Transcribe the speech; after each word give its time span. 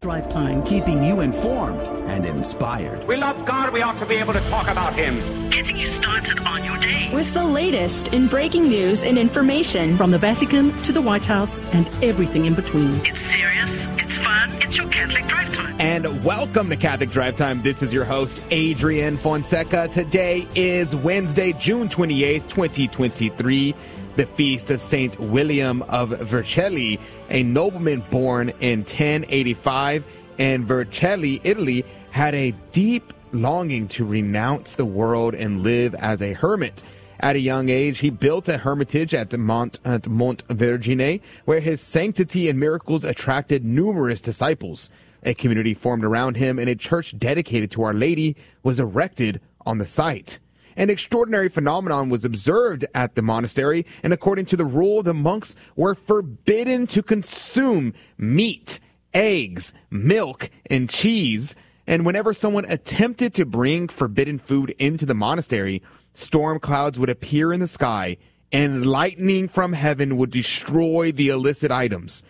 Drive 0.00 0.28
Time, 0.28 0.62
keeping 0.62 1.02
you 1.02 1.22
informed 1.22 1.80
and 2.08 2.24
inspired. 2.24 3.04
We 3.08 3.16
love 3.16 3.44
God, 3.44 3.72
we 3.72 3.82
ought 3.82 3.98
to 3.98 4.06
be 4.06 4.14
able 4.14 4.32
to 4.32 4.40
talk 4.42 4.68
about 4.68 4.94
Him. 4.94 5.50
Getting 5.50 5.76
you 5.76 5.88
started 5.88 6.38
on 6.38 6.62
your 6.62 6.76
day. 6.76 7.10
With 7.12 7.34
the 7.34 7.42
latest 7.42 8.14
in 8.14 8.28
breaking 8.28 8.68
news 8.68 9.02
and 9.02 9.18
information 9.18 9.96
from 9.96 10.12
the 10.12 10.18
Vatican 10.18 10.72
to 10.82 10.92
the 10.92 11.02
White 11.02 11.26
House 11.26 11.60
and 11.72 11.90
everything 12.00 12.44
in 12.44 12.54
between. 12.54 13.04
It's 13.04 13.20
serious, 13.20 13.88
it's 13.98 14.18
fun, 14.18 14.52
it's 14.62 14.76
your 14.76 14.86
Catholic 14.86 15.26
Drive 15.26 15.52
Time. 15.52 15.74
And 15.80 16.22
welcome 16.22 16.70
to 16.70 16.76
Catholic 16.76 17.10
Drive 17.10 17.34
Time. 17.34 17.60
This 17.62 17.82
is 17.82 17.92
your 17.92 18.04
host, 18.04 18.40
Adrian 18.52 19.16
Fonseca. 19.16 19.88
Today 19.88 20.46
is 20.54 20.94
Wednesday, 20.94 21.52
June 21.54 21.88
28th, 21.88 22.48
2023 22.48 23.74
the 24.18 24.26
feast 24.26 24.68
of 24.72 24.80
Saint 24.80 25.16
William 25.20 25.80
of 25.82 26.10
Vercelli, 26.10 26.98
a 27.30 27.44
nobleman 27.44 28.00
born 28.10 28.48
in 28.58 28.80
1085 28.80 30.04
in 30.38 30.66
Vercelli, 30.66 31.40
Italy, 31.44 31.84
had 32.10 32.34
a 32.34 32.50
deep 32.72 33.12
longing 33.30 33.86
to 33.86 34.04
renounce 34.04 34.74
the 34.74 34.84
world 34.84 35.36
and 35.36 35.62
live 35.62 35.94
as 35.94 36.20
a 36.20 36.32
hermit. 36.32 36.82
At 37.20 37.36
a 37.36 37.38
young 37.38 37.68
age, 37.68 38.00
he 38.00 38.10
built 38.10 38.48
a 38.48 38.58
hermitage 38.58 39.14
at 39.14 39.32
Mont, 39.38 39.78
at 39.84 40.08
Mont 40.08 40.42
Vergine, 40.48 41.20
where 41.44 41.60
his 41.60 41.80
sanctity 41.80 42.48
and 42.48 42.58
miracles 42.58 43.04
attracted 43.04 43.64
numerous 43.64 44.20
disciples. 44.20 44.90
A 45.22 45.32
community 45.32 45.74
formed 45.74 46.04
around 46.04 46.38
him, 46.38 46.58
and 46.58 46.68
a 46.68 46.74
church 46.74 47.16
dedicated 47.16 47.70
to 47.70 47.84
Our 47.84 47.94
Lady 47.94 48.34
was 48.64 48.80
erected 48.80 49.40
on 49.64 49.78
the 49.78 49.86
site. 49.86 50.40
An 50.78 50.90
extraordinary 50.90 51.48
phenomenon 51.48 52.08
was 52.08 52.24
observed 52.24 52.86
at 52.94 53.16
the 53.16 53.20
monastery, 53.20 53.84
and 54.04 54.12
according 54.12 54.46
to 54.46 54.56
the 54.56 54.64
rule, 54.64 55.02
the 55.02 55.12
monks 55.12 55.56
were 55.74 55.96
forbidden 55.96 56.86
to 56.86 57.02
consume 57.02 57.92
meat, 58.16 58.78
eggs, 59.12 59.72
milk, 59.90 60.50
and 60.70 60.88
cheese. 60.88 61.56
And 61.88 62.06
whenever 62.06 62.32
someone 62.32 62.64
attempted 62.66 63.34
to 63.34 63.44
bring 63.44 63.88
forbidden 63.88 64.38
food 64.38 64.70
into 64.78 65.04
the 65.04 65.14
monastery, 65.14 65.82
storm 66.14 66.60
clouds 66.60 66.96
would 66.96 67.10
appear 67.10 67.52
in 67.52 67.58
the 67.58 67.66
sky 67.66 68.16
and 68.52 68.86
lightning 68.86 69.48
from 69.48 69.72
heaven 69.72 70.16
would 70.16 70.30
destroy 70.30 71.10
the 71.10 71.28
illicit 71.28 71.72
items. 71.72 72.22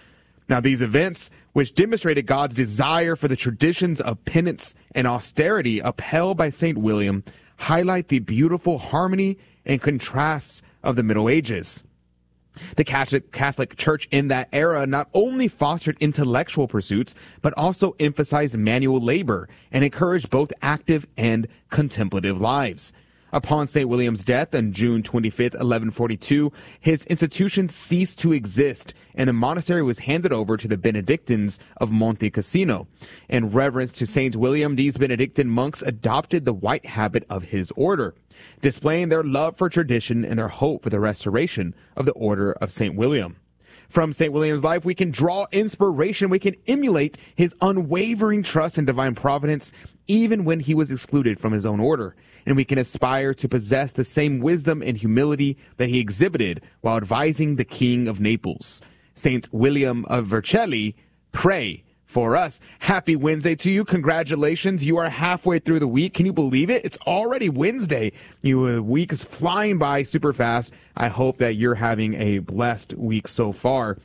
Now, 0.48 0.60
these 0.60 0.80
events, 0.80 1.28
which 1.52 1.74
demonstrated 1.74 2.24
God's 2.24 2.54
desire 2.54 3.14
for 3.14 3.28
the 3.28 3.36
traditions 3.36 4.00
of 4.00 4.24
penance 4.24 4.74
and 4.92 5.06
austerity 5.06 5.80
upheld 5.80 6.38
by 6.38 6.48
St. 6.48 6.78
William, 6.78 7.22
highlight 7.58 8.08
the 8.08 8.20
beautiful 8.20 8.78
harmony 8.78 9.38
and 9.64 9.80
contrasts 9.80 10.62
of 10.82 10.96
the 10.96 11.02
Middle 11.02 11.28
Ages. 11.28 11.84
The 12.76 12.84
Catholic, 12.84 13.76
Church 13.76 14.08
in 14.10 14.28
that 14.28 14.48
era 14.52 14.86
not 14.86 15.08
only 15.14 15.46
fostered 15.46 15.96
intellectual 16.00 16.66
pursuits, 16.66 17.14
but 17.40 17.54
also 17.56 17.94
emphasized 18.00 18.56
manual 18.56 19.00
labor 19.00 19.48
and 19.70 19.84
encouraged 19.84 20.30
both 20.30 20.50
active 20.60 21.06
and 21.16 21.46
contemplative 21.70 22.40
lives. 22.40 22.92
Upon 23.32 23.66
St. 23.66 23.88
William's 23.88 24.24
death 24.24 24.54
on 24.54 24.72
June 24.72 25.02
25, 25.02 25.52
1142, 25.52 26.50
his 26.80 27.04
institution 27.06 27.68
ceased 27.68 28.18
to 28.20 28.32
exist 28.32 28.94
and 29.14 29.28
the 29.28 29.34
monastery 29.34 29.82
was 29.82 29.98
handed 29.98 30.32
over 30.32 30.56
to 30.56 30.66
the 30.66 30.78
Benedictines 30.78 31.58
of 31.78 31.90
Monte 31.90 32.30
Cassino. 32.30 32.86
In 33.28 33.50
reverence 33.50 33.92
to 33.92 34.06
St. 34.06 34.36
William, 34.36 34.76
these 34.76 34.96
Benedictine 34.96 35.50
monks 35.50 35.82
adopted 35.82 36.44
the 36.44 36.54
white 36.54 36.86
habit 36.86 37.24
of 37.28 37.44
his 37.44 37.70
order, 37.72 38.14
displaying 38.62 39.08
their 39.10 39.24
love 39.24 39.58
for 39.58 39.68
tradition 39.68 40.24
and 40.24 40.38
their 40.38 40.48
hope 40.48 40.84
for 40.84 40.90
the 40.90 41.00
restoration 41.00 41.74
of 41.96 42.06
the 42.06 42.12
order 42.12 42.52
of 42.52 42.72
St. 42.72 42.94
William. 42.94 43.36
From 43.88 44.12
St. 44.12 44.32
William's 44.32 44.64
life, 44.64 44.84
we 44.84 44.94
can 44.94 45.10
draw 45.10 45.46
inspiration. 45.50 46.28
We 46.28 46.38
can 46.38 46.54
emulate 46.66 47.16
his 47.34 47.54
unwavering 47.62 48.42
trust 48.42 48.76
in 48.76 48.84
divine 48.84 49.14
providence, 49.14 49.72
even 50.06 50.44
when 50.44 50.60
he 50.60 50.74
was 50.74 50.90
excluded 50.90 51.40
from 51.40 51.52
his 51.52 51.64
own 51.64 51.80
order 51.80 52.14
and 52.46 52.56
we 52.56 52.64
can 52.64 52.78
aspire 52.78 53.34
to 53.34 53.48
possess 53.48 53.92
the 53.92 54.04
same 54.04 54.40
wisdom 54.40 54.82
and 54.82 54.96
humility 54.96 55.56
that 55.76 55.88
he 55.88 56.00
exhibited 56.00 56.62
while 56.80 56.96
advising 56.96 57.56
the 57.56 57.64
King 57.64 58.08
of 58.08 58.20
Naples. 58.20 58.80
Saint 59.14 59.52
William 59.52 60.04
of 60.06 60.26
Vercelli, 60.26 60.94
pray 61.32 61.84
for 62.08 62.36
us. 62.36 62.58
Happy 62.80 63.14
Wednesday 63.14 63.54
to 63.54 63.70
you. 63.70 63.84
Congratulations. 63.84 64.84
You 64.84 64.96
are 64.96 65.10
halfway 65.10 65.58
through 65.58 65.78
the 65.78 65.86
week. 65.86 66.14
Can 66.14 66.24
you 66.24 66.32
believe 66.32 66.70
it? 66.70 66.84
It's 66.84 66.98
already 67.06 67.48
Wednesday. 67.50 68.12
You 68.40 68.66
uh, 68.66 68.80
week 68.80 69.12
is 69.12 69.22
flying 69.22 69.78
by 69.78 70.02
super 70.02 70.32
fast. 70.32 70.72
I 70.96 71.08
hope 71.08 71.36
that 71.36 71.56
you're 71.56 71.74
having 71.74 72.14
a 72.14 72.38
blessed 72.38 72.94
week 72.94 73.28
so 73.28 73.52
far. 73.52 73.98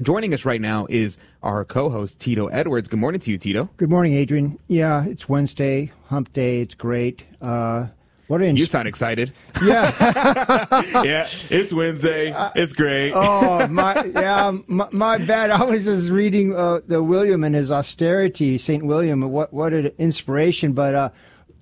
Joining 0.00 0.32
us 0.32 0.44
right 0.46 0.60
now 0.60 0.86
is 0.88 1.18
our 1.42 1.64
co-host 1.64 2.18
Tito 2.18 2.46
Edwards. 2.46 2.88
Good 2.88 2.98
morning 2.98 3.20
to 3.20 3.30
you, 3.30 3.36
Tito. 3.36 3.68
Good 3.76 3.90
morning, 3.90 4.14
Adrian. 4.14 4.58
Yeah, 4.66 5.04
it's 5.04 5.28
Wednesday, 5.28 5.92
Hump 6.06 6.32
Day. 6.32 6.60
It's 6.62 6.74
great. 6.74 7.26
Uh, 7.42 7.88
what 8.26 8.40
an 8.40 8.56
you 8.56 8.64
sound 8.64 8.88
excited. 8.88 9.32
Yeah, 9.62 9.92
yeah. 11.04 11.28
It's 11.50 11.72
Wednesday. 11.72 12.34
It's 12.56 12.72
great. 12.72 13.12
oh 13.14 13.68
my, 13.68 14.02
yeah. 14.06 14.56
My, 14.66 14.88
my, 14.90 15.18
bad. 15.18 15.50
I 15.50 15.62
was 15.62 15.84
just 15.84 16.10
reading 16.10 16.56
uh, 16.56 16.80
the 16.88 17.00
William 17.02 17.44
and 17.44 17.54
his 17.54 17.70
austerity, 17.70 18.58
Saint 18.58 18.84
William. 18.84 19.20
What 19.30 19.52
what 19.52 19.72
an 19.72 19.92
inspiration! 19.98 20.72
But 20.72 20.94
uh, 20.94 21.10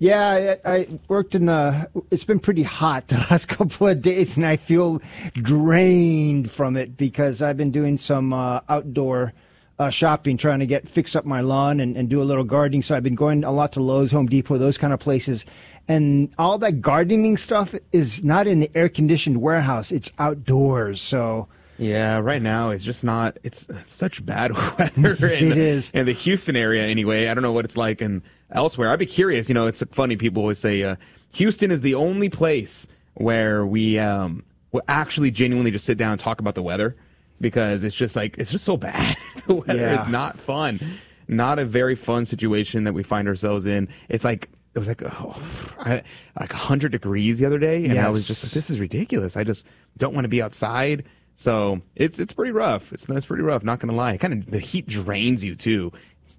yeah, 0.01 0.57
I, 0.65 0.73
I, 0.73 0.89
worked 1.09 1.35
in 1.35 1.45
the. 1.45 1.89
It's 2.11 2.25
been 2.25 2.41
pretty 2.41 2.63
hot 2.63 3.09
the 3.09 3.19
last 3.31 3.49
couple 3.49 3.87
of 3.87 4.01
days, 4.01 4.37
and 4.37 4.47
I 4.47 4.57
feel 4.57 5.01
drained 5.35 6.51
from 6.51 6.77
it 6.77 6.97
because 6.97 7.43
I've 7.43 7.59
been 7.59 7.71
doing 7.71 7.99
some 7.99 8.33
uh, 8.33 8.61
outdoor 8.71 9.35
uh, 9.79 9.91
shopping, 9.91 10.39
trying 10.39 10.61
to 10.61 10.67
get 10.67 10.89
fix 10.89 11.15
up 11.15 11.27
my 11.27 11.43
lawn 11.43 11.81
and, 11.81 11.99
and 11.99 12.09
do 12.09 12.23
a 12.23 12.25
little 12.25 12.45
gardening. 12.45 12.81
So 12.81 12.97
I've 12.97 13.03
been 13.03 13.15
going 13.15 13.45
a 13.45 13.53
lot 13.53 13.73
to 13.73 13.83
Lowe's, 13.83 14.11
Home 14.13 14.27
Depot, 14.27 14.57
those 14.57 14.79
kind 14.79 14.95
of 14.95 15.01
places, 15.01 15.45
and 15.87 16.33
all 16.39 16.57
that 16.59 16.81
gardening 16.81 17.37
stuff 17.37 17.75
is 17.93 18.25
not 18.25 18.47
in 18.47 18.61
the 18.61 18.71
air 18.75 18.89
conditioned 18.89 19.43
warehouse; 19.43 19.93
it's 19.93 20.11
outdoors. 20.19 21.01
So. 21.03 21.47
Yeah, 21.77 22.19
right 22.19 22.43
now 22.43 22.71
it's 22.71 22.85
just 22.85 23.05
not. 23.05 23.39
It's 23.43 23.67
such 23.87 24.25
bad 24.25 24.53
weather. 24.79 25.15
In, 25.27 25.53
it 25.53 25.57
is 25.57 25.91
in 25.95 26.05
the 26.05 26.13
Houston 26.13 26.55
area, 26.55 26.87
anyway. 26.87 27.29
I 27.29 27.33
don't 27.33 27.43
know 27.43 27.53
what 27.53 27.65
it's 27.65 27.77
like 27.77 28.03
in 28.03 28.23
elsewhere. 28.53 28.91
I'd 28.91 28.99
be 28.99 29.07
curious. 29.07 29.49
You 29.49 29.55
know, 29.55 29.67
it's 29.67 29.83
funny. 29.93 30.17
People 30.17 30.43
always 30.43 30.59
say 30.59 30.83
uh, 30.83 30.97
Houston 31.33 31.71
is 31.71 31.81
the 31.81 31.95
only 31.95 32.29
place 32.29 32.87
where 33.15 33.67
we 33.67 33.99
um, 33.99 34.45
will 34.73 34.83
actually 34.89 35.31
genuinely 35.31 35.71
just 35.71 35.85
sit 35.85 35.99
down 35.99 36.13
and 36.13 36.21
talk 36.21 36.41
about 36.41 36.55
the 36.55 36.63
weather 36.63 36.97
because 37.41 37.85
it's 37.85 37.95
just 37.95 38.17
like 38.17 38.39
it's 38.39 38.51
just 38.51 38.65
so 38.65 38.77
bad. 38.77 39.17
the 39.47 39.55
weather 39.55 39.81
yeah. 39.81 40.03
is 40.03 40.09
not 40.09 40.39
fun. 40.39 40.81
Not 41.29 41.59
a 41.59 41.65
very 41.65 41.95
fun 41.95 42.27
situation 42.27 42.85
that 42.85 42.93
we 42.93 43.03
find 43.03 43.29
ourselves 43.29 43.67
in. 43.67 43.89
It's 44.09 44.25
like 44.25 44.49
it 44.75 44.79
was 44.79 44.89
like 44.89 45.03
oh, 45.03 45.41
I, 45.81 46.03
like 46.39 46.53
100 46.53 46.93
degrees 46.93 47.39
the 47.39 47.47
other 47.47 47.59
day 47.59 47.85
and 47.85 47.95
yes. 47.95 48.05
I 48.05 48.09
was 48.09 48.27
just 48.27 48.45
like 48.45 48.53
this 48.53 48.71
is 48.71 48.81
ridiculous. 48.81 49.37
I 49.37 49.45
just 49.45 49.67
don't 49.97 50.15
want 50.15 50.25
to 50.25 50.29
be 50.29 50.43
outside. 50.43 51.05
So 51.35 51.81
it's 51.97 52.19
it's 52.19 52.35
pretty 52.35 52.53
rough. 52.53 52.93
It's 52.93 53.09
it's 53.09 53.27
pretty 53.27 53.43
rough. 53.43 53.65
Not 53.65 53.79
gonna 53.79 53.95
lie. 53.95 54.17
Kind 54.19 54.35
of 54.35 54.51
the 54.51 54.59
heat 54.59 54.87
drains 54.87 55.43
you 55.43 55.57
too 55.57 55.93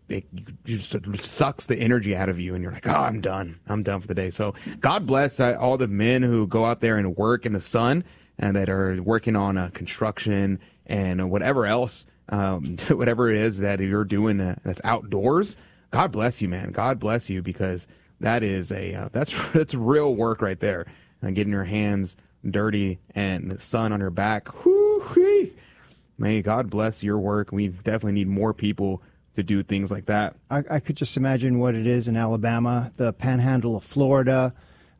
it, 0.10 0.26
just 0.66 0.96
sucks 1.20 1.66
the 1.66 1.78
energy 1.78 2.16
out 2.16 2.30
of 2.30 2.40
you, 2.40 2.54
and 2.54 2.64
you're 2.64 2.72
like, 2.72 2.88
oh, 2.88 2.92
I'm 2.92 3.22
done. 3.22 3.60
I'm 3.68 3.84
done 3.84 4.02
for 4.02 4.08
the 4.08 4.16
day. 4.16 4.30
So 4.30 4.54
God 4.80 5.06
bless 5.06 5.40
uh, 5.40 5.58
all 5.60 5.78
the 5.78 5.88
men 5.88 6.24
who 6.24 6.48
go 6.48 6.66
out 6.66 6.80
there 6.80 6.98
and 6.98 7.16
work 7.16 7.46
in 7.46 7.54
the 7.54 7.62
sun 7.62 8.04
and 8.38 8.56
that 8.56 8.70
are 8.70 9.02
working 9.02 9.36
on 9.36 9.58
uh, 9.58 9.70
construction 9.74 10.60
and 10.86 11.30
whatever 11.30 11.66
else, 11.66 12.06
um, 12.30 12.78
whatever 12.90 13.30
it 13.30 13.38
is 13.38 13.60
that 13.60 13.80
you're 13.80 14.06
doing 14.06 14.40
uh, 14.40 14.56
that's 14.64 14.82
outdoors. 14.84 15.58
God 15.92 16.12
bless 16.12 16.42
you, 16.42 16.50
man. 16.50 16.72
God 16.72 17.00
bless 17.00 17.30
you 17.30 17.42
because 17.42 17.88
that 18.20 18.44
is 18.44 18.72
a 18.72 18.94
uh, 18.94 19.10
that's 19.12 19.34
that's 19.52 19.74
real 19.74 20.16
work 20.16 20.42
right 20.42 20.60
there. 20.60 20.86
And 21.22 21.36
getting 21.36 21.54
your 21.54 21.66
hands 21.66 22.18
dirty 22.50 23.00
and 23.14 23.52
the 23.52 23.60
sun 23.60 23.94
on 23.94 24.00
your 24.00 24.10
back. 24.10 24.48
Whoo-wee. 25.02 25.54
May 26.18 26.42
God 26.42 26.70
bless 26.70 27.04
your 27.04 27.18
work. 27.18 27.52
We 27.52 27.70
definitely 27.70 28.12
need 28.14 28.28
more 28.28 28.54
people 28.54 29.02
to 29.36 29.44
do 29.44 29.64
things 29.64 29.90
like 29.92 30.06
that. 30.06 30.36
I, 30.50 30.64
I, 30.70 30.80
could 30.80 30.98
just 30.98 31.18
imagine 31.18 31.58
what 31.58 31.74
it 31.74 31.88
is 31.88 32.08
in 32.08 32.18
Alabama, 32.18 32.92
the 32.98 33.14
panhandle 33.14 33.76
of 33.76 33.84
Florida, 33.84 34.54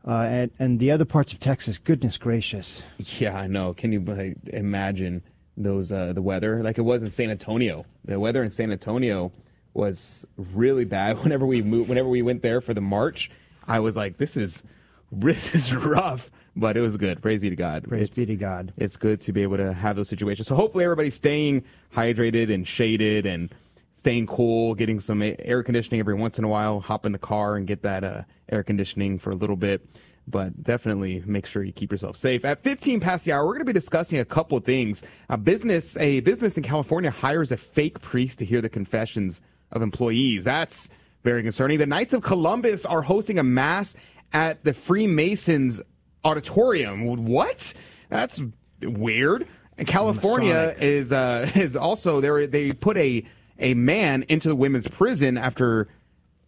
uh, 0.06 0.12
and, 0.12 0.50
and 0.58 0.80
the 0.80 0.90
other 0.90 1.04
parts 1.04 1.32
of 1.32 1.38
Texas. 1.38 1.78
Goodness 1.78 2.16
gracious. 2.16 2.82
Yeah, 2.98 3.36
I 3.38 3.46
know. 3.46 3.74
Can 3.74 3.92
you 3.92 4.00
like, 4.00 4.36
imagine 4.46 5.22
those 5.56 5.92
uh, 5.92 6.12
the 6.12 6.22
weather? 6.22 6.62
Like 6.62 6.78
it 6.78 6.82
was 6.82 7.02
in 7.02 7.10
San 7.10 7.30
Antonio. 7.30 7.84
The 8.04 8.18
weather 8.18 8.42
in 8.42 8.50
San 8.50 8.72
Antonio 8.72 9.32
was 9.74 10.26
really 10.36 10.84
bad. 10.84 11.18
Whenever 11.22 11.46
we 11.46 11.62
moved, 11.62 11.88
whenever 11.88 12.08
we 12.08 12.22
went 12.22 12.42
there 12.42 12.60
for 12.60 12.74
the 12.74 12.80
march, 12.80 13.30
I 13.68 13.80
was 13.80 13.96
like, 13.96 14.16
"This 14.16 14.36
is 14.36 14.62
this 15.12 15.54
is 15.54 15.74
rough." 15.74 16.30
But 16.54 16.76
it 16.76 16.80
was 16.80 16.96
good. 16.96 17.22
Praise 17.22 17.40
be 17.40 17.50
to 17.50 17.56
God. 17.56 17.88
Praise 17.88 18.02
it's, 18.02 18.18
be 18.18 18.26
to 18.26 18.36
God. 18.36 18.72
It's 18.76 18.96
good 18.96 19.20
to 19.22 19.32
be 19.32 19.42
able 19.42 19.56
to 19.56 19.72
have 19.72 19.96
those 19.96 20.08
situations. 20.08 20.48
So 20.48 20.54
hopefully 20.54 20.84
everybody's 20.84 21.14
staying 21.14 21.64
hydrated 21.94 22.52
and 22.52 22.68
shaded 22.68 23.24
and 23.24 23.54
staying 23.96 24.26
cool, 24.26 24.74
getting 24.74 25.00
some 25.00 25.22
air 25.22 25.62
conditioning 25.62 26.00
every 26.00 26.14
once 26.14 26.38
in 26.38 26.44
a 26.44 26.48
while, 26.48 26.80
hop 26.80 27.06
in 27.06 27.12
the 27.12 27.18
car 27.18 27.56
and 27.56 27.66
get 27.66 27.82
that 27.82 28.04
uh, 28.04 28.22
air 28.50 28.62
conditioning 28.62 29.18
for 29.18 29.30
a 29.30 29.36
little 29.36 29.56
bit. 29.56 29.86
But 30.28 30.62
definitely 30.62 31.22
make 31.26 31.46
sure 31.46 31.64
you 31.64 31.72
keep 31.72 31.90
yourself 31.90 32.16
safe. 32.16 32.44
At 32.44 32.62
15 32.62 33.00
past 33.00 33.24
the 33.24 33.32
hour, 33.32 33.44
we're 33.44 33.54
going 33.54 33.60
to 33.60 33.64
be 33.64 33.72
discussing 33.72 34.18
a 34.18 34.24
couple 34.24 34.58
of 34.58 34.64
things. 34.64 35.02
A 35.30 35.36
business, 35.36 35.96
a 35.96 36.20
business 36.20 36.56
in 36.56 36.62
California 36.62 37.10
hires 37.10 37.50
a 37.50 37.56
fake 37.56 38.00
priest 38.00 38.38
to 38.40 38.44
hear 38.44 38.60
the 38.60 38.68
confessions 38.68 39.40
of 39.72 39.82
employees. 39.82 40.44
That's 40.44 40.90
very 41.24 41.42
concerning. 41.42 41.78
The 41.78 41.86
Knights 41.86 42.12
of 42.12 42.22
Columbus 42.22 42.84
are 42.84 43.02
hosting 43.02 43.38
a 43.38 43.42
mass 43.42 43.96
at 44.32 44.64
the 44.64 44.74
Freemasons 44.74 45.80
auditorium. 46.24 47.04
What? 47.26 47.74
That's 48.08 48.40
weird. 48.82 49.46
And 49.78 49.86
California 49.86 50.74
is 50.78 51.12
uh, 51.12 51.50
is 51.54 51.76
also 51.76 52.20
there. 52.20 52.46
They 52.46 52.72
put 52.72 52.96
a 52.96 53.24
a 53.58 53.74
man 53.74 54.24
into 54.28 54.48
the 54.48 54.56
women's 54.56 54.88
prison 54.88 55.38
after 55.38 55.88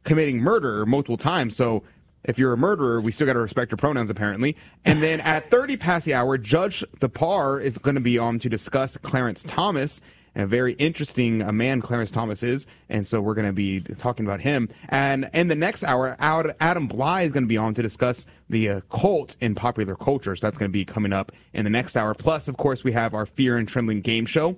committing 0.05 0.39
murder 0.39 0.85
multiple 0.85 1.17
times. 1.17 1.57
So 1.57 1.83
if 2.25 2.39
you're 2.39 2.53
a 2.53 2.57
murderer, 2.57 3.01
we 3.01 3.13
still 3.13 3.27
got 3.27 3.35
to 3.35 3.41
respect 3.41 3.71
your 3.71 3.77
pronouns, 3.77 4.11
apparently. 4.11 4.57
And 4.85 5.03
then 5.03 5.21
at 5.21 5.45
30 5.51 5.77
past 5.77 6.07
the 6.07 6.15
hour, 6.15 6.39
Judge 6.39 6.85
Thapar 6.99 7.63
is 7.63 7.79
going 7.79 7.95
to 7.95 8.01
be 8.01 8.19
on 8.19 8.39
to 8.41 8.49
discuss 8.49 8.97
Clarence 8.97 9.43
Thomas. 9.47 10.01
A 10.37 10.47
very 10.47 10.73
interesting 10.75 11.43
uh, 11.43 11.53
man 11.53 11.81
Clarence 11.81 12.11
Thomas 12.11 12.43
is, 12.43 12.67
and 12.89 13.07
so 13.07 13.21
we're 13.21 13.35
going 13.35 13.47
to 13.47 13.53
be 13.53 13.81
talking 13.81 14.27
about 14.27 14.41
him. 14.41 14.69
And 14.89 15.31
in 15.33 15.49
the 15.49 15.55
next 15.55 15.85
hour, 15.85 16.17
Adam 16.19 16.89
Bly 16.89 17.23
is 17.23 17.33
going 17.33 17.45
to 17.45 17.49
be 17.49 17.57
on 17.57 17.75
to 17.75 17.83
discuss 17.83 18.27
the 18.49 18.69
uh, 18.69 18.81
cult 18.91 19.37
in 19.41 19.55
popular 19.55 19.95
culture. 19.95 20.35
So 20.35 20.47
that's 20.47 20.59
going 20.59 20.71
to 20.71 20.73
be 20.73 20.85
coming 20.85 21.13
up 21.13 21.31
in 21.53 21.65
the 21.65 21.71
next 21.71 21.97
hour. 21.97 22.15
Plus, 22.15 22.49
of 22.49 22.57
course, 22.57 22.83
we 22.83 22.93
have 22.93 23.15
our 23.15 23.27
Fear 23.27 23.59
and 23.59 23.69
Trembling 23.69 24.01
game 24.01 24.27
show 24.27 24.57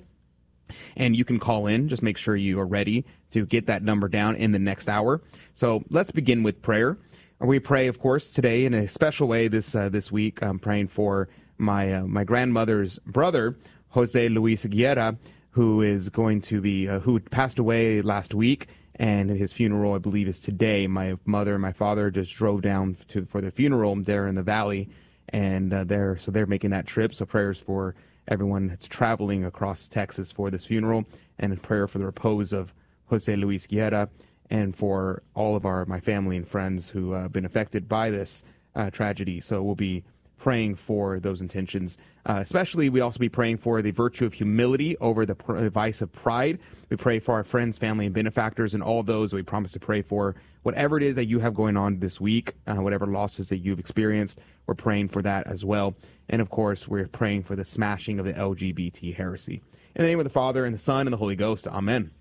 and 0.96 1.14
you 1.14 1.24
can 1.24 1.38
call 1.38 1.66
in. 1.66 1.88
Just 1.88 2.02
make 2.02 2.16
sure 2.16 2.36
you 2.36 2.58
are 2.58 2.66
ready 2.66 3.04
to 3.30 3.46
get 3.46 3.66
that 3.66 3.82
number 3.82 4.08
down 4.08 4.36
in 4.36 4.52
the 4.52 4.58
next 4.58 4.88
hour. 4.88 5.22
So 5.54 5.84
let's 5.90 6.10
begin 6.10 6.42
with 6.42 6.62
prayer. 6.62 6.98
We 7.38 7.58
pray, 7.58 7.86
of 7.86 7.98
course, 7.98 8.30
today 8.32 8.64
in 8.64 8.72
a 8.72 8.88
special 8.88 9.28
way. 9.28 9.48
This 9.48 9.74
uh, 9.74 9.90
this 9.90 10.10
week, 10.10 10.42
I'm 10.42 10.58
praying 10.58 10.88
for 10.88 11.28
my 11.58 11.92
uh, 11.92 12.06
my 12.06 12.24
grandmother's 12.24 12.98
brother, 13.00 13.58
Jose 13.90 14.28
Luis 14.30 14.64
Guerra, 14.64 15.18
who 15.56 15.80
is 15.80 16.10
going 16.10 16.42
to 16.42 16.60
be 16.60 16.86
uh, 16.86 17.00
who 17.00 17.18
passed 17.18 17.58
away 17.58 18.02
last 18.02 18.34
week, 18.34 18.68
and 18.96 19.30
his 19.30 19.54
funeral, 19.54 19.94
I 19.94 19.98
believe, 19.98 20.28
is 20.28 20.38
today. 20.38 20.86
My 20.86 21.16
mother 21.24 21.54
and 21.54 21.62
my 21.62 21.72
father 21.72 22.10
just 22.10 22.34
drove 22.34 22.60
down 22.60 22.98
to 23.08 23.24
for 23.24 23.40
the 23.40 23.50
funeral 23.50 23.96
there 23.96 24.28
in 24.28 24.34
the 24.34 24.42
valley, 24.42 24.90
and 25.30 25.72
uh, 25.72 25.84
they're 25.84 26.18
so 26.18 26.30
they're 26.30 26.44
making 26.44 26.72
that 26.72 26.86
trip. 26.86 27.14
So 27.14 27.24
prayers 27.24 27.58
for 27.58 27.94
everyone 28.28 28.66
that's 28.66 28.86
traveling 28.86 29.46
across 29.46 29.88
Texas 29.88 30.30
for 30.30 30.50
this 30.50 30.66
funeral, 30.66 31.06
and 31.38 31.54
a 31.54 31.56
prayer 31.56 31.88
for 31.88 31.96
the 31.96 32.04
repose 32.04 32.52
of 32.52 32.74
Jose 33.06 33.34
Luis 33.34 33.66
Guerra, 33.66 34.10
and 34.50 34.76
for 34.76 35.22
all 35.34 35.56
of 35.56 35.64
our 35.64 35.86
my 35.86 36.00
family 36.00 36.36
and 36.36 36.46
friends 36.46 36.90
who 36.90 37.12
have 37.12 37.32
been 37.32 37.46
affected 37.46 37.88
by 37.88 38.10
this 38.10 38.42
uh, 38.74 38.90
tragedy. 38.90 39.40
So 39.40 39.62
we'll 39.62 39.74
be 39.74 40.04
praying 40.46 40.76
for 40.76 41.18
those 41.18 41.40
intentions. 41.40 41.98
Uh, 42.24 42.38
especially, 42.40 42.88
we 42.88 43.00
also 43.00 43.18
be 43.18 43.28
praying 43.28 43.56
for 43.56 43.82
the 43.82 43.90
virtue 43.90 44.24
of 44.24 44.32
humility 44.32 44.96
over 44.98 45.26
the 45.26 45.34
pr- 45.34 45.66
vice 45.66 46.00
of 46.00 46.12
pride. 46.12 46.60
We 46.88 46.96
pray 46.96 47.18
for 47.18 47.34
our 47.34 47.42
friends, 47.42 47.78
family, 47.78 48.06
and 48.06 48.14
benefactors, 48.14 48.72
and 48.72 48.80
all 48.80 49.02
those 49.02 49.32
we 49.32 49.42
promise 49.42 49.72
to 49.72 49.80
pray 49.80 50.02
for. 50.02 50.36
Whatever 50.62 50.98
it 50.98 51.02
is 51.02 51.16
that 51.16 51.24
you 51.24 51.40
have 51.40 51.52
going 51.52 51.76
on 51.76 51.98
this 51.98 52.20
week, 52.20 52.52
uh, 52.68 52.76
whatever 52.76 53.06
losses 53.08 53.48
that 53.48 53.56
you've 53.56 53.80
experienced, 53.80 54.38
we're 54.68 54.76
praying 54.76 55.08
for 55.08 55.20
that 55.20 55.48
as 55.48 55.64
well. 55.64 55.96
And 56.28 56.40
of 56.40 56.48
course, 56.48 56.86
we're 56.86 57.08
praying 57.08 57.42
for 57.42 57.56
the 57.56 57.64
smashing 57.64 58.20
of 58.20 58.24
the 58.24 58.32
LGBT 58.32 59.16
heresy. 59.16 59.62
In 59.96 60.02
the 60.02 60.08
name 60.08 60.20
of 60.20 60.24
the 60.24 60.30
Father, 60.30 60.64
and 60.64 60.72
the 60.72 60.78
Son, 60.78 61.08
and 61.08 61.12
the 61.12 61.18
Holy 61.18 61.34
Ghost, 61.34 61.66
Amen. 61.66 62.12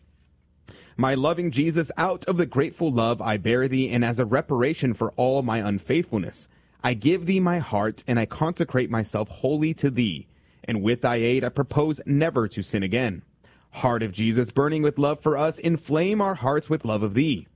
My 0.98 1.14
loving 1.14 1.52
Jesus, 1.52 1.92
out 1.96 2.26
of 2.26 2.38
the 2.38 2.48
grateful 2.48 2.90
love 2.90 3.22
I 3.22 3.38
bear 3.38 3.68
thee, 3.68 3.88
and 3.92 4.04
as 4.04 4.18
a 4.18 4.26
reparation 4.26 4.96
for 4.96 5.12
all 5.12 5.44
my 5.44 5.60
unfaithfulness, 5.60 6.48
I 6.86 6.94
give 6.94 7.26
thee 7.26 7.40
my 7.40 7.58
heart, 7.58 8.04
and 8.06 8.20
I 8.20 8.28
consecrate 8.28 8.92
myself 8.92 9.28
wholly 9.28 9.74
to 9.74 9.90
thee. 9.90 10.28
And 10.66 10.84
with 10.84 11.02
thy 11.02 11.16
aid, 11.16 11.44
I 11.44 11.50
propose 11.50 12.00
never 12.06 12.48
to 12.50 12.62
sin 12.62 12.84
again. 12.84 13.24
Heart 13.72 14.04
of 14.04 14.12
Jesus, 14.12 14.52
burning 14.52 14.84
with 14.84 15.00
love 15.00 15.20
for 15.20 15.36
us, 15.36 15.58
inflame 15.58 16.22
our 16.22 16.36
hearts 16.36 16.70
with 16.70 16.86
love 16.86 17.02
of 17.02 17.16
thee. 17.16 17.48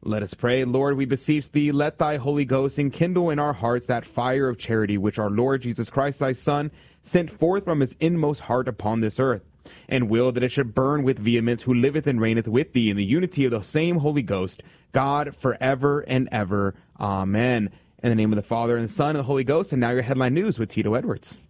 Let 0.00 0.22
us 0.22 0.32
pray, 0.32 0.64
Lord, 0.64 0.96
we 0.96 1.04
beseech 1.04 1.52
thee, 1.52 1.70
let 1.70 1.98
thy 1.98 2.16
Holy 2.16 2.46
Ghost 2.46 2.78
enkindle 2.78 3.28
in 3.28 3.38
our 3.38 3.52
hearts 3.52 3.84
that 3.86 4.06
fire 4.06 4.48
of 4.48 4.56
charity 4.56 4.96
which 4.96 5.18
our 5.18 5.28
Lord 5.28 5.60
Jesus 5.60 5.90
Christ, 5.90 6.20
thy 6.20 6.32
Son, 6.32 6.70
sent 7.02 7.30
forth 7.30 7.64
from 7.64 7.80
his 7.80 7.94
inmost 8.00 8.40
heart 8.42 8.68
upon 8.68 9.00
this 9.00 9.20
earth, 9.20 9.42
and 9.86 10.08
will 10.08 10.32
that 10.32 10.42
it 10.42 10.48
should 10.48 10.74
burn 10.74 11.02
with 11.02 11.18
vehemence 11.18 11.64
who 11.64 11.74
liveth 11.74 12.06
and 12.06 12.22
reigneth 12.22 12.48
with 12.48 12.72
thee 12.72 12.88
in 12.88 12.96
the 12.96 13.04
unity 13.04 13.44
of 13.44 13.50
the 13.50 13.60
same 13.60 13.98
Holy 13.98 14.22
Ghost, 14.22 14.62
God, 14.92 15.36
forever 15.36 16.00
and 16.00 16.26
ever. 16.32 16.74
Amen. 16.98 17.70
In 18.00 18.10
the 18.10 18.14
name 18.14 18.30
of 18.32 18.36
the 18.36 18.42
Father, 18.42 18.76
and 18.76 18.88
the 18.88 18.92
Son, 18.92 19.10
and 19.10 19.18
the 19.18 19.24
Holy 19.24 19.42
Ghost, 19.42 19.72
and 19.72 19.80
now 19.80 19.90
your 19.90 20.02
headline 20.02 20.32
news 20.32 20.56
with 20.56 20.68
Tito 20.68 20.94
Edwards. 20.94 21.40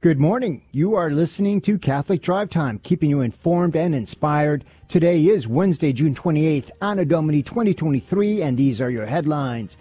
Good 0.00 0.18
morning. 0.18 0.62
You 0.72 0.96
are 0.96 1.08
listening 1.08 1.60
to 1.62 1.78
Catholic 1.78 2.20
Drive 2.20 2.50
Time, 2.50 2.80
keeping 2.82 3.10
you 3.10 3.20
informed 3.20 3.76
and 3.76 3.94
inspired. 3.94 4.64
Today 4.88 5.24
is 5.24 5.46
Wednesday, 5.46 5.92
June 5.92 6.12
28th, 6.12 6.72
Anno 6.82 7.04
Domini 7.04 7.44
2023, 7.44 8.42
and 8.42 8.58
these 8.58 8.80
are 8.80 8.90
your 8.90 9.06
headlines. 9.06 9.76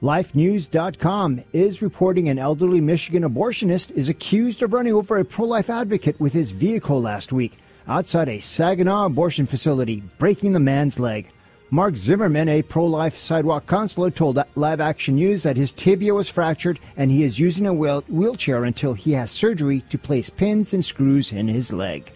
LifeNews.com 0.00 1.44
is 1.52 1.82
reporting 1.82 2.30
an 2.30 2.38
elderly 2.38 2.80
Michigan 2.80 3.22
abortionist 3.22 3.90
is 3.90 4.08
accused 4.08 4.62
of 4.62 4.72
running 4.72 4.94
over 4.94 5.18
a 5.18 5.26
pro 5.26 5.44
life 5.44 5.68
advocate 5.68 6.18
with 6.18 6.32
his 6.32 6.52
vehicle 6.52 7.02
last 7.02 7.34
week 7.34 7.58
outside 7.86 8.30
a 8.30 8.40
Saginaw 8.40 9.04
abortion 9.06 9.46
facility, 9.46 10.02
breaking 10.16 10.54
the 10.54 10.58
man's 10.58 10.98
leg. 10.98 11.30
Mark 11.72 11.94
Zimmerman, 11.94 12.48
a 12.48 12.62
pro 12.62 12.84
life 12.84 13.16
sidewalk 13.16 13.68
counselor, 13.68 14.10
told 14.10 14.42
Live 14.56 14.80
Action 14.80 15.14
News 15.14 15.44
that 15.44 15.56
his 15.56 15.70
tibia 15.70 16.12
was 16.12 16.28
fractured 16.28 16.80
and 16.96 17.12
he 17.12 17.22
is 17.22 17.38
using 17.38 17.64
a 17.64 17.72
wheel- 17.72 18.02
wheelchair 18.08 18.64
until 18.64 18.92
he 18.92 19.12
has 19.12 19.30
surgery 19.30 19.84
to 19.88 19.96
place 19.96 20.28
pins 20.28 20.74
and 20.74 20.84
screws 20.84 21.30
in 21.30 21.46
his 21.46 21.72
leg. 21.72 22.10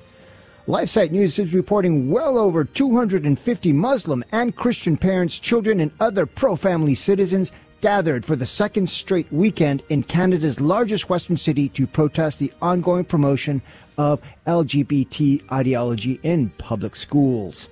LifeSite 0.67 1.13
News 1.13 1.39
is 1.39 1.55
reporting 1.55 2.11
well 2.11 2.37
over 2.37 2.65
250 2.65 3.73
Muslim 3.73 4.25
and 4.33 4.57
Christian 4.57 4.97
parents, 4.97 5.39
children, 5.39 5.79
and 5.79 5.93
other 6.01 6.27
pro 6.27 6.57
family 6.57 6.97
citizens 6.97 7.53
gathered 7.81 8.25
for 8.25 8.35
the 8.35 8.47
second 8.47 8.89
straight 8.89 9.33
weekend 9.33 9.85
in 9.89 10.03
Canada's 10.03 10.61
largest 10.61 11.09
Western 11.09 11.37
city 11.37 11.69
to 11.69 11.87
protest 11.87 12.41
the 12.41 12.53
ongoing 12.61 13.05
promotion 13.05 13.63
of 13.99 14.21
LGBT 14.49 15.43
ideology 15.53 16.19
in 16.25 16.49
public 16.59 16.97
schools. 16.97 17.69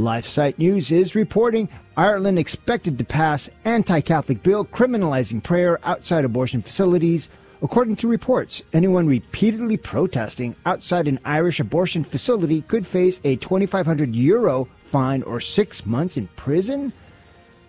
LifeSite 0.00 0.58
News 0.58 0.90
is 0.90 1.14
reporting 1.14 1.68
Ireland 1.96 2.38
expected 2.38 2.96
to 2.96 3.04
pass 3.04 3.50
anti-Catholic 3.66 4.42
bill 4.42 4.64
criminalizing 4.64 5.42
prayer 5.42 5.78
outside 5.84 6.24
abortion 6.24 6.62
facilities. 6.62 7.28
According 7.60 7.96
to 7.96 8.08
reports, 8.08 8.62
anyone 8.72 9.06
repeatedly 9.06 9.76
protesting 9.76 10.56
outside 10.64 11.06
an 11.06 11.20
Irish 11.26 11.60
abortion 11.60 12.02
facility 12.02 12.62
could 12.62 12.86
face 12.86 13.20
a 13.24 13.36
2,500 13.36 14.16
euro 14.16 14.66
fine 14.86 15.22
or 15.22 15.38
six 15.38 15.84
months 15.84 16.16
in 16.16 16.28
prison. 16.28 16.94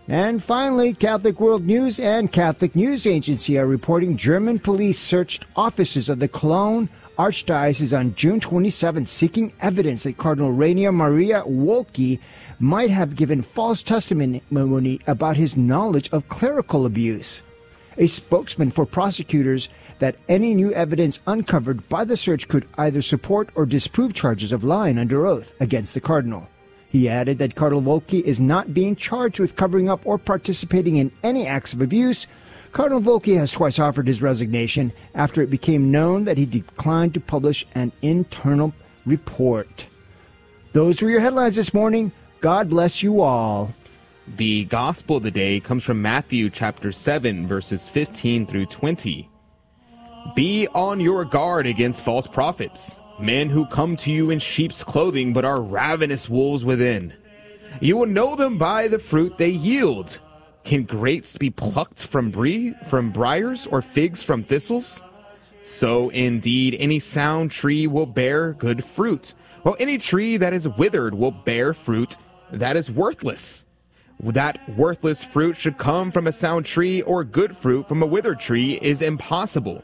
And 0.08 0.42
finally, 0.42 0.94
Catholic 0.94 1.40
World 1.40 1.66
News 1.66 2.00
and 2.00 2.32
Catholic 2.32 2.76
News 2.76 3.06
Agency 3.06 3.60
are 3.60 3.68
reporting 3.68 4.16
German 4.16 4.58
police 4.58 5.00
searched 5.00 5.44
offices 5.58 6.08
of 6.08 6.20
the 6.20 6.30
Cologne 6.30 6.88
Archdiocese 7.22 7.96
on 7.96 8.16
June 8.16 8.40
27, 8.40 9.06
seeking 9.06 9.54
evidence 9.62 10.01
that 10.01 10.18
Cardinal 10.18 10.54
Rainer 10.54 10.92
Maria 10.92 11.44
Woelki 11.44 12.20
might 12.60 12.90
have 12.90 13.16
given 13.16 13.44
false 13.44 13.84
testimony 13.84 14.42
about 15.06 15.38
his 15.38 15.56
knowledge 15.56 16.10
of 16.12 16.28
clerical 16.30 16.88
abuse. 16.88 17.44
A 18.00 18.08
spokesman 18.08 18.72
for 18.72 18.88
prosecutors 18.88 19.70
that 20.00 20.16
any 20.28 20.56
new 20.56 20.74
evidence 20.74 21.20
uncovered 21.28 21.88
by 21.90 22.06
the 22.06 22.18
search 22.18 22.48
could 22.48 22.68
either 22.80 23.04
support 23.04 23.50
or 23.54 23.68
disprove 23.68 24.16
charges 24.16 24.51
of 24.51 24.63
lying 24.63 24.98
under 24.98 25.28
oath 25.28 25.54
against 25.62 25.94
the 25.94 26.01
cardinal. 26.01 26.48
He 26.90 27.08
added 27.08 27.38
that 27.38 27.54
Cardinal 27.54 27.84
Woelki 27.84 28.24
is 28.24 28.40
not 28.40 28.74
being 28.74 28.96
charged 28.96 29.40
with 29.40 29.56
covering 29.56 29.90
up 29.90 30.01
or 30.06 30.18
participating 30.18 30.98
in 30.98 31.12
any 31.24 31.46
acts 31.46 31.72
of 31.72 31.82
abuse. 31.82 32.25
Cardinal 32.72 33.01
Woelki 33.01 33.38
has 33.38 33.51
twice 33.51 33.80
offered 33.80 34.08
his 34.08 34.22
resignation 34.22 34.94
after 35.13 35.42
it 35.42 35.50
became 35.50 35.92
known 35.92 36.24
that 36.25 36.38
he 36.38 36.46
declined 36.46 37.13
to 37.13 37.20
publish 37.20 37.66
an 37.75 37.92
internal 38.01 38.74
report. 39.06 39.88
Those 40.72 41.01
were 41.01 41.10
your 41.10 41.20
headlines 41.20 41.58
this 41.58 41.74
morning. 41.74 42.13
God 42.40 42.70
bless 42.70 43.04
you 43.04 43.22
all. 43.22 43.74
The 44.38 44.63
gospel 44.66 45.18
of 45.18 45.24
the 45.24 45.32
day 45.32 45.60
comes 45.60 45.84
from 45.84 46.01
Matthew 46.01 46.50
chapter 46.50 46.94
7, 46.94 47.46
verses 47.46 47.90
15 47.90 48.46
through 48.46 48.68
20. 48.68 49.30
Be 50.34 50.68
on 50.70 51.01
your 51.01 51.25
guard 51.25 51.68
against 51.68 52.06
false 52.06 52.28
prophets, 52.28 52.98
men 53.20 53.50
who 53.50 53.66
come 53.66 53.98
to 53.98 54.12
you 54.12 54.30
in 54.30 54.40
sheep's 54.40 54.84
clothing 54.84 55.34
but 55.34 55.44
are 55.44 55.62
ravenous 55.62 56.30
wolves 56.30 56.63
within. 56.63 57.13
You 57.82 57.98
will 57.98 58.06
know 58.06 58.38
them 58.38 58.58
by 58.58 58.88
the 58.88 59.00
fruit 59.00 59.38
they 59.38 59.50
yield. 59.50 60.20
Can 60.63 60.84
grapes 60.84 61.38
be 61.38 61.50
plucked 61.50 62.00
from 62.00 62.32
brie, 62.32 62.74
from 62.88 63.12
briars 63.12 63.68
or 63.68 63.82
figs 63.82 64.24
from 64.24 64.44
thistles? 64.44 65.01
So 65.63 66.10
indeed, 66.10 66.75
any 66.80 67.00
sound 67.00 67.51
tree 67.51 67.88
will 67.88 68.06
bear 68.06 68.53
good 68.53 68.84
fruit, 68.84 69.34
while 69.63 69.75
any 69.80 69.98
tree 69.98 70.38
that 70.38 70.53
is 70.53 70.68
withered 70.68 71.13
will 71.13 71.32
bear 71.32 71.74
fruit 71.74 72.18
that 72.51 72.75
is 72.75 72.91
worthless. 72.91 73.65
That 74.20 74.60
worthless 74.77 75.24
fruit 75.24 75.58
should 75.58 75.77
come 75.77 76.12
from 76.12 76.27
a 76.27 76.32
sound 76.32 76.65
tree, 76.65 77.01
or 77.01 77.24
good 77.24 77.58
fruit 77.58 77.88
from 77.88 78.03
a 78.03 78.06
withered 78.08 78.39
tree 78.39 78.77
is 78.82 79.01
impossible. 79.01 79.84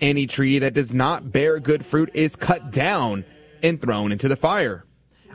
Any 0.00 0.26
tree 0.26 0.58
that 0.58 0.74
does 0.74 0.92
not 0.92 1.32
bear 1.32 1.58
good 1.60 1.86
fruit 1.86 2.10
is 2.12 2.36
cut 2.36 2.70
down 2.70 3.24
and 3.62 3.80
thrown 3.80 4.12
into 4.12 4.28
the 4.28 4.36
fire. 4.36 4.84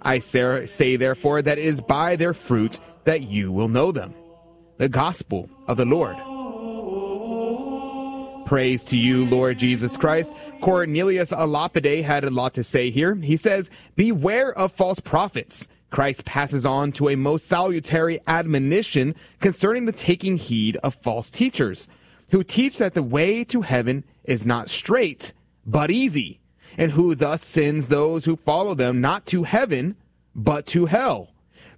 I 0.01 0.19
say 0.19 0.95
therefore 0.97 1.41
that 1.41 1.57
it 1.57 1.65
is 1.65 1.81
by 1.81 2.15
their 2.15 2.33
fruit 2.33 2.79
that 3.05 3.23
you 3.23 3.51
will 3.51 3.69
know 3.69 3.91
them. 3.91 4.13
The 4.77 4.89
gospel 4.89 5.49
of 5.67 5.77
the 5.77 5.85
Lord. 5.85 6.15
Praise 8.45 8.83
to 8.85 8.95
you, 8.95 9.25
Lord 9.25 9.57
Jesus 9.57 9.97
Christ. 9.97 10.31
Cornelius 10.61 11.31
a 11.31 11.47
Lapide 11.47 12.03
had 12.03 12.23
a 12.23 12.29
lot 12.29 12.53
to 12.53 12.63
say 12.63 12.91
here. 12.91 13.15
He 13.15 13.37
says, 13.37 13.71
Beware 13.95 14.53
of 14.53 14.71
false 14.71 14.99
prophets. 14.99 15.67
Christ 15.89 16.25
passes 16.25 16.63
on 16.63 16.91
to 16.91 17.09
a 17.09 17.15
most 17.15 17.47
salutary 17.47 18.19
admonition 18.27 19.15
concerning 19.39 19.85
the 19.85 19.91
taking 19.91 20.37
heed 20.37 20.77
of 20.83 20.93
false 20.93 21.31
teachers, 21.31 21.87
who 22.29 22.43
teach 22.43 22.77
that 22.77 22.93
the 22.93 23.01
way 23.01 23.43
to 23.45 23.61
heaven 23.61 24.03
is 24.25 24.45
not 24.45 24.69
straight, 24.69 25.33
but 25.65 25.89
easy, 25.89 26.39
and 26.77 26.91
who 26.91 27.15
thus 27.15 27.43
sends 27.43 27.87
those 27.87 28.25
who 28.25 28.35
follow 28.35 28.75
them 28.75 29.01
not 29.01 29.25
to 29.25 29.41
heaven, 29.41 29.95
but 30.35 30.67
to 30.67 30.85
hell. 30.85 31.29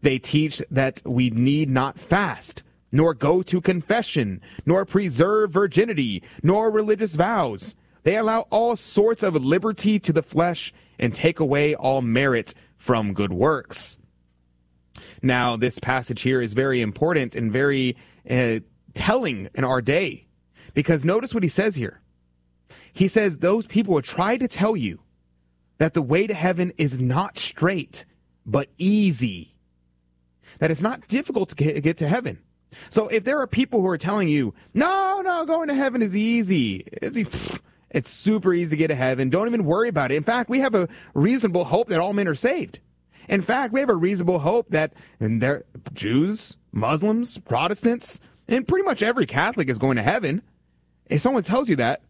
They 0.01 0.20
teach 0.20 0.62
that 0.70 1.01
we 1.06 1.29
need 1.29 1.70
not 1.70 1.98
fast 1.98 2.62
nor 2.91 3.13
go 3.13 3.41
to 3.43 3.62
confession, 3.62 4.41
nor 4.65 4.86
preserve 4.86 5.51
virginity, 5.51 6.24
nor 6.41 6.72
religious 6.72 7.15
vows. 7.15 7.75
They 8.03 8.15
allow 8.15 8.41
all 8.50 8.75
sorts 8.75 9.24
of 9.24 9.36
liberty 9.36 10.00
to 10.00 10.13
the 10.13 10.24
flesh 10.24 10.74
and 10.98 11.13
take 11.13 11.39
away 11.39 11.75
all 11.75 12.01
merit 12.01 12.53
from 12.77 13.13
good 13.13 13.34
works. 13.34 13.98
Now, 15.22 15.55
this 15.55 15.79
passage 15.79 16.22
here 16.22 16.41
is 16.41 16.53
very 16.53 16.81
important 16.81 17.36
and 17.36 17.51
very 17.51 17.96
uh, 18.29 18.60
telling 18.93 19.50
in 19.53 19.63
our 19.63 19.81
day 19.81 20.27
because 20.74 21.05
notice 21.05 21.34
what 21.34 21.43
he 21.43 21.50
says 21.50 21.75
here. 21.75 22.01
He 22.93 23.08
says 23.08 23.38
those 23.38 23.65
people 23.65 23.93
will 23.93 24.01
try 24.01 24.38
to 24.38 24.48
tell 24.48 24.75
you 24.75 25.00
that 25.77 25.93
the 25.93 26.01
way 26.01 26.27
to 26.27 26.34
heaven 26.34 26.74
is 26.77 27.00
not 27.00 27.39
straight, 27.39 28.05
but 28.46 28.69
easy. 28.77 29.55
That 30.60 30.72
it's 30.72 30.81
not 30.81 31.08
difficult 31.08 31.50
to 31.50 31.55
get, 31.55 31.81
get 31.81 31.98
to 31.98 32.08
heaven. 32.08 32.39
So 32.90 33.08
if 33.08 33.24
there 33.24 33.40
are 33.40 33.48
people 33.48 33.82
who 33.82 33.88
are 33.88 33.98
telling 33.98 34.28
you, 34.28 34.54
no, 34.74 35.22
no, 35.24 35.46
going 35.46 35.68
to 35.70 35.74
heaven 35.74 36.02
is 36.02 36.16
easy. 36.16 36.86
It's, 37.92 38.10
super 38.10 38.54
easy 38.54 38.76
to 38.76 38.78
get 38.78 38.88
to 38.88 38.96
heaven. 38.96 39.30
Don't 39.30 39.48
even 39.48 39.66
worry 39.66 39.90
about 39.90 40.12
it. 40.12 40.16
In 40.16 40.24
fact, 40.24 40.50
we 40.50 40.60
have 40.60 40.76
a 40.76 40.88
reasonable 41.14 41.66
hope 41.66 41.90
that 41.90 42.00
all 42.00 42.14
men 42.14 42.28
are 42.28 42.36
saved. 42.36 42.80
In 43.28 43.42
fact, 43.42 43.74
we 43.74 43.80
have 43.80 43.90
a 43.90 43.96
reasonable 43.96 44.40
hope 44.40 44.70
that 44.70 44.94
and 45.20 45.42
there 45.42 45.66
Jews, 45.94 46.58
Muslims, 46.72 47.38
Protestants, 47.38 48.20
and 48.48 48.68
pretty 48.68 48.86
much 48.86 49.04
every 49.04 49.26
Catholic 49.26 49.70
is 49.70 49.78
going 49.78 49.98
to 49.98 50.04
heaven. 50.04 50.42
If 51.08 51.22
someone 51.22 51.44
tells 51.44 51.70
you 51.70 51.76
that, 51.78 52.02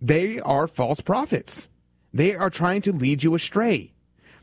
they 0.00 0.38
are 0.40 0.68
false 0.68 1.00
prophets. 1.00 1.68
They 2.12 2.34
are 2.34 2.50
trying 2.50 2.82
to 2.82 2.92
lead 2.92 3.22
you 3.22 3.34
astray. 3.34 3.92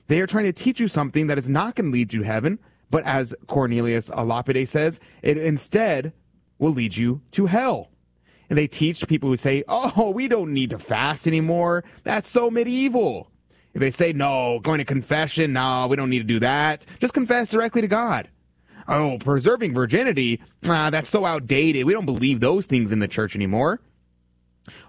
They 0.08 0.20
are 0.22 0.27
trying 0.27 0.46
to 0.46 0.53
teach 0.53 0.79
you 0.79 0.88
something 0.88 1.27
that 1.27 1.38
is 1.38 1.50
not 1.50 1.75
going 1.75 1.91
to 1.91 1.98
lead 1.98 2.13
you 2.13 2.22
to 2.22 2.25
heaven, 2.25 2.60
but 2.95 3.03
as 3.03 3.35
Cornelius 3.47 4.09
a 4.13 4.23
Lapide 4.23 4.69
says, 4.69 5.01
it 5.21 5.37
instead 5.37 6.13
will 6.59 6.71
lead 6.71 6.95
you 6.95 7.19
to 7.31 7.47
hell. 7.47 7.91
And 8.49 8.57
they 8.57 8.67
teach 8.67 9.05
people 9.09 9.27
who 9.27 9.35
say, 9.35 9.65
oh, 9.67 10.11
we 10.11 10.29
don't 10.29 10.53
need 10.53 10.69
to 10.69 10.79
fast 10.79 11.27
anymore. 11.27 11.83
That's 12.05 12.29
so 12.29 12.49
medieval. 12.49 13.29
If 13.73 13.81
they 13.81 13.91
say, 13.91 14.13
no, 14.13 14.61
going 14.61 14.77
to 14.77 14.85
confession, 14.85 15.51
no, 15.51 15.87
we 15.89 15.97
don't 15.97 16.09
need 16.09 16.19
to 16.19 16.23
do 16.23 16.39
that. 16.39 16.85
Just 17.01 17.13
confess 17.13 17.49
directly 17.49 17.81
to 17.81 17.89
God. 17.89 18.29
Oh, 18.87 19.17
preserving 19.19 19.73
virginity, 19.73 20.41
ah, 20.65 20.89
that's 20.89 21.09
so 21.09 21.25
outdated. 21.25 21.83
We 21.83 21.91
don't 21.91 22.05
believe 22.05 22.39
those 22.39 22.65
things 22.65 22.93
in 22.93 22.99
the 22.99 23.09
church 23.09 23.35
anymore. 23.35 23.81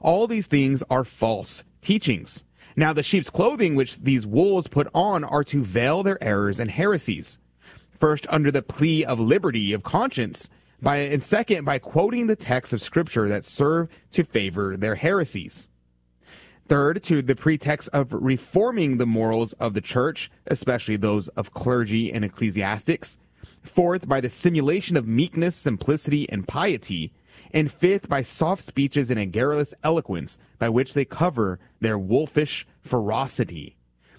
All 0.00 0.28
these 0.28 0.46
things 0.46 0.84
are 0.88 1.02
false 1.02 1.64
teachings. 1.80 2.44
Now, 2.76 2.92
the 2.92 3.02
sheep's 3.02 3.30
clothing 3.30 3.75
which 3.75 3.96
these 3.96 4.25
wolves 4.25 4.68
put 4.68 4.86
on 4.94 5.25
are 5.25 5.42
to 5.42 5.64
veil 5.64 6.04
their 6.04 6.22
errors 6.22 6.60
and 6.60 6.70
heresies. 6.70 7.40
First, 7.99 8.26
under 8.29 8.50
the 8.50 8.62
plea 8.62 9.05
of 9.05 9.19
liberty 9.19 9.73
of 9.73 9.83
conscience, 9.83 10.50
by, 10.83 10.97
and 10.99 11.25
second, 11.25 11.65
by 11.65 11.79
quoting 11.79 12.26
the 12.26 12.37
texts 12.37 12.73
of 12.73 12.83
Scripture 12.83 13.29
that 13.29 13.45
serve 13.45 13.88
to 14.11 14.25
favor 14.25 14.76
their 14.76 14.97
heresies. 14.97 15.69
Third, 16.69 17.03
to 17.05 17.23
the 17.23 17.37
pretext 17.37 17.88
of 17.93 18.12
reforming 18.12 18.99
the 18.99 19.07
morals 19.07 19.53
of 19.55 19.75
the 19.75 19.81
church, 19.81 20.31
especially 20.47 20.97
those 20.97 21.29
of 21.29 21.55
clergy 21.55 22.12
and 22.12 22.25
ecclesiastics. 22.25 23.19
Fourth, 23.62 24.09
by 24.09 24.21
the 24.21 24.31
simulation 24.31 24.97
of 24.97 25.07
meekness, 25.07 25.57
simplicity, 25.57 26.29
and 26.29 26.47
piety. 26.47 27.12
And 27.53 27.71
fifth, 27.71 28.09
by 28.09 28.23
soft 28.23 28.65
speeches 28.65 29.11
and 29.11 29.21
a 29.21 29.26
garrulous 29.26 29.75
eloquence 29.83 30.38
by 30.59 30.69
which 30.69 30.95
they 30.95 31.05
cover 31.05 31.59
their 31.81 31.99
wolfish 31.99 32.67
ferocity. 32.81 33.76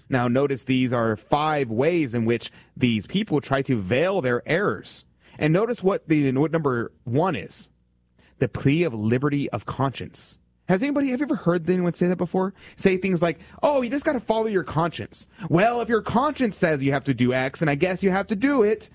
Now, 0.08 0.28
notice 0.28 0.64
these 0.64 0.92
are 0.92 1.16
five 1.16 1.70
ways 1.70 2.14
in 2.14 2.24
which 2.24 2.50
these 2.76 3.06
people 3.06 3.40
try 3.40 3.62
to 3.62 3.76
veil 3.76 4.20
their 4.20 4.42
errors. 4.46 5.04
And 5.38 5.52
notice 5.52 5.82
what 5.82 6.08
the 6.08 6.32
what 6.32 6.50
number 6.50 6.92
one 7.04 7.36
is 7.36 7.70
the 8.38 8.48
plea 8.48 8.84
of 8.84 8.94
liberty 8.94 9.50
of 9.50 9.66
conscience. 9.66 10.38
Has 10.68 10.82
anybody 10.82 11.10
have 11.10 11.20
you 11.20 11.26
ever 11.26 11.34
heard 11.34 11.68
anyone 11.68 11.94
say 11.94 12.08
that 12.08 12.16
before? 12.16 12.54
Say 12.76 12.96
things 12.96 13.22
like, 13.22 13.38
"Oh, 13.62 13.82
you 13.82 13.90
just 13.90 14.04
got 14.04 14.12
to 14.12 14.20
follow 14.20 14.46
your 14.46 14.64
conscience." 14.64 15.26
Well, 15.48 15.80
if 15.80 15.88
your 15.88 16.02
conscience 16.02 16.56
says 16.56 16.82
you 16.82 16.92
have 16.92 17.04
to 17.04 17.14
do 17.14 17.32
X, 17.32 17.60
and 17.60 17.70
I 17.70 17.74
guess 17.74 18.02
you 18.02 18.10
have 18.10 18.26
to 18.28 18.36
do 18.36 18.62
it. 18.62 18.90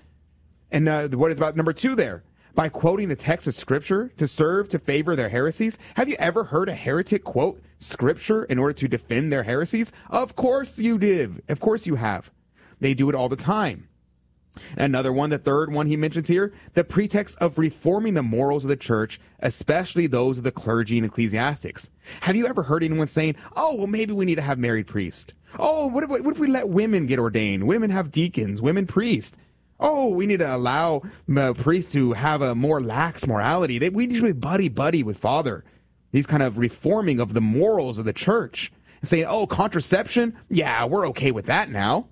And 0.70 0.88
uh, 0.88 1.08
what 1.08 1.30
is 1.30 1.36
about 1.36 1.56
number 1.56 1.72
two 1.72 1.94
there? 1.94 2.22
By 2.54 2.68
quoting 2.68 3.08
the 3.08 3.16
text 3.16 3.48
of 3.48 3.54
Scripture 3.54 4.12
to 4.16 4.28
serve 4.28 4.68
to 4.68 4.78
favor 4.78 5.16
their 5.16 5.28
heresies. 5.28 5.76
Have 5.96 6.08
you 6.08 6.14
ever 6.20 6.44
heard 6.44 6.68
a 6.68 6.74
heretic 6.74 7.24
quote 7.24 7.60
Scripture 7.78 8.44
in 8.44 8.58
order 8.58 8.74
to 8.74 8.86
defend 8.86 9.32
their 9.32 9.42
heresies? 9.42 9.92
Of 10.08 10.36
course 10.36 10.78
you 10.78 10.96
did. 10.96 11.42
Of 11.48 11.58
course 11.58 11.86
you 11.86 11.96
have. 11.96 12.30
They 12.78 12.94
do 12.94 13.08
it 13.08 13.14
all 13.16 13.28
the 13.28 13.36
time. 13.36 13.88
Another 14.76 15.12
one, 15.12 15.30
the 15.30 15.38
third 15.38 15.72
one 15.72 15.88
he 15.88 15.96
mentions 15.96 16.28
here, 16.28 16.52
the 16.74 16.84
pretext 16.84 17.36
of 17.40 17.58
reforming 17.58 18.14
the 18.14 18.22
morals 18.22 18.64
of 18.64 18.68
the 18.68 18.76
church, 18.76 19.20
especially 19.40 20.06
those 20.06 20.38
of 20.38 20.44
the 20.44 20.52
clergy 20.52 20.96
and 20.96 21.06
ecclesiastics. 21.06 21.90
Have 22.20 22.36
you 22.36 22.46
ever 22.46 22.62
heard 22.62 22.84
anyone 22.84 23.08
saying, 23.08 23.34
oh, 23.56 23.74
well, 23.74 23.88
maybe 23.88 24.12
we 24.12 24.24
need 24.24 24.36
to 24.36 24.42
have 24.42 24.58
married 24.60 24.86
priests? 24.86 25.34
Oh, 25.58 25.88
what 25.88 26.04
if, 26.04 26.10
what 26.10 26.26
if 26.26 26.38
we 26.38 26.46
let 26.46 26.68
women 26.68 27.06
get 27.06 27.18
ordained? 27.18 27.66
Women 27.66 27.90
have 27.90 28.12
deacons, 28.12 28.62
women 28.62 28.86
priests. 28.86 29.36
Oh, 29.80 30.08
we 30.08 30.26
need 30.26 30.38
to 30.38 30.54
allow 30.54 31.02
uh, 31.36 31.52
priests 31.52 31.92
to 31.92 32.12
have 32.12 32.42
a 32.42 32.54
more 32.54 32.80
lax 32.80 33.26
morality. 33.26 33.78
They, 33.78 33.90
we 33.90 34.06
need 34.06 34.20
to 34.20 34.22
be 34.22 34.32
buddy 34.32 34.68
buddy 34.68 35.02
with 35.02 35.18
Father. 35.18 35.64
These 36.12 36.26
kind 36.26 36.42
of 36.42 36.58
reforming 36.58 37.20
of 37.20 37.32
the 37.32 37.40
morals 37.40 37.98
of 37.98 38.04
the 38.04 38.12
church. 38.12 38.72
Saying, 39.02 39.26
oh, 39.28 39.46
contraception? 39.46 40.34
Yeah, 40.48 40.84
we're 40.86 41.06
okay 41.08 41.30
with 41.30 41.46
that 41.46 41.70
now. 41.70 42.08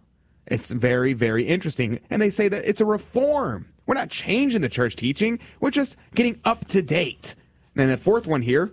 It's 0.47 0.71
very, 0.71 1.12
very 1.12 1.47
interesting. 1.47 2.00
And 2.11 2.21
they 2.21 2.31
say 2.31 2.49
that 2.49 2.69
it's 2.69 2.81
a 2.81 2.85
reform. 2.85 3.73
We're 3.87 3.95
not 3.95 4.11
changing 4.11 4.61
the 4.61 4.69
church 4.69 4.97
teaching, 4.97 5.38
we're 5.61 5.71
just 5.71 5.97
getting 6.14 6.40
up 6.45 6.66
to 6.69 6.83
date. 6.83 7.35
And 7.75 7.90
the 7.90 7.97
fourth 7.97 8.26
one 8.26 8.42
here, 8.42 8.73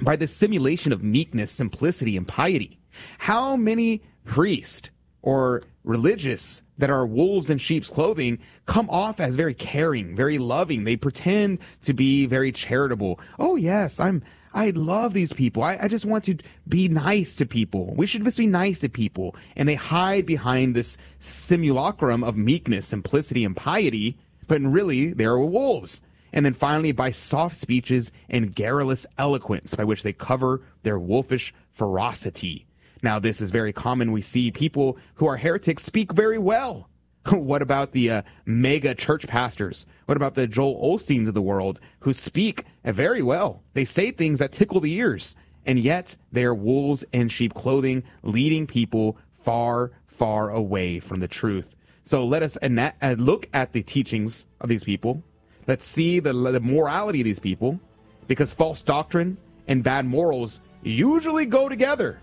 by 0.00 0.16
the 0.16 0.26
simulation 0.26 0.92
of 0.92 1.02
meekness, 1.02 1.50
simplicity, 1.50 2.16
and 2.16 2.26
piety. 2.26 2.78
How 3.18 3.56
many 3.56 4.02
priests 4.24 4.90
or 5.22 5.62
religious 5.84 6.62
that 6.78 6.90
are 6.90 7.06
wolves 7.06 7.50
in 7.50 7.58
sheep's 7.58 7.90
clothing 7.90 8.38
come 8.66 8.88
off 8.90 9.20
as 9.20 9.36
very 9.36 9.54
caring, 9.54 10.14
very 10.16 10.38
loving. 10.38 10.84
They 10.84 10.96
pretend 10.96 11.58
to 11.82 11.92
be 11.92 12.26
very 12.26 12.52
charitable. 12.52 13.20
Oh 13.38 13.56
yes, 13.56 14.00
I'm 14.00 14.22
I 14.52 14.70
love 14.70 15.14
these 15.14 15.32
people. 15.32 15.62
I, 15.62 15.78
I, 15.80 15.88
just 15.88 16.04
want 16.04 16.24
to 16.24 16.36
be 16.66 16.88
nice 16.88 17.36
to 17.36 17.46
people. 17.46 17.94
We 17.94 18.06
should 18.06 18.24
just 18.24 18.38
be 18.38 18.48
nice 18.48 18.80
to 18.80 18.88
people. 18.88 19.36
And 19.54 19.68
they 19.68 19.76
hide 19.76 20.26
behind 20.26 20.74
this 20.74 20.98
simulacrum 21.20 22.24
of 22.24 22.36
meekness, 22.36 22.86
simplicity, 22.86 23.44
and 23.44 23.56
piety, 23.56 24.18
but 24.48 24.60
really 24.60 25.12
they 25.12 25.24
are 25.24 25.38
wolves. 25.38 26.00
And 26.32 26.44
then 26.44 26.54
finally, 26.54 26.92
by 26.92 27.12
soft 27.12 27.56
speeches 27.56 28.10
and 28.28 28.54
garrulous 28.54 29.06
eloquence, 29.18 29.74
by 29.74 29.84
which 29.84 30.02
they 30.02 30.12
cover 30.12 30.62
their 30.82 30.98
wolfish 30.98 31.54
ferocity. 31.72 32.66
Now, 33.02 33.18
this 33.18 33.40
is 33.40 33.50
very 33.50 33.72
common. 33.72 34.12
We 34.12 34.22
see 34.22 34.50
people 34.50 34.98
who 35.14 35.26
are 35.26 35.36
heretics 35.36 35.82
speak 35.82 36.12
very 36.12 36.38
well. 36.38 36.88
what 37.30 37.62
about 37.62 37.92
the 37.92 38.10
uh, 38.10 38.22
mega 38.44 38.94
church 38.94 39.26
pastors? 39.26 39.86
What 40.06 40.16
about 40.16 40.34
the 40.34 40.46
Joel 40.46 40.80
Osteens 40.82 41.28
of 41.28 41.34
the 41.34 41.42
world 41.42 41.80
who 42.00 42.12
speak 42.12 42.64
very 42.84 43.22
well? 43.22 43.62
They 43.74 43.84
say 43.84 44.10
things 44.10 44.38
that 44.38 44.52
tickle 44.52 44.80
the 44.80 44.92
ears, 44.94 45.34
and 45.66 45.78
yet 45.78 46.16
they 46.32 46.44
are 46.44 46.54
wolves 46.54 47.04
in 47.12 47.28
sheep 47.28 47.54
clothing, 47.54 48.02
leading 48.22 48.66
people 48.66 49.18
far, 49.42 49.92
far 50.06 50.50
away 50.50 51.00
from 51.00 51.20
the 51.20 51.28
truth. 51.28 51.74
So 52.04 52.24
let 52.24 52.42
us 52.42 52.56
uh, 52.62 53.14
look 53.18 53.48
at 53.52 53.72
the 53.72 53.82
teachings 53.82 54.46
of 54.60 54.68
these 54.68 54.84
people. 54.84 55.22
Let's 55.66 55.84
see 55.84 56.20
the, 56.20 56.32
the 56.32 56.60
morality 56.60 57.20
of 57.20 57.26
these 57.26 57.38
people, 57.38 57.78
because 58.26 58.52
false 58.52 58.82
doctrine 58.82 59.36
and 59.68 59.82
bad 59.82 60.06
morals 60.06 60.60
usually 60.82 61.46
go 61.46 61.68
together. 61.68 62.18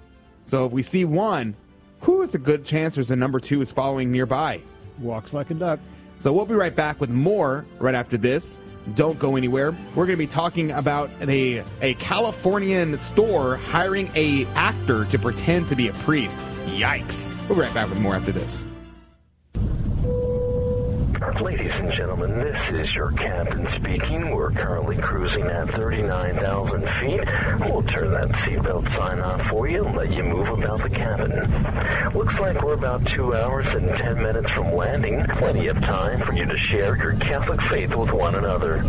So 0.48 0.66
if 0.66 0.72
we 0.72 0.82
see 0.82 1.04
one, 1.04 1.56
who 2.00 2.22
is 2.22 2.34
a 2.34 2.38
good 2.38 2.64
chance 2.64 2.96
there's 2.96 3.12
a 3.12 3.16
number 3.18 3.40
two 3.40 3.62
is 3.62 3.70
following 3.70 4.12
nearby. 4.12 4.62
Walks 5.00 5.34
like 5.34 5.52
a 5.52 5.54
duck. 5.54 5.80
So 6.20 6.32
we'll 6.32 6.46
be 6.46 6.56
right 6.56 6.76
back 6.76 7.02
with 7.02 7.10
more 7.10 7.66
right 7.80 7.94
after 7.94 8.18
this. 8.18 8.58
Don't 8.96 9.20
go 9.20 9.36
anywhere. 9.36 9.72
We're 9.94 10.06
going 10.06 10.18
to 10.18 10.18
be 10.18 10.26
talking 10.26 10.72
about 10.72 11.10
a, 11.22 11.66
a 11.82 11.96
Californian 11.96 12.98
store 12.98 13.58
hiring 13.58 14.10
a 14.16 14.46
actor 14.56 15.04
to 15.04 15.20
pretend 15.20 15.68
to 15.68 15.76
be 15.76 15.90
a 15.90 15.94
priest. 15.94 16.40
Yikes. 16.68 17.30
We'll 17.50 17.58
be 17.58 17.64
right 17.64 17.74
back 17.74 17.90
with 17.90 18.00
more 18.00 18.16
after 18.16 18.32
this. 18.32 18.66
Ladies 21.42 21.76
and 21.76 21.92
gentlemen, 21.92 22.40
this 22.40 22.72
is 22.72 22.96
your 22.96 23.12
captain 23.12 23.68
speaking. 23.68 24.32
We're 24.32 24.52
currently 24.52 24.98
cruising 24.98 25.46
at 25.46 25.70
39,000 25.74 26.90
feet. 27.00 27.22
We'll 27.60 27.84
turn 27.84 28.12
that 28.12 28.30
seatbelt 28.30 28.90
sign 28.92 29.20
on 29.20 29.44
for 29.46 29.68
you 29.68 29.86
and 29.86 29.96
let 29.96 30.12
you 30.12 30.24
move 30.24 30.50
about 30.50 30.82
the 30.82 30.90
cabin. 30.90 31.32
Looks 32.18 32.40
like 32.40 32.62
we're 32.64 32.74
about 32.74 33.06
two 33.06 33.36
hours 33.36 33.68
and 33.76 33.96
10 33.96 34.22
minutes 34.22 34.50
from 34.50 34.74
landing. 34.74 35.24
Plenty 35.38 35.68
of 35.68 35.80
time 35.82 36.22
for 36.22 36.34
you 36.34 36.46
to 36.46 36.58
share 36.58 36.98
your 36.98 37.14
Catholic 37.18 37.62
faith 37.64 37.94
with 37.94 38.12
one 38.12 38.36
another. 38.36 38.84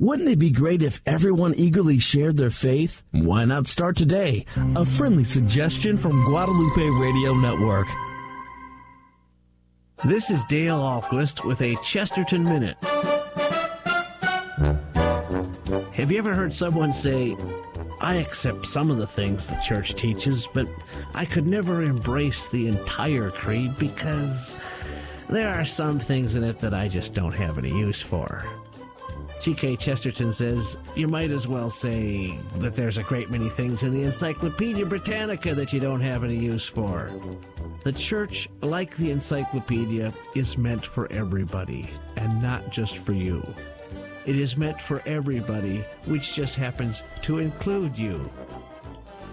Wouldn't 0.00 0.28
it 0.28 0.38
be 0.38 0.50
great 0.50 0.82
if 0.82 1.00
everyone 1.06 1.54
eagerly 1.54 1.98
shared 1.98 2.36
their 2.36 2.50
faith? 2.50 3.02
Why 3.12 3.44
not 3.44 3.66
start 3.66 3.96
today? 3.96 4.44
A 4.74 4.84
friendly 4.84 5.24
suggestion 5.24 5.98
from 5.98 6.24
Guadalupe 6.24 6.88
Radio 7.00 7.34
Network. 7.34 7.86
This 10.06 10.30
is 10.30 10.44
Dale 10.44 10.78
Ahlquist 10.78 11.44
with 11.44 11.60
a 11.62 11.74
Chesterton 11.82 12.44
Minute. 12.44 12.76
Have 15.94 16.12
you 16.12 16.18
ever 16.18 16.32
heard 16.32 16.54
someone 16.54 16.92
say, 16.92 17.36
I 18.00 18.14
accept 18.14 18.68
some 18.68 18.88
of 18.92 18.98
the 18.98 19.06
things 19.08 19.48
the 19.48 19.60
church 19.66 19.96
teaches, 19.96 20.46
but 20.54 20.68
I 21.12 21.24
could 21.24 21.48
never 21.48 21.82
embrace 21.82 22.48
the 22.50 22.68
entire 22.68 23.32
creed 23.32 23.76
because 23.78 24.56
there 25.28 25.48
are 25.48 25.64
some 25.64 25.98
things 25.98 26.36
in 26.36 26.44
it 26.44 26.60
that 26.60 26.72
I 26.72 26.86
just 26.86 27.12
don't 27.12 27.34
have 27.34 27.58
any 27.58 27.70
use 27.70 28.00
for? 28.00 28.46
G.K. 29.42 29.74
Chesterton 29.74 30.32
says, 30.32 30.76
You 30.94 31.08
might 31.08 31.32
as 31.32 31.48
well 31.48 31.68
say 31.68 32.38
that 32.58 32.76
there's 32.76 32.98
a 32.98 33.02
great 33.02 33.28
many 33.28 33.48
things 33.48 33.82
in 33.82 33.92
the 33.92 34.04
Encyclopedia 34.04 34.86
Britannica 34.86 35.52
that 35.56 35.72
you 35.72 35.80
don't 35.80 36.00
have 36.00 36.22
any 36.22 36.38
use 36.38 36.64
for. 36.64 37.10
The 37.86 37.92
church, 37.92 38.48
like 38.62 38.96
the 38.96 39.12
encyclopedia, 39.12 40.12
is 40.34 40.58
meant 40.58 40.84
for 40.84 41.06
everybody, 41.12 41.88
and 42.16 42.42
not 42.42 42.72
just 42.72 42.96
for 42.98 43.12
you. 43.12 43.46
It 44.26 44.34
is 44.34 44.56
meant 44.56 44.80
for 44.80 45.04
everybody, 45.06 45.84
which 46.04 46.34
just 46.34 46.56
happens 46.56 47.04
to 47.22 47.38
include 47.38 47.96
you. 47.96 48.28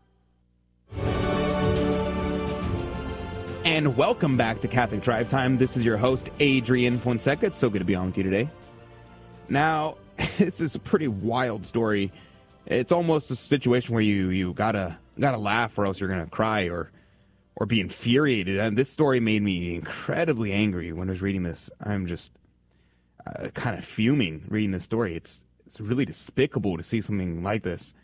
And 3.64 3.96
welcome 3.96 4.36
back 4.36 4.60
to 4.60 4.68
Catholic 4.68 5.02
Drive 5.02 5.28
Time. 5.28 5.56
This 5.56 5.76
is 5.76 5.84
your 5.84 5.96
host, 5.96 6.30
Adrian 6.40 6.98
Fonseca. 6.98 7.46
It's 7.46 7.58
so 7.58 7.70
good 7.70 7.78
to 7.78 7.84
be 7.84 7.94
on 7.94 8.06
with 8.06 8.16
you 8.16 8.24
today. 8.24 8.50
Now, 9.48 9.98
this 10.38 10.60
is 10.60 10.74
a 10.74 10.80
pretty 10.80 11.08
wild 11.08 11.64
story. 11.64 12.12
It's 12.66 12.92
almost 12.92 13.30
a 13.30 13.36
situation 13.36 13.94
where 13.94 14.02
you, 14.02 14.30
you 14.30 14.52
gotta 14.52 14.98
gotta 15.18 15.38
laugh 15.38 15.78
or 15.78 15.86
else 15.86 16.00
you're 16.00 16.08
gonna 16.08 16.26
cry 16.26 16.68
or 16.68 16.90
or 17.56 17.66
be 17.66 17.80
infuriated. 17.80 18.58
And 18.58 18.76
this 18.76 18.90
story 18.90 19.20
made 19.20 19.42
me 19.42 19.74
incredibly 19.74 20.52
angry 20.52 20.92
when 20.92 21.08
I 21.08 21.12
was 21.12 21.22
reading 21.22 21.42
this. 21.42 21.70
I'm 21.80 22.06
just 22.06 22.32
uh, 23.26 23.48
kind 23.50 23.78
of 23.78 23.84
fuming 23.84 24.44
reading 24.48 24.70
this 24.72 24.84
story. 24.84 25.16
It's 25.16 25.42
it's 25.66 25.80
really 25.80 26.04
despicable 26.04 26.76
to 26.76 26.82
see 26.82 27.00
something 27.00 27.42
like 27.42 27.62
this. 27.62 27.94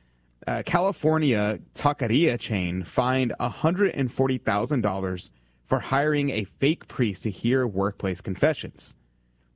Uh, 0.47 0.63
California 0.65 1.59
taqueria 1.75 2.39
chain 2.39 2.83
fined 2.83 3.35
$140,000 3.39 5.31
for 5.67 5.81
hiring 5.81 6.31
a 6.31 6.45
fake 6.45 6.89
priest 6.89 7.25
to 7.25 7.31
hear 7.31 7.67
workplace 7.67 8.23
confessions. 8.23 8.95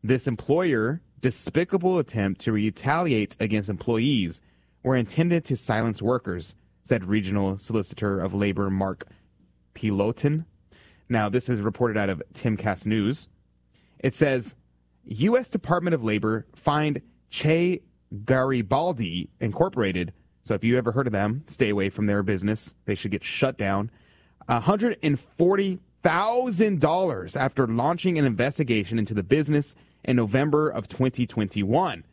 This 0.05 0.27
employer 0.27 1.01
despicable 1.22 1.98
attempt 1.98 2.40
to 2.42 2.53
retaliate 2.53 3.37
against 3.40 3.70
employees 3.70 4.40
were 4.83 4.96
intended 4.96 5.44
to 5.46 5.57
silence 5.57 6.03
workers, 6.03 6.57
said 6.83 7.05
Regional 7.05 7.59
Solicitor 7.59 8.20
of 8.20 8.35
Labor 8.35 8.68
Mark 8.68 9.07
Pilotin. 9.75 10.44
Now, 11.09 11.29
this 11.29 11.48
is 11.48 11.61
reported 11.61 11.96
out 11.96 12.11
of 12.11 12.22
Timcast 12.35 12.85
News. 12.85 13.29
It 14.01 14.14
says 14.14 14.57
U.S. 15.05 15.49
Department 15.49 15.95
of 15.95 16.05
Labor 16.05 16.47
fined 16.55 17.01
Che 17.31 17.81
Garibaldi 18.25 19.31
Incorporated. 19.41 20.12
So 20.45 20.55
if 20.55 20.65
you 20.65 20.77
ever 20.77 20.93
heard 20.93 21.07
of 21.07 21.12
them, 21.12 21.45
stay 21.49 21.71
away 21.71 21.88
from 21.88 22.07
their 22.07 22.23
business. 22.23 22.75
They 22.85 22.95
should 22.95 23.11
get 23.11 23.25
shut 23.25 23.57
down. 23.57 23.91
$140,000 24.49 27.37
after 27.37 27.67
launching 27.67 28.19
an 28.19 28.25
investigation 28.25 28.99
into 28.99 29.15
the 29.15 29.23
business 29.23 29.75
in 30.05 30.17
November 30.17 30.69
of 30.69 30.88
2021. 30.88 32.05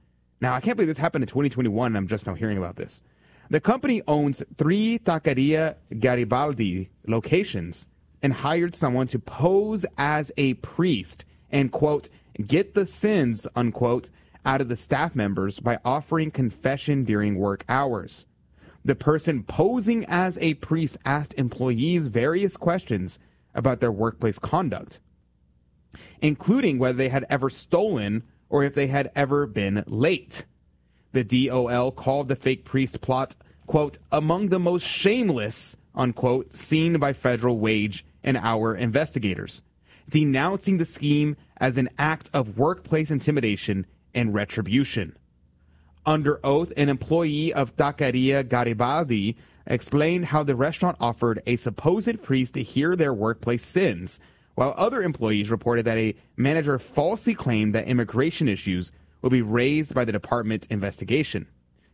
Now, 0.41 0.54
I 0.54 0.62
can't 0.62 0.78
believe 0.78 0.88
this 0.88 0.97
happened 0.97 1.23
in 1.23 1.28
2021 1.28 1.88
and 1.88 1.97
I'm 1.97 2.08
just 2.08 2.28
now 2.28 2.36
hearing 2.36 2.58
about 2.58 2.75
this. 2.75 3.02
The 3.49 3.60
company 3.60 4.04
owns 4.08 4.43
three 4.58 4.99
Taqueria 4.99 5.75
Garibaldi 5.99 6.91
locations 7.08 7.88
and 8.21 8.32
hired 8.32 8.75
someone 8.75 9.08
to 9.08 9.17
pose 9.17 9.88
as 9.97 10.32
a 10.38 10.54
priest 10.56 11.25
and, 11.49 11.71
quote, 11.71 12.10
get 12.45 12.73
the 12.73 12.86
sins, 12.86 13.47
unquote, 13.56 14.10
out 14.45 14.62
of 14.62 14.69
the 14.69 14.75
staff 14.75 15.15
members 15.15 15.60
by 15.60 15.80
offering 15.84 16.32
confession 16.32 17.04
during 17.04 17.36
work 17.36 17.65
hours. 17.67 18.25
The 18.86 18.95
person 18.95 19.43
posing 19.43 20.06
as 20.06 20.38
a 20.38 20.54
priest 20.56 20.97
asked 21.06 21.34
employees 21.36 22.08
various 22.08 22.56
questions 22.56 23.19
about 23.54 23.80
their 23.82 23.91
workplace 23.91 24.39
conduct, 24.39 24.99
including 26.21 26.80
whether 26.80 26.97
they 26.97 27.10
had 27.10 27.25
ever 27.30 27.49
stolen 27.49 28.23
or 28.49 28.63
if 28.63 28.73
they 28.73 28.88
had 28.88 29.12
ever 29.15 29.45
been 29.45 29.84
late. 29.86 30.45
The 31.12 31.23
DOL 31.23 31.91
called 31.91 32.28
the 32.28 32.36
fake 32.36 32.63
priest 32.63 33.02
plot, 33.02 33.36
quote, 33.67 33.97
among 34.12 34.49
the 34.49 34.60
most 34.60 34.84
shameless, 34.84 35.78
unquote, 35.93 36.54
seen 36.54 36.97
by 36.99 37.13
federal 37.13 37.60
wage 37.60 38.06
and 38.23 38.38
hour 38.38 38.75
investigators, 38.75 39.62
denouncing 40.10 40.78
the 40.78 40.86
scheme 40.86 41.36
as 41.60 41.78
an 41.78 41.89
act 41.98 42.30
of 42.34 42.58
workplace 42.58 43.12
intimidation 43.12 43.86
and 44.13 44.34
retribution. 44.34 45.15
Under 46.06 46.39
oath, 46.43 46.72
an 46.78 46.89
employee 46.89 47.54
of 47.54 47.76
Taqueria 47.76 48.48
Garibaldi 48.48 49.38
explained 49.67 50.26
how 50.26 50.43
the 50.43 50.56
restaurant 50.56 50.98
offered 51.00 51.41
a 51.45 51.56
supposed 51.56 52.24
priest 52.24 52.54
to 52.56 52.63
hear 52.63 52.95
their 52.95 53.13
workplace 53.13 53.63
sins, 53.63 54.19
while 54.56 54.74
other 54.78 55.02
employees 55.02 55.52
reported 55.52 55.86
that 55.86 55.98
a 55.98 56.15
manager 56.36 56.80
falsely 56.80 57.36
claimed 57.36 57.76
that 57.76 57.88
immigration 57.88 58.48
issues 58.48 58.91
will 59.22 59.30
be 59.30 59.41
raised 59.41 59.93
by 59.93 60.06
the 60.06 60.12
department 60.12 60.65
investigation, 60.69 61.48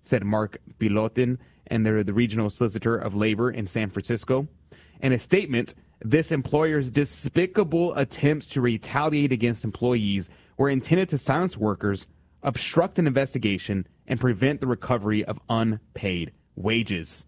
said 0.03 0.23
Mark 0.23 0.59
Pilotin 0.79 1.37
and 1.67 1.85
the 1.85 2.13
regional 2.13 2.49
solicitor 2.49 2.95
of 2.95 3.15
labor 3.15 3.51
in 3.51 3.67
San 3.67 3.89
Francisco. 3.89 4.47
In 5.01 5.11
a 5.11 5.19
statement, 5.19 5.73
this 6.01 6.31
employer's 6.31 6.91
despicable 6.91 7.93
attempts 7.95 8.45
to 8.47 8.61
retaliate 8.61 9.31
against 9.31 9.63
employees 9.63 10.29
were 10.57 10.69
intended 10.69 11.09
to 11.09 11.17
silence 11.17 11.57
workers, 11.57 12.07
obstruct 12.43 12.99
an 12.99 13.07
investigation, 13.07 13.87
and 14.07 14.19
prevent 14.19 14.59
the 14.59 14.67
recovery 14.67 15.23
of 15.25 15.39
unpaid 15.49 16.31
wages. 16.55 17.25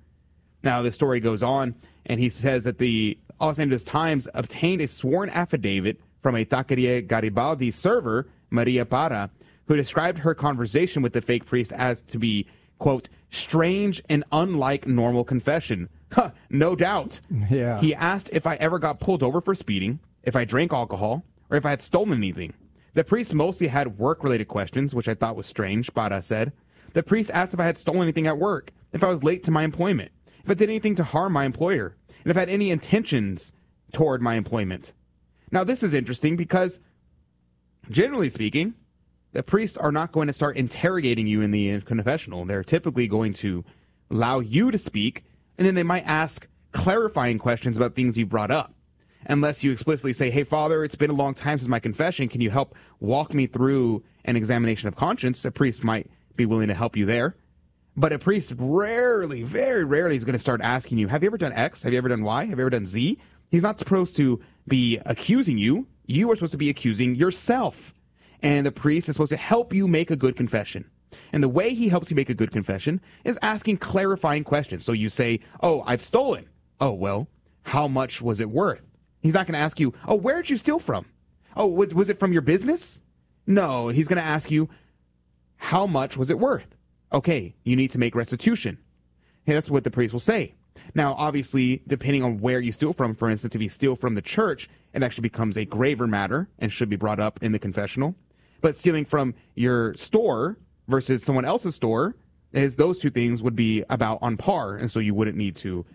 Now, 0.63 0.81
the 0.81 0.91
story 0.91 1.19
goes 1.19 1.43
on, 1.43 1.75
and 2.05 2.19
he 2.19 2.29
says 2.29 2.63
that 2.63 2.77
the 2.77 3.17
Los 3.39 3.59
Angeles 3.59 3.83
Times 3.83 4.27
obtained 4.33 4.81
a 4.81 4.87
sworn 4.87 5.29
affidavit 5.29 5.99
from 6.21 6.35
a 6.35 6.45
Taqueria 6.45 7.05
Garibaldi 7.05 7.71
server, 7.71 8.27
Maria 8.49 8.85
Para, 8.85 9.29
who 9.67 9.75
described 9.75 10.19
her 10.19 10.33
conversation 10.33 11.01
with 11.01 11.13
the 11.13 11.21
fake 11.21 11.45
priest 11.45 11.71
as 11.73 12.01
to 12.01 12.17
be, 12.17 12.47
quote, 12.79 13.09
strange 13.29 14.01
and 14.09 14.23
unlike 14.31 14.87
normal 14.87 15.23
confession. 15.23 15.89
Huh, 16.11 16.31
no 16.49 16.75
doubt. 16.75 17.19
Yeah. 17.49 17.79
He 17.79 17.93
asked 17.93 18.29
if 18.31 18.47
I 18.47 18.55
ever 18.55 18.79
got 18.79 18.99
pulled 18.99 19.23
over 19.23 19.41
for 19.41 19.55
speeding, 19.55 19.99
if 20.23 20.35
I 20.35 20.45
drank 20.45 20.73
alcohol, 20.73 21.25
or 21.49 21.57
if 21.57 21.65
I 21.65 21.71
had 21.71 21.81
stolen 21.81 22.17
anything. 22.17 22.53
The 22.93 23.03
priest 23.03 23.33
mostly 23.33 23.67
had 23.67 23.99
work 23.99 24.23
related 24.23 24.47
questions, 24.47 24.95
which 24.95 25.07
I 25.07 25.13
thought 25.13 25.35
was 25.35 25.45
strange, 25.45 25.93
Bada 25.93 26.23
said. 26.23 26.53
The 26.93 27.03
priest 27.03 27.29
asked 27.33 27.53
if 27.53 27.59
I 27.59 27.65
had 27.65 27.77
stolen 27.77 28.03
anything 28.03 28.27
at 28.27 28.39
work, 28.39 28.71
if 28.91 29.03
I 29.03 29.07
was 29.07 29.23
late 29.23 29.43
to 29.43 29.51
my 29.51 29.63
employment, 29.63 30.11
if 30.43 30.49
I 30.49 30.53
did 30.55 30.69
anything 30.69 30.95
to 30.95 31.03
harm 31.03 31.33
my 31.33 31.45
employer, 31.45 31.95
and 32.23 32.31
if 32.31 32.37
I 32.37 32.41
had 32.41 32.49
any 32.49 32.71
intentions 32.71 33.53
toward 33.91 34.21
my 34.21 34.35
employment. 34.35 34.93
Now, 35.51 35.63
this 35.63 35.83
is 35.83 35.93
interesting 35.93 36.35
because, 36.35 36.79
generally 37.89 38.29
speaking, 38.29 38.73
the 39.33 39.43
priests 39.43 39.77
are 39.77 39.91
not 39.91 40.11
going 40.11 40.27
to 40.27 40.33
start 40.33 40.57
interrogating 40.57 41.27
you 41.27 41.41
in 41.41 41.51
the 41.51 41.81
confessional. 41.81 42.45
They're 42.45 42.63
typically 42.63 43.07
going 43.07 43.33
to 43.35 43.63
allow 44.09 44.39
you 44.39 44.71
to 44.71 44.77
speak, 44.77 45.23
and 45.57 45.67
then 45.67 45.75
they 45.75 45.83
might 45.83 46.05
ask 46.05 46.47
clarifying 46.71 47.39
questions 47.39 47.77
about 47.77 47.95
things 47.95 48.17
you've 48.17 48.29
brought 48.29 48.51
up. 48.51 48.73
Unless 49.25 49.63
you 49.63 49.71
explicitly 49.71 50.13
say, 50.13 50.29
Hey, 50.29 50.43
Father, 50.43 50.83
it's 50.83 50.95
been 50.95 51.09
a 51.09 51.13
long 51.13 51.33
time 51.33 51.59
since 51.59 51.67
my 51.67 51.79
confession. 51.79 52.29
Can 52.29 52.41
you 52.41 52.49
help 52.49 52.75
walk 52.99 53.33
me 53.33 53.47
through 53.47 54.03
an 54.25 54.35
examination 54.35 54.87
of 54.87 54.95
conscience? 54.95 55.43
A 55.43 55.51
priest 55.51 55.83
might 55.83 56.09
be 56.35 56.45
willing 56.45 56.67
to 56.67 56.73
help 56.73 56.95
you 56.95 57.05
there. 57.05 57.35
But 57.95 58.13
a 58.13 58.19
priest 58.19 58.53
rarely, 58.57 59.41
very 59.41 59.83
rarely 59.83 60.15
is 60.15 60.23
going 60.23 60.33
to 60.33 60.39
start 60.39 60.61
asking 60.61 60.99
you, 60.99 61.07
Have 61.07 61.23
you 61.23 61.27
ever 61.27 61.37
done 61.37 61.51
X? 61.51 61.81
Have 61.83 61.91
you 61.91 61.97
ever 61.97 62.09
done 62.09 62.23
Y? 62.23 62.45
Have 62.45 62.59
you 62.59 62.63
ever 62.63 62.69
done 62.69 62.85
Z? 62.85 63.17
He's 63.49 63.63
not 63.63 63.79
supposed 63.79 64.15
to 64.17 64.39
be 64.67 64.99
accusing 65.05 65.57
you. 65.57 65.87
You 66.05 66.31
are 66.31 66.35
supposed 66.35 66.51
to 66.51 66.57
be 66.57 66.69
accusing 66.69 67.15
yourself. 67.15 67.93
And 68.41 68.65
the 68.65 68.71
priest 68.71 69.09
is 69.09 69.15
supposed 69.15 69.31
to 69.31 69.37
help 69.37 69.73
you 69.73 69.87
make 69.87 70.11
a 70.11 70.15
good 70.15 70.35
confession. 70.35 70.85
And 71.31 71.43
the 71.43 71.49
way 71.49 71.73
he 71.73 71.89
helps 71.89 72.09
you 72.09 72.15
make 72.15 72.29
a 72.29 72.33
good 72.33 72.51
confession 72.51 73.01
is 73.23 73.39
asking 73.41 73.77
clarifying 73.77 74.43
questions. 74.43 74.85
So 74.85 74.91
you 74.91 75.09
say, 75.09 75.39
Oh, 75.61 75.83
I've 75.85 76.01
stolen. 76.01 76.49
Oh, 76.79 76.91
well, 76.91 77.27
how 77.63 77.87
much 77.87 78.21
was 78.21 78.39
it 78.39 78.49
worth? 78.49 78.89
He's 79.21 79.33
not 79.33 79.47
going 79.47 79.53
to 79.53 79.59
ask 79.59 79.79
you, 79.79 79.93
Oh, 80.07 80.15
where 80.15 80.37
did 80.37 80.49
you 80.49 80.57
steal 80.57 80.79
from? 80.79 81.05
Oh, 81.55 81.67
was, 81.67 81.93
was 81.93 82.09
it 82.09 82.19
from 82.19 82.33
your 82.33 82.41
business? 82.41 83.01
No, 83.45 83.87
he's 83.87 84.07
going 84.07 84.21
to 84.21 84.27
ask 84.27 84.51
you, 84.51 84.69
How 85.57 85.87
much 85.87 86.17
was 86.17 86.29
it 86.29 86.39
worth? 86.39 86.75
Okay, 87.11 87.55
you 87.63 87.75
need 87.75 87.91
to 87.91 87.99
make 87.99 88.15
restitution. 88.15 88.77
Hey, 89.45 89.53
that's 89.53 89.69
what 89.69 89.85
the 89.85 89.91
priest 89.91 90.13
will 90.13 90.19
say. 90.19 90.55
Now, 90.93 91.13
obviously, 91.13 91.81
depending 91.87 92.23
on 92.23 92.39
where 92.39 92.59
you 92.59 92.71
steal 92.71 92.93
from, 92.93 93.15
for 93.15 93.29
instance, 93.29 93.55
if 93.55 93.61
you 93.61 93.69
steal 93.69 93.95
from 93.95 94.15
the 94.15 94.21
church, 94.21 94.69
it 94.93 95.03
actually 95.03 95.23
becomes 95.23 95.57
a 95.57 95.65
graver 95.65 96.05
matter 96.05 96.49
and 96.59 96.71
should 96.71 96.89
be 96.89 96.95
brought 96.95 97.19
up 97.19 97.41
in 97.41 97.51
the 97.51 97.59
confessional. 97.59 98.15
But 98.61 98.75
stealing 98.75 99.05
from 99.05 99.35
your 99.55 99.93
store 99.95 100.57
versus 100.87 101.23
someone 101.23 101.45
else's 101.45 101.75
store, 101.75 102.15
is 102.53 102.75
those 102.75 102.97
two 102.97 103.09
things 103.09 103.41
would 103.41 103.55
be 103.55 103.83
about 103.89 104.19
on 104.21 104.37
par, 104.37 104.75
and 104.75 104.89
so 104.89 104.99
you 104.99 105.13
wouldn't 105.13 105.37
need 105.37 105.55
to 105.57 105.85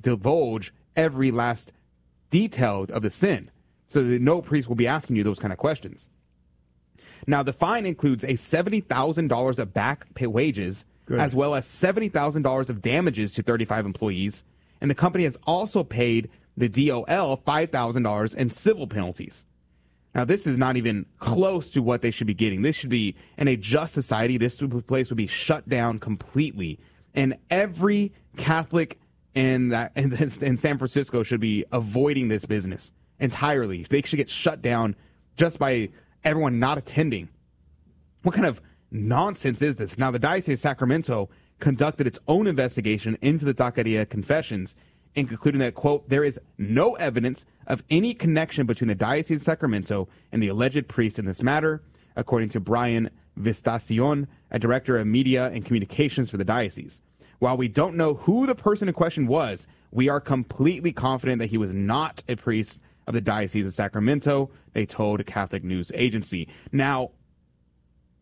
divulge 0.00 0.72
every 0.96 1.30
last 1.30 1.72
detail 2.30 2.86
of 2.90 3.02
the 3.02 3.10
sin. 3.10 3.50
So 3.88 4.02
that 4.02 4.22
no 4.22 4.40
priest 4.40 4.68
will 4.68 4.76
be 4.76 4.86
asking 4.86 5.16
you 5.16 5.24
those 5.24 5.40
kind 5.40 5.52
of 5.52 5.58
questions. 5.58 6.08
Now, 7.26 7.42
the 7.42 7.52
fine 7.52 7.86
includes 7.86 8.24
a 8.24 8.34
$70,000 8.34 9.58
of 9.58 9.74
back 9.74 10.14
pay 10.14 10.26
wages, 10.26 10.84
Good. 11.06 11.20
as 11.20 11.34
well 11.34 11.54
as 11.54 11.66
$70,000 11.66 12.70
of 12.70 12.80
damages 12.80 13.32
to 13.32 13.42
35 13.42 13.84
employees. 13.84 14.44
And 14.80 14.90
the 14.90 14.94
company 14.94 15.24
has 15.24 15.36
also 15.46 15.84
paid 15.84 16.30
the 16.56 16.68
DOL 16.68 17.04
$5,000 17.06 18.34
in 18.34 18.50
civil 18.50 18.86
penalties. 18.86 19.44
Now, 20.14 20.24
this 20.24 20.46
is 20.46 20.58
not 20.58 20.76
even 20.76 21.06
close 21.18 21.68
to 21.70 21.82
what 21.82 22.02
they 22.02 22.10
should 22.10 22.26
be 22.26 22.34
getting. 22.34 22.62
This 22.62 22.74
should 22.74 22.90
be, 22.90 23.14
in 23.38 23.46
a 23.46 23.56
just 23.56 23.94
society, 23.94 24.38
this 24.38 24.60
place 24.86 25.08
would 25.08 25.16
be 25.16 25.28
shut 25.28 25.68
down 25.68 25.98
completely. 25.98 26.80
And 27.14 27.36
every 27.48 28.12
Catholic 28.36 28.98
in, 29.34 29.68
that, 29.68 29.92
in, 29.96 30.12
in 30.12 30.56
San 30.56 30.78
Francisco 30.78 31.22
should 31.22 31.40
be 31.40 31.64
avoiding 31.70 32.28
this 32.28 32.44
business 32.44 32.92
entirely. 33.20 33.86
They 33.88 34.02
should 34.02 34.16
get 34.16 34.30
shut 34.30 34.62
down 34.62 34.96
just 35.36 35.58
by 35.58 35.90
everyone 36.24 36.58
not 36.58 36.78
attending. 36.78 37.28
What 38.22 38.34
kind 38.34 38.46
of 38.46 38.60
nonsense 38.90 39.62
is 39.62 39.76
this? 39.76 39.96
Now, 39.96 40.10
the 40.10 40.18
Diocese 40.18 40.54
of 40.54 40.60
Sacramento 40.60 41.30
conducted 41.60 42.06
its 42.06 42.18
own 42.26 42.46
investigation 42.46 43.16
into 43.20 43.44
the 43.44 43.54
Taqueria 43.54 44.08
confessions 44.08 44.74
and 45.16 45.28
concluding 45.28 45.58
that, 45.60 45.74
quote, 45.74 46.08
there 46.08 46.24
is 46.24 46.38
no 46.58 46.94
evidence 46.94 47.44
of 47.66 47.82
any 47.90 48.14
connection 48.14 48.66
between 48.66 48.88
the 48.88 48.94
Diocese 48.94 49.38
of 49.38 49.42
Sacramento 49.42 50.08
and 50.30 50.42
the 50.42 50.48
alleged 50.48 50.88
priest 50.88 51.18
in 51.18 51.24
this 51.24 51.42
matter, 51.42 51.82
according 52.16 52.48
to 52.50 52.60
Brian 52.60 53.10
Visitacion, 53.38 54.26
a 54.50 54.58
director 54.58 54.96
of 54.96 55.06
media 55.06 55.46
and 55.48 55.64
communications 55.64 56.30
for 56.30 56.36
the 56.36 56.44
diocese. 56.44 57.00
While 57.38 57.56
we 57.56 57.68
don't 57.68 57.96
know 57.96 58.14
who 58.14 58.46
the 58.46 58.54
person 58.54 58.88
in 58.88 58.94
question 58.94 59.26
was, 59.26 59.66
we 59.90 60.08
are 60.08 60.20
completely 60.20 60.92
confident 60.92 61.38
that 61.38 61.50
he 61.50 61.58
was 61.58 61.74
not 61.74 62.22
a 62.28 62.36
priest 62.36 62.78
of 63.06 63.14
the 63.14 63.20
Diocese 63.20 63.66
of 63.66 63.72
Sacramento, 63.72 64.50
they 64.72 64.86
told 64.86 65.20
a 65.20 65.24
Catholic 65.24 65.64
News 65.64 65.90
Agency. 65.94 66.48
Now, 66.70 67.10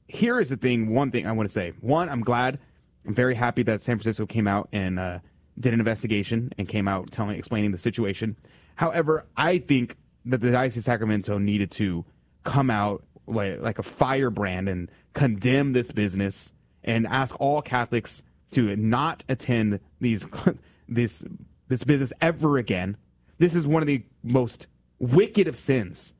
here 0.06 0.40
is 0.40 0.48
the 0.48 0.56
thing 0.56 0.94
one 0.94 1.10
thing 1.10 1.26
I 1.26 1.32
want 1.32 1.48
to 1.48 1.52
say. 1.52 1.74
One, 1.80 2.08
I'm 2.08 2.22
glad, 2.22 2.58
I'm 3.06 3.14
very 3.14 3.34
happy 3.34 3.62
that 3.64 3.82
San 3.82 3.98
Francisco 3.98 4.24
came 4.24 4.46
out 4.46 4.68
and 4.72 4.98
uh, 4.98 5.18
did 5.58 5.72
an 5.74 5.80
investigation 5.80 6.52
and 6.58 6.68
came 6.68 6.88
out 6.88 7.10
telling, 7.10 7.38
explaining 7.38 7.72
the 7.72 7.78
situation. 7.78 8.36
However, 8.76 9.26
I 9.36 9.58
think 9.58 9.96
that 10.24 10.40
the 10.40 10.50
Diocese 10.50 10.78
of 10.78 10.84
Sacramento 10.84 11.38
needed 11.38 11.70
to 11.72 12.04
come 12.44 12.70
out 12.70 13.04
like, 13.26 13.60
like 13.60 13.78
a 13.78 13.82
firebrand 13.82 14.68
and 14.68 14.90
condemn 15.14 15.72
this 15.72 15.92
business 15.92 16.52
and 16.84 17.06
ask 17.06 17.38
all 17.40 17.60
Catholics 17.60 18.22
to 18.52 18.76
not 18.76 19.24
attend 19.28 19.80
these 20.00 20.26
this 20.88 21.24
this 21.68 21.84
business 21.84 22.12
ever 22.20 22.56
again. 22.56 22.96
This 23.38 23.54
is 23.54 23.66
one 23.66 23.82
of 23.82 23.86
the 23.86 24.02
most 24.22 24.66
wicked 24.98 25.46
of 25.46 25.56
sins. 25.56 26.14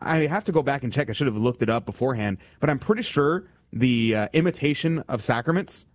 I 0.00 0.16
have 0.18 0.44
to 0.44 0.52
go 0.52 0.62
back 0.62 0.82
and 0.82 0.92
check. 0.92 1.10
I 1.10 1.12
should 1.12 1.26
have 1.26 1.36
looked 1.36 1.62
it 1.62 1.68
up 1.68 1.84
beforehand, 1.84 2.38
but 2.60 2.70
I'm 2.70 2.78
pretty 2.78 3.02
sure 3.02 3.44
the 3.72 4.14
uh, 4.14 4.28
imitation 4.32 5.04
of 5.08 5.22
sacraments, 5.22 5.86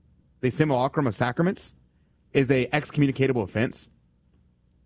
the 0.41 0.51
simulacrum 0.51 1.07
of 1.07 1.15
sacraments, 1.15 1.73
is 2.37 2.51
a 2.51 2.67
excommunicatable 2.67 3.41
offense. 3.41 3.89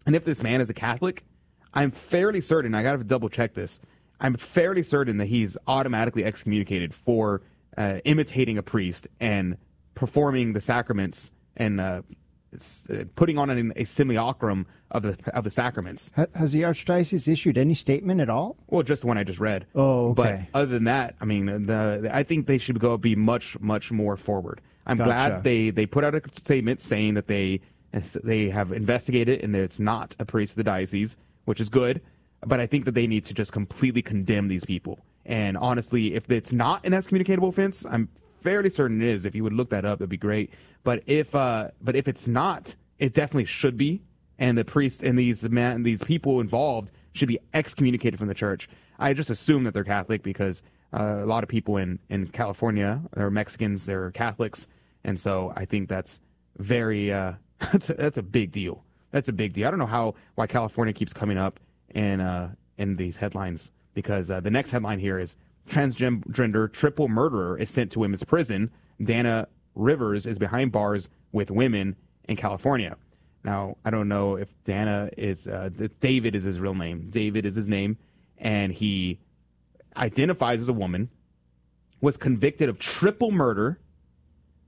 And 0.05 0.15
if 0.15 0.23
this 0.23 0.41
man 0.41 0.61
is 0.61 0.69
a 0.69 0.73
Catholic, 0.73 1.25
I'm 1.73 1.91
fairly 1.91 2.39
certain, 2.39 2.73
I 2.73 2.81
got 2.81 2.95
to 2.95 3.03
double 3.03 3.27
check 3.27 3.53
this. 3.53 3.79
I'm 4.21 4.35
fairly 4.35 4.83
certain 4.83 5.17
that 5.17 5.25
he's 5.25 5.57
automatically 5.67 6.23
excommunicated 6.23 6.93
for 6.93 7.41
uh, 7.77 7.99
imitating 8.05 8.57
a 8.57 8.63
priest 8.63 9.07
and 9.19 9.57
performing 9.95 10.53
the 10.53 10.61
sacraments 10.61 11.31
and 11.57 11.81
uh, 11.81 12.03
uh, 12.53 13.03
putting 13.15 13.37
on 13.37 13.49
an, 13.49 13.73
a 13.75 13.83
simulacrum 13.83 14.65
of 14.89 15.03
the 15.03 15.17
of 15.33 15.43
the 15.43 15.51
sacraments. 15.51 16.11
Has 16.33 16.53
the 16.53 16.61
Archdiocese 16.61 17.27
issued 17.27 17.57
any 17.57 17.73
statement 17.73 18.21
at 18.21 18.29
all? 18.29 18.57
Well, 18.67 18.83
just 18.83 19.01
the 19.01 19.07
one 19.07 19.17
I 19.17 19.23
just 19.23 19.39
read. 19.39 19.65
Oh, 19.75 20.11
okay. 20.11 20.47
But 20.53 20.59
other 20.59 20.71
than 20.71 20.85
that, 20.85 21.15
I 21.19 21.25
mean, 21.25 21.65
the, 21.65 22.09
I 22.13 22.23
think 22.23 22.47
they 22.47 22.57
should 22.57 22.79
go 22.79 22.97
be 22.97 23.15
much, 23.15 23.59
much 23.59 23.91
more 23.91 24.15
forward. 24.17 24.61
I'm 24.85 24.97
Gotcha. 24.97 25.07
glad 25.07 25.43
they, 25.43 25.69
they 25.69 25.85
put 25.85 26.03
out 26.03 26.15
a 26.15 26.21
statement 26.33 26.81
saying 26.81 27.13
that 27.15 27.27
they 27.27 27.61
they 28.23 28.49
have 28.49 28.71
investigated 28.71 29.43
and 29.43 29.53
that 29.53 29.61
it's 29.61 29.79
not 29.79 30.15
a 30.17 30.25
priest 30.25 30.53
of 30.53 30.55
the 30.55 30.63
diocese, 30.63 31.17
which 31.45 31.59
is 31.59 31.69
good. 31.69 32.01
But 32.45 32.59
I 32.59 32.65
think 32.65 32.85
that 32.85 32.93
they 32.93 33.05
need 33.05 33.25
to 33.25 33.33
just 33.33 33.51
completely 33.51 34.01
condemn 34.01 34.47
these 34.47 34.63
people. 34.63 34.99
And 35.25 35.57
honestly, 35.57 36.15
if 36.15 36.29
it's 36.31 36.51
not 36.51 36.85
an 36.85 36.93
excommunicatable 36.93 37.49
offense, 37.49 37.85
I'm 37.85 38.09
fairly 38.41 38.69
certain 38.69 39.01
it 39.01 39.07
is. 39.07 39.25
If 39.25 39.35
you 39.35 39.43
would 39.43 39.53
look 39.53 39.69
that 39.69 39.85
up, 39.85 39.99
that'd 39.99 40.09
be 40.09 40.17
great. 40.17 40.51
But 40.83 41.03
if 41.05 41.35
uh, 41.35 41.69
but 41.81 41.95
if 41.95 42.07
it's 42.07 42.27
not, 42.27 42.75
it 42.97 43.13
definitely 43.13 43.45
should 43.45 43.77
be. 43.77 44.01
And 44.39 44.57
the 44.57 44.65
priest 44.65 45.03
and 45.03 45.19
these 45.19 45.47
man, 45.49 45.83
these 45.83 46.03
people 46.03 46.39
involved 46.39 46.91
should 47.13 47.27
be 47.27 47.39
excommunicated 47.53 48.17
from 48.17 48.27
the 48.27 48.33
church. 48.33 48.67
I 48.97 49.13
just 49.13 49.29
assume 49.29 49.63
that 49.65 49.73
they're 49.73 49.83
Catholic 49.83 50.23
because 50.23 50.63
uh, 50.93 51.19
a 51.21 51.25
lot 51.25 51.43
of 51.43 51.49
people 51.49 51.77
in, 51.77 51.99
in 52.09 52.27
California 52.27 53.01
are 53.15 53.29
Mexicans, 53.29 53.85
they're 53.85 54.11
Catholics, 54.11 54.67
and 55.03 55.19
so 55.19 55.53
I 55.55 55.65
think 55.65 55.89
that's 55.89 56.19
very 56.57 57.11
uh, 57.11 57.33
that's 57.71 57.89
a, 57.89 57.93
that's 57.93 58.17
a 58.17 58.23
big 58.23 58.51
deal. 58.51 58.83
That's 59.11 59.27
a 59.27 59.33
big 59.33 59.53
deal. 59.53 59.67
I 59.67 59.71
don't 59.71 59.79
know 59.79 59.85
how 59.85 60.15
why 60.35 60.47
California 60.47 60.93
keeps 60.93 61.13
coming 61.13 61.37
up 61.37 61.59
in 61.89 62.21
uh, 62.21 62.53
in 62.77 62.95
these 62.95 63.17
headlines 63.17 63.71
because 63.93 64.29
uh, 64.29 64.39
the 64.39 64.51
next 64.51 64.71
headline 64.71 64.99
here 64.99 65.19
is 65.19 65.35
transgender 65.67 66.71
triple 66.71 67.07
murderer 67.07 67.57
is 67.57 67.69
sent 67.69 67.91
to 67.91 67.99
women's 67.99 68.23
prison. 68.23 68.71
Dana 69.01 69.47
Rivers 69.75 70.25
is 70.25 70.37
behind 70.37 70.71
bars 70.71 71.09
with 71.31 71.51
women 71.51 71.95
in 72.27 72.35
California. 72.35 72.97
Now, 73.43 73.77
I 73.83 73.89
don't 73.89 74.07
know 74.07 74.35
if 74.35 74.49
Dana 74.63 75.09
is, 75.17 75.47
uh, 75.47 75.69
David 75.99 76.35
is 76.35 76.43
his 76.43 76.59
real 76.59 76.75
name. 76.75 77.07
David 77.09 77.45
is 77.45 77.55
his 77.55 77.67
name, 77.67 77.97
and 78.37 78.71
he 78.71 79.19
identifies 79.95 80.61
as 80.61 80.67
a 80.67 80.73
woman, 80.73 81.09
was 81.99 82.17
convicted 82.17 82.69
of 82.69 82.79
triple 82.79 83.31
murder 83.31 83.79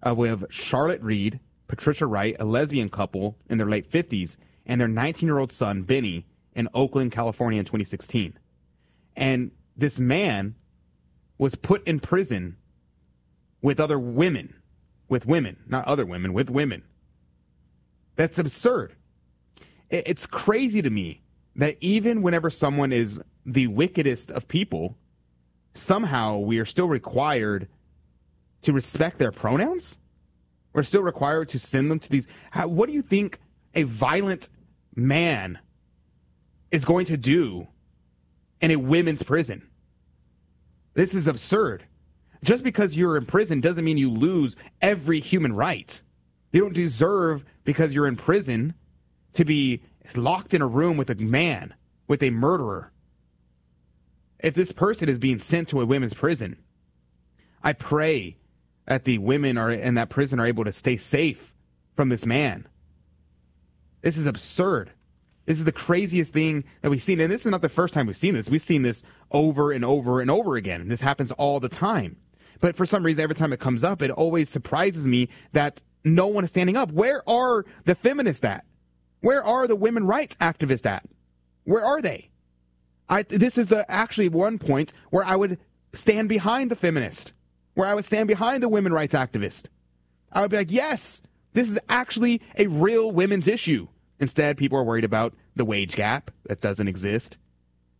uh, 0.06 0.14
with 0.14 0.46
Charlotte 0.50 1.02
Reed, 1.02 1.40
Patricia 1.68 2.06
Wright, 2.06 2.36
a 2.40 2.46
lesbian 2.46 2.90
couple 2.90 3.38
in 3.50 3.58
their 3.58 3.68
late 3.68 3.90
50s, 3.90 4.38
and 4.66 4.80
their 4.80 4.88
19 4.88 5.28
year 5.28 5.40
old 5.40 5.52
son, 5.52 5.84
Benny, 5.84 6.26
in 6.54 6.68
Oakland, 6.74 7.12
California 7.12 7.60
in 7.60 7.66
2016. 7.66 8.38
And 9.16 9.52
this 9.76 10.00
man 10.00 10.56
was 11.38 11.56
put 11.56 11.86
in 11.88 12.00
prison 12.00 12.58
with 13.62 13.80
other 13.80 13.98
women, 13.98 14.54
with 15.10 15.26
women, 15.26 15.58
not 15.68 15.86
other 15.86 16.06
women, 16.06 16.34
with 16.34 16.50
women. 16.50 16.84
That's 18.16 18.38
absurd. 18.38 18.96
It's 19.90 20.26
crazy 20.26 20.82
to 20.82 20.90
me 20.90 21.22
that 21.56 21.78
even 21.80 22.22
whenever 22.22 22.50
someone 22.50 22.92
is 22.92 23.20
the 23.46 23.68
wickedest 23.68 24.32
of 24.32 24.48
people, 24.48 24.98
somehow 25.74 26.38
we 26.38 26.60
are 26.60 26.66
still 26.66 26.88
required 26.88 27.68
to 28.62 28.74
respect 28.74 29.18
their 29.18 29.32
pronouns. 29.32 30.00
We're 30.74 30.84
still 30.84 31.04
required 31.04 31.50
to 31.50 31.60
send 31.60 31.92
them 31.92 32.00
to 32.00 32.10
these. 32.10 32.28
How, 32.52 32.68
what 32.68 32.88
do 32.88 32.94
you 32.94 33.02
think 33.02 33.40
a 33.76 33.84
violent 33.84 34.50
man 34.96 35.60
is 36.72 36.86
going 36.86 37.06
to 37.08 37.18
do 37.18 37.68
in 38.62 38.72
a 38.72 38.78
women's 38.78 39.24
prison? 39.24 39.68
This 40.94 41.14
is 41.14 41.28
absurd. 41.28 41.86
Just 42.44 42.64
because 42.64 42.96
you're 42.96 43.18
in 43.18 43.26
prison 43.26 43.62
doesn't 43.62 43.84
mean 43.84 43.98
you 43.98 44.10
lose 44.10 44.56
every 44.82 45.20
human 45.20 45.54
right. 45.54 46.02
You 46.52 46.62
don't 46.62 46.74
deserve, 46.74 47.44
because 47.64 47.96
you're 47.96 48.08
in 48.08 48.16
prison, 48.16 48.76
to 49.34 49.44
be 49.44 49.82
locked 50.16 50.54
in 50.54 50.62
a 50.62 50.68
room 50.68 50.98
with 50.98 51.10
a 51.10 51.16
man, 51.16 51.74
with 52.08 52.22
a 52.22 52.30
murderer. 52.30 52.92
If 54.44 54.54
this 54.54 54.74
person 54.74 55.08
is 55.08 55.18
being 55.18 55.40
sent 55.40 55.70
to 55.70 55.82
a 55.82 55.86
women's 55.86 56.14
prison, 56.14 56.58
I 57.64 57.72
pray 57.74 58.38
that 58.86 59.06
the 59.06 59.18
women 59.18 59.58
are 59.58 59.72
in 59.72 59.96
that 59.96 60.10
prison 60.10 60.40
are 60.40 60.46
able 60.46 60.66
to 60.66 60.74
stay 60.74 60.98
safe 60.98 61.56
from 61.96 62.10
this 62.10 62.26
man. 62.26 62.68
This 64.02 64.18
is 64.18 64.26
absurd. 64.26 64.92
This 65.46 65.58
is 65.58 65.64
the 65.64 65.72
craziest 65.72 66.34
thing 66.34 66.66
that 66.82 66.90
we've 66.90 67.02
seen. 67.02 67.22
And 67.22 67.32
this 67.32 67.46
is 67.46 67.52
not 67.52 67.62
the 67.62 67.70
first 67.70 67.94
time 67.94 68.08
we've 68.08 68.18
seen 68.18 68.34
this. 68.34 68.50
We've 68.50 68.62
seen 68.62 68.82
this 68.82 69.02
over 69.32 69.72
and 69.72 69.86
over 69.86 70.20
and 70.20 70.30
over 70.30 70.58
again. 70.58 70.82
And 70.82 70.92
this 70.92 71.02
happens 71.02 71.32
all 71.32 71.62
the 71.62 71.70
time. 71.70 72.18
But 72.60 72.76
for 72.76 72.86
some 72.86 73.06
reason, 73.06 73.24
every 73.24 73.36
time 73.36 73.54
it 73.54 73.60
comes 73.62 73.84
up, 73.84 74.02
it 74.02 74.12
always 74.12 74.50
surprises 74.50 75.08
me 75.08 75.30
that 75.54 75.82
no 76.04 76.28
one 76.28 76.44
is 76.44 76.50
standing 76.50 76.76
up. 76.76 76.92
Where 76.92 77.28
are 77.30 77.66
the 77.86 77.96
feminists 77.96 78.44
at? 78.44 78.66
Where 79.22 79.44
are 79.44 79.68
the 79.68 79.76
women 79.76 80.06
rights 80.06 80.36
activists 80.42 80.86
at? 80.86 81.06
Where 81.64 81.84
are 81.84 82.02
they? 82.02 82.30
I, 83.14 83.22
this 83.22 83.60
is 83.60 83.72
a, 83.72 83.90
actually 83.92 84.28
one 84.28 84.58
point 84.58 84.92
where 85.12 85.24
I 85.24 85.36
would 85.36 85.60
stand 85.94 86.30
behind 86.30 86.72
the 86.72 86.76
feminist, 86.76 87.32
where 87.76 87.88
I 87.88 87.94
would 87.94 88.06
stand 88.06 88.28
behind 88.28 88.64
the 88.64 88.70
women 88.70 88.92
rights 88.92 89.14
activist. 89.14 89.68
I 90.32 90.42
would 90.42 90.50
be 90.50 90.58
like, 90.58 90.72
yes, 90.72 91.22
this 91.54 91.70
is 91.70 91.80
actually 91.90 92.42
a 92.58 92.66
real 92.66 93.12
women's 93.12 93.48
issue. 93.48 93.88
Instead, 94.20 94.58
people 94.58 94.80
are 94.80 94.84
worried 94.84 95.04
about 95.04 95.36
the 95.56 95.64
wage 95.64 95.96
gap 95.96 96.32
that 96.48 96.60
doesn't 96.60 96.88
exist. 96.88 97.38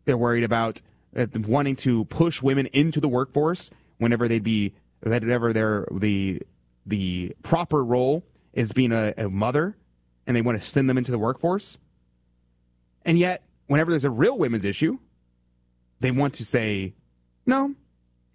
They're 0.06 0.18
worried 0.18 0.44
about 0.44 0.82
uh, 1.16 1.28
wanting 1.48 1.76
to 1.78 2.06
push 2.06 2.42
women 2.42 2.66
into 2.74 3.00
the 3.00 3.08
workforce 3.08 3.70
whenever 4.00 4.28
they'd 4.28 4.44
be, 4.44 4.74
whenever 5.02 5.54
their 5.54 5.88
the 5.92 6.42
the 6.88 7.36
proper 7.44 7.86
role 7.86 8.24
is 8.52 8.72
being 8.72 8.92
a, 8.92 9.14
a 9.16 9.30
mother, 9.30 9.78
and 10.26 10.36
they 10.36 10.42
want 10.42 10.60
to 10.60 10.68
send 10.68 10.90
them 10.90 10.98
into 10.98 11.12
the 11.12 11.20
workforce. 11.20 11.78
And 13.06 13.20
yet, 13.20 13.44
whenever 13.68 13.92
there's 13.92 14.04
a 14.04 14.10
real 14.10 14.38
women's 14.38 14.66
issue, 14.66 14.98
they 16.04 16.12
want 16.12 16.34
to 16.34 16.44
say, 16.44 16.94
no, 17.46 17.74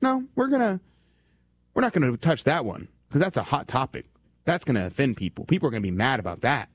no, 0.01 0.25
we're 0.35 0.49
gonna, 0.49 0.81
we're 1.75 1.83
not 1.83 1.93
gonna 1.93 2.17
touch 2.17 2.45
that 2.45 2.65
one 2.65 2.89
because 3.07 3.21
that's 3.21 3.37
a 3.37 3.43
hot 3.43 3.69
topic. 3.69 4.07
That's 4.47 4.65
gonna 4.65 4.87
offend 4.87 5.19
people. 5.19 5.45
People 5.45 5.69
are 5.69 5.71
gonna 5.71 5.83
be 5.83 5.91
mad 5.91 6.19
about 6.19 6.41
that. 6.41 6.71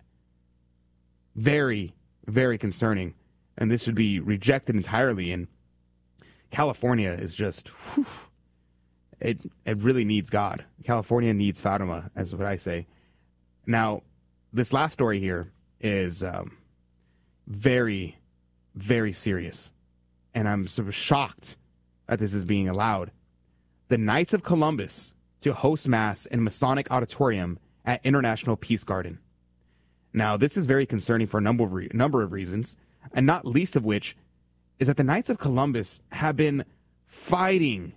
Very, 1.36 1.95
very 2.27 2.60
concerning, 2.60 3.15
and 3.58 3.71
this 3.71 3.82
should 3.82 3.95
be 3.95 4.19
rejected 4.19 4.75
entirely. 4.75 5.32
And 5.32 5.47
California 6.51 7.10
is 7.10 7.34
just, 7.34 7.69
whew, 7.69 8.06
it 9.19 9.41
it 9.65 9.77
really 9.79 10.06
needs 10.06 10.29
God. 10.29 10.63
California 10.84 11.34
needs 11.34 11.60
Fatima, 11.60 12.12
as 12.15 12.36
what 12.36 12.45
I 12.45 12.58
say. 12.58 12.86
Now, 13.65 14.03
this 14.53 14.71
last 14.71 14.93
story 14.93 15.19
here 15.19 15.51
is 15.82 16.21
um, 16.21 16.56
very, 17.47 18.19
very 18.75 19.12
serious, 19.12 19.71
and 20.34 20.48
I'm 20.48 20.67
sort 20.67 20.88
of 20.88 20.96
shocked 20.96 21.56
that 22.08 22.19
this 22.19 22.34
is 22.34 22.46
being 22.46 22.67
allowed. 22.67 23.12
The 23.89 23.98
Knights 23.98 24.34
of 24.34 24.43
Columbus 24.43 25.13
to 25.41 25.54
host 25.54 25.88
mass 25.88 26.26
in 26.26 26.43
Masonic 26.43 26.89
Auditorium 26.89 27.60
at 27.86 28.06
International 28.06 28.56
Peace 28.56 28.84
Garden. 28.84 29.19
Now, 30.13 30.38
this 30.38 30.56
is 30.56 30.65
very 30.65 30.86
concerning 30.86 31.28
for 31.28 31.38
a 31.38 31.41
number 31.41 31.63
of 31.63 31.74
re- 31.74 31.89
number 31.93 32.22
of 32.22 32.32
reasons, 32.32 32.78
and 33.13 33.26
not 33.26 33.46
least 33.46 33.76
of 33.76 33.84
which 33.84 34.15
is 34.80 34.88
that 34.88 34.98
the 34.98 35.04
Knights 35.04 35.30
of 35.30 35.38
Columbus 35.38 36.02
have 36.12 36.36
been 36.36 36.65
fighting 37.08 37.93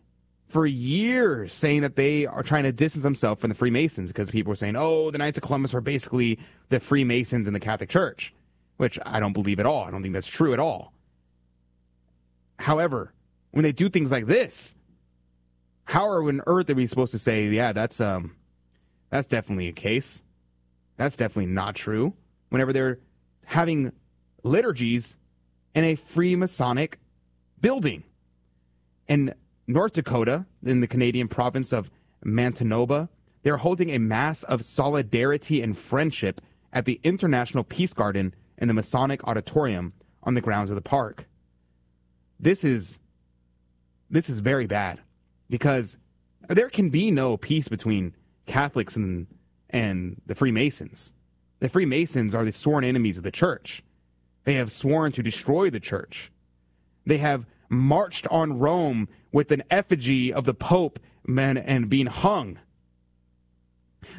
for 0.48 0.66
years 0.66 1.52
saying 1.52 1.82
that 1.82 1.96
they 1.96 2.26
are 2.26 2.42
trying 2.42 2.62
to 2.62 2.72
distance 2.72 3.02
themselves 3.02 3.40
from 3.40 3.48
the 3.48 3.54
Freemasons 3.54 4.10
because 4.10 4.30
people 4.30 4.50
were 4.50 4.56
saying, 4.56 4.76
oh, 4.76 5.10
the 5.10 5.18
Knights 5.18 5.38
of 5.38 5.42
Columbus 5.42 5.74
are 5.74 5.80
basically 5.80 6.38
the 6.68 6.80
Freemasons 6.80 7.48
in 7.48 7.54
the 7.54 7.60
Catholic 7.60 7.90
Church, 7.90 8.32
which 8.76 8.98
I 9.04 9.20
don't 9.20 9.32
believe 9.32 9.58
at 9.60 9.66
all. 9.66 9.84
I 9.84 9.90
don't 9.90 10.02
think 10.02 10.14
that's 10.14 10.28
true 10.28 10.52
at 10.52 10.60
all. 10.60 10.92
However, 12.58 13.12
when 13.50 13.62
they 13.62 13.72
do 13.72 13.88
things 13.88 14.10
like 14.10 14.26
this, 14.26 14.74
how 15.84 16.08
on 16.08 16.42
earth 16.46 16.68
are 16.70 16.74
we 16.74 16.86
supposed 16.86 17.12
to 17.12 17.18
say, 17.18 17.46
yeah, 17.46 17.72
that's 17.72 18.00
um, 18.00 18.34
that's 19.10 19.26
definitely 19.26 19.68
a 19.68 19.72
case? 19.72 20.22
That's 20.96 21.16
definitely 21.16 21.52
not 21.52 21.74
true. 21.74 22.14
Whenever 22.48 22.72
they're 22.72 22.98
having 23.44 23.92
liturgies 24.42 25.16
in 25.74 25.84
a 25.84 25.96
Freemasonic 25.96 26.94
building. 27.60 28.02
In 29.08 29.34
North 29.66 29.92
Dakota, 29.92 30.46
in 30.64 30.80
the 30.80 30.86
Canadian 30.86 31.28
province 31.28 31.72
of 31.72 31.90
Manitoba, 32.24 33.08
they're 33.42 33.58
holding 33.58 33.90
a 33.90 33.98
mass 33.98 34.42
of 34.44 34.64
solidarity 34.64 35.62
and 35.62 35.76
friendship 35.76 36.40
at 36.72 36.84
the 36.84 37.00
International 37.04 37.62
Peace 37.62 37.92
Garden 37.92 38.34
in 38.58 38.68
the 38.68 38.74
Masonic 38.74 39.22
Auditorium 39.24 39.92
on 40.22 40.34
the 40.34 40.40
grounds 40.40 40.70
of 40.70 40.76
the 40.76 40.82
park. 40.82 41.26
This 42.38 42.64
is 42.64 42.98
this 44.08 44.28
is 44.30 44.40
very 44.40 44.66
bad 44.66 45.00
because 45.50 45.96
there 46.48 46.68
can 46.68 46.90
be 46.90 47.10
no 47.10 47.36
peace 47.36 47.68
between 47.68 48.14
Catholics 48.46 48.96
and 48.96 49.26
and 49.70 50.20
the 50.26 50.34
Freemasons. 50.34 51.12
The 51.58 51.68
Freemasons 51.68 52.34
are 52.34 52.44
the 52.44 52.52
sworn 52.52 52.84
enemies 52.84 53.18
of 53.18 53.24
the 53.24 53.30
church. 53.30 53.82
They 54.44 54.54
have 54.54 54.70
sworn 54.70 55.12
to 55.12 55.22
destroy 55.22 55.70
the 55.70 55.80
church. 55.80 56.30
They 57.04 57.18
have 57.18 57.46
marched 57.68 58.26
on 58.28 58.58
Rome 58.58 59.08
with 59.32 59.50
an 59.50 59.64
effigy 59.70 60.32
of 60.32 60.44
the 60.44 60.54
Pope 60.54 61.00
man, 61.26 61.56
and 61.56 61.88
being 61.88 62.06
hung. 62.06 62.58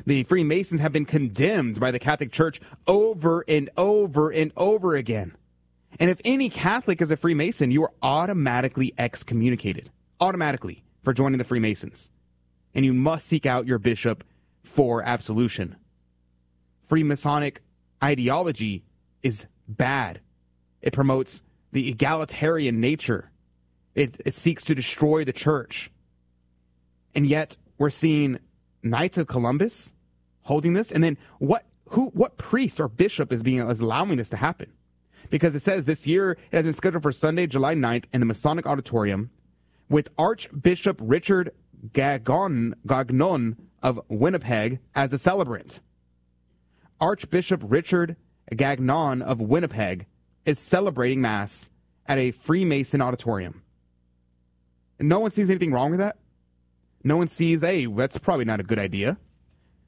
The 0.06 0.24
Freemasons 0.24 0.82
have 0.82 0.92
been 0.92 1.06
condemned 1.06 1.80
by 1.80 1.92
the 1.92 2.00
Catholic 2.00 2.32
Church 2.32 2.60
over 2.86 3.46
and 3.48 3.70
over 3.78 4.30
and 4.30 4.52
over 4.58 4.96
again. 4.96 5.36
And 6.00 6.10
if 6.10 6.20
any 6.24 6.50
Catholic 6.50 7.02
is 7.02 7.12
a 7.12 7.18
Freemason, 7.18 7.72
you 7.72 7.84
are 7.84 7.92
automatically 8.02 8.94
excommunicated, 8.98 9.90
automatically, 10.20 10.84
for 11.04 11.14
joining 11.14 11.40
the 11.40 11.44
Freemasons. 11.44 12.12
And 12.76 12.86
you 12.86 12.94
must 12.94 13.26
seek 13.26 13.46
out 13.46 13.66
your 13.66 13.80
bishop 13.80 14.24
for 14.64 15.02
absolution. 15.02 15.76
Freemasonic 16.90 17.58
ideology 18.04 18.84
is 19.24 19.48
bad. 19.68 20.22
It 20.82 20.94
promotes 20.94 21.42
the 21.72 21.90
egalitarian 21.90 22.80
nature 22.80 23.32
it, 23.98 24.22
it 24.24 24.36
seeks 24.36 24.64
to 24.66 24.76
destroy 24.76 25.26
the 25.26 25.34
church. 25.34 25.90
And 27.16 27.26
yet 27.26 27.58
we're 27.80 27.90
seeing 27.90 28.38
Knights 28.84 29.18
of 29.18 29.26
Columbus 29.26 29.92
holding 30.44 30.74
this. 30.74 30.92
And 30.92 31.04
then 31.04 31.18
what 31.40 31.66
who 31.90 32.10
what 32.10 32.38
priest 32.38 32.80
or 32.80 32.88
bishop 32.88 33.34
is 33.34 33.42
being 33.42 33.58
is 33.58 33.80
allowing 33.80 34.18
this 34.18 34.30
to 34.30 34.38
happen? 34.38 34.72
Because 35.30 35.56
it 35.56 35.62
says 35.62 35.86
this 35.86 36.08
year 36.08 36.32
it 36.32 36.56
has 36.56 36.66
been 36.66 36.74
scheduled 36.74 37.04
for 37.04 37.12
Sunday, 37.12 37.48
July 37.48 37.74
9th 37.74 38.06
in 38.14 38.20
the 38.20 38.26
Masonic 38.26 38.66
Auditorium 38.66 39.30
with 39.90 40.10
Archbishop 40.18 41.00
Richard 41.02 41.52
Gagnon, 41.94 42.76
Gagnon 42.86 43.58
of 43.84 44.00
Winnipeg 44.10 44.80
as 44.96 45.14
a 45.14 45.18
celebrant. 45.18 45.82
Archbishop 47.00 47.62
Richard 47.64 48.16
Gagnon 48.56 49.22
of 49.22 49.40
Winnipeg 49.40 50.06
is 50.46 50.60
celebrating 50.60 51.22
Mass 51.22 51.70
at 52.08 52.18
a 52.18 52.32
Freemason 52.32 53.02
auditorium. 53.02 53.62
And 55.00 55.10
no 55.10 55.20
one 55.20 55.32
sees 55.32 55.50
anything 55.50 55.72
wrong 55.72 55.92
with 55.92 56.00
that. 56.00 56.18
No 57.04 57.18
one 57.18 57.28
sees, 57.28 57.62
hey, 57.62 57.86
that's 57.86 58.18
probably 58.18 58.46
not 58.46 58.60
a 58.60 58.64
good 58.64 58.80
idea. 58.80 59.18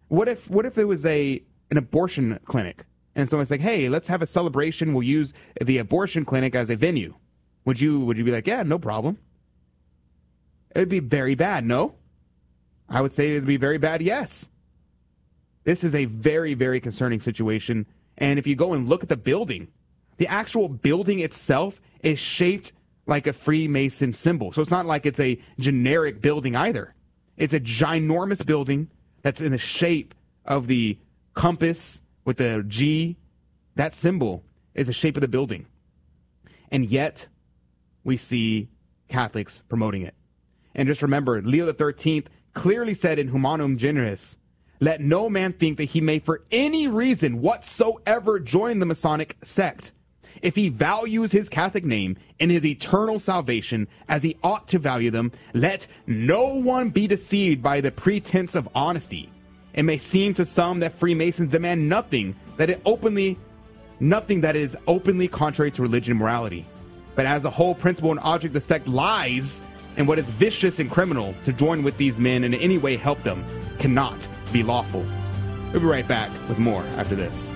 What 0.07 0.27
if 0.27 0.49
what 0.49 0.65
if 0.65 0.77
it 0.77 0.85
was 0.85 1.05
a 1.05 1.41
an 1.71 1.77
abortion 1.77 2.39
clinic 2.45 2.85
and 3.15 3.29
someone's 3.29 3.51
like, 3.51 3.61
hey, 3.61 3.89
let's 3.89 4.07
have 4.07 4.21
a 4.21 4.25
celebration. 4.25 4.93
We'll 4.93 5.03
use 5.03 5.33
the 5.61 5.77
abortion 5.77 6.25
clinic 6.25 6.55
as 6.55 6.69
a 6.69 6.75
venue. 6.75 7.15
Would 7.65 7.81
you 7.81 7.99
would 8.01 8.17
you 8.17 8.23
be 8.23 8.31
like, 8.31 8.47
yeah, 8.47 8.63
no 8.63 8.79
problem? 8.79 9.17
It'd 10.75 10.89
be 10.89 10.99
very 10.99 11.35
bad, 11.35 11.65
no? 11.65 11.95
I 12.87 13.01
would 13.01 13.11
say 13.11 13.31
it'd 13.31 13.45
be 13.45 13.57
very 13.57 13.77
bad, 13.77 14.01
yes. 14.01 14.49
This 15.63 15.83
is 15.83 15.93
a 15.93 16.05
very, 16.05 16.53
very 16.53 16.79
concerning 16.79 17.19
situation. 17.19 17.85
And 18.17 18.39
if 18.39 18.47
you 18.47 18.55
go 18.55 18.73
and 18.73 18.87
look 18.87 19.03
at 19.03 19.09
the 19.09 19.17
building, 19.17 19.67
the 20.17 20.27
actual 20.27 20.67
building 20.67 21.19
itself 21.19 21.81
is 22.01 22.19
shaped 22.19 22.73
like 23.05 23.27
a 23.27 23.33
Freemason 23.33 24.13
symbol. 24.13 24.51
So 24.51 24.61
it's 24.61 24.71
not 24.71 24.85
like 24.85 25.05
it's 25.05 25.19
a 25.19 25.39
generic 25.59 26.21
building 26.21 26.55
either. 26.55 26.93
It's 27.37 27.53
a 27.53 27.59
ginormous 27.59 28.45
building 28.45 28.89
that's 29.21 29.41
in 29.41 29.51
the 29.51 29.57
shape 29.57 30.13
of 30.45 30.67
the 30.67 30.97
compass 31.33 32.01
with 32.29 32.37
the 32.37 32.63
G. 32.67 33.17
That 33.73 33.91
symbol 33.91 34.43
is 34.75 34.85
the 34.85 34.93
shape 34.93 35.17
of 35.17 35.21
the 35.21 35.27
building. 35.27 35.65
And 36.69 36.85
yet, 36.85 37.27
we 38.03 38.17
see 38.17 38.69
Catholics 39.07 39.63
promoting 39.67 40.03
it. 40.03 40.13
And 40.75 40.87
just 40.87 41.01
remember, 41.01 41.41
Leo 41.41 41.73
XIII 41.73 42.25
clearly 42.53 42.93
said 42.93 43.17
in 43.17 43.29
Humanum 43.29 43.79
Generis, 43.79 44.37
let 44.79 45.01
no 45.01 45.27
man 45.27 45.53
think 45.53 45.79
that 45.79 45.85
he 45.85 46.01
may 46.01 46.19
for 46.19 46.43
any 46.51 46.87
reason 46.87 47.41
whatsoever 47.41 48.39
join 48.39 48.77
the 48.77 48.85
Masonic 48.85 49.35
sect 49.43 49.91
if 50.43 50.55
he 50.55 50.69
values 50.69 51.31
his 51.31 51.49
Catholic 51.49 51.83
name 51.83 52.15
and 52.39 52.51
his 52.51 52.63
eternal 52.63 53.17
salvation 53.17 53.87
as 54.07 54.21
he 54.21 54.37
ought 54.43 54.67
to 54.67 54.77
value 54.77 55.09
them, 55.09 55.31
let 55.55 55.87
no 56.05 56.45
one 56.53 56.91
be 56.91 57.07
deceived 57.07 57.63
by 57.63 57.81
the 57.81 57.91
pretense 57.91 58.53
of 58.53 58.69
honesty. 58.75 59.31
It 59.79 59.83
may 59.83 59.97
seem 59.97 60.33
to 60.33 60.43
some 60.43 60.81
that 60.81 60.99
Freemasons 60.99 61.51
demand 61.51 61.87
nothing 61.87 62.35
that 62.57 62.69
it 62.69 62.81
openly 62.85 63.39
nothing 64.01 64.41
that 64.41 64.57
is 64.57 64.75
openly 64.87 65.29
contrary 65.29 65.71
to 65.71 65.81
religion 65.81 66.11
and 66.11 66.19
morality. 66.19 66.65
But 67.15 67.25
as 67.25 67.43
the 67.43 67.49
whole 67.49 67.75
principle 67.75 68.11
and 68.11 68.19
object 68.19 68.53
of 68.53 68.61
the 68.61 68.67
sect 68.67 68.89
lies 68.89 69.61
in 69.95 70.05
what 70.05 70.19
is 70.19 70.29
vicious 70.31 70.79
and 70.79 70.91
criminal, 70.91 71.33
to 71.45 71.53
join 71.53 71.81
with 71.81 71.95
these 71.95 72.19
men 72.19 72.43
and 72.43 72.53
in 72.53 72.59
any 72.59 72.77
way 72.77 72.97
help 72.97 73.23
them 73.23 73.45
cannot 73.77 74.27
be 74.51 74.63
lawful. 74.63 75.05
We'll 75.71 75.79
be 75.79 75.87
right 75.87 76.05
back 76.05 76.29
with 76.49 76.59
more 76.59 76.83
after 76.97 77.15
this. 77.15 77.53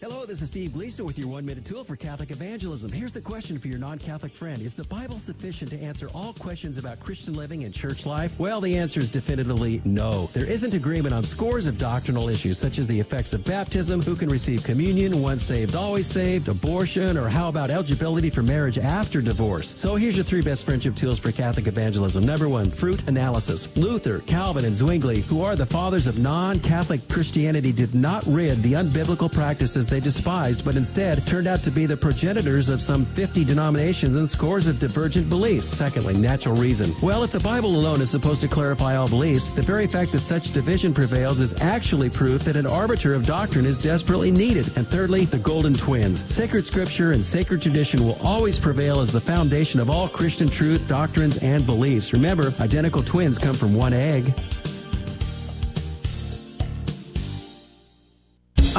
Hello, 0.00 0.24
this 0.24 0.40
is 0.42 0.48
Steve 0.50 0.74
Gleason 0.74 1.04
with 1.04 1.18
your 1.18 1.26
one 1.26 1.44
minute 1.44 1.64
tool 1.64 1.82
for 1.82 1.96
Catholic 1.96 2.30
evangelism. 2.30 2.92
Here's 2.92 3.12
the 3.12 3.20
question 3.20 3.58
for 3.58 3.66
your 3.66 3.80
non 3.80 3.98
Catholic 3.98 4.30
friend 4.30 4.62
Is 4.62 4.76
the 4.76 4.84
Bible 4.84 5.18
sufficient 5.18 5.72
to 5.72 5.82
answer 5.82 6.08
all 6.14 6.34
questions 6.34 6.78
about 6.78 7.00
Christian 7.00 7.34
living 7.34 7.64
and 7.64 7.74
church 7.74 8.06
life? 8.06 8.38
Well, 8.38 8.60
the 8.60 8.78
answer 8.78 9.00
is 9.00 9.10
definitively 9.10 9.82
no. 9.84 10.26
There 10.34 10.44
isn't 10.44 10.72
agreement 10.72 11.14
on 11.14 11.24
scores 11.24 11.66
of 11.66 11.78
doctrinal 11.78 12.28
issues, 12.28 12.58
such 12.58 12.78
as 12.78 12.86
the 12.86 13.00
effects 13.00 13.32
of 13.32 13.44
baptism, 13.44 14.00
who 14.00 14.14
can 14.14 14.28
receive 14.28 14.62
communion, 14.62 15.20
once 15.20 15.42
saved, 15.42 15.74
always 15.74 16.06
saved, 16.06 16.46
abortion, 16.46 17.16
or 17.16 17.28
how 17.28 17.48
about 17.48 17.70
eligibility 17.70 18.30
for 18.30 18.44
marriage 18.44 18.78
after 18.78 19.20
divorce. 19.20 19.74
So 19.76 19.96
here's 19.96 20.14
your 20.14 20.24
three 20.24 20.42
best 20.42 20.64
friendship 20.64 20.94
tools 20.94 21.18
for 21.18 21.32
Catholic 21.32 21.66
evangelism. 21.66 22.24
Number 22.24 22.48
one, 22.48 22.70
fruit 22.70 23.08
analysis. 23.08 23.76
Luther, 23.76 24.20
Calvin, 24.20 24.64
and 24.64 24.76
Zwingli, 24.76 25.22
who 25.22 25.42
are 25.42 25.56
the 25.56 25.66
fathers 25.66 26.06
of 26.06 26.20
non 26.20 26.60
Catholic 26.60 27.00
Christianity, 27.08 27.72
did 27.72 27.96
not 27.96 28.22
rid 28.28 28.58
the 28.58 28.74
unbiblical 28.74 29.32
practices 29.32 29.87
they 29.88 30.00
despised, 30.00 30.64
but 30.64 30.76
instead 30.76 31.26
turned 31.26 31.46
out 31.46 31.62
to 31.64 31.70
be 31.70 31.86
the 31.86 31.96
progenitors 31.96 32.68
of 32.68 32.80
some 32.80 33.04
50 33.04 33.44
denominations 33.44 34.16
and 34.16 34.28
scores 34.28 34.66
of 34.66 34.78
divergent 34.78 35.28
beliefs. 35.28 35.66
Secondly, 35.66 36.16
natural 36.16 36.54
reason. 36.56 36.90
Well, 37.02 37.22
if 37.22 37.32
the 37.32 37.40
Bible 37.40 37.70
alone 37.70 38.00
is 38.00 38.10
supposed 38.10 38.40
to 38.42 38.48
clarify 38.48 38.96
all 38.96 39.08
beliefs, 39.08 39.48
the 39.48 39.62
very 39.62 39.86
fact 39.86 40.12
that 40.12 40.20
such 40.20 40.52
division 40.52 40.94
prevails 40.94 41.40
is 41.40 41.60
actually 41.60 42.10
proof 42.10 42.42
that 42.44 42.56
an 42.56 42.66
arbiter 42.66 43.14
of 43.14 43.26
doctrine 43.26 43.66
is 43.66 43.78
desperately 43.78 44.30
needed. 44.30 44.66
And 44.76 44.86
thirdly, 44.86 45.24
the 45.24 45.38
golden 45.38 45.74
twins. 45.74 46.24
Sacred 46.24 46.64
scripture 46.64 47.12
and 47.12 47.22
sacred 47.22 47.62
tradition 47.62 48.00
will 48.04 48.18
always 48.22 48.58
prevail 48.58 49.00
as 49.00 49.12
the 49.12 49.20
foundation 49.20 49.80
of 49.80 49.90
all 49.90 50.08
Christian 50.08 50.48
truth, 50.48 50.86
doctrines, 50.86 51.42
and 51.42 51.64
beliefs. 51.66 52.12
Remember, 52.12 52.52
identical 52.60 53.02
twins 53.02 53.38
come 53.38 53.54
from 53.54 53.74
one 53.74 53.92
egg. 53.92 54.34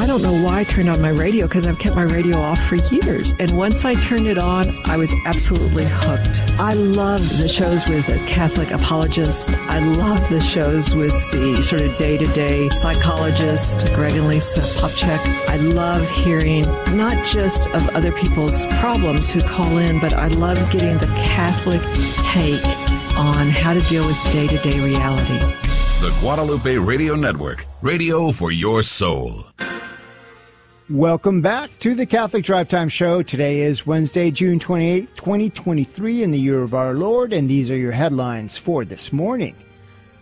Don't 0.10 0.24
know 0.24 0.44
why 0.44 0.62
I 0.62 0.64
turned 0.64 0.90
on 0.90 1.00
my 1.04 1.12
radio 1.12 1.46
because 1.46 1.68
I've 1.68 1.78
kept 1.78 1.96
my 1.96 2.02
radio 2.02 2.42
off 2.42 2.60
for 2.64 2.78
years. 2.78 3.36
And 3.38 3.56
once 3.56 3.86
I 3.86 3.94
turned 3.94 4.26
it 4.26 4.40
on, 4.40 4.76
I 4.86 4.98
was 4.98 5.14
absolutely 5.28 5.86
hooked. 5.88 6.50
I 6.60 6.74
love 6.74 7.22
the 7.38 7.48
shows 7.48 7.88
with 7.88 8.10
a 8.10 8.18
Catholic 8.26 8.72
apologist. 8.72 9.52
I 9.52 9.78
love 9.78 10.28
the 10.30 10.42
shows 10.42 10.96
with 10.96 11.14
the 11.30 11.62
sort 11.62 11.84
of 11.84 11.96
day 11.98 12.18
to 12.18 12.26
day 12.34 12.70
psychologist, 12.70 13.86
Greg 13.94 14.16
and 14.16 14.28
Lisa 14.28 14.62
Popcak. 14.82 15.20
I 15.48 15.58
love 15.58 16.10
hearing 16.10 16.64
not 16.98 17.24
just 17.24 17.70
of 17.70 17.88
other 17.90 18.12
people's 18.12 18.66
problems 18.80 19.30
who 19.30 19.42
call 19.42 19.78
in, 19.78 20.00
but 20.00 20.14
I 20.14 20.30
love 20.30 20.58
getting 20.72 20.98
the 20.98 21.14
Catholic 21.18 21.84
take 22.26 22.66
on 23.16 23.50
how 23.50 23.76
to 23.76 23.82
deal 23.82 24.08
with 24.08 24.18
day 24.32 24.48
to 24.48 24.58
day 24.58 24.80
reality. 24.80 25.38
The 26.02 26.18
Guadalupe 26.20 26.78
Radio 26.78 27.14
Network, 27.14 27.68
radio 27.84 28.32
for 28.32 28.52
your 28.52 28.82
soul. 28.82 29.46
Welcome 30.90 31.42
back 31.42 31.78
to 31.82 31.94
the 31.94 32.08
Catholic 32.08 32.44
Drive 32.44 32.68
Time 32.68 32.90
Show. 32.90 33.22
Today 33.22 33.62
is 33.62 33.86
Wednesday, 33.86 34.32
June 34.32 34.60
28, 34.60 35.16
2023, 35.16 36.24
in 36.24 36.32
the 36.32 36.40
year 36.40 36.64
of 36.64 36.74
our 36.74 36.96
Lord, 36.96 37.32
and 37.32 37.48
these 37.48 37.70
are 37.70 37.78
your 37.78 37.92
headlines 37.92 38.58
for 38.58 38.84
this 38.84 39.14
morning. 39.14 39.56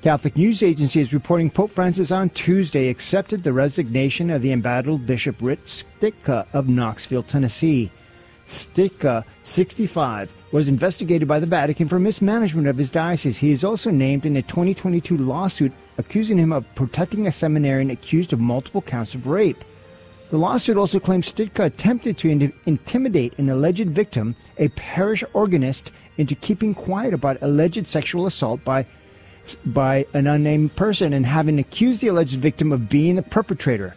Catholic 0.02 0.36
News 0.36 0.62
Agency 0.62 1.00
is 1.00 1.14
reporting 1.14 1.50
Pope 1.50 1.72
Francis 1.72 2.12
on 2.12 2.32
Tuesday 2.32 2.90
accepted 2.90 3.44
the 3.44 3.54
resignation 3.54 4.30
of 4.30 4.42
the 4.42 4.52
embattled 4.52 5.08
Bishop 5.08 5.38
Rick 5.40 5.64
Stika 5.64 6.46
of 6.52 6.68
Knoxville, 6.68 7.24
Tennessee. 7.24 7.90
Stika, 8.50 9.24
65, 9.44 10.34
was 10.52 10.68
investigated 10.68 11.30
by 11.30 11.40
the 11.40 11.46
Vatican 11.46 11.88
for 11.88 11.98
mismanagement 11.98 12.68
of 12.68 12.76
his 12.76 12.92
diocese. 12.92 13.38
He 13.38 13.52
is 13.52 13.64
also 13.64 13.90
named 13.90 14.26
in 14.26 14.36
a 14.36 14.42
2022 14.42 15.18
lawsuit 15.18 15.72
accusing 15.98 16.38
him 16.38 16.52
of 16.52 16.76
protecting 16.76 17.26
a 17.26 17.32
seminarian 17.32 17.90
accused 17.90 18.34
of 18.34 18.42
multiple 18.42 18.82
counts 18.82 19.16
of 19.16 19.28
rape. 19.28 19.64
The 20.30 20.38
lawsuit 20.38 20.78
also 20.78 21.00
claims 21.00 21.32
Stika 21.32 21.66
attempted 21.66 22.18
to 22.18 22.30
in- 22.30 22.54
intimidate 22.66 23.38
an 23.40 23.50
alleged 23.50 23.88
victim, 23.88 24.36
a 24.58 24.68
parish 24.70 25.24
organist, 25.34 25.92
into 26.18 26.36
keeping 26.36 26.74
quiet 26.74 27.14
about 27.14 27.42
alleged 27.42 27.88
sexual 27.88 28.26
assault 28.26 28.64
by 28.66 28.86
by 29.66 30.06
an 30.14 30.28
unnamed 30.28 30.76
person 30.76 31.14
and 31.14 31.26
having 31.26 31.58
accused 31.58 32.02
the 32.02 32.08
alleged 32.08 32.38
victim 32.38 32.74
of 32.74 32.90
being 32.90 33.16
the 33.16 33.22
perpetrator. 33.22 33.96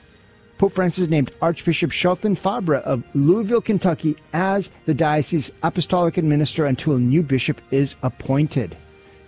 Pope 0.59 0.75
Francis 0.75 1.09
named 1.09 1.33
Archbishop 1.43 1.91
Shelton 1.91 2.37
Fabre 2.37 2.77
of 2.77 3.03
Louisville, 3.17 3.63
Kentucky, 3.63 4.15
as 4.33 4.71
the 4.85 4.95
diocese's 4.95 5.51
apostolic 5.63 6.19
administrator 6.19 6.67
until 6.67 6.95
a 6.95 7.01
new 7.01 7.23
bishop 7.23 7.61
is 7.73 7.97
appointed. 8.03 8.77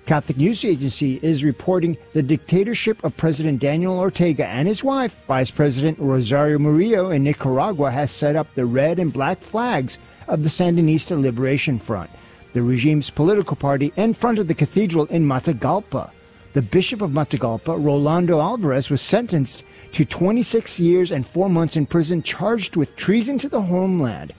Catholic 0.06 0.36
News 0.36 0.64
Agency 0.64 1.20
is 1.22 1.44
reporting 1.44 1.96
the 2.12 2.24
dictatorship 2.24 3.02
of 3.04 3.16
President 3.16 3.60
Daniel 3.60 4.00
Ortega 4.00 4.44
and 4.46 4.66
his 4.66 4.82
wife, 4.82 5.24
Vice 5.26 5.50
President 5.52 5.96
Rosario 6.00 6.58
Murillo 6.58 7.10
in 7.10 7.22
Nicaragua, 7.22 7.90
has 7.92 8.10
set 8.10 8.34
up 8.34 8.52
the 8.54 8.66
red 8.66 8.98
and 8.98 9.12
black 9.12 9.38
flags 9.38 9.98
of 10.26 10.42
the 10.42 10.48
Sandinista 10.48 11.20
Liberation 11.20 11.78
Front, 11.78 12.10
the 12.52 12.62
regime's 12.62 13.10
political 13.10 13.56
party, 13.56 13.92
in 13.96 14.12
front 14.12 14.40
of 14.40 14.48
the 14.48 14.54
cathedral 14.54 15.06
in 15.06 15.24
Matagalpa. 15.24 16.10
The 16.52 16.62
Bishop 16.62 17.00
of 17.00 17.12
Matagalpa, 17.12 17.82
Rolando 17.82 18.40
Alvarez, 18.40 18.90
was 18.90 19.00
sentenced 19.00 19.62
to 19.92 20.04
26 20.04 20.80
years 20.80 21.12
and 21.12 21.24
four 21.24 21.48
months 21.48 21.76
in 21.76 21.86
prison, 21.86 22.24
charged 22.24 22.74
with 22.74 22.96
treason 22.96 23.38
to 23.38 23.48
the 23.48 23.62
homeland. 23.62 24.32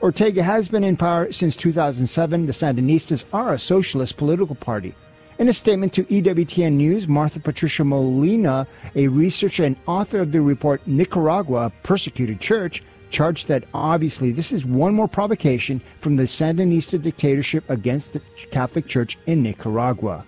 Ortega 0.00 0.44
has 0.44 0.68
been 0.68 0.84
in 0.84 0.96
power 0.96 1.32
since 1.32 1.56
2007. 1.56 2.46
The 2.46 2.52
Sandinistas 2.52 3.24
are 3.32 3.52
a 3.52 3.58
socialist 3.58 4.16
political 4.16 4.54
party. 4.54 4.94
In 5.40 5.48
a 5.48 5.52
statement 5.52 5.92
to 5.94 6.04
EWTN 6.04 6.72
News, 6.72 7.08
Martha 7.08 7.40
Patricia 7.40 7.84
Molina, 7.84 8.66
a 8.94 9.08
researcher 9.08 9.64
and 9.64 9.76
author 9.86 10.20
of 10.20 10.30
the 10.30 10.40
report 10.40 10.86
Nicaragua, 10.86 11.72
Persecuted 11.82 12.40
Church, 12.40 12.82
charged 13.10 13.48
that 13.48 13.64
obviously 13.74 14.30
this 14.30 14.52
is 14.52 14.64
one 14.64 14.94
more 14.94 15.08
provocation 15.08 15.80
from 16.00 16.16
the 16.16 16.24
Sandinista 16.24 17.00
dictatorship 17.00 17.68
against 17.68 18.12
the 18.12 18.20
Catholic 18.50 18.86
Church 18.86 19.18
in 19.26 19.42
Nicaragua. 19.42 20.24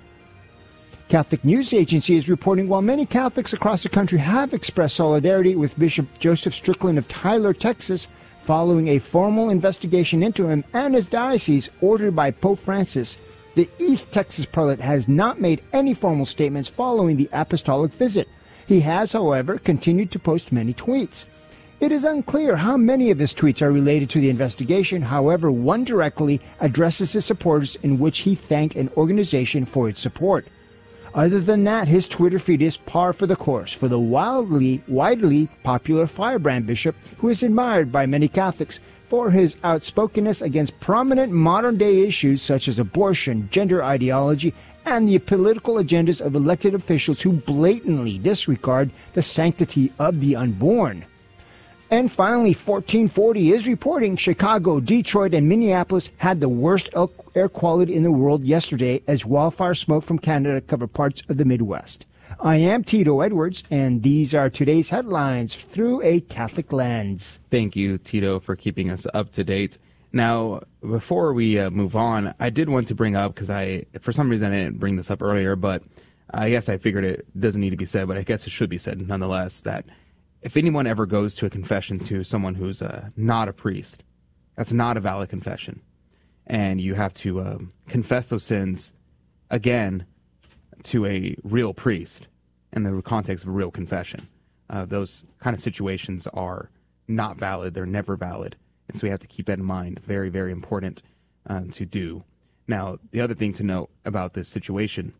Catholic 1.09 1.45
News 1.45 1.73
Agency 1.73 2.15
is 2.15 2.29
reporting 2.29 2.69
while 2.69 2.83
many 2.83 3.05
Catholics 3.05 3.53
across 3.53 3.83
the 3.83 3.89
country 3.89 4.19
have 4.19 4.55
expressed 4.55 4.97
solidarity 4.97 5.57
with 5.57 5.79
Bishop 5.79 6.07
Joseph 6.21 6.55
Strickland 6.55 6.99
of 6.99 7.09
Tyler, 7.09 7.53
Texas, 7.53 8.07
following 8.43 8.89
a 8.89 8.99
formal 8.99 9.51
investigation 9.51 10.23
into 10.23 10.49
him 10.49 10.65
and 10.73 10.95
his 10.95 11.07
diocese 11.07 11.71
ordered 11.81 12.17
by 12.17 12.31
Pope 12.31 12.59
Francis, 12.59 13.19
the 13.55 13.69
East 13.79 14.13
Texas 14.13 14.47
prelate 14.47 14.81
has 14.81 15.09
not 15.09 15.41
made 15.41 15.63
any 15.73 15.95
formal 15.95 16.27
statements 16.27 16.69
following 16.69 17.17
the 17.17 17.29
apostolic 17.33 17.93
visit. 17.93 18.29
He 18.67 18.81
has, 18.81 19.13
however, 19.13 19.59
continued 19.59 20.13
to 20.13 20.19
post 20.19 20.53
many 20.53 20.73
tweets. 20.73 21.27
It 21.81 21.93
is 21.93 22.05
unclear 22.05 22.57
how 22.57 22.77
many 22.77 23.11
of 23.11 23.19
his 23.19 23.33
tweets 23.33 23.63
are 23.63 23.73
related 23.73 24.11
to 24.11 24.21
the 24.21 24.31
investigation. 24.31 25.01
However, 25.01 25.51
one 25.51 25.83
directly 25.83 26.41
addresses 26.61 27.15
his 27.15 27.25
supporters 27.25 27.77
in 27.77 27.99
which 27.99 28.19
he 28.19 28.35
thanked 28.35 28.77
an 28.77 28.91
organization 28.97 29.65
for 29.65 29.89
its 29.89 30.01
support. 30.01 30.47
Other 31.15 31.41
than 31.41 31.65
that, 31.65 31.89
his 31.89 32.07
Twitter 32.07 32.39
feed 32.39 32.63
is 32.63 32.77
par 32.77 33.13
for 33.13 33.27
the 33.27 33.37
course 33.37 33.73
for 33.73 33.89
the 33.89 33.99
wildly, 33.99 34.83
widely 34.87 35.49
popular 35.65 36.07
firebrand 36.07 36.67
bishop 36.67 36.95
who 37.19 37.29
is 37.29 37.43
admired 37.43 37.91
by 37.91 38.07
many 38.07 38.29
Catholics 38.29 38.79
for 39.09 39.31
his 39.31 39.57
outspokenness 39.65 40.41
against 40.41 40.79
prominent 40.79 41.33
modern 41.33 41.77
day 41.77 42.07
issues 42.07 42.43
such 42.43 42.69
as 42.69 42.79
abortion, 42.79 43.49
gender 43.51 43.83
ideology, 43.83 44.55
and 44.87 45.09
the 45.09 45.19
political 45.19 45.75
agendas 45.75 46.21
of 46.21 46.37
elected 46.37 46.75
officials 46.75 47.21
who 47.21 47.33
blatantly 47.33 48.19
disregard 48.19 48.91
the 49.15 49.23
sanctity 49.23 49.93
of 49.99 50.21
the 50.21 50.37
unborn. 50.37 51.05
And 51.93 52.11
finally, 52.11 52.51
1440 52.51 53.51
is 53.51 53.67
reporting 53.67 54.17
Chicago, 54.17 54.79
Detroit, 54.79 55.35
and 55.35 55.49
Minneapolis 55.49 56.11
had 56.19 56.39
the 56.39 56.49
worst 56.49 56.89
air 57.35 57.49
quality 57.49 57.97
in 57.97 58.05
the 58.05 58.13
world 58.13 58.45
yesterday 58.45 59.03
as 59.09 59.27
wildfire 59.27 59.75
smoke 59.75 60.05
from 60.05 60.21
Canada 60.21 60.61
covered 60.61 60.93
parts 60.93 61.25
of 61.29 61.37
the 61.37 61.45
Midwest. 61.45 62.07
I 62.39 62.59
am 62.59 62.85
Tito 62.85 63.23
Edwards, 63.23 63.65
and 63.73 64.05
these 64.05 64.37
are 64.37 64.49
today's 64.49 64.91
headlines 64.91 65.57
through 65.57 66.01
a 66.03 66.21
Catholic 66.21 66.73
lens. 66.73 67.41
Thank 67.51 67.75
you, 67.75 67.99
Tito, 67.99 68.39
for 68.39 68.55
keeping 68.55 68.89
us 68.89 69.05
up 69.13 69.33
to 69.33 69.43
date. 69.43 69.77
Now, 70.13 70.61
before 70.81 71.33
we 71.33 71.59
uh, 71.59 71.71
move 71.71 71.97
on, 71.97 72.35
I 72.39 72.51
did 72.51 72.69
want 72.69 72.87
to 72.89 72.95
bring 72.95 73.17
up 73.17 73.35
because 73.35 73.51
I, 73.51 73.87
for 74.01 74.13
some 74.13 74.29
reason, 74.29 74.53
I 74.53 74.63
didn't 74.63 74.79
bring 74.79 74.95
this 74.95 75.11
up 75.11 75.23
earlier, 75.23 75.57
but 75.57 75.83
I 76.33 76.51
guess 76.51 76.69
I 76.69 76.79
figured 76.79 77.05
it 77.05 77.27
doesn't 77.39 77.61
need 77.61 77.71
to 77.71 77.77
be 77.77 77.85
said, 77.85 78.07
but 78.07 78.17
I 78.17 78.23
guess 78.23 78.47
it 78.47 78.51
should 78.51 78.71
be 78.71 78.79
said 78.79 79.09
nonetheless 79.09 79.61
that 79.63 79.87
if 80.43 80.57
anyone 80.57 80.87
ever 80.87 81.07
goes 81.07 81.35
to 81.37 81.47
a 81.47 81.51
confession 81.51 81.99
to 81.99 82.25
someone 82.25 82.55
who's 82.55 82.81
uh, 82.81 83.11
not 83.17 83.49
a 83.49 83.53
priest, 83.53 84.03
that's 84.57 84.73
not 84.73 84.97
a 84.97 85.01
valid 85.01 85.29
confession. 85.29 85.81
And 86.47 86.81
you 86.81 86.95
have 86.95 87.15
to 87.15 87.41
um, 87.41 87.73
confess 87.89 88.27
those 88.29 88.45
sins 88.45 88.93
again 89.51 90.07
to 90.85 91.07
a 91.07 91.37
real 91.43 91.75
priest 91.75 92.27
in 92.73 92.85
the 92.85 93.03
context 93.03 93.45
of 93.45 93.51
a 93.51 93.53
real 93.53 93.71
confession. 93.71 94.29
Uh, 94.69 94.85
those 94.85 95.25
kind 95.39 95.55
of 95.55 95.61
situations 95.61 96.27
are 96.29 96.71
not 97.07 97.37
valid, 97.37 97.75
they're 97.75 97.87
never 97.87 98.17
valid. 98.17 98.57
And 98.89 98.99
so 98.99 99.07
we 99.07 99.11
have 99.11 99.21
to 99.21 99.27
keep 99.27 99.47
that 99.47 99.59
in 99.59 99.65
mind. 99.65 100.01
Very, 100.01 100.31
very 100.31 100.53
important 100.53 101.03
uh, 101.47 101.63
to 101.73 101.85
do. 101.85 102.25
Now, 102.67 102.99
the 103.11 103.21
other 103.21 103.35
thing 103.35 103.53
to 103.55 103.63
note 103.63 103.91
about 104.05 104.35
this 104.35 104.49
situation 104.49 105.13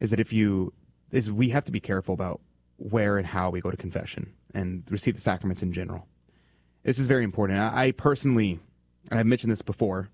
is 0.00 0.10
that 0.10 0.20
if 0.20 0.32
you, 0.32 0.72
is 1.10 1.30
we 1.30 1.50
have 1.50 1.64
to 1.66 1.72
be 1.72 1.80
careful 1.80 2.14
about 2.14 2.40
where 2.76 3.18
and 3.18 3.26
how 3.26 3.50
we 3.50 3.60
go 3.60 3.70
to 3.70 3.76
confession 3.76 4.32
and 4.54 4.82
receive 4.90 5.14
the 5.14 5.20
sacraments 5.20 5.62
in 5.62 5.72
general. 5.72 6.06
This 6.82 6.98
is 6.98 7.06
very 7.06 7.24
important. 7.24 7.58
I, 7.58 7.92
personally, 7.92 8.60
I've 9.10 9.26
mentioned 9.26 9.52
this 9.52 9.62
before, 9.62 10.10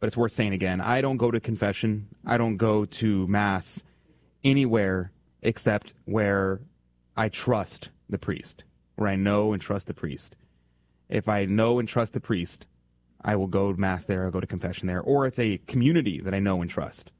but 0.00 0.06
it's 0.06 0.16
worth 0.16 0.32
saying 0.32 0.52
again. 0.52 0.80
I 0.80 1.00
don't 1.00 1.16
go 1.16 1.30
to 1.30 1.40
confession. 1.40 2.08
I 2.26 2.38
don't 2.38 2.56
go 2.56 2.84
to 2.84 3.26
mass 3.28 3.82
anywhere 4.42 5.12
except 5.42 5.94
where 6.04 6.60
I 7.16 7.28
trust 7.28 7.90
the 8.08 8.18
priest, 8.18 8.64
where 8.96 9.08
I 9.08 9.16
know 9.16 9.52
and 9.52 9.62
trust 9.62 9.86
the 9.86 9.94
priest. 9.94 10.36
If 11.08 11.28
I 11.28 11.44
know 11.44 11.78
and 11.78 11.88
trust 11.88 12.12
the 12.12 12.20
priest, 12.20 12.66
I 13.22 13.36
will 13.36 13.46
go 13.46 13.72
to 13.72 13.80
mass 13.80 14.04
there, 14.04 14.24
I'll 14.24 14.30
go 14.30 14.40
to 14.40 14.46
confession 14.46 14.86
there, 14.86 15.00
or 15.00 15.26
it's 15.26 15.38
a 15.38 15.58
community 15.66 16.20
that 16.20 16.34
I 16.34 16.40
know 16.40 16.60
and 16.60 16.70
trust. 16.70 17.10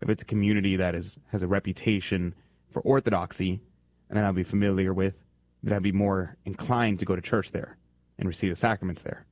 If 0.00 0.08
it's 0.08 0.22
a 0.22 0.26
community 0.26 0.76
that 0.76 0.94
is 0.94 1.18
has 1.28 1.42
a 1.42 1.46
reputation 1.46 2.34
for 2.70 2.80
orthodoxy 2.82 3.60
and 4.08 4.18
that 4.18 4.24
I'll 4.24 4.32
be 4.32 4.42
familiar 4.42 4.92
with, 4.92 5.21
then 5.62 5.76
I'd 5.76 5.82
be 5.82 5.92
more 5.92 6.36
inclined 6.44 6.98
to 6.98 7.04
go 7.04 7.14
to 7.14 7.22
church 7.22 7.52
there 7.52 7.76
and 8.18 8.28
receive 8.28 8.50
the 8.50 8.56
sacraments 8.56 9.02
there. 9.02 9.26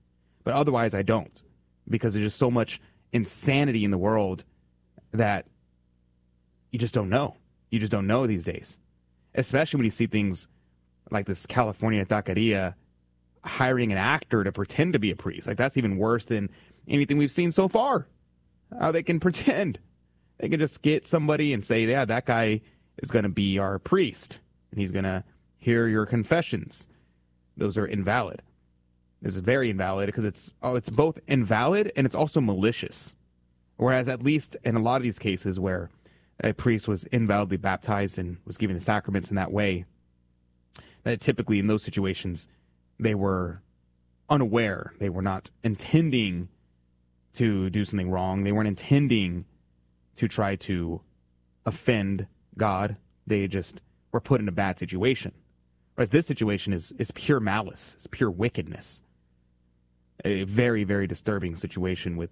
But 0.45 0.55
otherwise, 0.55 0.95
I 0.95 1.03
don't 1.03 1.43
because 1.89 2.15
there's 2.15 2.27
just 2.27 2.39
so 2.39 2.51
much 2.51 2.81
insanity 3.13 3.85
in 3.85 3.91
the 3.91 3.99
world 3.99 4.45
that 5.13 5.47
you 6.71 6.79
just 6.79 6.95
don't 6.95 7.09
know. 7.09 7.37
You 7.71 7.79
just 7.79 7.93
don't 7.93 8.07
know 8.07 8.27
these 8.27 8.45
days, 8.45 8.79
especially 9.35 9.79
when 9.79 9.85
you 9.85 9.91
see 9.91 10.07
things 10.07 10.49
like 11.11 11.27
this 11.27 11.47
California 11.47 12.05
taqueria 12.05 12.75
hiring 13.45 13.91
an 13.91 13.99
actor 13.99 14.45
to 14.45 14.53
pretend 14.53 14.93
to 14.93 14.99
be 14.99 15.11
a 15.11 15.17
priest. 15.17 15.47
Like 15.47 15.57
that's 15.57 15.77
even 15.77 15.97
worse 15.97 16.25
than 16.25 16.51
anything 16.87 17.17
we've 17.19 17.31
seen 17.31 17.53
so 17.53 17.69
far. 17.69 18.07
How 18.79 18.93
they 18.93 19.03
can 19.03 19.21
pretend. 19.21 19.79
They 20.39 20.49
can 20.49 20.61
just 20.61 20.83
get 20.83 21.07
somebody 21.07 21.53
and 21.53 21.65
say, 21.65 21.85
yeah, 21.85 22.05
that 22.05 22.27
guy 22.27 22.61
is 23.03 23.11
going 23.11 23.25
to 23.25 23.29
be 23.29 23.59
our 23.59 23.79
priest 23.79 24.39
and 24.71 24.81
he's 24.81 24.91
going 24.91 25.05
to 25.05 25.25
hear 25.61 25.87
your 25.87 26.07
confessions. 26.07 26.89
Those 27.57 27.79
are 27.79 27.87
invalid. 27.87 28.43
This 29.23 29.37
is 29.37 29.43
very 29.43 29.71
invalid 29.71 30.07
because 30.07 30.25
it's 30.25 30.55
oh, 30.63 30.75
it's 30.75 30.89
both 30.89 31.19
invalid 31.29 31.93
and 31.95 32.07
it's 32.07 32.17
also 32.17 32.41
malicious. 32.41 33.15
Whereas 33.77 34.09
at 34.09 34.23
least 34.23 34.57
in 34.65 34.77
a 34.77 34.81
lot 34.81 34.97
of 34.97 35.03
these 35.03 35.19
cases 35.19 35.61
where 35.61 35.91
a 36.43 36.55
priest 36.55 36.89
was 36.89 37.05
invalidly 37.05 37.61
baptized 37.61 38.19
and 38.19 38.39
was 38.47 38.57
given 38.57 38.75
the 38.75 38.83
sacraments 38.83 39.29
in 39.29 39.37
that 39.37 39.53
way, 39.53 39.85
that 41.05 41.21
typically 41.21 41.59
in 41.59 41.67
those 41.67 41.83
situations 41.83 42.49
they 42.99 43.15
were 43.15 43.63
unaware. 44.31 44.95
They 44.99 45.11
were 45.11 45.23
not 45.23 45.51
intending 45.63 46.49
to 47.35 47.69
do 47.69 47.85
something 47.85 48.11
wrong. 48.11 48.45
They 48.45 48.53
weren't 48.53 48.69
intending 48.69 49.45
to 50.17 50.29
try 50.29 50.57
to 50.57 51.03
offend 51.67 52.27
God. 52.57 52.97
They 53.27 53.47
just 53.49 53.81
were 54.13 54.21
put 54.21 54.41
in 54.41 54.49
a 54.49 54.53
bad 54.53 54.79
situation. 54.79 55.33
Whereas 56.01 56.09
this 56.09 56.27
situation 56.27 56.73
is, 56.73 56.95
is 56.97 57.11
pure 57.11 57.41
malice, 57.41 57.93
it's 57.95 58.07
pure 58.07 58.31
wickedness. 58.31 59.03
A 60.25 60.45
very, 60.45 60.83
very 60.83 61.07
disturbing 61.07 61.57
situation 61.57 62.17
with, 62.17 62.31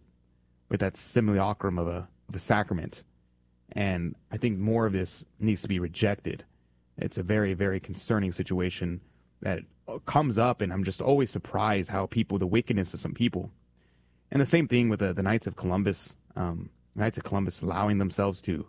with 0.71 0.81
that 0.81 0.97
simulacrum 0.97 1.79
of 1.79 1.87
a, 1.87 2.09
of 2.31 2.35
a 2.35 2.39
sacrament. 2.39 3.05
And 3.73 4.17
I 4.33 4.39
think 4.39 4.59
more 4.59 4.87
of 4.87 4.95
this 4.95 5.23
needs 5.39 5.61
to 5.61 5.69
be 5.69 5.79
rejected. 5.79 6.45
It's 6.97 7.19
a 7.19 7.23
very, 7.23 7.53
very 7.53 7.79
concerning 7.79 8.33
situation 8.33 9.03
that 9.43 9.65
comes 10.07 10.39
up, 10.39 10.63
and 10.63 10.73
I'm 10.73 10.83
just 10.83 11.03
always 11.03 11.31
surprised 11.31 11.91
how 11.91 12.07
people, 12.07 12.39
the 12.39 12.47
wickedness 12.47 12.95
of 12.95 13.01
some 13.01 13.13
people. 13.13 13.51
And 14.31 14.41
the 14.41 14.47
same 14.47 14.67
thing 14.67 14.89
with 14.89 15.01
the, 15.01 15.13
the 15.13 15.23
Knights 15.23 15.47
of 15.47 15.57
Columbus. 15.57 16.17
Um, 16.37 16.71
Knights 16.95 17.19
of 17.19 17.25
Columbus 17.25 17.61
allowing 17.61 17.99
themselves 17.99 18.41
to 18.41 18.67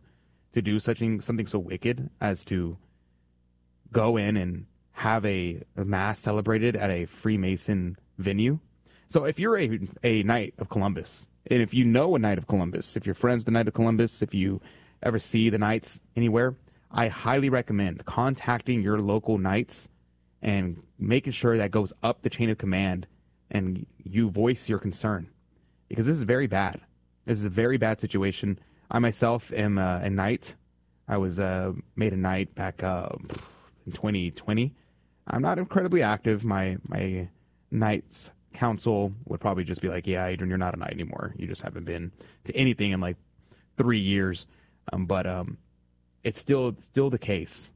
to 0.52 0.62
do 0.62 0.78
such 0.78 1.00
something 1.00 1.48
so 1.48 1.60
wicked 1.60 2.10
as 2.20 2.44
to 2.44 2.78
go 3.94 4.18
in 4.18 4.36
and 4.36 4.66
have 5.00 5.26
a, 5.26 5.64
mass 5.78 6.20
celebrated 6.20 6.76
at 6.76 6.90
a 6.90 7.06
Freemason 7.06 7.98
venue. 8.18 8.60
So 9.08 9.24
if 9.24 9.40
you're 9.40 9.58
a 9.58 9.80
a 10.04 10.24
Knight 10.24 10.56
of 10.60 10.68
Columbus, 10.68 11.28
and 11.48 11.62
if 11.62 11.74
you 11.74 11.86
know 11.86 12.16
a 12.16 12.20
Knight 12.20 12.38
of 12.38 12.48
Columbus, 12.48 12.98
if 12.98 13.06
you're 13.06 13.16
friends 13.16 13.46
the 13.46 13.52
Knight 13.52 13.70
of 13.70 13.74
Columbus, 13.74 14.22
if 14.22 14.34
you 14.34 14.60
ever 15.02 15.18
see 15.18 15.50
the 15.50 15.58
Knights 15.58 16.02
anywhere, 16.18 16.56
I 16.92 17.08
highly 17.08 17.50
recommend 17.50 18.06
contacting 18.06 18.82
your 18.82 19.00
local 19.00 19.38
Knights 19.38 19.88
and 20.42 20.84
making 20.98 21.32
sure 21.32 21.58
that 21.58 21.72
goes 21.72 21.94
up 22.04 22.22
the 22.22 22.30
chain 22.30 22.50
of 22.50 22.58
command 22.58 23.08
and 23.50 23.86
you 24.04 24.30
voice 24.30 24.68
your 24.68 24.80
concern 24.80 25.30
because 25.88 26.08
this 26.08 26.18
is 26.18 26.24
very 26.24 26.48
bad. 26.48 26.82
This 27.26 27.38
is 27.38 27.46
a 27.46 27.50
very 27.50 27.78
bad 27.78 28.02
situation. 28.02 28.60
I 28.92 29.00
myself 29.00 29.54
am 29.54 29.78
a 29.78 30.10
knight. 30.10 30.56
I 31.08 31.16
was 31.16 31.40
uh, 31.40 31.72
made 31.96 32.12
a 32.12 32.18
knight 32.18 32.54
back 32.54 32.84
uh, 32.84 33.10
in 33.86 33.94
2020. 33.94 34.76
I'm 35.30 35.42
not 35.42 35.60
incredibly 35.60 36.02
active. 36.02 36.44
My 36.44 36.78
my 36.88 37.30
knights 37.72 38.32
council 38.54 39.14
would 39.26 39.40
probably 39.40 39.64
just 39.64 39.82
be 39.82 39.90
like, 39.90 40.08
"Yeah, 40.08 40.26
Adrian, 40.26 40.50
you're 40.50 40.58
not 40.58 40.74
a 40.74 40.78
knight 40.78 40.92
anymore. 40.92 41.34
You 41.38 41.48
just 41.48 41.62
haven't 41.62 41.86
been 41.86 42.12
to 42.46 42.56
anything 42.56 42.92
in 42.92 43.00
like 43.00 43.18
three 43.78 44.00
years." 44.00 44.48
Um, 44.92 45.06
but 45.06 45.28
um, 45.28 45.58
it's 46.24 46.40
still 46.40 46.76
still 46.82 47.10
the 47.10 47.20
case. 47.20 47.72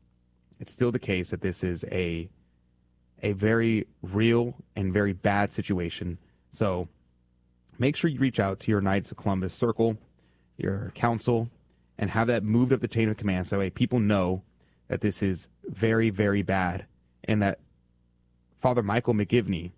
It's 0.60 0.72
still 0.72 0.92
the 0.92 1.00
case 1.00 1.30
that 1.30 1.42
this 1.42 1.64
is 1.64 1.86
a 1.92 2.30
a 3.22 3.34
very 3.34 3.88
real 4.02 4.56
and 4.76 4.92
very 4.92 5.14
bad 5.14 5.54
situation. 5.54 6.18
So 6.52 6.90
make 7.80 7.96
sure 7.96 8.10
you 8.10 8.20
reach 8.20 8.40
out 8.40 8.60
to 8.62 8.72
your 8.72 8.82
Knights 8.82 9.12
of 9.12 9.18
Columbus 9.18 9.54
circle, 9.54 9.98
your 10.58 10.92
council, 10.94 11.50
and 11.98 12.10
have 12.10 12.28
that 12.28 12.44
moved 12.44 12.74
up 12.74 12.82
the 12.82 12.88
chain 12.88 13.10
of 13.10 13.18
command 13.18 13.48
so 13.48 13.60
that 13.60 13.76
people 13.76 14.00
know 14.00 14.44
that 14.90 15.02
this 15.02 15.24
is 15.24 15.48
very, 15.64 16.10
very 16.10 16.42
bad 16.42 16.86
and 17.24 17.42
that 17.42 17.60
Father 18.60 18.84
Michael 18.84 19.14
McGivney 19.14 19.72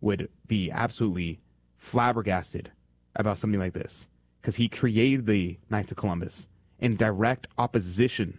would 0.00 0.28
be 0.46 0.70
absolutely 0.70 1.40
flabbergasted 1.76 2.70
about 3.14 3.38
something 3.38 3.60
like 3.60 3.72
this 3.72 4.08
because 4.40 4.56
he 4.56 4.68
created 4.68 5.26
the 5.26 5.58
Knights 5.70 5.92
of 5.92 5.98
Columbus 5.98 6.48
in 6.78 6.96
direct 6.96 7.46
opposition 7.58 8.38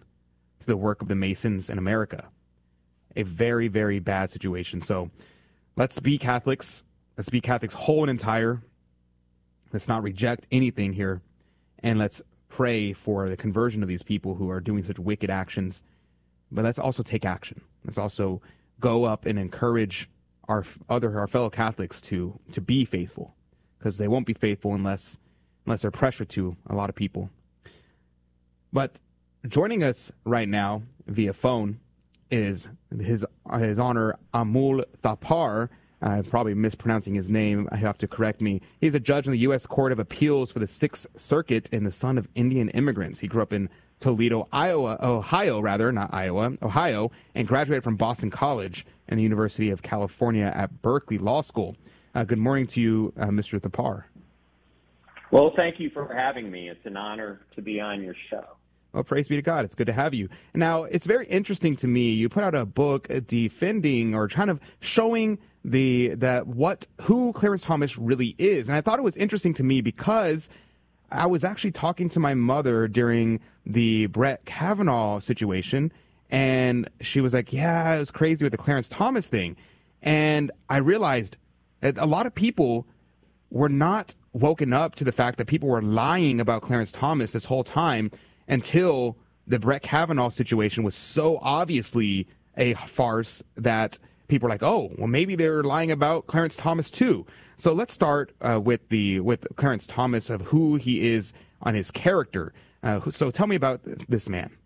to 0.60 0.66
the 0.66 0.78
work 0.78 1.02
of 1.02 1.08
the 1.08 1.16
Masons 1.16 1.70
in 1.70 1.78
America 1.78 2.30
a 3.16 3.24
very, 3.24 3.68
very 3.68 4.00
bad 4.00 4.30
situation. 4.30 4.82
So 4.82 5.12
let's 5.76 6.00
be 6.00 6.18
Catholics. 6.18 6.84
Let's 7.18 7.30
be 7.30 7.42
Catholics 7.42 7.74
whole 7.74 8.04
and 8.04 8.10
entire. 8.10 8.62
Let's 9.72 9.88
not 9.88 10.04
reject 10.04 10.48
anything 10.52 10.94
here. 10.94 11.22
And 11.80 12.00
let's 12.00 12.22
pray 12.50 12.94
for 12.94 13.30
the 13.30 13.38
conversion 13.38 13.84
of 13.84 13.90
these 13.90 14.04
people 14.04 14.36
who 14.36 14.50
are 14.50 14.62
doing 14.62 14.84
such 14.84 15.00
wicked 15.00 15.30
actions. 15.30 15.84
But 16.54 16.64
let's 16.64 16.80
also 16.80 17.04
take 17.04 17.26
action. 17.26 17.62
Let's 17.84 17.98
also 17.98 18.42
go 18.80 19.06
up 19.06 19.26
and 19.26 19.40
encourage 19.40 20.10
our 20.48 20.64
other 20.90 21.18
our 21.18 21.28
fellow 21.28 21.50
Catholics 21.50 22.02
to 22.02 22.40
to 22.52 22.62
be 22.62 22.86
faithful 22.86 23.34
because 23.80 23.98
they 23.98 24.08
won't 24.08 24.26
be 24.26 24.34
faithful 24.34 24.74
unless 24.74 25.18
unless 25.66 25.82
they're 25.82 25.92
pressured 25.92 26.30
to 26.30 26.56
a 26.68 26.76
lot 26.76 26.90
of 26.90 26.96
people. 26.96 27.30
But 28.72 29.00
joining 29.48 29.84
us 29.84 30.12
right 30.26 30.48
now 30.48 30.84
via 31.08 31.34
phone 31.34 31.80
is 32.30 32.68
his 32.98 33.26
his 33.58 33.80
honor 33.80 34.18
Amul 34.34 34.86
Thapar. 35.02 35.70
I'm 36.02 36.26
probably 36.26 36.54
mispronouncing 36.54 37.16
his 37.16 37.30
name. 37.30 37.70
I 37.72 37.78
have 37.78 37.98
to 38.00 38.08
correct 38.10 38.42
me. 38.42 38.62
He's 38.82 38.94
a 38.94 39.00
judge 39.00 39.26
in 39.26 39.32
the 39.32 39.40
U.S. 39.40 39.66
Court 39.66 39.94
of 39.94 40.00
Appeals 40.00 40.52
for 40.52 40.60
the 40.60 40.68
Sixth 40.68 41.08
Circuit 41.16 41.70
and 41.72 41.86
the 41.86 41.94
son 41.94 42.18
of 42.18 42.28
Indian 42.36 42.68
immigrants. 42.70 43.22
He 43.22 43.28
grew 43.28 43.42
up 43.42 43.54
in 43.54 43.70
Toledo, 44.04 44.50
Iowa, 44.52 44.98
Ohio, 45.02 45.62
rather, 45.62 45.90
not 45.94 46.14
Iowa, 46.14 46.58
Ohio, 46.62 47.10
and 47.36 47.48
graduated 47.48 47.86
from 47.86 47.96
Boston 47.96 48.30
College 48.30 48.86
and 49.08 49.18
the 49.18 49.24
University 49.24 49.70
of 49.70 49.82
California 49.82 50.52
at 50.54 50.82
Berkeley 50.82 51.18
Law 51.18 51.40
School. 51.40 51.78
Uh, 52.14 52.26
good 52.26 52.38
morning 52.38 52.68
to 52.68 52.82
you, 52.82 53.14
uh, 53.18 53.28
Mr. 53.28 53.62
Thapar. 53.62 54.04
Well, 55.32 55.54
thank 55.56 55.80
you 55.80 55.90
for 55.90 56.14
having 56.14 56.52
me. 56.52 56.68
It's 56.68 56.86
an 56.86 56.98
honor 56.98 57.40
to 57.56 57.62
be 57.62 57.80
on 57.80 58.04
your 58.04 58.14
show. 58.30 58.44
Well, 58.92 59.04
praise 59.04 59.30
be 59.30 59.38
to 59.38 59.42
God. 59.42 59.64
It's 59.64 59.74
good 59.74 59.88
to 59.88 59.94
have 59.94 60.14
you. 60.14 60.28
Now, 60.54 60.84
it's 60.84 61.08
very 61.08 61.26
interesting 61.28 61.78
to 61.78 61.88
me. 61.88 62.12
You 62.12 62.28
put 62.28 62.44
out 62.44 62.54
a 62.54 62.66
book 62.66 63.08
defending 63.26 64.14
or 64.14 64.28
kind 64.28 64.50
of 64.50 64.60
showing 64.82 65.40
the 65.64 66.10
that 66.16 66.46
what 66.46 66.88
who 67.04 67.32
Clarence 67.32 67.64
Thomas 67.64 67.98
really 67.98 68.36
is, 68.38 68.68
and 68.68 68.76
I 68.76 68.82
thought 68.82 69.00
it 69.00 69.04
was 69.04 69.16
interesting 69.16 69.54
to 69.54 69.64
me 69.64 69.80
because 69.80 70.50
I 71.14 71.28
was 71.28 71.44
actually 71.44 71.72
talking 71.72 72.10
to 72.10 72.20
my 72.20 72.34
mother 72.34 72.88
during 72.88 73.40
the 73.66 74.08
Brett 74.08 74.46
Kavanaugh 74.46 75.20
situation, 75.20 75.92
and 76.30 76.90
she 77.02 77.22
was 77.22 77.34
like, 77.34 77.54
"Yeah, 77.54 77.96
it 77.96 78.00
was 78.00 78.12
crazy 78.12 78.44
with 78.44 78.52
the 78.52 78.58
Clarence 78.58 78.88
Thomas 78.88 79.28
thing," 79.28 79.56
and 80.02 80.52
I 80.70 80.78
realized 80.78 81.38
that 81.82 81.98
a 81.98 82.06
lot 82.06 82.26
of 82.26 82.34
people 82.34 82.88
were 83.52 83.70
not 83.70 84.16
woken 84.34 84.74
up 84.74 84.96
to 84.96 85.04
the 85.04 85.12
fact 85.12 85.38
that 85.38 85.46
people 85.46 85.70
were 85.70 85.82
lying 85.82 86.42
about 86.42 86.64
Clarence 86.64 86.92
Thomas 86.92 87.34
this 87.34 87.46
whole 87.46 87.64
time 87.64 88.10
until 88.48 89.16
the 89.46 89.60
Brett 89.60 89.84
Kavanaugh 89.84 90.30
situation 90.30 90.84
was 90.84 90.96
so 90.96 91.38
obviously 91.42 92.28
a 92.58 92.74
farce 92.74 93.44
that 93.56 94.00
people 94.28 94.48
are 94.48 94.50
like, 94.50 94.64
oh, 94.64 94.92
well, 94.98 95.08
maybe 95.08 95.36
they're 95.36 95.64
lying 95.64 95.92
about 95.92 96.28
Clarence 96.28 96.56
Thomas 96.56 96.90
too. 96.90 97.26
So 97.58 97.74
let's 97.74 97.94
start 97.94 98.34
uh, 98.42 98.60
with 98.64 98.90
the 98.90 99.20
with 99.20 99.48
Clarence 99.56 99.86
Thomas 99.86 100.30
of 100.30 100.42
who 100.48 100.76
he 100.76 101.08
is 101.08 101.34
on 101.62 101.76
his 101.76 101.92
character. 101.92 102.54
Uh, 102.82 103.10
so 103.12 103.32
tell 103.32 103.48
me 103.48 103.56
about 103.56 103.82
this 103.84 104.28
man. 104.28 104.58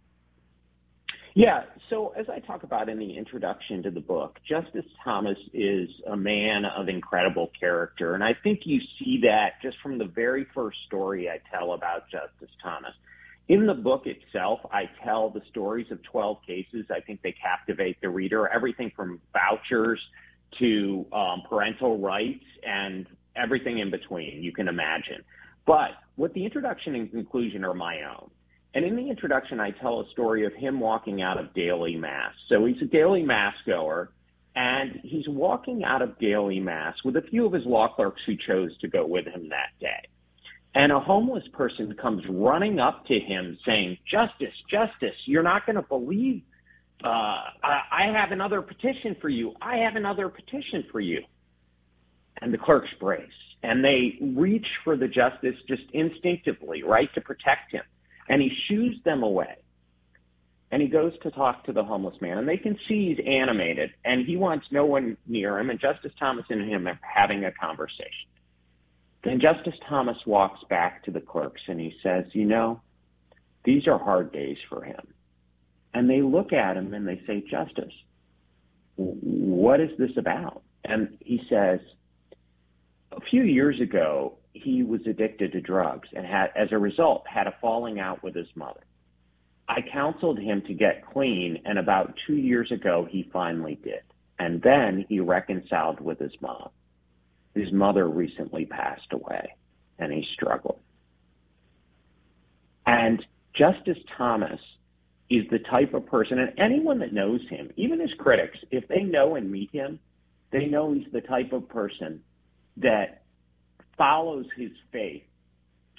Yeah. 1.38 1.66
so, 1.88 2.16
as 2.18 2.28
I 2.30 2.40
talk 2.40 2.64
about 2.64 2.90
in 2.90 2.98
the 2.98 3.16
introduction 3.16 3.84
to 3.84 3.92
the 3.92 4.00
book, 4.00 4.40
Justice 4.50 4.88
Thomas 5.04 5.38
is 5.54 5.88
a 6.08 6.18
man 6.18 6.66
of 6.66 6.90
incredible 6.90 7.52
character. 7.60 8.16
And 8.16 8.24
I 8.24 8.34
think 8.34 8.62
you 8.66 8.80
see 8.98 9.20
that 9.22 9.62
just 9.62 9.78
from 9.84 10.00
the 10.00 10.06
very 10.06 10.48
first 10.56 10.80
story 10.88 11.30
I 11.30 11.40
tell 11.56 11.74
about 11.74 12.10
Justice 12.10 12.50
Thomas. 12.64 12.94
In 13.50 13.66
the 13.66 13.74
book 13.74 14.04
itself, 14.06 14.60
I 14.72 14.90
tell 15.06 15.30
the 15.30 15.42
stories 15.50 15.88
of 15.90 16.04
12 16.04 16.38
cases. 16.46 16.86
I 16.92 17.00
think 17.00 17.22
they 17.22 17.34
captivate 17.42 18.00
the 18.02 18.10
reader. 18.10 18.48
Everything 18.50 18.92
from 18.96 19.22
vouchers 19.32 20.00
to 20.60 21.06
um, 21.14 21.44
parental 21.50 21.98
rights 21.98 22.44
and 22.66 23.06
everything 23.36 23.80
in 23.80 23.90
between 23.90 24.44
you 24.44 24.52
can 24.52 24.68
imagine. 24.68 25.24
But 25.66 25.92
what 26.16 26.34
the 26.34 26.44
introduction 26.44 26.96
and 26.96 27.10
conclusion 27.10 27.64
are 27.64 27.74
my 27.74 28.02
own. 28.02 28.30
And 28.74 28.84
in 28.84 28.96
the 28.96 29.10
introduction, 29.10 29.60
I 29.60 29.72
tell 29.72 30.02
a 30.02 30.10
story 30.12 30.46
of 30.46 30.54
him 30.54 30.80
walking 30.80 31.22
out 31.22 31.40
of 31.40 31.54
daily 31.54 31.96
mass. 31.96 32.34
So 32.50 32.66
he's 32.66 32.82
a 32.82 32.86
daily 32.86 33.24
mass 33.24 33.54
goer, 33.66 34.12
and 34.56 35.00
he's 35.04 35.28
walking 35.28 35.84
out 35.84 36.02
of 36.02 36.20
daily 36.20 36.60
mass 36.60 36.96
with 37.06 37.16
a 37.16 37.22
few 37.22 37.46
of 37.46 37.54
his 37.54 37.66
law 37.66 37.88
clerks 37.96 38.22
who 38.26 38.36
chose 38.36 38.78
to 38.80 38.88
go 38.88 39.06
with 39.06 39.26
him 39.26 39.50
that 39.50 39.70
day. 39.80 40.08
And 40.78 40.92
a 40.92 41.00
homeless 41.00 41.44
person 41.54 41.96
comes 42.00 42.22
running 42.30 42.80
up 42.80 43.04
to 43.08 43.20
him 43.20 43.58
saying, 43.66 43.98
Justice, 44.10 44.54
Justice, 44.70 45.18
you're 45.26 45.42
not 45.42 45.66
going 45.66 45.78
to 45.78 45.82
believe. 45.82 46.44
Uh, 47.04 47.08
I, 47.08 47.80
I 47.92 48.14
have 48.14 48.32
another 48.32 48.62
petition 48.62 49.16
for 49.20 49.28
you. 49.28 49.54
I 49.60 49.78
have 49.78 49.96
another 49.96 50.30
petition 50.30 50.84
for 50.92 51.00
you. 51.00 51.22
And 52.42 52.54
the 52.54 52.60
clerks 52.60 52.90
brace 53.00 53.28
and 53.64 53.84
they 53.84 54.20
reach 54.22 54.68
for 54.84 54.96
the 54.96 55.08
justice 55.08 55.56
just 55.68 55.82
instinctively, 55.94 56.84
right, 56.84 57.10
to 57.16 57.22
protect 57.22 57.72
him 57.72 57.82
and 58.30 58.40
he 58.40 58.52
shoos 58.68 58.98
them 59.04 59.24
away. 59.24 59.56
And 60.72 60.82
he 60.82 60.90
goes 60.90 61.14
to 61.24 61.32
talk 61.32 61.64
to 61.66 61.72
the 61.72 61.84
homeless 61.84 62.20
man, 62.20 62.38
and 62.38 62.48
they 62.48 62.58
can 62.58 62.78
see 62.88 63.16
he's 63.16 63.26
animated, 63.26 63.92
and 64.04 64.26
he 64.26 64.36
wants 64.36 64.66
no 64.70 64.86
one 64.86 65.16
near 65.26 65.58
him, 65.60 65.70
and 65.70 65.80
Justice 65.80 66.12
Thomas 66.20 66.46
and 66.50 66.70
him 66.70 66.88
are 66.88 67.00
having 67.02 67.46
a 67.46 67.52
conversation. 67.54 68.28
Then 69.28 69.42
Justice 69.42 69.78
Thomas 69.90 70.16
walks 70.26 70.62
back 70.70 71.04
to 71.04 71.12
the 71.12 71.20
clerks 71.20 71.60
and 71.68 71.78
he 71.82 71.94
says, 72.02 72.24
You 72.32 72.46
know, 72.46 72.80
these 73.66 73.86
are 73.86 74.00
hard 74.00 74.32
days 74.32 74.56
for 74.70 74.82
him. 74.82 75.06
And 75.94 76.10
they 76.10 76.22
look 76.22 76.54
at 76.54 76.78
him 76.78 76.94
and 76.94 77.06
they 77.06 77.20
say, 77.28 77.44
Justice, 77.52 77.92
what 78.96 79.82
is 79.82 79.90
this 80.00 80.16
about? 80.16 80.62
And 80.86 81.18
he 81.20 81.42
says, 81.50 81.82
A 83.12 83.20
few 83.30 83.44
years 83.44 83.82
ago, 83.82 84.38
he 84.54 84.84
was 84.84 85.02
addicted 85.06 85.52
to 85.52 85.60
drugs 85.60 86.08
and 86.16 86.26
had, 86.26 86.52
as 86.56 86.70
a 86.72 86.78
result, 86.78 87.26
had 87.28 87.48
a 87.48 87.56
falling 87.60 88.00
out 88.00 88.24
with 88.24 88.34
his 88.34 88.48
mother. 88.56 88.86
I 89.68 89.80
counseled 89.92 90.40
him 90.40 90.62
to 90.68 90.74
get 90.74 91.06
clean, 91.06 91.64
and 91.66 91.78
about 91.78 92.14
two 92.26 92.38
years 92.38 92.72
ago, 92.72 93.06
he 93.12 93.30
finally 93.34 93.78
did. 93.84 94.04
And 94.40 94.62
then 94.62 95.06
he 95.10 95.20
reconciled 95.20 96.00
with 96.00 96.18
his 96.18 96.32
mom. 96.40 96.70
His 97.58 97.72
mother 97.72 98.08
recently 98.08 98.66
passed 98.66 99.12
away, 99.12 99.56
and 100.00 100.12
he 100.12 100.26
struggled. 100.34 100.80
And 102.86 103.24
Justice 103.56 103.98
Thomas 104.18 104.60
is 105.30 105.44
the 105.50 105.60
type 105.60 105.94
of 105.94 106.06
person, 106.06 106.40
and 106.40 106.54
anyone 106.58 107.00
that 107.00 107.14
knows 107.14 107.42
him, 107.50 107.72
even 107.76 108.00
his 108.00 108.14
critics, 108.18 108.58
if 108.72 108.88
they 108.88 109.04
know 109.04 109.36
and 109.36 109.52
meet 109.52 109.72
him, 109.72 110.00
they 110.52 110.66
know 110.68 110.94
he's 110.94 111.12
the 111.12 111.22
type 111.22 111.52
of 111.52 111.68
person 111.68 112.22
that 112.78 113.24
follows 113.98 114.46
his 114.56 114.72
faith 114.92 115.24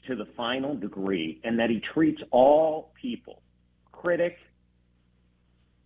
to 0.07 0.17
the 0.17 0.27
final 0.37 0.75
degree 0.75 1.41
and 1.45 1.59
that 1.59 1.69
he 1.69 1.83
treats 1.93 2.23
all 2.31 2.93
people, 3.01 3.43
critic, 3.93 4.37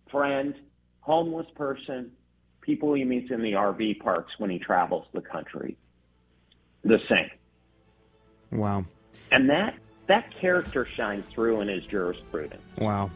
friend, 0.09 0.53
homeless 1.01 1.47
person, 1.55 2.11
people 2.63 2.93
he 2.93 3.03
meets 3.03 3.31
in 3.31 3.41
the 3.41 3.53
RV 3.53 3.99
parks 3.99 4.31
when 4.37 4.49
he 4.49 4.57
travels 4.57 5.05
the 5.13 5.21
country, 5.21 5.77
the 6.83 6.97
same. 7.09 8.59
Wow. 8.59 8.85
And 9.31 9.49
that 9.49 9.75
that 10.07 10.25
character 10.39 10.87
shines 10.97 11.23
through 11.33 11.61
in 11.61 11.67
his 11.67 11.83
jurisprudence. 11.85 12.61
Wow. 12.77 13.09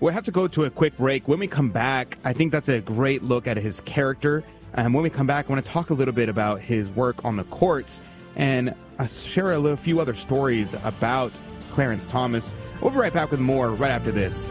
We'll 0.00 0.14
have 0.14 0.24
to 0.24 0.30
go 0.30 0.48
to 0.48 0.64
a 0.64 0.70
quick 0.70 0.96
break. 0.96 1.28
When 1.28 1.38
we 1.38 1.46
come 1.46 1.70
back, 1.70 2.18
I 2.24 2.32
think 2.32 2.52
that's 2.52 2.70
a 2.70 2.80
great 2.80 3.22
look 3.22 3.46
at 3.46 3.58
his 3.58 3.80
character. 3.82 4.42
And 4.72 4.94
when 4.94 5.02
we 5.02 5.10
come 5.10 5.26
back, 5.26 5.46
I 5.46 5.52
want 5.52 5.64
to 5.64 5.70
talk 5.70 5.90
a 5.90 5.94
little 5.94 6.14
bit 6.14 6.28
about 6.30 6.60
his 6.60 6.88
work 6.90 7.24
on 7.24 7.36
the 7.36 7.44
courts 7.44 8.00
and 8.36 8.74
uh, 8.98 9.06
share 9.06 9.52
a 9.52 9.58
little, 9.58 9.76
few 9.76 10.00
other 10.00 10.14
stories 10.14 10.74
about 10.84 11.38
Clarence 11.70 12.06
Thomas. 12.06 12.54
We'll 12.80 12.92
be 12.92 12.96
right 12.96 13.12
back 13.12 13.30
with 13.30 13.40
more 13.40 13.70
right 13.72 13.90
after 13.90 14.10
this. 14.10 14.50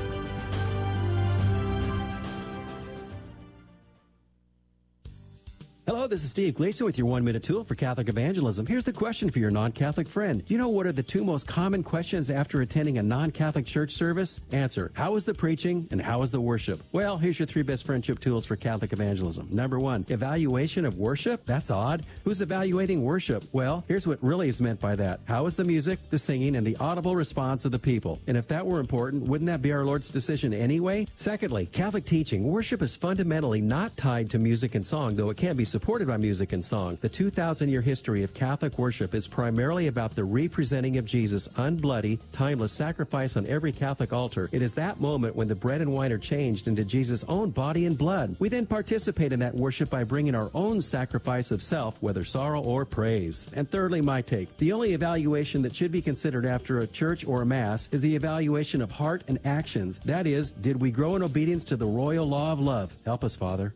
Hello, 5.90 5.99
this 6.10 6.24
is 6.24 6.32
Steve 6.32 6.56
Gleason 6.56 6.88
with 6.88 6.98
your 6.98 7.06
one 7.06 7.24
minute 7.24 7.44
tool 7.44 7.64
for 7.64 7.76
Catholic 7.76 8.10
evangelism. 8.10 8.66
Here's 8.66 8.84
the 8.84 8.92
question 8.92 9.30
for 9.30 9.38
your 9.38 9.52
non 9.52 9.72
Catholic 9.72 10.08
friend. 10.08 10.44
Do 10.44 10.52
you 10.52 10.58
know 10.58 10.70
what 10.70 10.88
are 10.88 10.92
the 10.92 11.04
two 11.04 11.24
most 11.24 11.46
common 11.46 11.84
questions 11.84 12.32
after 12.32 12.62
attending 12.62 12.98
a 12.98 13.04
non 13.04 13.30
Catholic 13.30 13.68
church 13.68 13.92
service? 13.92 14.42
Answer 14.52 14.90
How 14.96 15.16
is 15.18 15.26
the 15.26 15.36
preaching 15.36 15.88
and 15.92 16.02
how 16.02 16.24
is 16.24 16.32
the 16.32 16.42
worship? 16.42 16.82
Well, 16.92 17.20
here's 17.20 17.38
your 17.38 17.46
three 17.46 17.62
best 17.62 17.86
friendship 17.86 18.20
tools 18.20 18.44
for 18.44 18.56
Catholic 18.56 18.92
evangelism. 18.92 19.50
Number 19.52 19.80
one, 19.80 20.04
evaluation 20.10 20.84
of 20.84 20.98
worship? 20.98 21.46
That's 21.46 21.70
odd. 21.70 22.04
Who's 22.24 22.42
evaluating 22.42 23.04
worship? 23.04 23.44
Well, 23.52 23.84
here's 23.88 24.08
what 24.08 24.24
really 24.24 24.50
is 24.50 24.60
meant 24.60 24.80
by 24.80 24.96
that 24.96 25.20
How 25.26 25.46
is 25.46 25.56
the 25.56 25.64
music, 25.64 26.00
the 26.10 26.18
singing, 26.18 26.56
and 26.56 26.66
the 26.66 26.78
audible 26.78 27.16
response 27.16 27.66
of 27.66 27.72
the 27.72 27.78
people? 27.78 28.20
And 28.26 28.36
if 28.36 28.48
that 28.48 28.66
were 28.66 28.80
important, 28.80 29.28
wouldn't 29.28 29.48
that 29.48 29.62
be 29.62 29.72
our 29.72 29.86
Lord's 29.86 30.10
decision 30.10 30.56
anyway? 30.56 31.06
Secondly, 31.18 31.68
Catholic 31.68 32.06
teaching. 32.06 32.48
Worship 32.48 32.82
is 32.82 32.98
fundamentally 32.98 33.62
not 33.62 33.96
tied 33.96 34.32
to 34.32 34.40
music 34.40 34.74
and 34.74 34.84
song, 34.84 35.16
though 35.16 35.30
it 35.30 35.38
can 35.38 35.56
be 35.56 35.66
supported 35.66 35.99
by 36.08 36.18
music 36.18 36.54
and 36.54 36.64
song. 36.64 36.98
The 37.02 37.10
2,000 37.10 37.70
year 37.70 37.82
history 37.82 38.24
of 38.24 38.34
Catholic 38.34 38.78
worship 38.78 39.14
is 39.14 39.28
primarily 39.28 39.88
about 39.88 40.16
the 40.16 40.24
representing 40.24 40.98
of 40.98 41.06
Jesus' 41.06 41.48
unbloody, 41.50 42.20
timeless 42.32 42.72
sacrifice 42.72 43.36
on 43.36 43.46
every 43.48 43.72
Catholic 43.72 44.14
altar. 44.14 44.50
It 44.52 44.62
is 44.62 44.74
that 44.76 45.00
moment 45.00 45.36
when 45.36 45.48
the 45.48 45.56
bread 45.56 45.82
and 45.82 45.92
wine 45.92 46.12
are 46.12 46.18
changed 46.18 46.68
into 46.68 46.86
Jesus' 46.86 47.24
own 47.28 47.50
body 47.50 47.86
and 47.86 47.98
blood. 47.98 48.36
We 48.40 48.50
then 48.50 48.66
participate 48.66 49.32
in 49.32 49.40
that 49.40 49.56
worship 49.56 49.90
by 49.90 50.04
bringing 50.04 50.36
our 50.36 50.52
own 50.54 50.82
sacrifice 50.82 51.52
of 51.52 51.62
self, 51.62 52.02
whether 52.02 52.24
sorrow 52.24 52.62
or 52.62 52.86
praise. 52.86 53.48
And 53.54 53.70
thirdly, 53.70 54.02
my 54.02 54.22
take. 54.22 54.56
The 54.58 54.72
only 54.72 54.94
evaluation 54.94 55.62
that 55.64 55.76
should 55.76 55.92
be 55.92 56.02
considered 56.02 56.46
after 56.46 56.80
a 56.80 56.88
church 56.88 57.26
or 57.26 57.42
a 57.42 57.46
mass 57.46 57.90
is 57.92 58.02
the 58.02 58.16
evaluation 58.16 58.82
of 58.82 58.92
heart 58.92 59.24
and 59.28 59.40
actions. 59.46 60.00
That 60.00 60.28
is, 60.28 60.52
did 60.52 60.80
we 60.80 60.92
grow 60.92 61.16
in 61.16 61.24
obedience 61.24 61.64
to 61.66 61.76
the 61.76 61.86
royal 61.86 62.28
law 62.28 62.52
of 62.52 62.60
love? 62.60 62.94
Help 63.06 63.24
us, 63.24 63.36
Father. 63.36 63.74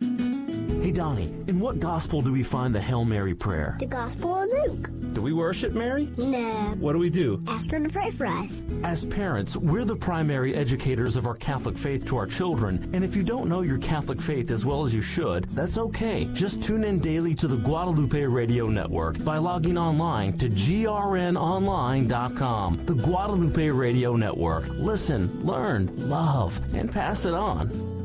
Hey, 0.00 0.92
Donnie, 0.92 1.32
in 1.48 1.58
what 1.58 1.80
gospel 1.80 2.20
do 2.22 2.30
we 2.32 2.42
find 2.42 2.74
the 2.74 2.80
Hail 2.80 3.04
Mary 3.04 3.34
prayer? 3.34 3.76
The 3.80 3.86
Gospel 3.86 4.34
of 4.36 4.48
Luke. 4.48 4.90
Do 5.14 5.22
we 5.22 5.32
worship 5.32 5.72
Mary? 5.72 6.08
No. 6.18 6.74
What 6.78 6.92
do 6.92 6.98
we 6.98 7.08
do? 7.10 7.42
Ask 7.48 7.70
her 7.70 7.80
to 7.80 7.88
pray 7.88 8.10
for 8.10 8.26
us. 8.26 8.52
As 8.84 9.06
parents, 9.06 9.56
we're 9.56 9.86
the 9.86 9.96
primary 9.96 10.54
educators 10.54 11.16
of 11.16 11.26
our 11.26 11.34
Catholic 11.34 11.78
faith 11.78 12.04
to 12.06 12.16
our 12.18 12.26
children, 12.26 12.90
and 12.92 13.02
if 13.02 13.16
you 13.16 13.22
don't 13.22 13.48
know 13.48 13.62
your 13.62 13.78
Catholic 13.78 14.20
faith 14.20 14.50
as 14.50 14.66
well 14.66 14.82
as 14.82 14.94
you 14.94 15.00
should, 15.00 15.44
that's 15.56 15.78
okay. 15.78 16.26
Just 16.34 16.62
tune 16.62 16.84
in 16.84 16.98
daily 17.00 17.34
to 17.34 17.48
the 17.48 17.56
Guadalupe 17.56 18.22
Radio 18.24 18.68
Network 18.68 19.24
by 19.24 19.38
logging 19.38 19.78
online 19.78 20.36
to 20.38 20.50
grnonline.com. 20.50 22.84
The 22.84 22.94
Guadalupe 22.94 23.70
Radio 23.70 24.14
Network. 24.14 24.68
Listen, 24.68 25.42
learn, 25.44 25.90
love, 25.96 26.60
and 26.74 26.92
pass 26.92 27.24
it 27.24 27.32
on. 27.34 27.95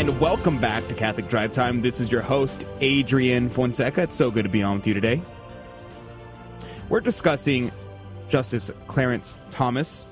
And 0.00 0.18
welcome 0.18 0.58
back 0.58 0.88
to 0.88 0.94
Catholic 0.94 1.28
Drive 1.28 1.52
Time. 1.52 1.82
This 1.82 2.00
is 2.00 2.10
your 2.10 2.22
host, 2.22 2.64
Adrian 2.80 3.50
Fonseca. 3.50 4.04
It's 4.04 4.16
so 4.16 4.30
good 4.30 4.44
to 4.44 4.48
be 4.48 4.62
on 4.62 4.78
with 4.78 4.86
you 4.86 4.94
today. 4.94 5.20
We're 6.88 7.00
discussing 7.00 7.70
Justice 8.30 8.70
Clarence 8.86 9.36
Thomas. 9.50 10.06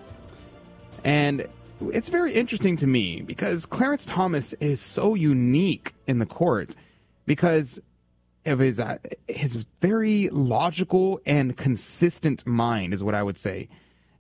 And 1.05 1.49
it's 1.81 2.11
very 2.11 2.35
interesting 2.35 2.77
to 2.77 2.87
me 2.87 3.23
because 3.23 3.65
Clarence 3.65 4.05
Thomas 4.05 4.53
is 4.61 4.83
so 4.83 5.15
unique 5.15 5.95
in 6.07 6.19
the 6.19 6.27
court 6.27 6.77
because 7.25 7.81
of 8.45 8.59
his 8.59 8.79
uh, 8.79 8.99
his 9.27 9.65
very 9.81 10.29
logical 10.29 11.19
and 11.25 11.57
consistent 11.57 12.47
mind 12.47 12.93
is 12.93 13.03
what 13.03 13.15
I 13.15 13.23
would 13.23 13.39
say. 13.39 13.71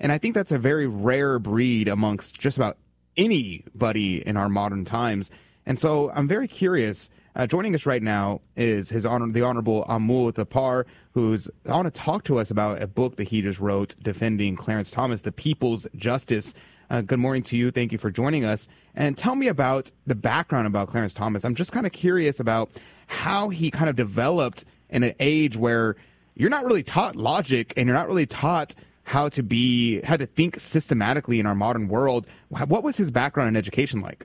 And 0.00 0.12
I 0.12 0.16
think 0.16 0.34
that's 0.34 0.50
a 0.50 0.58
very 0.58 0.86
rare 0.86 1.38
breed 1.38 1.88
amongst 1.88 2.38
just 2.38 2.56
about 2.56 2.78
anybody 3.18 4.26
in 4.26 4.38
our 4.38 4.48
modern 4.48 4.86
times. 4.86 5.30
And 5.68 5.78
so 5.78 6.10
I'm 6.14 6.26
very 6.26 6.48
curious. 6.48 7.10
Uh, 7.36 7.46
joining 7.46 7.74
us 7.74 7.84
right 7.84 8.02
now 8.02 8.40
is 8.56 8.88
his 8.88 9.04
honor, 9.04 9.28
the 9.28 9.42
Honorable 9.42 9.84
Amul 9.84 10.32
Thapar, 10.32 10.86
who's 11.12 11.46
want 11.66 11.84
to 11.84 11.90
talk 11.90 12.24
to 12.24 12.38
us 12.38 12.50
about 12.50 12.80
a 12.80 12.86
book 12.86 13.16
that 13.16 13.28
he 13.28 13.42
just 13.42 13.60
wrote 13.60 13.94
defending 14.02 14.56
Clarence 14.56 14.90
Thomas, 14.90 15.20
The 15.20 15.30
People's 15.30 15.86
Justice. 15.94 16.54
Uh, 16.88 17.02
good 17.02 17.18
morning 17.18 17.42
to 17.42 17.56
you. 17.58 17.70
Thank 17.70 17.92
you 17.92 17.98
for 17.98 18.10
joining 18.10 18.46
us. 18.46 18.66
And 18.94 19.18
tell 19.18 19.36
me 19.36 19.46
about 19.46 19.90
the 20.06 20.14
background 20.14 20.66
about 20.66 20.88
Clarence 20.88 21.12
Thomas. 21.12 21.44
I'm 21.44 21.54
just 21.54 21.70
kind 21.70 21.84
of 21.84 21.92
curious 21.92 22.40
about 22.40 22.70
how 23.06 23.50
he 23.50 23.70
kind 23.70 23.90
of 23.90 23.94
developed 23.94 24.64
in 24.88 25.02
an 25.02 25.12
age 25.20 25.58
where 25.58 25.96
you're 26.34 26.48
not 26.48 26.64
really 26.64 26.82
taught 26.82 27.14
logic 27.14 27.74
and 27.76 27.86
you're 27.86 27.96
not 27.96 28.08
really 28.08 28.24
taught 28.24 28.74
how 29.02 29.28
to 29.28 29.42
be, 29.42 30.00
how 30.00 30.16
to 30.16 30.24
think 30.24 30.58
systematically 30.58 31.38
in 31.38 31.44
our 31.44 31.54
modern 31.54 31.88
world. 31.88 32.26
What 32.48 32.82
was 32.82 32.96
his 32.96 33.10
background 33.10 33.48
in 33.48 33.56
education 33.56 34.00
like? 34.00 34.24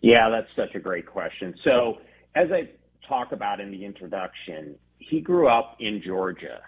Yeah, 0.00 0.28
that's 0.30 0.48
such 0.56 0.74
a 0.74 0.80
great 0.80 1.06
question. 1.06 1.54
So, 1.64 1.98
as 2.34 2.48
I 2.52 2.68
talk 3.08 3.32
about 3.32 3.60
in 3.60 3.70
the 3.70 3.84
introduction, 3.84 4.76
he 4.98 5.20
grew 5.20 5.48
up 5.48 5.76
in 5.80 6.02
Georgia, 6.04 6.60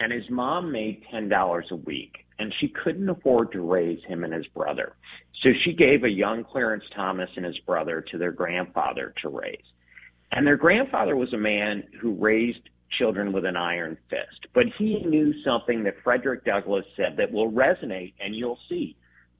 and 0.00 0.12
his 0.12 0.28
mom 0.30 0.72
made 0.72 1.02
$10 1.12 1.70
a 1.70 1.76
week, 1.76 2.24
and 2.38 2.52
she 2.60 2.68
couldn't 2.68 3.08
afford 3.08 3.52
to 3.52 3.60
raise 3.60 4.02
him 4.04 4.24
and 4.24 4.32
his 4.32 4.46
brother. 4.48 4.96
So, 5.42 5.50
she 5.64 5.72
gave 5.72 6.02
a 6.02 6.10
young 6.10 6.44
Clarence 6.44 6.84
Thomas 6.94 7.30
and 7.36 7.44
his 7.44 7.58
brother 7.60 8.04
to 8.10 8.18
their 8.18 8.32
grandfather 8.32 9.14
to 9.22 9.28
raise. 9.28 9.62
And 10.32 10.46
their 10.46 10.56
grandfather 10.56 11.14
was 11.14 11.32
a 11.32 11.38
man 11.38 11.84
who 12.00 12.14
raised 12.14 12.68
children 12.98 13.32
with 13.32 13.44
an 13.44 13.56
iron 13.56 13.96
fist, 14.10 14.46
but 14.54 14.64
he 14.78 15.02
knew 15.04 15.32
something 15.44 15.84
that 15.84 15.94
Frederick 16.02 16.44
Douglass 16.44 16.84
said 16.96 17.16
that 17.16 17.32
will 17.32 17.50
resonate, 17.50 18.14
and 18.20 18.34
you'll 18.34 18.58
see 18.68 18.96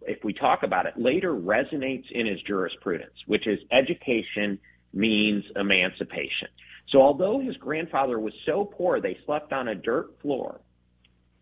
if 0.06 0.22
we 0.24 0.32
talk 0.32 0.62
about 0.62 0.86
it 0.86 0.94
later, 0.96 1.32
resonates 1.32 2.04
in 2.10 2.26
his 2.26 2.40
jurisprudence, 2.42 3.14
which 3.26 3.46
is 3.46 3.58
education 3.70 4.58
means 4.92 5.44
emancipation. 5.56 6.48
So 6.90 7.00
although 7.00 7.40
his 7.40 7.56
grandfather 7.56 8.18
was 8.18 8.34
so 8.44 8.64
poor 8.64 9.00
they 9.00 9.16
slept 9.24 9.52
on 9.52 9.68
a 9.68 9.74
dirt 9.74 10.10
floor, 10.20 10.60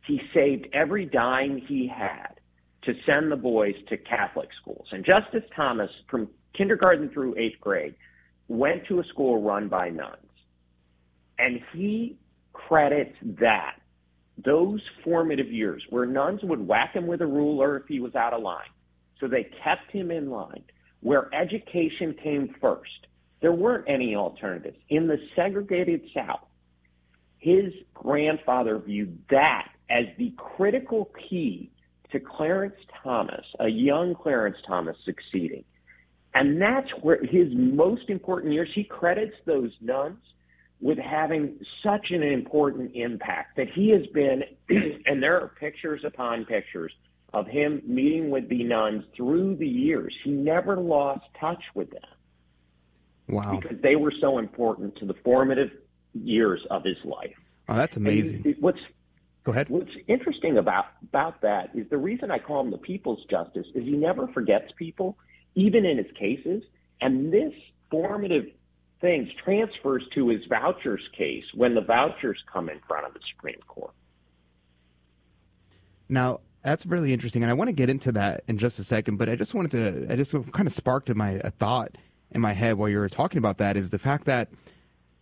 he 0.07 0.21
saved 0.33 0.69
every 0.73 1.07
dime 1.07 1.61
he 1.67 1.89
had 1.89 2.41
to 2.85 2.93
send 3.05 3.31
the 3.31 3.37
boys 3.37 3.75
to 3.89 3.97
Catholic 3.97 4.49
schools. 4.61 4.87
And 4.93 5.05
Justice 5.05 5.49
Thomas, 5.55 5.91
from 6.09 6.29
kindergarten 6.57 7.11
through 7.11 7.37
eighth 7.37 7.61
grade, 7.61 7.95
went 8.49 8.87
to 8.89 9.01
a 9.01 9.05
school 9.05 9.43
run 9.43 9.69
by 9.69 9.91
nuns. 9.91 10.17
And 11.39 11.61
he 11.73 12.17
credits 12.53 13.17
that 13.41 13.77
those 14.45 14.80
formative 15.05 15.51
years 15.51 15.82
where 15.91 16.07
nuns 16.07 16.41
would 16.43 16.66
whack 16.66 16.95
him 16.95 17.07
with 17.07 17.20
a 17.20 17.26
ruler 17.26 17.76
if 17.76 17.86
he 17.86 18.01
was 18.01 18.14
out 18.14 18.32
of 18.32 18.43
line. 18.43 18.68
So 19.20 19.28
they 19.28 19.51
kept 19.62 19.91
him 19.93 20.11
in 20.11 20.30
line, 20.30 20.64
where 21.01 21.32
education 21.34 22.14
came 22.22 22.55
first. 22.61 23.07
There 23.41 23.53
weren't 23.53 23.88
any 23.88 24.14
alternatives. 24.14 24.76
In 24.88 25.07
the 25.07 25.16
segregated 25.34 26.03
South, 26.14 26.47
his 27.38 27.72
grandfather 27.95 28.78
viewed 28.78 29.18
that 29.30 29.68
as 29.88 30.05
the 30.18 30.32
critical 30.36 31.11
key 31.28 31.70
to 32.12 32.20
Clarence 32.20 32.76
Thomas, 33.03 33.45
a 33.61 33.68
young 33.68 34.14
Clarence 34.14 34.57
Thomas 34.66 34.97
succeeding. 35.05 35.64
And 36.34 36.61
that's 36.61 36.88
where 37.03 37.18
his 37.22 37.49
most 37.53 38.09
important 38.09 38.53
years, 38.53 38.68
he 38.74 38.84
credits 38.84 39.34
those 39.47 39.70
nuns 39.80 40.18
with 40.81 40.99
having 40.99 41.59
such 41.83 42.11
an 42.11 42.22
important 42.22 42.93
impact 42.95 43.57
that 43.57 43.68
he 43.74 43.91
has 43.91 44.07
been, 44.09 44.43
and 45.07 45.22
there 45.22 45.41
are 45.41 45.49
pictures 45.49 46.03
upon 46.05 46.45
pictures 46.47 46.93
of 47.33 47.47
him 47.47 47.83
meeting 47.87 48.31
with 48.31 48.49
the 48.49 48.64
nuns 48.64 49.05
through 49.16 49.57
the 49.57 49.68
years. 49.68 50.14
He 50.24 50.31
never 50.31 50.76
lost 50.76 51.24
touch 51.39 51.62
with 51.74 51.91
them. 51.91 52.03
Wow. 53.28 53.57
Because 53.61 53.81
they 53.83 53.95
were 53.95 54.12
so 54.20 54.39
important 54.39 54.97
to 54.97 55.07
the 55.07 55.14
formative 55.22 55.70
years 56.14 56.61
of 56.70 56.83
his 56.83 56.97
life. 57.05 57.37
Oh, 57.68 57.76
that's 57.76 57.97
amazing. 57.97 58.43
And 58.45 58.57
what's 58.59 58.81
Go 59.45 59.53
ahead. 59.53 59.70
What's 59.70 59.93
interesting 60.07 60.59
about 60.59 60.87
about 61.03 61.41
that 61.41 61.70
is 61.74 61.89
the 61.89 61.97
reason 61.97 62.31
I 62.31 62.39
call 62.39 62.61
him 62.61 62.70
the 62.70 62.78
people's 62.78 63.24
justice 63.31 63.66
is 63.74 63.85
he 63.85 63.93
never 63.93 64.28
forgets 64.28 64.70
people, 64.76 65.16
even 65.55 65.87
in 65.87 65.97
his 65.97 66.11
cases. 66.18 66.62
And 67.01 67.33
this 67.33 67.55
formative 67.91 68.47
things 69.01 69.28
transfers 69.42 70.03
to 70.14 70.28
his 70.28 70.44
vouchers 70.48 71.03
case 71.16 71.44
when 71.55 71.74
the 71.74 71.80
vouchers 71.80 72.38
come 72.53 72.68
in 72.68 72.78
front 72.86 73.07
of 73.07 73.14
the 73.14 73.20
Supreme 73.34 73.61
Court. 73.66 73.92
Now, 76.09 76.40
that's 76.62 76.84
really 76.84 77.12
interesting, 77.12 77.42
and 77.42 77.51
I 77.51 77.55
want 77.55 77.68
to 77.68 77.72
get 77.72 77.88
into 77.88 78.12
that 78.12 78.42
in 78.46 78.59
just 78.59 78.78
a 78.78 78.84
second. 78.84 79.16
But 79.16 79.28
I 79.28 79.36
just 79.36 79.55
wanted 79.55 79.70
to, 79.72 80.12
I 80.12 80.16
just 80.16 80.32
kind 80.53 80.66
of 80.66 80.72
sparked 80.72 81.09
in 81.09 81.16
my 81.16 81.40
a 81.42 81.51
thought 81.51 81.96
in 82.30 82.40
my 82.40 82.53
head 82.53 82.76
while 82.76 82.88
you 82.88 82.98
were 82.98 83.09
talking 83.09 83.38
about 83.38 83.59
that 83.59 83.76
is 83.76 83.90
the 83.90 83.98
fact 83.98 84.26
that 84.26 84.51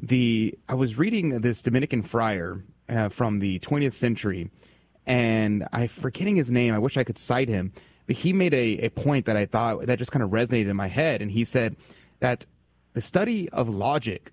the 0.00 0.58
I 0.68 0.74
was 0.74 0.98
reading 0.98 1.40
this 1.40 1.62
Dominican 1.62 2.02
friar 2.02 2.64
uh, 2.88 3.08
from 3.08 3.38
the 3.38 3.60
20th 3.60 3.94
century, 3.94 4.50
and 5.06 5.66
I'm 5.72 5.88
forgetting 5.88 6.36
his 6.36 6.50
name. 6.50 6.74
I 6.74 6.78
wish 6.78 6.96
I 6.96 7.04
could 7.04 7.18
cite 7.18 7.48
him, 7.48 7.72
but 8.06 8.16
he 8.16 8.32
made 8.32 8.54
a, 8.54 8.86
a 8.86 8.88
point 8.88 9.26
that 9.26 9.36
I 9.36 9.46
thought 9.46 9.86
that 9.86 9.98
just 9.98 10.10
kind 10.10 10.22
of 10.22 10.30
resonated 10.30 10.68
in 10.68 10.76
my 10.76 10.88
head, 10.88 11.22
and 11.22 11.30
he 11.30 11.44
said 11.44 11.76
that 12.20 12.46
the 12.92 13.00
study 13.00 13.48
of 13.50 13.68
logic 13.68 14.32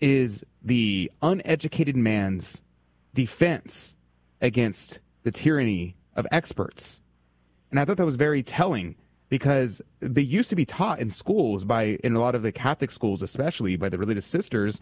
is 0.00 0.44
the 0.62 1.10
uneducated 1.22 1.96
man's 1.96 2.62
defense 3.14 3.96
against 4.40 5.00
the 5.24 5.30
tyranny 5.30 5.96
of 6.14 6.26
experts. 6.30 7.00
And 7.70 7.78
I 7.78 7.84
thought 7.84 7.96
that 7.96 8.06
was 8.06 8.16
very 8.16 8.42
telling 8.42 8.96
because 9.28 9.82
they 10.00 10.22
used 10.22 10.50
to 10.50 10.56
be 10.56 10.64
taught 10.64 11.00
in 11.00 11.10
schools 11.10 11.64
by 11.64 11.98
in 12.02 12.14
a 12.14 12.20
lot 12.20 12.34
of 12.34 12.42
the 12.42 12.52
Catholic 12.52 12.90
schools 12.90 13.22
especially 13.22 13.76
by 13.76 13.88
the 13.88 13.98
religious 13.98 14.26
sisters 14.26 14.80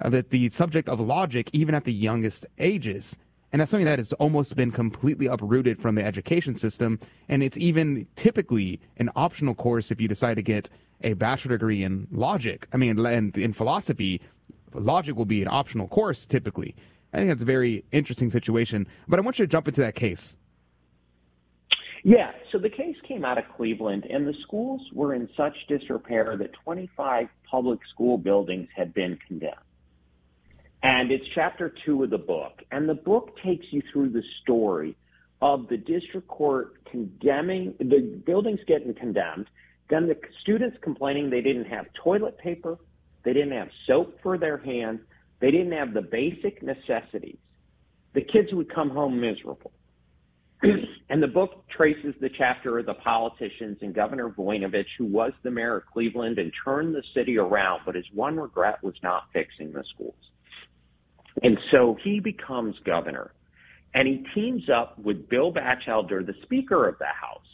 uh, 0.00 0.08
that 0.10 0.30
the 0.30 0.48
subject 0.50 0.88
of 0.88 1.00
logic 1.00 1.50
even 1.52 1.74
at 1.74 1.84
the 1.84 1.92
youngest 1.92 2.46
ages 2.58 3.16
and 3.52 3.60
that's 3.60 3.70
something 3.70 3.86
that 3.86 3.98
has 3.98 4.12
almost 4.14 4.56
been 4.56 4.72
completely 4.72 5.26
uprooted 5.26 5.80
from 5.80 5.94
the 5.94 6.04
education 6.04 6.58
system 6.58 6.98
and 7.28 7.42
it's 7.42 7.56
even 7.56 8.06
typically 8.16 8.80
an 8.96 9.10
optional 9.14 9.54
course 9.54 9.90
if 9.90 10.00
you 10.00 10.08
decide 10.08 10.34
to 10.34 10.42
get 10.42 10.68
a 11.06 11.14
bachelor 11.14 11.56
degree 11.56 11.82
in 11.82 12.06
logic 12.10 12.66
i 12.72 12.76
mean 12.76 12.98
in, 13.06 13.32
in 13.34 13.52
philosophy 13.52 14.20
logic 14.74 15.16
will 15.16 15.24
be 15.24 15.42
an 15.42 15.48
optional 15.48 15.88
course 15.88 16.26
typically 16.26 16.74
i 17.12 17.18
think 17.18 17.28
that's 17.28 17.42
a 17.42 17.46
very 17.46 17.84
interesting 17.92 18.30
situation 18.30 18.86
but 19.08 19.18
i 19.18 19.22
want 19.22 19.38
you 19.38 19.46
to 19.46 19.50
jump 19.50 19.66
into 19.68 19.80
that 19.80 19.94
case 19.94 20.36
yeah, 22.08 22.30
so 22.52 22.58
the 22.58 22.70
case 22.70 22.94
came 23.08 23.24
out 23.24 23.36
of 23.36 23.44
Cleveland, 23.56 24.06
and 24.08 24.24
the 24.24 24.34
schools 24.44 24.80
were 24.92 25.12
in 25.12 25.28
such 25.36 25.56
disrepair 25.66 26.36
that 26.36 26.52
25 26.62 27.26
public 27.50 27.80
school 27.92 28.16
buildings 28.16 28.68
had 28.76 28.94
been 28.94 29.18
condemned. 29.26 29.56
And 30.84 31.10
it's 31.10 31.24
chapter 31.34 31.74
two 31.84 32.04
of 32.04 32.10
the 32.10 32.18
book. 32.18 32.62
And 32.70 32.88
the 32.88 32.94
book 32.94 33.36
takes 33.44 33.66
you 33.70 33.82
through 33.92 34.10
the 34.10 34.22
story 34.42 34.96
of 35.42 35.66
the 35.66 35.76
district 35.76 36.28
court 36.28 36.84
condemning 36.84 37.74
the 37.80 38.22
buildings 38.24 38.60
getting 38.68 38.94
condemned, 38.94 39.48
then 39.88 40.08
the 40.08 40.16
students 40.42 40.76
complaining 40.82 41.30
they 41.30 41.40
didn't 41.40 41.66
have 41.66 41.86
toilet 42.02 42.38
paper, 42.38 42.78
they 43.24 43.32
didn't 43.32 43.52
have 43.52 43.68
soap 43.86 44.18
for 44.22 44.38
their 44.38 44.58
hands, 44.58 45.00
they 45.40 45.50
didn't 45.50 45.72
have 45.72 45.94
the 45.94 46.02
basic 46.02 46.62
necessities. 46.62 47.38
The 48.14 48.22
kids 48.22 48.48
would 48.52 48.72
come 48.74 48.90
home 48.90 49.20
miserable. 49.20 49.72
and 51.10 51.22
the 51.22 51.26
book 51.26 51.64
traces 51.68 52.14
the 52.20 52.30
chapter 52.38 52.78
of 52.78 52.86
the 52.86 52.94
politicians 52.94 53.78
and 53.82 53.94
Governor 53.94 54.30
Voinovich, 54.30 54.86
who 54.96 55.04
was 55.04 55.32
the 55.42 55.50
mayor 55.50 55.76
of 55.76 55.86
Cleveland 55.86 56.38
and 56.38 56.50
turned 56.64 56.94
the 56.94 57.02
city 57.14 57.36
around, 57.36 57.82
but 57.84 57.94
his 57.94 58.06
one 58.14 58.36
regret 58.36 58.82
was 58.82 58.94
not 59.02 59.24
fixing 59.32 59.72
the 59.72 59.84
schools. 59.94 60.14
And 61.42 61.58
so 61.70 61.98
he 62.02 62.20
becomes 62.20 62.74
governor, 62.86 63.32
and 63.94 64.08
he 64.08 64.24
teams 64.34 64.62
up 64.70 64.98
with 64.98 65.28
Bill 65.28 65.52
Batchelder, 65.52 66.22
the 66.24 66.34
Speaker 66.42 66.88
of 66.88 66.98
the 66.98 67.04
House, 67.04 67.46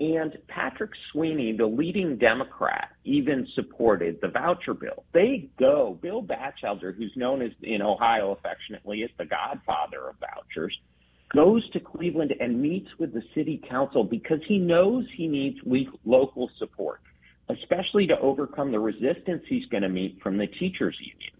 and 0.00 0.36
Patrick 0.48 0.90
Sweeney, 1.12 1.54
the 1.56 1.66
leading 1.66 2.18
Democrat, 2.18 2.88
even 3.04 3.46
supported 3.54 4.18
the 4.20 4.28
voucher 4.28 4.74
bill. 4.74 5.04
They 5.12 5.48
go, 5.58 5.98
Bill 6.02 6.20
Batchelder, 6.20 6.92
who's 6.92 7.12
known 7.16 7.42
as 7.42 7.52
in 7.62 7.80
Ohio 7.80 8.32
affectionately 8.32 9.04
as 9.04 9.10
the 9.18 9.24
godfather 9.24 10.08
of 10.08 10.16
vouchers, 10.18 10.76
goes 11.32 11.68
to 11.70 11.80
Cleveland 11.80 12.32
and 12.40 12.60
meets 12.60 12.88
with 12.98 13.12
the 13.12 13.22
city 13.34 13.62
council 13.68 14.04
because 14.04 14.40
he 14.48 14.58
knows 14.58 15.04
he 15.16 15.28
needs 15.28 15.58
local 16.04 16.50
support, 16.58 17.00
especially 17.48 18.06
to 18.08 18.18
overcome 18.20 18.72
the 18.72 18.80
resistance 18.80 19.42
he's 19.48 19.66
going 19.66 19.82
to 19.82 19.88
meet 19.88 20.18
from 20.22 20.38
the 20.38 20.46
teachers 20.46 20.96
unions. 21.00 21.30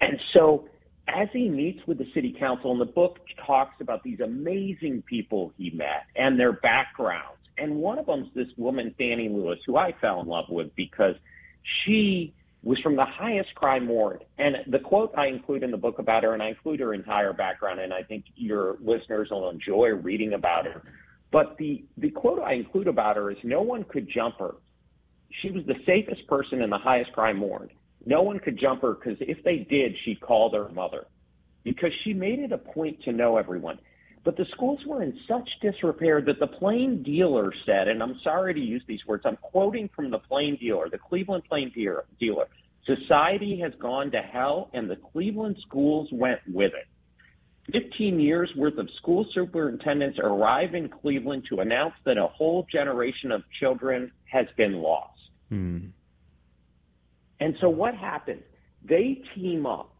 And 0.00 0.18
so 0.32 0.68
as 1.08 1.28
he 1.32 1.48
meets 1.48 1.80
with 1.86 1.98
the 1.98 2.06
city 2.14 2.34
council, 2.38 2.72
and 2.72 2.80
the 2.80 2.92
book 2.92 3.18
talks 3.46 3.74
about 3.80 4.02
these 4.02 4.20
amazing 4.20 5.02
people 5.06 5.52
he 5.56 5.70
met 5.70 6.06
and 6.16 6.38
their 6.38 6.52
backgrounds. 6.52 7.39
And 7.60 7.76
one 7.76 7.98
of 7.98 8.06
them's 8.06 8.28
this 8.34 8.48
woman, 8.56 8.94
Fannie 8.96 9.28
Lewis, 9.28 9.58
who 9.66 9.76
I 9.76 9.94
fell 10.00 10.20
in 10.20 10.26
love 10.26 10.46
with 10.48 10.74
because 10.76 11.14
she 11.84 12.34
was 12.62 12.78
from 12.80 12.96
the 12.96 13.04
highest 13.04 13.54
crime 13.54 13.88
ward. 13.88 14.24
And 14.38 14.56
the 14.66 14.78
quote 14.78 15.12
I 15.16 15.26
include 15.26 15.62
in 15.62 15.70
the 15.70 15.76
book 15.76 15.98
about 15.98 16.22
her, 16.24 16.34
and 16.34 16.42
I 16.42 16.48
include 16.48 16.80
her 16.80 16.92
entire 16.92 17.32
background, 17.32 17.80
and 17.80 17.92
I 17.92 18.02
think 18.02 18.24
your 18.34 18.76
listeners 18.80 19.28
will 19.30 19.48
enjoy 19.48 19.88
reading 19.88 20.34
about 20.34 20.66
her. 20.66 20.82
But 21.32 21.56
the, 21.58 21.84
the 21.96 22.10
quote 22.10 22.40
I 22.40 22.54
include 22.54 22.88
about 22.88 23.16
her 23.16 23.30
is 23.30 23.38
no 23.44 23.62
one 23.62 23.84
could 23.84 24.08
jump 24.12 24.38
her. 24.40 24.54
She 25.42 25.50
was 25.50 25.64
the 25.66 25.76
safest 25.86 26.26
person 26.26 26.60
in 26.60 26.70
the 26.70 26.78
highest 26.78 27.12
crime 27.12 27.40
ward. 27.40 27.72
No 28.04 28.22
one 28.22 28.38
could 28.38 28.58
jump 28.58 28.82
her 28.82 28.94
because 28.94 29.18
if 29.20 29.42
they 29.44 29.58
did, 29.58 29.94
she'd 30.04 30.20
call 30.20 30.50
their 30.50 30.68
mother 30.68 31.06
because 31.62 31.90
she 32.02 32.12
made 32.14 32.38
it 32.38 32.52
a 32.52 32.58
point 32.58 33.02
to 33.04 33.12
know 33.12 33.36
everyone. 33.36 33.78
But 34.22 34.36
the 34.36 34.44
schools 34.52 34.80
were 34.86 35.02
in 35.02 35.18
such 35.26 35.48
disrepair 35.62 36.20
that 36.22 36.38
the 36.38 36.46
plain 36.46 37.02
dealer 37.02 37.52
said, 37.64 37.88
and 37.88 38.02
I'm 38.02 38.18
sorry 38.22 38.52
to 38.52 38.60
use 38.60 38.82
these 38.86 39.00
words, 39.06 39.22
I'm 39.24 39.36
quoting 39.36 39.88
from 39.96 40.10
the 40.10 40.18
plain 40.18 40.56
dealer, 40.60 40.90
the 40.90 40.98
Cleveland 40.98 41.44
plain 41.48 41.72
dealer. 41.74 42.48
Society 42.84 43.58
has 43.60 43.72
gone 43.80 44.10
to 44.10 44.18
hell 44.18 44.70
and 44.74 44.90
the 44.90 44.96
Cleveland 44.96 45.56
schools 45.66 46.08
went 46.12 46.40
with 46.46 46.72
it. 46.74 46.86
15 47.72 48.20
years 48.20 48.50
worth 48.56 48.78
of 48.78 48.88
school 48.98 49.24
superintendents 49.34 50.18
arrive 50.22 50.74
in 50.74 50.88
Cleveland 50.88 51.44
to 51.48 51.60
announce 51.60 51.94
that 52.04 52.18
a 52.18 52.26
whole 52.26 52.66
generation 52.70 53.30
of 53.30 53.42
children 53.58 54.10
has 54.24 54.46
been 54.56 54.74
lost. 54.74 55.18
Hmm. 55.48 55.78
And 57.38 57.54
so 57.60 57.68
what 57.68 57.94
happens? 57.94 58.42
They 58.82 59.22
team 59.34 59.66
up, 59.66 59.94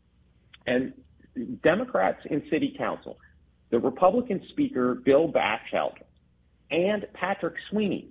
and 0.66 0.92
Democrats 1.62 2.20
in 2.30 2.42
city 2.50 2.74
council, 2.76 3.18
the 3.72 3.80
Republican 3.80 4.40
speaker, 4.50 4.94
Bill 4.94 5.26
Batchelder, 5.26 6.04
and 6.70 7.06
Patrick 7.14 7.54
Sweeney, 7.70 8.10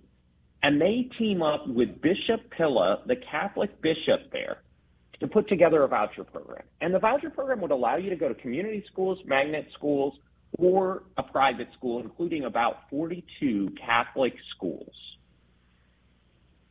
and 0.64 0.82
they 0.82 1.09
team 1.18 1.41
up 1.41 1.68
with 1.68 2.01
Bishop 2.01 2.49
Pilla, 2.57 3.03
the 3.05 3.16
Catholic 3.16 3.80
bishop 3.82 4.32
there, 4.34 4.57
to 5.20 5.28
put 5.28 5.47
together 5.47 5.84
a 5.84 5.88
voucher 5.88 6.24
program. 6.24 6.64
And 6.82 6.93
the 6.93 6.99
voucher 6.99 7.30
program 7.30 7.62
would 7.62 7.72
allow 7.72 7.95
you 7.95 8.09
to 8.09 8.16
go 8.16 8.28
to 8.28 8.34
community 8.34 8.84
schools, 8.91 9.20
magnet 9.26 9.68
schools, 9.78 10.16
or 10.57 11.03
a 11.18 11.24
private 11.24 11.70
school, 11.78 12.01
including 12.01 12.45
about 12.45 12.89
42 12.89 13.70
Catholic 13.80 14.34
schools. 14.55 14.93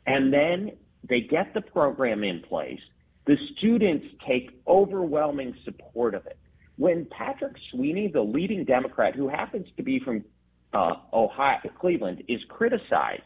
And 0.07 0.33
then 0.33 0.73
they 1.09 1.21
get 1.21 1.55
the 1.55 1.61
program 1.61 2.25
in 2.25 2.43
place. 2.43 2.81
The 3.27 3.37
students 3.57 4.07
take 4.27 4.51
overwhelming 4.67 5.55
support 5.65 6.17
of 6.17 6.27
it. 6.27 6.39
When 6.81 7.05
Patrick 7.11 7.57
Sweeney, 7.71 8.09
the 8.09 8.23
leading 8.23 8.65
Democrat 8.65 9.15
who 9.15 9.29
happens 9.29 9.67
to 9.77 9.83
be 9.83 10.01
from 10.01 10.25
uh, 10.73 10.95
Ohio, 11.13 11.59
Cleveland, 11.79 12.23
is 12.27 12.41
criticized, 12.49 13.21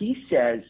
he 0.00 0.16
says 0.28 0.62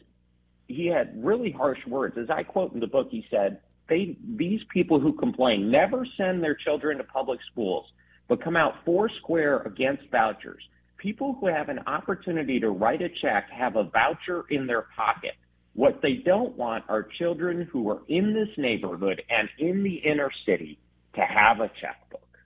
he 0.67 0.85
had 0.85 1.11
really 1.25 1.49
harsh 1.49 1.79
words. 1.87 2.19
As 2.19 2.29
I 2.29 2.43
quote 2.43 2.71
in 2.75 2.81
the 2.81 2.85
book, 2.85 3.07
he 3.09 3.25
said, 3.31 3.61
they, 3.89 4.15
these 4.35 4.59
people 4.71 4.99
who 4.99 5.13
complain 5.13 5.71
never 5.71 6.05
send 6.17 6.43
their 6.43 6.53
children 6.53 6.99
to 6.99 7.03
public 7.03 7.39
schools, 7.51 7.87
but 8.27 8.43
come 8.43 8.55
out 8.55 8.75
four 8.85 9.09
square 9.23 9.61
against 9.61 10.03
vouchers. 10.11 10.61
People 10.99 11.35
who 11.39 11.47
have 11.47 11.67
an 11.67 11.79
opportunity 11.87 12.59
to 12.59 12.69
write 12.69 13.01
a 13.01 13.09
check 13.23 13.49
have 13.49 13.75
a 13.75 13.85
voucher 13.85 14.43
in 14.51 14.67
their 14.67 14.85
pocket. 14.95 15.33
What 15.73 16.03
they 16.03 16.21
don't 16.23 16.55
want 16.55 16.83
are 16.89 17.07
children 17.17 17.67
who 17.71 17.89
are 17.89 18.01
in 18.07 18.35
this 18.35 18.55
neighborhood 18.55 19.19
and 19.31 19.49
in 19.57 19.81
the 19.81 19.95
inner 19.95 20.29
city 20.45 20.77
to 21.19 21.25
have 21.25 21.59
a 21.59 21.69
checkbook. 21.81 22.37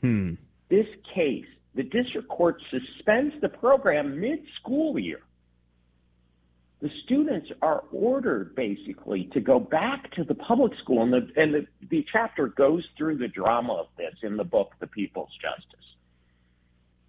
Hmm. 0.00 0.34
This 0.68 0.86
case, 1.14 1.46
the 1.74 1.82
district 1.82 2.28
court 2.28 2.62
suspends 2.70 3.34
the 3.40 3.48
program 3.48 4.20
mid 4.20 4.40
school 4.60 4.98
year. 4.98 5.20
The 6.80 6.90
students 7.04 7.48
are 7.60 7.84
ordered 7.92 8.54
basically 8.54 9.28
to 9.34 9.40
go 9.40 9.60
back 9.60 10.10
to 10.12 10.24
the 10.24 10.34
public 10.34 10.72
school, 10.82 11.02
and 11.02 11.12
the 11.12 11.28
and 11.36 11.54
the, 11.54 11.66
the 11.90 12.04
chapter 12.10 12.48
goes 12.48 12.86
through 12.96 13.18
the 13.18 13.28
drama 13.28 13.74
of 13.74 13.86
this 13.98 14.14
in 14.22 14.36
the 14.36 14.44
book, 14.44 14.72
The 14.80 14.86
People's 14.86 15.32
Justice. 15.42 15.84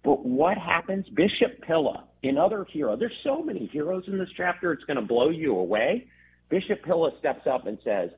But 0.04 0.26
what 0.26 0.58
happens? 0.58 1.06
Bishop 1.14 1.62
Pilla, 1.66 2.04
another 2.22 2.66
hero. 2.70 2.96
There's 2.96 3.16
so 3.24 3.42
many 3.42 3.66
heroes 3.72 4.04
in 4.08 4.18
this 4.18 4.28
chapter, 4.36 4.72
it's 4.72 4.84
going 4.84 4.96
to 4.96 5.06
blow 5.06 5.30
you 5.30 5.56
away. 5.56 6.08
Bishop 6.50 6.82
Pilla 6.84 7.10
steps 7.18 7.46
up 7.46 7.66
and 7.66 7.78
says, 7.84 8.10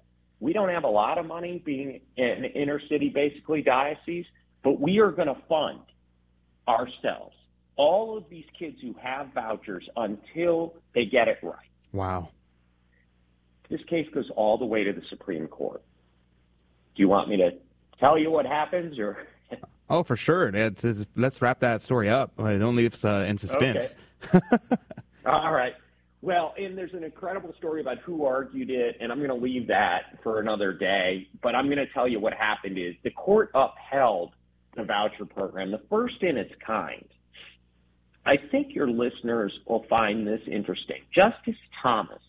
We 0.44 0.52
don't 0.52 0.68
have 0.68 0.84
a 0.84 0.88
lot 0.88 1.16
of 1.16 1.24
money 1.24 1.62
being 1.64 2.02
an 2.18 2.44
inner 2.44 2.78
city, 2.90 3.08
basically, 3.08 3.62
diocese, 3.62 4.26
but 4.62 4.78
we 4.78 4.98
are 4.98 5.10
going 5.10 5.28
to 5.28 5.38
fund 5.48 5.80
ourselves 6.68 7.34
all 7.76 8.18
of 8.18 8.24
these 8.28 8.44
kids 8.58 8.76
who 8.82 8.94
have 9.02 9.32
vouchers 9.32 9.88
until 9.96 10.74
they 10.94 11.06
get 11.06 11.28
it 11.28 11.38
right. 11.42 11.56
Wow. 11.94 12.28
This 13.70 13.80
case 13.88 14.06
goes 14.12 14.28
all 14.36 14.58
the 14.58 14.66
way 14.66 14.84
to 14.84 14.92
the 14.92 15.00
Supreme 15.08 15.46
Court. 15.46 15.82
Do 16.94 17.00
you 17.00 17.08
want 17.08 17.30
me 17.30 17.38
to 17.38 17.52
tell 17.98 18.18
you 18.18 18.30
what 18.30 18.44
happens 18.44 18.98
or? 18.98 19.26
Oh, 19.90 20.02
for 20.02 20.16
sure. 20.16 20.48
It's, 20.48 20.82
it's, 20.82 21.04
let's 21.14 21.42
wrap 21.42 21.60
that 21.60 21.82
story 21.82 22.08
up. 22.08 22.36
Don't 22.38 22.74
leave 22.74 22.94
us 22.94 23.04
uh, 23.04 23.26
in 23.28 23.36
suspense. 23.36 23.96
Okay. 24.24 24.40
all 25.26 25.52
right. 25.52 25.74
Well, 26.24 26.54
and 26.56 26.76
there's 26.76 26.94
an 26.94 27.04
incredible 27.04 27.52
story 27.58 27.82
about 27.82 27.98
who 27.98 28.24
argued 28.24 28.70
it, 28.70 28.96
and 28.98 29.12
I'm 29.12 29.18
going 29.18 29.28
to 29.28 29.34
leave 29.34 29.66
that 29.66 30.04
for 30.22 30.40
another 30.40 30.72
day. 30.72 31.28
But 31.42 31.54
I'm 31.54 31.66
going 31.66 31.76
to 31.76 31.92
tell 31.92 32.08
you 32.08 32.18
what 32.18 32.32
happened 32.32 32.78
is 32.78 32.94
the 33.04 33.10
court 33.10 33.50
upheld 33.54 34.32
the 34.74 34.84
voucher 34.84 35.26
program, 35.26 35.70
the 35.70 35.82
first 35.90 36.22
in 36.22 36.38
its 36.38 36.50
kind. 36.66 37.04
I 38.24 38.36
think 38.50 38.74
your 38.74 38.88
listeners 38.88 39.52
will 39.66 39.84
find 39.90 40.26
this 40.26 40.40
interesting. 40.50 41.02
Justice 41.14 41.60
Thomas, 41.82 42.22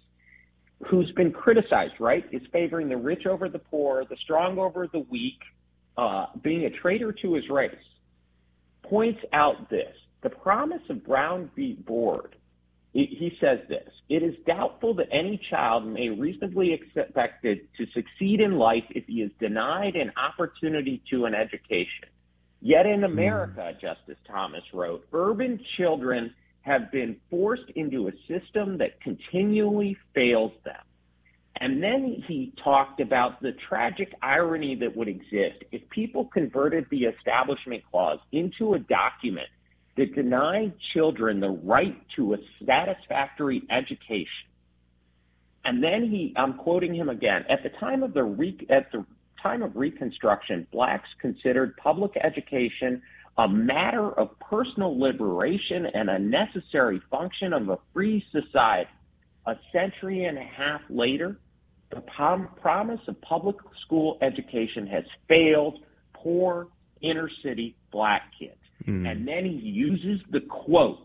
who's 0.92 1.10
been 1.14 1.32
criticized, 1.32 1.94
right, 2.02 2.26
is 2.34 2.42
favoring 2.52 2.90
the 2.90 2.98
rich 2.98 3.26
over 3.26 3.48
the 3.48 3.60
poor, 3.60 4.04
the 4.10 4.18
strong 4.26 4.60
over 4.60 4.90
the 4.92 5.06
weak, 5.10 5.40
uh, 5.98 6.26
being 6.44 6.66
a 6.66 6.70
traitor 6.82 7.14
to 7.22 7.36
his 7.36 7.46
race, 7.50 7.72
points 8.84 9.22
out 9.32 9.70
this. 9.70 9.96
The 10.22 10.32
promise 10.32 10.82
of 10.90 11.06
Brown 11.06 11.50
v. 11.56 11.78
Board, 11.88 12.36
he 12.96 13.38
says 13.42 13.60
this, 13.68 13.90
it 14.08 14.24
is 14.24 14.36
doubtful 14.48 14.94
that 14.96 15.08
any 15.12 15.40
child 15.50 15.86
may 15.86 16.08
reasonably 16.08 16.74
expected 16.74 17.68
to 17.78 17.86
succeed 17.94 18.40
in 18.40 18.58
life 18.58 18.86
if 18.92 19.06
he 19.06 19.22
is 19.22 19.32
denied 19.38 19.96
an 19.96 20.14
opportunity 20.16 21.04
to 21.10 21.26
an 21.26 21.36
education. 21.36 22.08
Yet 22.62 22.86
in 22.86 23.04
America, 23.04 23.74
mm. 23.76 23.82
Justice 23.82 24.18
Thomas 24.26 24.64
wrote, 24.74 25.06
urban 25.12 25.60
children 25.76 26.34
have 26.62 26.90
been 26.90 27.18
forced 27.30 27.70
into 27.76 28.08
a 28.08 28.12
system 28.30 28.78
that 28.78 29.02
continually 29.02 29.98
fails 30.14 30.54
them. 30.64 30.82
And 31.60 31.84
then 31.84 32.24
he 32.28 32.54
talked 32.64 33.02
about 33.02 33.42
the 33.42 33.52
tragic 33.68 34.14
irony 34.22 34.76
that 34.76 34.96
would 34.96 35.10
exist 35.10 35.64
if 35.72 35.88
people 35.90 36.26
converted 36.34 36.86
the 36.90 37.04
Establishment 37.06 37.84
Clause 37.92 38.20
into 38.32 38.74
a 38.74 38.80
document 38.80 39.48
that 39.98 40.14
deny 40.16 40.72
children 40.94 41.40
the 41.40 41.50
right 41.50 41.96
to 42.16 42.34
a 42.34 42.38
satisfactory 42.66 43.64
education. 43.70 44.28
And 45.64 45.84
then 45.84 46.10
he, 46.10 46.34
I'm 46.38 46.54
quoting 46.54 46.94
him 46.94 47.10
again, 47.10 47.46
at 47.50 47.64
the 47.64 47.70
time 47.80 48.04
of 48.04 48.14
the, 48.14 48.24
re, 48.24 48.58
at 48.70 48.92
the 48.92 49.06
time 49.42 49.64
of 49.64 49.76
Reconstruction, 49.76 50.68
blacks 50.72 51.10
considered 51.22 51.76
public 51.78 52.12
education 52.24 53.02
a 53.38 53.48
matter 53.48 54.12
of 54.18 54.30
personal 54.40 54.98
liberation 54.98 55.86
and 55.94 56.10
a 56.10 56.20
necessary 56.20 57.02
function 57.12 57.52
of 57.52 57.70
a 57.70 57.78
free 57.94 58.24
society. 58.32 58.90
A 59.46 59.56
century 59.74 60.26
and 60.26 60.38
a 60.38 60.44
half 60.44 60.82
later, 60.90 61.38
the 61.92 62.02
prom- 62.02 62.50
promise 62.62 63.02
of 63.08 63.20
public 63.22 63.58
school 63.86 64.18
education 64.22 64.88
has 64.88 65.04
failed 65.28 65.80
poor 66.14 66.68
inner 67.02 67.30
city 67.44 67.76
black 67.92 68.24
kids. 68.40 68.56
Mm. 68.88 69.10
And 69.10 69.28
then 69.28 69.46
he 69.46 69.52
uses 69.52 70.22
the 70.32 70.42
quote, 70.42 71.00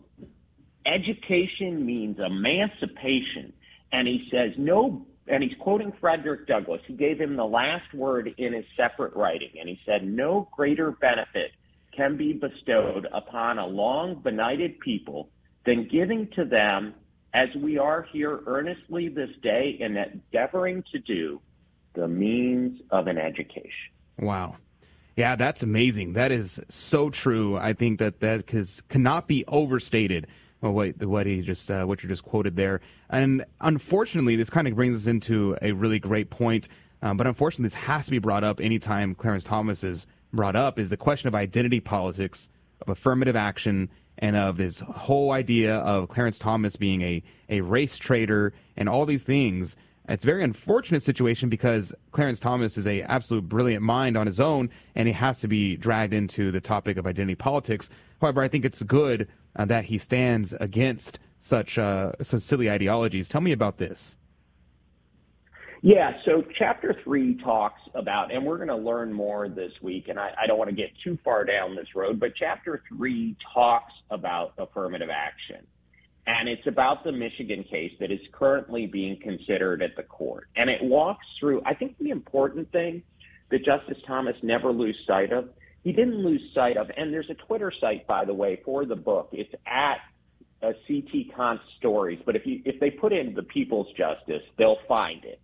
education 0.86 1.84
means 1.84 2.18
emancipation. 2.18 3.52
And 3.92 4.06
he 4.06 4.28
says, 4.30 4.52
no, 4.56 5.06
and 5.26 5.42
he's 5.42 5.56
quoting 5.60 5.92
Frederick 6.00 6.46
Douglass, 6.46 6.80
who 6.86 6.94
gave 6.94 7.20
him 7.20 7.36
the 7.36 7.44
last 7.44 7.92
word 7.94 8.34
in 8.38 8.52
his 8.52 8.64
separate 8.76 9.14
writing. 9.14 9.50
And 9.58 9.68
he 9.68 9.78
said, 9.86 10.04
no 10.04 10.48
greater 10.52 10.90
benefit 10.90 11.52
can 11.96 12.16
be 12.16 12.32
bestowed 12.32 13.06
upon 13.12 13.58
a 13.58 13.66
long 13.66 14.20
benighted 14.22 14.80
people 14.80 15.28
than 15.66 15.88
giving 15.88 16.28
to 16.36 16.44
them 16.44 16.94
as 17.34 17.48
we 17.56 17.78
are 17.78 18.06
here 18.12 18.40
earnestly 18.46 19.08
this 19.08 19.30
day 19.42 19.76
in 19.78 19.96
endeavoring 19.96 20.82
to 20.92 20.98
do 20.98 21.40
the 21.94 22.08
means 22.08 22.80
of 22.90 23.06
an 23.06 23.18
education. 23.18 23.70
Wow. 24.18 24.56
Yeah, 25.20 25.36
that's 25.36 25.62
amazing. 25.62 26.14
That 26.14 26.32
is 26.32 26.58
so 26.70 27.10
true. 27.10 27.58
I 27.58 27.74
think 27.74 27.98
that 27.98 28.20
that 28.20 28.46
cannot 28.88 29.28
be 29.28 29.44
overstated. 29.48 30.26
Well, 30.62 30.72
what, 30.72 30.96
what 31.04 31.26
he 31.26 31.42
just 31.42 31.70
uh, 31.70 31.84
what 31.84 32.02
you 32.02 32.08
just 32.08 32.24
quoted 32.24 32.56
there, 32.56 32.80
and 33.10 33.44
unfortunately, 33.60 34.36
this 34.36 34.48
kind 34.48 34.66
of 34.66 34.74
brings 34.74 34.96
us 34.96 35.06
into 35.06 35.58
a 35.60 35.72
really 35.72 35.98
great 35.98 36.30
point. 36.30 36.70
Um, 37.02 37.18
but 37.18 37.26
unfortunately, 37.26 37.64
this 37.64 37.74
has 37.74 38.06
to 38.06 38.10
be 38.10 38.18
brought 38.18 38.44
up 38.44 38.62
anytime 38.62 39.14
Clarence 39.14 39.44
Thomas 39.44 39.84
is 39.84 40.06
brought 40.32 40.56
up. 40.56 40.78
Is 40.78 40.88
the 40.88 40.96
question 40.96 41.28
of 41.28 41.34
identity 41.34 41.80
politics, 41.80 42.48
of 42.80 42.88
affirmative 42.88 43.36
action, 43.36 43.90
and 44.16 44.36
of 44.36 44.56
this 44.56 44.80
whole 44.80 45.32
idea 45.32 45.76
of 45.80 46.08
Clarence 46.08 46.38
Thomas 46.38 46.76
being 46.76 47.02
a 47.02 47.22
a 47.50 47.60
race 47.60 47.98
traitor 47.98 48.54
and 48.74 48.88
all 48.88 49.04
these 49.04 49.22
things. 49.22 49.76
It's 50.10 50.24
a 50.24 50.26
very 50.26 50.42
unfortunate 50.42 51.04
situation 51.04 51.48
because 51.48 51.94
Clarence 52.10 52.40
Thomas 52.40 52.76
is 52.76 52.84
a 52.84 53.02
absolute 53.02 53.48
brilliant 53.48 53.84
mind 53.84 54.16
on 54.16 54.26
his 54.26 54.40
own, 54.40 54.68
and 54.96 55.06
he 55.06 55.12
has 55.12 55.38
to 55.40 55.46
be 55.46 55.76
dragged 55.76 56.12
into 56.12 56.50
the 56.50 56.60
topic 56.60 56.96
of 56.96 57.06
identity 57.06 57.36
politics. 57.36 57.88
However, 58.20 58.42
I 58.42 58.48
think 58.48 58.64
it's 58.64 58.82
good 58.82 59.28
uh, 59.54 59.66
that 59.66 59.84
he 59.84 59.98
stands 59.98 60.52
against 60.54 61.20
such 61.40 61.78
uh, 61.78 62.12
some 62.22 62.40
silly 62.40 62.68
ideologies. 62.68 63.28
Tell 63.28 63.40
me 63.40 63.52
about 63.52 63.78
this. 63.78 64.16
Yeah, 65.82 66.18
so 66.24 66.44
chapter 66.58 66.94
three 67.04 67.40
talks 67.42 67.80
about, 67.94 68.34
and 68.34 68.44
we're 68.44 68.56
going 68.56 68.68
to 68.68 68.76
learn 68.76 69.12
more 69.12 69.48
this 69.48 69.72
week, 69.80 70.08
and 70.08 70.18
I, 70.18 70.32
I 70.42 70.46
don't 70.48 70.58
want 70.58 70.70
to 70.70 70.76
get 70.76 70.90
too 71.04 71.18
far 71.24 71.44
down 71.44 71.76
this 71.76 71.94
road, 71.94 72.18
but 72.18 72.32
chapter 72.36 72.82
three 72.88 73.36
talks 73.54 73.92
about 74.10 74.54
affirmative 74.58 75.08
action. 75.08 75.64
And 76.26 76.48
it's 76.48 76.66
about 76.66 77.02
the 77.04 77.12
Michigan 77.12 77.64
case 77.64 77.92
that 78.00 78.10
is 78.10 78.20
currently 78.32 78.86
being 78.86 79.18
considered 79.20 79.82
at 79.82 79.96
the 79.96 80.02
court. 80.02 80.48
And 80.56 80.70
it 80.70 80.82
walks 80.82 81.26
through, 81.38 81.62
I 81.64 81.74
think 81.74 81.98
the 81.98 82.10
important 82.10 82.70
thing 82.72 83.02
that 83.50 83.64
Justice 83.64 83.98
Thomas 84.06 84.36
never 84.42 84.70
lose 84.70 84.96
sight 85.06 85.32
of 85.32 85.48
he 85.82 85.92
didn't 85.92 86.22
lose 86.22 86.42
sight 86.54 86.76
of, 86.76 86.90
and 86.96 87.12
there's 87.12 87.30
a 87.30 87.34
Twitter 87.34 87.72
site, 87.80 88.06
by 88.06 88.24
the 88.24 88.34
way, 88.34 88.60
for 88.64 88.84
the 88.84 88.96
book. 88.96 89.30
It's 89.32 89.52
at 89.66 89.98
uh, 90.62 90.72
CT 90.86 91.34
Kant 91.34 91.60
Stories, 91.78 92.18
but 92.26 92.36
if 92.36 92.44
you 92.44 92.60
if 92.66 92.78
they 92.80 92.90
put 92.90 93.12
in 93.12 93.34
the 93.34 93.42
People's 93.42 93.86
Justice, 93.96 94.42
they'll 94.58 94.80
find 94.86 95.24
it. 95.24 95.40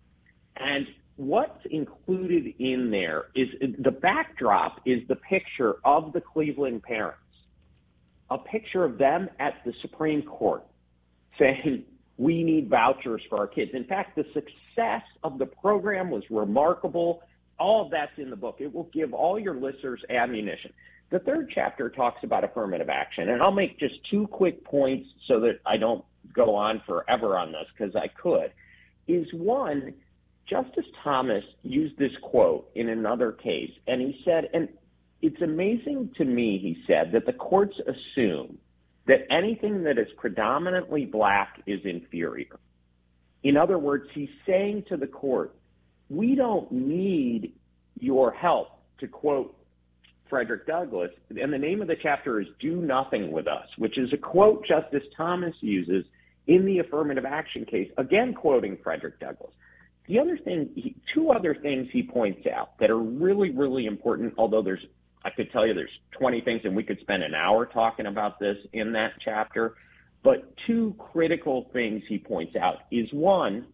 And 0.57 0.85
what's 1.15 1.65
included 1.71 2.53
in 2.59 2.91
there 2.91 3.25
is 3.35 3.47
the 3.79 3.91
backdrop 3.91 4.81
is 4.85 5.07
the 5.07 5.15
picture 5.15 5.77
of 5.83 6.13
the 6.13 6.21
Cleveland 6.21 6.83
parents, 6.83 7.19
a 8.29 8.37
picture 8.37 8.83
of 8.83 8.97
them 8.97 9.29
at 9.39 9.55
the 9.65 9.73
Supreme 9.81 10.21
Court 10.23 10.63
saying 11.39 11.83
we 12.17 12.43
need 12.43 12.69
vouchers 12.69 13.21
for 13.29 13.37
our 13.39 13.47
kids. 13.47 13.71
In 13.73 13.85
fact, 13.85 14.15
the 14.15 14.25
success 14.33 15.03
of 15.23 15.37
the 15.37 15.45
program 15.45 16.09
was 16.09 16.23
remarkable. 16.29 17.21
All 17.59 17.85
of 17.85 17.91
that's 17.91 18.11
in 18.17 18.29
the 18.29 18.35
book. 18.35 18.57
It 18.59 18.73
will 18.73 18.89
give 18.93 19.13
all 19.13 19.39
your 19.39 19.55
listeners 19.55 20.01
ammunition. 20.09 20.73
The 21.09 21.19
third 21.19 21.51
chapter 21.53 21.89
talks 21.89 22.23
about 22.23 22.43
affirmative 22.43 22.89
action, 22.89 23.29
and 23.29 23.41
I'll 23.41 23.51
make 23.51 23.79
just 23.79 23.95
two 24.11 24.27
quick 24.27 24.63
points 24.65 25.07
so 25.27 25.39
that 25.41 25.59
I 25.65 25.77
don't 25.77 26.03
go 26.33 26.53
on 26.53 26.81
forever 26.85 27.37
on 27.37 27.51
this 27.51 27.65
because 27.77 27.95
I 27.95 28.07
could. 28.21 28.51
Is 29.07 29.27
one, 29.33 29.93
Justice 30.49 30.85
Thomas 31.03 31.43
used 31.63 31.97
this 31.97 32.11
quote 32.21 32.69
in 32.75 32.89
another 32.89 33.31
case, 33.31 33.71
and 33.87 34.01
he 34.01 34.21
said, 34.25 34.49
and 34.53 34.67
it's 35.21 35.41
amazing 35.41 36.11
to 36.17 36.25
me, 36.25 36.59
he 36.59 36.83
said, 36.85 37.11
that 37.13 37.25
the 37.25 37.33
courts 37.33 37.75
assume 37.79 38.57
that 39.07 39.19
anything 39.31 39.83
that 39.83 39.97
is 39.97 40.07
predominantly 40.17 41.05
black 41.05 41.61
is 41.65 41.79
inferior. 41.85 42.59
In 43.43 43.57
other 43.57 43.79
words, 43.79 44.05
he's 44.13 44.29
saying 44.45 44.83
to 44.89 44.97
the 44.97 45.07
court, 45.07 45.55
we 46.09 46.35
don't 46.35 46.71
need 46.71 47.53
your 47.99 48.31
help, 48.31 48.69
to 48.99 49.07
quote 49.07 49.55
Frederick 50.29 50.67
Douglass. 50.67 51.11
And 51.29 51.53
the 51.53 51.57
name 51.57 51.81
of 51.81 51.87
the 51.87 51.95
chapter 52.01 52.41
is 52.41 52.47
Do 52.59 52.77
Nothing 52.77 53.31
with 53.31 53.47
Us, 53.47 53.67
which 53.77 53.97
is 53.97 54.11
a 54.13 54.17
quote 54.17 54.65
Justice 54.67 55.03
Thomas 55.15 55.53
uses 55.61 56.05
in 56.47 56.65
the 56.65 56.79
affirmative 56.79 57.25
action 57.25 57.65
case, 57.65 57.91
again 57.97 58.33
quoting 58.33 58.77
Frederick 58.83 59.19
Douglass. 59.19 59.53
The 60.07 60.19
other 60.19 60.37
thing, 60.37 60.95
two 61.13 61.31
other 61.31 61.53
things 61.53 61.87
he 61.91 62.01
points 62.03 62.47
out 62.47 62.77
that 62.79 62.89
are 62.89 62.97
really, 62.97 63.51
really 63.51 63.85
important, 63.85 64.33
although 64.37 64.61
there's, 64.61 64.85
I 65.27 65.29
could 65.35 65.51
tell 65.51 65.67
you 65.67 65.73
there's 65.73 65.89
20 66.17 66.39
things 66.41 66.61
and 66.63 66.73
we 66.73 66.83
could 66.83 66.99
spend 67.01 67.21
an 67.21 67.35
hour 67.35 67.65
talking 67.65 68.05
about 68.05 68.39
this 68.39 68.55
in 68.71 68.93
that 68.93 69.11
chapter. 69.23 69.75
But 70.23 70.53
two 70.65 70.95
critical 70.97 71.69
things 71.73 72.01
he 72.07 72.17
points 72.17 72.55
out 72.55 72.77
is 72.91 73.07
one, 73.11 73.67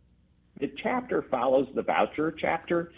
the 0.59 0.71
chapter 0.81 1.23
follows 1.29 1.67
the 1.75 1.83
voucher 1.83 2.31
chapter 2.31 2.91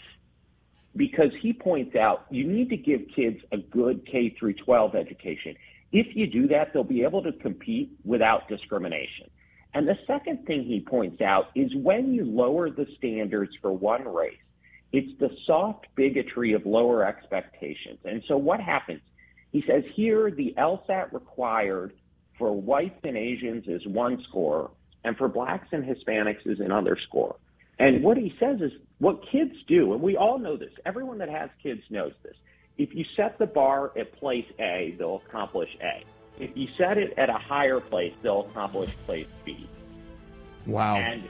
because 0.95 1.31
he 1.41 1.51
points 1.51 1.97
out 1.97 2.27
you 2.29 2.47
need 2.47 2.69
to 2.69 2.77
give 2.77 3.01
kids 3.13 3.37
a 3.51 3.57
good 3.57 4.07
K 4.09 4.33
through 4.39 4.53
12 4.53 4.95
education. 4.95 5.55
If 5.91 6.15
you 6.15 6.25
do 6.25 6.47
that, 6.47 6.71
they'll 6.73 6.85
be 6.85 7.03
able 7.03 7.23
to 7.23 7.33
compete 7.33 7.91
without 8.05 8.47
discrimination. 8.47 9.29
And 9.73 9.85
the 9.85 9.97
second 10.07 10.45
thing 10.45 10.63
he 10.63 10.79
points 10.79 11.21
out 11.21 11.47
is 11.55 11.69
when 11.75 12.13
you 12.13 12.23
lower 12.23 12.69
the 12.69 12.87
standards 12.97 13.51
for 13.61 13.73
one 13.73 14.07
race, 14.07 14.37
it's 14.95 15.19
the 15.19 15.29
soft 15.45 15.87
bigotry 15.95 16.53
of 16.53 16.65
lower 16.65 17.05
expectations. 17.05 17.99
And 18.05 18.23
so 18.29 18.37
what 18.37 18.61
happens? 18.61 19.01
He 19.51 19.61
says 19.67 19.83
here 19.93 20.31
the 20.31 20.53
LSAT 20.57 21.11
required 21.11 21.91
for 22.37 22.53
whites 22.53 22.99
and 23.03 23.17
Asians 23.17 23.65
is 23.67 23.85
one 23.85 24.23
score, 24.29 24.71
and 25.03 25.17
for 25.17 25.27
blacks 25.27 25.67
and 25.73 25.83
Hispanics 25.83 26.45
is 26.47 26.61
another 26.61 26.97
score. 27.07 27.35
And 27.77 28.03
what 28.03 28.15
he 28.15 28.33
says 28.39 28.61
is 28.61 28.71
what 28.99 29.19
kids 29.29 29.53
do, 29.67 29.91
and 29.91 30.01
we 30.01 30.15
all 30.15 30.39
know 30.39 30.55
this, 30.55 30.71
everyone 30.85 31.17
that 31.17 31.29
has 31.29 31.49
kids 31.61 31.81
knows 31.89 32.13
this. 32.23 32.35
If 32.77 32.95
you 32.95 33.03
set 33.17 33.37
the 33.37 33.47
bar 33.47 33.91
at 33.97 34.13
place 34.13 34.45
A, 34.59 34.95
they'll 34.97 35.21
accomplish 35.27 35.69
A. 35.81 36.05
If 36.41 36.55
you 36.55 36.67
set 36.77 36.97
it 36.97 37.13
at 37.17 37.29
a 37.29 37.37
higher 37.37 37.81
place, 37.81 38.13
they'll 38.23 38.47
accomplish 38.49 38.91
place 39.05 39.27
B. 39.43 39.69
Wow. 40.65 40.95
And 40.95 41.23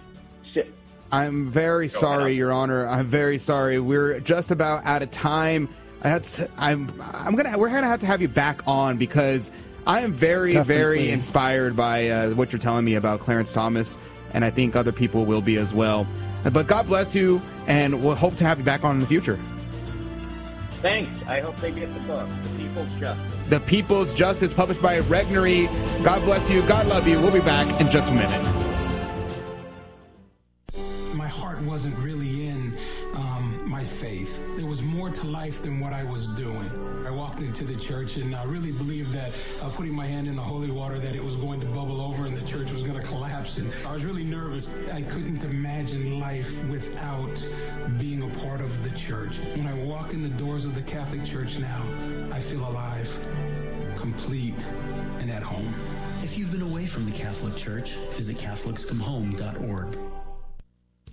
I'm 1.11 1.49
very 1.51 1.87
Go 1.87 1.99
sorry, 1.99 2.23
ahead. 2.23 2.37
Your 2.37 2.51
Honor. 2.51 2.87
I'm 2.87 3.07
very 3.07 3.39
sorry. 3.39 3.79
We're 3.79 4.19
just 4.19 4.51
about 4.51 4.85
out 4.85 5.01
of 5.01 5.11
time. 5.11 5.69
I 6.01 6.09
had 6.09 6.23
to, 6.25 6.49
I'm 6.57 6.91
I'm 7.13 7.35
gonna 7.35 7.57
we're 7.57 7.69
gonna 7.69 7.87
have 7.87 8.01
to 8.01 8.05
have 8.05 8.21
you 8.21 8.27
back 8.27 8.61
on 8.67 8.97
because 8.97 9.49
I 9.87 10.01
am 10.01 10.13
very 10.13 10.57
very 10.57 11.09
inspired 11.09 11.75
by 11.75 12.09
uh, 12.09 12.29
what 12.31 12.51
you're 12.51 12.59
telling 12.59 12.85
me 12.85 12.95
about 12.95 13.21
Clarence 13.21 13.51
Thomas, 13.51 13.97
and 14.33 14.43
I 14.43 14.49
think 14.51 14.75
other 14.75 14.91
people 14.91 15.25
will 15.25 15.41
be 15.41 15.57
as 15.57 15.73
well. 15.73 16.05
But 16.51 16.67
God 16.67 16.85
bless 16.87 17.15
you, 17.15 17.41
and 17.65 18.03
we'll 18.03 18.13
hope 18.15 18.35
to 18.35 18.43
have 18.43 18.59
you 18.59 18.65
back 18.65 18.83
on 18.83 18.95
in 18.95 18.99
the 18.99 19.07
future. 19.07 19.39
thanks. 20.81 21.09
I 21.27 21.39
hope 21.39 21.57
they 21.57 21.71
get 21.71 21.91
the 21.93 21.99
book, 22.01 22.27
The 22.43 22.49
People's 22.59 22.89
Justice. 22.99 23.31
The 23.49 23.59
People's 23.61 24.13
Justice, 24.13 24.53
published 24.53 24.81
by 24.81 25.01
Regnery. 25.01 25.67
God 26.03 26.21
bless 26.23 26.47
you. 26.49 26.61
God 26.67 26.85
love 26.87 27.07
you. 27.07 27.19
We'll 27.19 27.31
be 27.31 27.39
back 27.39 27.81
in 27.81 27.89
just 27.89 28.09
a 28.09 28.13
minute. 28.13 28.64
Wasn't 31.75 31.99
really 31.99 32.47
in 32.47 32.73
um, 33.15 33.61
my 33.65 33.83
faith. 33.83 34.41
There 34.55 34.65
was 34.65 34.81
more 34.81 35.09
to 35.09 35.27
life 35.27 35.61
than 35.61 35.81
what 35.81 35.91
I 35.91 36.05
was 36.05 36.29
doing. 36.29 36.71
I 37.05 37.11
walked 37.11 37.41
into 37.41 37.65
the 37.65 37.75
church 37.75 38.15
and 38.15 38.33
I 38.33 38.45
really 38.45 38.71
believed 38.71 39.11
that 39.11 39.33
uh, 39.61 39.67
putting 39.71 39.93
my 39.93 40.07
hand 40.07 40.29
in 40.29 40.37
the 40.37 40.41
holy 40.41 40.71
water 40.71 40.99
that 40.99 41.17
it 41.17 41.21
was 41.21 41.35
going 41.35 41.59
to 41.59 41.65
bubble 41.65 41.99
over 41.99 42.27
and 42.27 42.37
the 42.37 42.47
church 42.47 42.71
was 42.71 42.81
going 42.81 42.97
to 42.97 43.05
collapse. 43.05 43.57
And 43.57 43.73
I 43.85 43.91
was 43.91 44.05
really 44.05 44.23
nervous. 44.23 44.73
I 44.93 45.01
couldn't 45.01 45.43
imagine 45.43 46.17
life 46.17 46.63
without 46.69 47.45
being 47.99 48.21
a 48.21 48.29
part 48.39 48.61
of 48.61 48.71
the 48.81 48.97
church. 48.97 49.35
When 49.55 49.67
I 49.67 49.73
walk 49.73 50.13
in 50.13 50.23
the 50.23 50.29
doors 50.29 50.63
of 50.63 50.75
the 50.75 50.81
Catholic 50.81 51.25
Church 51.25 51.59
now, 51.59 51.85
I 52.31 52.39
feel 52.39 52.65
alive, 52.65 53.11
complete, 53.97 54.65
and 55.19 55.29
at 55.29 55.43
home. 55.43 55.75
If 56.23 56.37
you've 56.37 56.53
been 56.53 56.61
away 56.61 56.85
from 56.85 57.03
the 57.03 57.11
Catholic 57.11 57.57
Church, 57.57 57.95
visit 58.15 58.37
CatholicsComeHome.org. 58.37 60.14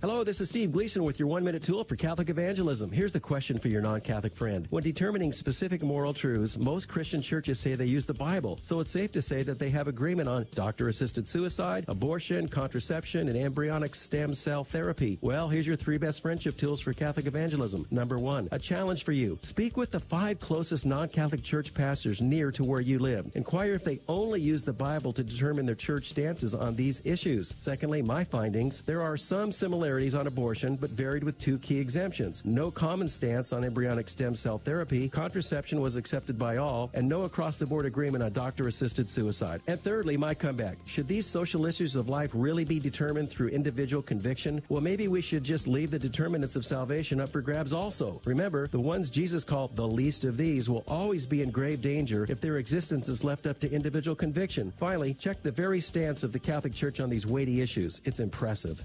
Hello, 0.03 0.21
this 0.21 0.41
is 0.41 0.49
Steve 0.49 0.73
Gleason 0.73 1.05
with 1.05 1.17
your 1.17 1.29
one 1.29 1.45
minute 1.45 1.63
tool 1.63 1.85
for 1.85 1.95
Catholic 1.95 2.29
evangelism. 2.29 2.91
Here's 2.91 3.13
the 3.13 3.21
question 3.21 3.57
for 3.57 3.69
your 3.69 3.81
non 3.81 4.01
Catholic 4.01 4.35
friend. 4.35 4.67
When 4.69 4.83
determining 4.83 5.31
specific 5.31 5.81
moral 5.81 6.13
truths, 6.13 6.57
most 6.57 6.89
Christian 6.89 7.21
churches 7.21 7.57
say 7.57 7.75
they 7.75 7.85
use 7.85 8.05
the 8.05 8.13
Bible, 8.13 8.59
so 8.63 8.81
it's 8.81 8.91
safe 8.91 9.13
to 9.13 9.21
say 9.21 9.43
that 9.43 9.59
they 9.59 9.69
have 9.69 9.87
agreement 9.87 10.27
on 10.27 10.45
doctor 10.55 10.89
assisted 10.89 11.25
suicide, 11.25 11.85
abortion, 11.87 12.49
contraception, 12.49 13.29
and 13.29 13.37
embryonic 13.37 13.95
stem 13.95 14.33
cell 14.33 14.65
therapy. 14.65 15.19
Well, 15.21 15.47
here's 15.47 15.65
your 15.65 15.77
three 15.77 15.97
best 15.97 16.21
friendship 16.21 16.57
tools 16.57 16.81
for 16.81 16.91
Catholic 16.91 17.25
evangelism. 17.25 17.85
Number 17.89 18.19
one, 18.19 18.49
a 18.51 18.59
challenge 18.59 19.05
for 19.05 19.13
you. 19.13 19.37
Speak 19.41 19.77
with 19.77 19.91
the 19.91 20.01
five 20.01 20.37
closest 20.41 20.85
non 20.85 21.07
Catholic 21.07 21.43
church 21.43 21.73
pastors 21.73 22.21
near 22.21 22.51
to 22.51 22.65
where 22.65 22.81
you 22.81 22.99
live. 22.99 23.31
Inquire 23.35 23.73
if 23.75 23.85
they 23.85 24.01
only 24.09 24.41
use 24.41 24.65
the 24.65 24.73
Bible 24.73 25.13
to 25.13 25.23
determine 25.23 25.65
their 25.65 25.75
church 25.75 26.09
stances 26.09 26.53
on 26.53 26.75
these 26.75 27.01
issues. 27.05 27.55
Secondly, 27.57 28.01
my 28.01 28.25
findings 28.25 28.81
there 28.81 29.01
are 29.01 29.15
some 29.15 29.53
similarities 29.53 29.92
on 29.93 30.25
abortion, 30.25 30.75
but 30.75 30.89
varied 30.89 31.23
with 31.23 31.37
two 31.39 31.59
key 31.59 31.77
exemptions. 31.77 32.41
No 32.43 32.71
common 32.71 33.07
stance 33.07 33.53
on 33.53 33.63
embryonic 33.63 34.09
stem 34.09 34.33
cell 34.33 34.57
therapy, 34.57 35.07
contraception 35.07 35.81
was 35.81 35.97
accepted 35.97 36.39
by 36.39 36.57
all, 36.57 36.89
and 36.95 37.07
no 37.07 37.23
across 37.23 37.57
the 37.57 37.65
board 37.67 37.85
agreement 37.85 38.23
on 38.23 38.33
doctor 38.33 38.67
assisted 38.67 39.07
suicide. 39.07 39.61
And 39.67 39.79
thirdly, 39.79 40.17
my 40.17 40.33
comeback. 40.33 40.77
Should 40.87 41.07
these 41.07 41.27
social 41.27 41.67
issues 41.67 41.95
of 41.95 42.09
life 42.09 42.31
really 42.33 42.65
be 42.65 42.79
determined 42.79 43.29
through 43.29 43.49
individual 43.49 44.01
conviction? 44.01 44.63
Well, 44.67 44.81
maybe 44.81 45.07
we 45.07 45.21
should 45.21 45.43
just 45.43 45.67
leave 45.67 45.91
the 45.91 45.99
determinants 45.99 46.55
of 46.55 46.65
salvation 46.65 47.21
up 47.21 47.29
for 47.29 47.41
grabs 47.41 47.71
also. 47.71 48.19
Remember, 48.25 48.67
the 48.67 48.79
ones 48.79 49.11
Jesus 49.11 49.43
called 49.43 49.75
the 49.75 49.87
least 49.87 50.25
of 50.25 50.37
these 50.37 50.69
will 50.69 50.83
always 50.87 51.27
be 51.27 51.43
in 51.43 51.51
grave 51.51 51.83
danger 51.83 52.25
if 52.29 52.41
their 52.41 52.57
existence 52.57 53.07
is 53.07 53.23
left 53.23 53.45
up 53.45 53.59
to 53.59 53.71
individual 53.71 54.15
conviction. 54.15 54.73
Finally, 54.79 55.13
check 55.13 55.43
the 55.43 55.51
very 55.51 55.79
stance 55.79 56.23
of 56.23 56.33
the 56.33 56.39
Catholic 56.39 56.73
Church 56.73 56.99
on 56.99 57.11
these 57.11 57.27
weighty 57.27 57.61
issues. 57.61 58.01
It's 58.05 58.19
impressive. 58.19 58.83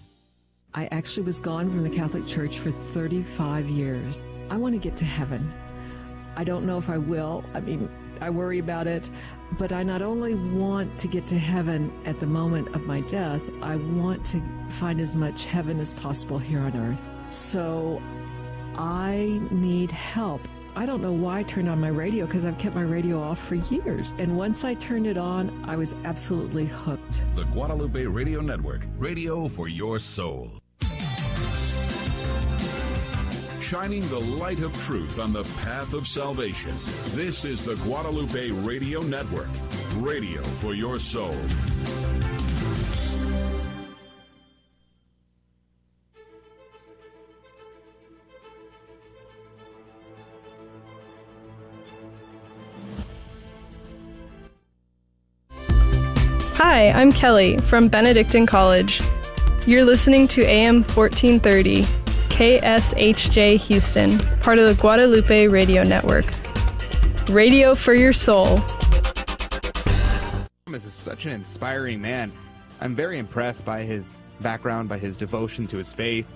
I 0.79 0.89
actually 0.93 1.25
was 1.25 1.41
gone 1.41 1.69
from 1.69 1.83
the 1.83 1.91
Catholic 1.91 2.25
Church 2.25 2.61
for 2.61 2.71
35 2.71 3.69
years. 3.69 4.21
I 4.49 4.57
want 4.57 4.77
to 4.77 4.79
get 4.79 4.95
to 4.99 5.05
heaven. 5.05 5.53
I 6.37 6.45
don't 6.45 6.67
know 6.67 6.79
if 6.79 6.89
I 6.89 6.99
will. 6.99 7.45
I 7.53 7.59
mean, 7.59 7.91
I 8.21 8.31
worry 8.31 8.61
about 8.61 8.87
it. 8.87 9.11
But 9.59 9.73
I 9.73 9.83
not 9.83 10.03
only 10.03 10.37
want 10.37 10.97
to 11.01 11.09
get 11.09 11.27
to 11.27 11.37
heaven 11.37 11.93
at 12.05 12.21
the 12.21 12.27
moment 12.27 12.77
of 12.77 12.83
my 12.83 13.01
death, 13.01 13.43
I 13.61 13.75
want 13.75 14.25
to 14.27 14.41
find 14.71 15.01
as 15.01 15.17
much 15.17 15.47
heaven 15.47 15.81
as 15.81 15.95
possible 15.95 16.39
here 16.39 16.61
on 16.61 16.77
earth. 16.77 17.11
So 17.31 18.01
I 18.77 19.41
need 19.51 19.91
help. 19.91 20.43
I 20.77 20.87
don't 20.87 21.03
know 21.03 21.11
why 21.11 21.41
I 21.41 21.43
turned 21.43 21.69
on 21.69 21.81
my 21.81 21.89
radio 21.89 22.25
because 22.25 22.45
I've 22.45 22.59
kept 22.59 22.77
my 22.77 22.83
radio 22.83 23.21
off 23.21 23.45
for 23.45 23.57
years. 23.57 24.15
And 24.19 24.37
once 24.37 24.63
I 24.63 24.75
turned 24.75 25.09
it 25.09 25.19
on, 25.19 25.65
I 25.69 25.75
was 25.75 25.97
absolutely 26.05 26.67
hooked. 26.67 27.25
The 27.35 27.47
Guadalupe 27.47 28.05
Radio 28.05 28.41
Network, 28.41 28.87
radio 28.97 29.49
for 29.49 29.67
your 29.67 29.99
soul 29.99 30.53
shining 33.69 34.09
the 34.09 34.19
light 34.19 34.61
of 34.61 34.75
truth 34.85 35.19
on 35.19 35.31
the 35.31 35.45
path 35.61 35.93
of 35.93 36.09
salvation. 36.09 36.75
This 37.09 37.45
is 37.45 37.63
the 37.63 37.75
Guadalupe 37.75 38.51
Radio 38.51 39.03
Network, 39.03 39.51
radio 39.97 40.41
for 40.43 40.73
your 40.73 40.99
soul. 40.99 41.37
Hi, 56.55 56.89
I'm 56.89 57.13
Kelly 57.13 57.59
from 57.59 57.89
Benedictine 57.89 58.47
College. 58.47 59.03
You're 59.67 59.85
listening 59.85 60.27
to 60.29 60.43
AM 60.47 60.77
1430. 60.85 62.08
KSHJ 62.39 63.57
Houston, 63.63 64.17
part 64.43 64.61
of 64.61 64.69
the 64.69 64.81
Guadalupe 64.81 65.49
Radio 65.49 65.83
Network. 65.83 66.25
Radio 67.29 67.75
for 67.75 67.95
your 67.95 68.13
soul. 68.13 68.61
Thomas 70.65 70.85
is 70.85 70.95
such 70.95 71.27
an 71.27 71.33
inspiring 71.33 72.01
man. 72.01 72.31
I'm 72.81 72.95
very 72.95 73.19
impressed 73.19 73.65
by 73.65 73.83
his 73.83 74.21
background, 74.39 74.89
by 74.89 74.99
his 74.99 75.17
devotion 75.17 75.67
to 75.67 75.79
his 75.79 75.93
faith, 75.93 76.29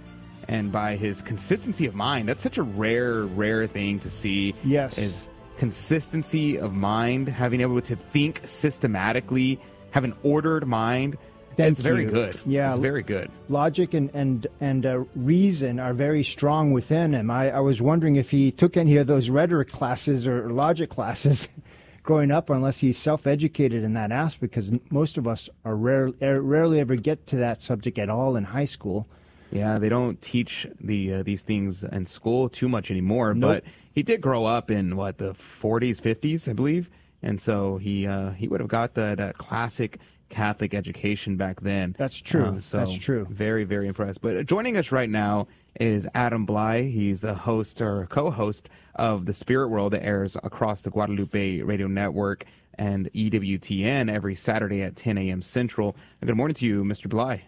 and 0.49 0.73
by 0.73 0.97
his 0.97 1.23
consistency 1.23 1.87
of 1.87 1.95
mind. 1.95 2.29
That's 2.29 2.43
such 2.43 2.59
a 2.59 2.65
rare, 2.65 3.23
rare 3.23 3.69
thing 3.69 4.01
to 4.01 4.11
see. 4.11 4.57
Yes. 4.65 4.99
Is 4.99 5.29
consistency 5.57 6.59
of 6.59 6.73
mind, 6.73 7.29
having 7.29 7.61
able 7.61 7.81
to 7.81 7.95
think 7.95 8.41
systematically, 8.45 9.61
have 9.93 10.03
an 10.03 10.17
ordered 10.25 10.67
mind. 10.67 11.17
Thank 11.57 11.73
it's 11.73 11.81
very 11.81 12.05
good. 12.05 12.41
Yeah. 12.47 12.69
It's 12.69 12.79
very 12.79 13.03
good. 13.03 13.31
Logic 13.49 13.93
and 13.95 14.11
and 14.15 14.47
and 14.61 14.87
uh, 14.87 15.05
reason 15.15 15.79
are 15.79 15.93
very 15.93 16.23
strong 16.23 16.73
within 16.73 17.13
him. 17.13 17.31
I, 17.31 17.51
I 17.51 17.61
was 17.61 17.83
wondering 17.83 18.17
if 18.17 18.31
he 18.31 18.51
took 18.51 18.77
any 18.77 18.97
of 18.97 19.07
those 19.07 19.29
rhetoric 19.29 19.69
classes 19.69 20.27
or 20.27 20.51
logic 20.51 20.91
classes 20.91 21.49
growing 22.03 22.31
up, 22.31 22.51
unless 22.51 22.79
he's 22.79 22.99
self-educated 22.99 23.85
in 23.85 23.95
that 23.95 24.11
aspect. 24.11 24.53
Because 24.53 24.73
most 24.91 25.19
of 25.19 25.29
us 25.29 25.49
are 25.65 25.77
rare, 25.77 26.11
er, 26.23 26.41
rarely 26.41 26.81
ever 26.81 26.97
get 26.97 27.27
to 27.29 27.37
that 27.37 27.61
subject 27.61 27.99
at 27.99 28.09
all 28.09 28.37
in 28.37 28.45
high 28.45 28.65
school. 28.65 29.07
Yeah, 29.51 29.79
they 29.79 29.91
don't 29.91 30.21
teach 30.23 30.67
the 30.81 31.15
uh, 31.15 31.23
these 31.23 31.43
things 31.43 31.85
in 31.85 32.07
school 32.07 32.49
too 32.49 32.69
much 32.69 32.91
anymore. 32.91 33.35
Nope. 33.35 33.63
But 33.65 33.65
he 33.93 34.03
did 34.03 34.23
grow 34.23 34.47
up 34.47 34.71
in 34.71 34.97
what 34.97 35.19
the 35.19 35.35
40s, 35.35 36.01
50s, 36.01 36.49
I 36.49 36.55
believe, 36.55 36.89
and 37.23 37.39
so 37.39 37.77
he 37.77 38.07
uh, 38.07 38.31
he 38.31 38.49
would 38.49 38.61
have 38.61 38.71
got 38.71 38.95
that 38.95 39.21
uh, 39.21 39.33
classic 39.33 39.99
Catholic 40.33 40.75
education 40.75 41.37
back 41.37 41.61
then. 41.61 41.95
That's 41.99 42.19
true. 42.19 42.57
Uh, 42.57 42.61
so 42.61 42.79
That's 42.79 42.95
true. 42.95 43.27
Very, 43.31 43.65
very 43.65 43.87
impressed. 43.87 44.23
But 44.23 44.47
joining 44.47 44.77
us 44.77 44.91
right 44.91 45.09
now 45.11 45.47
is 45.79 46.09
Adam 46.15 46.47
Blai. 46.47 46.91
He's 46.91 47.21
the 47.21 47.35
host 47.35 47.81
or 47.81 48.07
co-host 48.07 48.69
of 48.97 49.27
the 49.27 49.35
Spirit 49.35 49.69
World 49.69 49.93
that 49.93 50.05
airs 50.05 50.37
across 50.43 50.81
the 50.81 50.91
Guadalupe 50.91 51.61
Radio 51.61 51.87
Network 51.87 52.47
and 52.75 53.13
EWTN 53.13 54.11
every 54.11 54.35
Saturday 54.35 54.83
at 54.83 54.97
10 54.97 55.19
a.m. 55.19 55.43
Central. 55.43 55.95
Good 56.25 56.37
morning 56.37 56.55
to 56.57 56.67
you, 56.67 56.83
Mr. 56.83 57.07
Blai. 57.07 57.43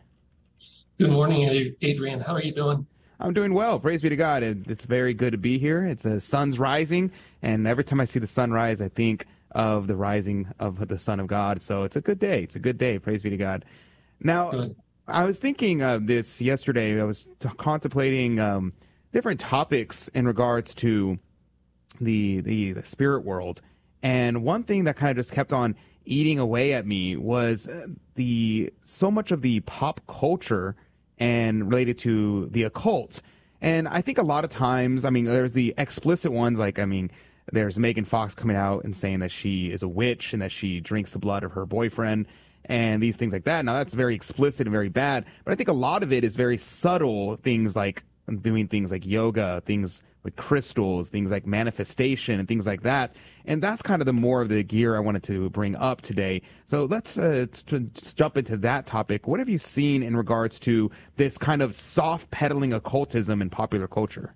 Good 0.98 1.10
morning, 1.10 1.74
Adrian. 1.80 2.20
How 2.20 2.34
are 2.34 2.42
you 2.42 2.54
doing? 2.54 2.86
I'm 3.18 3.32
doing 3.32 3.54
well. 3.54 3.80
Praise 3.80 4.02
be 4.02 4.10
to 4.10 4.16
God. 4.16 4.42
It's 4.42 4.84
very 4.84 5.14
good 5.14 5.32
to 5.32 5.38
be 5.38 5.58
here. 5.58 5.86
It's 5.86 6.02
the 6.02 6.20
sun's 6.20 6.58
rising, 6.58 7.10
and 7.42 7.66
every 7.66 7.84
time 7.84 8.00
I 8.00 8.04
see 8.04 8.18
the 8.18 8.26
sun 8.26 8.52
rise, 8.52 8.80
I 8.80 8.88
think 8.88 9.26
of 9.54 9.86
the 9.86 9.96
rising 9.96 10.48
of 10.58 10.88
the 10.88 10.98
Son 10.98 11.20
of 11.20 11.26
God. 11.26 11.62
So 11.62 11.84
it's 11.84 11.96
a 11.96 12.00
good 12.00 12.18
day. 12.18 12.42
It's 12.42 12.56
a 12.56 12.60
good 12.60 12.78
day. 12.78 12.98
Praise 12.98 13.22
be 13.22 13.30
to 13.30 13.36
God. 13.36 13.64
Now, 14.20 14.70
I 15.06 15.24
was 15.24 15.38
thinking 15.38 15.82
of 15.82 16.06
this 16.06 16.40
yesterday. 16.40 17.00
I 17.00 17.04
was 17.04 17.26
t- 17.40 17.48
contemplating 17.56 18.40
um, 18.40 18.72
different 19.12 19.40
topics 19.40 20.08
in 20.08 20.26
regards 20.26 20.74
to 20.74 21.18
the, 22.00 22.40
the 22.40 22.72
the 22.72 22.84
spirit 22.84 23.24
world, 23.24 23.60
and 24.02 24.42
one 24.42 24.64
thing 24.64 24.84
that 24.84 24.96
kind 24.96 25.10
of 25.10 25.16
just 25.16 25.30
kept 25.30 25.52
on 25.52 25.76
eating 26.04 26.38
away 26.38 26.72
at 26.72 26.86
me 26.86 27.16
was 27.16 27.68
uh, 27.68 27.86
the 28.14 28.72
so 28.84 29.10
much 29.10 29.30
of 29.30 29.42
the 29.42 29.60
pop 29.60 30.00
culture 30.06 30.74
and 31.18 31.68
related 31.68 31.98
to 31.98 32.46
the 32.46 32.64
occult. 32.64 33.22
And 33.60 33.88
I 33.88 34.00
think 34.00 34.18
a 34.18 34.22
lot 34.22 34.44
of 34.44 34.50
times, 34.50 35.04
I 35.04 35.10
mean, 35.10 35.24
there's 35.24 35.52
the 35.52 35.72
explicit 35.78 36.32
ones, 36.32 36.58
like, 36.58 36.78
I 36.78 36.84
mean, 36.84 37.10
there's 37.52 37.78
Megan 37.78 38.04
Fox 38.04 38.34
coming 38.34 38.56
out 38.56 38.84
and 38.84 38.96
saying 38.96 39.20
that 39.20 39.30
she 39.30 39.70
is 39.70 39.82
a 39.82 39.88
witch 39.88 40.32
and 40.32 40.42
that 40.42 40.52
she 40.52 40.80
drinks 40.80 41.12
the 41.12 41.18
blood 41.18 41.44
of 41.44 41.52
her 41.52 41.66
boyfriend 41.66 42.26
and 42.66 43.02
these 43.02 43.16
things 43.16 43.32
like 43.32 43.44
that. 43.44 43.64
Now, 43.64 43.74
that's 43.74 43.94
very 43.94 44.14
explicit 44.14 44.66
and 44.66 44.72
very 44.72 44.88
bad. 44.88 45.26
But 45.44 45.52
I 45.52 45.54
think 45.54 45.68
a 45.68 45.74
lot 45.74 46.02
of 46.02 46.12
it 46.12 46.24
is 46.24 46.36
very 46.36 46.56
subtle 46.56 47.36
things 47.36 47.76
like 47.76 48.02
doing 48.40 48.68
things 48.68 48.90
like 48.90 49.04
yoga, 49.04 49.62
things 49.66 50.02
with 50.22 50.34
crystals, 50.36 51.10
things 51.10 51.30
like 51.30 51.46
manifestation, 51.46 52.38
and 52.38 52.48
things 52.48 52.66
like 52.66 52.82
that. 52.82 53.14
And 53.44 53.62
that's 53.62 53.82
kind 53.82 54.00
of 54.00 54.06
the 54.06 54.14
more 54.14 54.40
of 54.40 54.48
the 54.48 54.62
gear 54.62 54.96
I 54.96 55.00
wanted 55.00 55.22
to 55.24 55.50
bring 55.50 55.76
up 55.76 56.00
today. 56.00 56.40
So 56.64 56.86
let's, 56.86 57.18
uh, 57.18 57.44
jump 58.14 58.38
into 58.38 58.56
that 58.56 58.86
topic. 58.86 59.26
What 59.28 59.38
have 59.38 59.50
you 59.50 59.58
seen 59.58 60.02
in 60.02 60.16
regards 60.16 60.58
to 60.60 60.90
this 61.16 61.36
kind 61.36 61.60
of 61.60 61.74
soft 61.74 62.30
pedaling 62.30 62.72
occultism 62.72 63.42
in 63.42 63.50
popular 63.50 63.86
culture? 63.86 64.34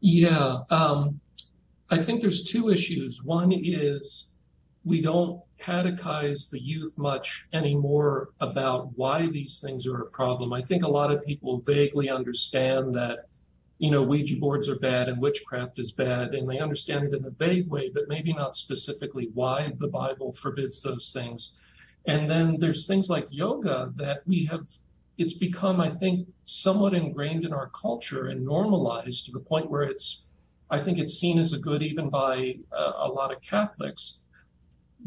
Yeah, 0.00 0.58
um, 0.70 1.18
I 1.94 2.02
think 2.02 2.20
there's 2.20 2.42
two 2.42 2.70
issues. 2.70 3.22
One 3.22 3.52
is 3.52 4.32
we 4.84 5.00
don't 5.00 5.40
catechize 5.60 6.50
the 6.50 6.60
youth 6.60 6.98
much 6.98 7.46
anymore 7.52 8.30
about 8.40 8.90
why 8.96 9.28
these 9.28 9.60
things 9.60 9.86
are 9.86 10.02
a 10.02 10.10
problem. 10.10 10.52
I 10.52 10.60
think 10.60 10.82
a 10.82 10.88
lot 10.88 11.12
of 11.12 11.24
people 11.24 11.62
vaguely 11.64 12.10
understand 12.10 12.92
that, 12.96 13.28
you 13.78 13.92
know, 13.92 14.02
Ouija 14.02 14.36
boards 14.40 14.68
are 14.68 14.80
bad 14.80 15.08
and 15.08 15.22
witchcraft 15.22 15.78
is 15.78 15.92
bad, 15.92 16.34
and 16.34 16.50
they 16.50 16.58
understand 16.58 17.04
it 17.04 17.14
in 17.14 17.24
a 17.26 17.30
vague 17.30 17.70
way, 17.70 17.92
but 17.94 18.08
maybe 18.08 18.32
not 18.32 18.56
specifically 18.56 19.30
why 19.32 19.72
the 19.78 19.86
Bible 19.86 20.32
forbids 20.32 20.82
those 20.82 21.12
things. 21.12 21.58
And 22.06 22.28
then 22.28 22.58
there's 22.58 22.88
things 22.88 23.08
like 23.08 23.28
yoga 23.30 23.92
that 23.94 24.26
we 24.26 24.44
have, 24.46 24.68
it's 25.16 25.34
become, 25.34 25.80
I 25.80 25.90
think, 25.90 26.26
somewhat 26.44 26.94
ingrained 26.94 27.44
in 27.44 27.52
our 27.52 27.68
culture 27.68 28.26
and 28.26 28.44
normalized 28.44 29.26
to 29.26 29.32
the 29.32 29.46
point 29.52 29.70
where 29.70 29.84
it's, 29.84 30.26
I 30.74 30.80
think 30.80 30.98
it's 30.98 31.20
seen 31.24 31.38
as 31.38 31.52
a 31.52 31.58
good 31.58 31.82
even 31.84 32.10
by 32.10 32.56
uh, 32.76 32.92
a 32.96 33.08
lot 33.08 33.32
of 33.32 33.40
Catholics. 33.40 34.22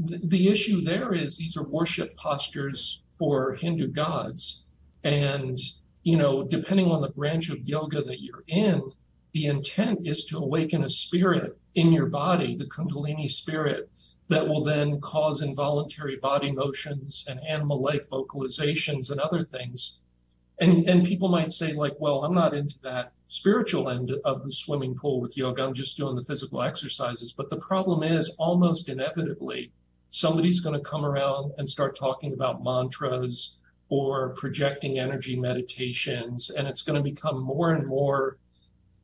The, 0.05 0.17
the 0.23 0.47
issue 0.47 0.81
there 0.81 1.13
is 1.13 1.37
these 1.37 1.57
are 1.57 1.67
worship 1.79 2.15
postures 2.15 3.03
for 3.09 3.55
Hindu 3.55 3.87
gods. 3.89 4.65
And, 5.03 5.59
you 6.03 6.15
know, 6.15 6.45
depending 6.45 6.89
on 6.89 7.01
the 7.01 7.09
branch 7.09 7.49
of 7.49 7.67
yoga 7.67 8.01
that 8.01 8.21
you're 8.21 8.45
in, 8.47 8.81
the 9.33 9.47
intent 9.47 10.07
is 10.07 10.23
to 10.25 10.37
awaken 10.37 10.83
a 10.83 10.89
spirit 10.89 11.57
in 11.75 11.91
your 11.91 12.05
body, 12.05 12.55
the 12.55 12.71
Kundalini 12.75 13.29
spirit, 13.29 13.89
that 14.29 14.47
will 14.47 14.63
then 14.63 15.01
cause 15.01 15.41
involuntary 15.41 16.15
body 16.15 16.51
motions 16.51 17.25
and 17.27 17.41
animal 17.55 17.81
like 17.81 18.07
vocalizations 18.07 19.11
and 19.11 19.19
other 19.19 19.43
things. 19.43 19.99
And, 20.59 20.87
and 20.89 21.05
people 21.05 21.29
might 21.29 21.51
say, 21.51 21.73
like, 21.73 21.93
well, 21.99 22.23
I'm 22.23 22.33
not 22.33 22.55
into 22.55 22.79
that 22.81 23.11
spiritual 23.27 23.89
end 23.89 24.11
of 24.25 24.43
the 24.43 24.51
swimming 24.51 24.95
pool 24.95 25.21
with 25.21 25.37
yoga. 25.37 25.63
I'm 25.63 25.73
just 25.73 25.97
doing 25.97 26.15
the 26.15 26.23
physical 26.23 26.63
exercises. 26.63 27.31
But 27.31 27.49
the 27.49 27.57
problem 27.57 28.01
is, 28.01 28.35
almost 28.39 28.89
inevitably, 28.89 29.71
somebody's 30.09 30.59
going 30.59 30.73
to 30.73 30.89
come 30.89 31.05
around 31.05 31.51
and 31.57 31.69
start 31.69 31.95
talking 31.95 32.33
about 32.33 32.63
mantras 32.63 33.61
or 33.89 34.29
projecting 34.29 34.97
energy 34.97 35.39
meditations. 35.39 36.49
And 36.49 36.67
it's 36.67 36.81
going 36.81 36.97
to 36.97 37.03
become 37.03 37.39
more 37.39 37.73
and 37.73 37.85
more 37.85 38.37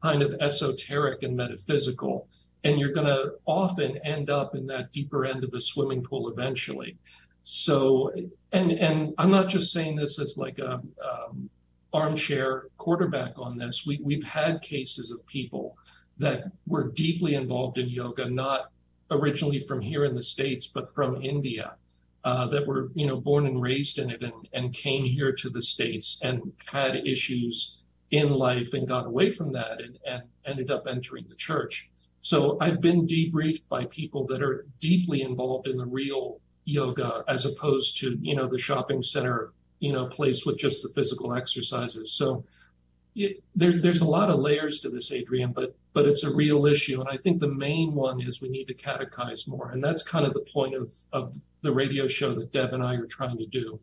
kind 0.02 0.24
of 0.24 0.34
esoteric 0.42 1.24
and 1.24 1.36
metaphysical. 1.36 2.28
And 2.64 2.80
you're 2.80 2.94
going 2.94 3.08
to 3.08 3.34
often 3.46 3.98
end 3.98 4.30
up 4.30 4.56
in 4.56 4.66
that 4.68 4.92
deeper 4.92 5.26
end 5.26 5.44
of 5.44 5.52
the 5.52 5.62
swimming 5.62 6.02
pool 6.02 6.30
eventually. 6.30 6.98
So, 7.44 8.12
and 8.52 8.72
and 8.72 9.14
I'm 9.18 9.32
not 9.32 9.50
just 9.50 9.74
saying 9.74 9.96
this 9.96 10.20
as 10.20 10.38
like 10.38 10.60
a 10.60 10.76
um, 10.76 11.50
armchair 11.94 12.68
quarterback 12.78 13.34
on 13.38 13.58
this. 13.58 13.86
We 13.86 14.00
we've 14.02 14.24
had 14.24 14.62
cases 14.62 15.12
of 15.12 15.26
people 15.28 15.78
that 16.18 16.52
were 16.68 16.92
deeply 16.92 17.36
involved 17.36 17.78
in 17.78 17.90
yoga, 17.90 18.30
not 18.30 18.72
originally 19.12 19.60
from 19.60 19.82
here 19.82 20.06
in 20.06 20.16
the 20.16 20.24
states, 20.24 20.68
but 20.68 20.90
from 20.90 21.22
India, 21.22 21.76
uh, 22.24 22.48
that 22.48 22.66
were 22.66 22.92
you 22.96 23.08
know 23.08 23.20
born 23.20 23.46
and 23.46 23.62
raised 23.62 24.00
in 24.00 24.10
it, 24.10 24.22
and 24.24 24.48
and 24.54 24.74
came 24.74 25.04
here 25.04 25.34
to 25.34 25.50
the 25.50 25.62
states 25.62 26.22
and 26.24 26.42
had 26.66 26.96
issues 26.96 27.80
in 28.12 28.30
life 28.30 28.74
and 28.74 28.88
got 28.88 29.08
away 29.08 29.30
from 29.30 29.52
that 29.52 29.82
and, 29.82 29.98
and 30.06 30.24
ended 30.46 30.70
up 30.70 30.88
entering 30.88 31.26
the 31.28 31.36
church. 31.36 31.90
So 32.20 32.58
I've 32.62 32.80
been 32.80 33.06
debriefed 33.06 33.68
by 33.68 33.86
people 33.86 34.26
that 34.28 34.42
are 34.42 34.66
deeply 34.80 35.24
involved 35.24 35.68
in 35.68 35.76
the 35.76 35.86
real 35.86 36.40
yoga 36.66 37.24
as 37.28 37.46
opposed 37.46 37.98
to, 37.98 38.18
you 38.22 38.36
know, 38.36 38.48
the 38.48 38.60
shopping 38.60 39.02
center, 39.02 39.52
you 39.80 39.92
know, 39.92 40.06
place 40.06 40.46
with 40.46 40.58
just 40.58 40.84
the 40.84 40.90
physical 40.90 41.34
exercises. 41.34 42.12
So 42.12 42.46
it, 43.16 43.44
there's 43.56 43.82
there's 43.82 44.02
a 44.02 44.06
lot 44.06 44.30
of 44.30 44.40
layers 44.40 44.80
to 44.82 44.90
this, 44.90 45.12
Adrian, 45.12 45.52
but 45.52 45.76
but 45.94 46.08
it's 46.08 46.24
a 46.24 46.34
real 46.34 46.66
issue. 46.66 47.00
And 47.00 47.10
I 47.10 47.18
think 47.18 47.40
the 47.40 47.48
main 47.48 47.94
one 47.94 48.20
is 48.22 48.42
we 48.42 48.50
need 48.50 48.68
to 48.68 48.74
catechize 48.74 49.48
more. 49.48 49.72
And 49.72 49.84
that's 49.84 50.02
kind 50.04 50.26
of 50.26 50.34
the 50.34 50.46
point 50.52 50.74
of, 50.74 50.94
of 51.12 51.36
the 51.62 51.72
radio 51.72 52.08
show 52.08 52.34
that 52.36 52.52
Deb 52.52 52.74
and 52.74 52.84
I 52.84 52.96
are 52.96 53.06
trying 53.06 53.38
to 53.38 53.46
do. 53.46 53.80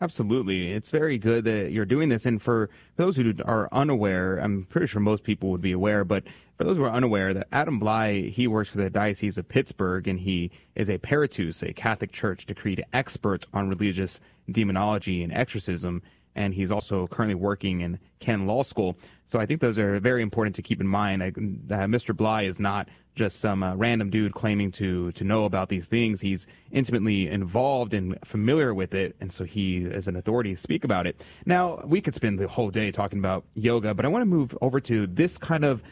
Absolutely. 0.00 0.72
It's 0.72 0.90
very 0.90 1.16
good 1.16 1.44
that 1.44 1.70
you're 1.70 1.84
doing 1.84 2.08
this. 2.08 2.26
And 2.26 2.42
for 2.42 2.70
those 2.96 3.16
who 3.16 3.34
are 3.44 3.68
unaware, 3.70 4.38
I'm 4.38 4.64
pretty 4.64 4.88
sure 4.88 5.00
most 5.00 5.22
people 5.22 5.50
would 5.50 5.60
be 5.60 5.72
aware, 5.72 6.04
but 6.04 6.24
for 6.58 6.64
those 6.64 6.76
who 6.76 6.84
are 6.84 6.90
unaware, 6.90 7.32
that 7.34 7.46
Adam 7.52 7.80
Blai, 7.80 8.30
he 8.30 8.48
works 8.48 8.70
for 8.70 8.78
the 8.78 8.90
Diocese 8.90 9.38
of 9.38 9.48
Pittsburgh 9.48 10.08
and 10.08 10.20
he 10.20 10.50
is 10.74 10.90
a 10.90 10.98
Peritus, 10.98 11.62
a 11.62 11.72
Catholic 11.72 12.10
Church 12.10 12.46
decreed 12.46 12.84
expert 12.92 13.46
on 13.52 13.68
religious 13.68 14.18
demonology 14.50 15.22
and 15.22 15.32
exorcism. 15.32 16.02
And 16.34 16.54
he's 16.54 16.70
also 16.70 17.06
currently 17.06 17.34
working 17.34 17.80
in 17.80 17.98
Ken 18.20 18.46
Law 18.46 18.62
School. 18.62 18.96
So 19.26 19.38
I 19.38 19.46
think 19.46 19.60
those 19.60 19.78
are 19.78 19.98
very 20.00 20.22
important 20.22 20.56
to 20.56 20.62
keep 20.62 20.80
in 20.80 20.86
mind. 20.86 21.22
I, 21.22 21.30
that 21.30 21.88
Mr. 21.88 22.14
Blai 22.14 22.44
is 22.44 22.58
not 22.58 22.88
just 23.14 23.40
some 23.40 23.62
uh, 23.62 23.74
random 23.74 24.10
dude 24.10 24.32
claiming 24.32 24.70
to 24.72 25.12
to 25.12 25.24
know 25.24 25.44
about 25.44 25.68
these 25.68 25.86
things. 25.86 26.20
He's 26.20 26.46
intimately 26.70 27.28
involved 27.28 27.92
and 27.94 28.18
familiar 28.24 28.72
with 28.72 28.94
it, 28.94 29.16
and 29.20 29.32
so 29.32 29.44
he 29.44 29.78
is 29.78 30.06
an 30.06 30.16
authority 30.16 30.54
to 30.54 30.60
speak 30.60 30.84
about 30.84 31.06
it. 31.06 31.22
Now 31.44 31.82
we 31.84 32.00
could 32.00 32.14
spend 32.14 32.38
the 32.38 32.48
whole 32.48 32.70
day 32.70 32.90
talking 32.90 33.18
about 33.18 33.44
yoga, 33.54 33.94
but 33.94 34.04
I 34.04 34.08
want 34.08 34.22
to 34.22 34.26
move 34.26 34.56
over 34.60 34.80
to 34.80 35.06
this 35.06 35.38
kind 35.38 35.64
of. 35.64 35.82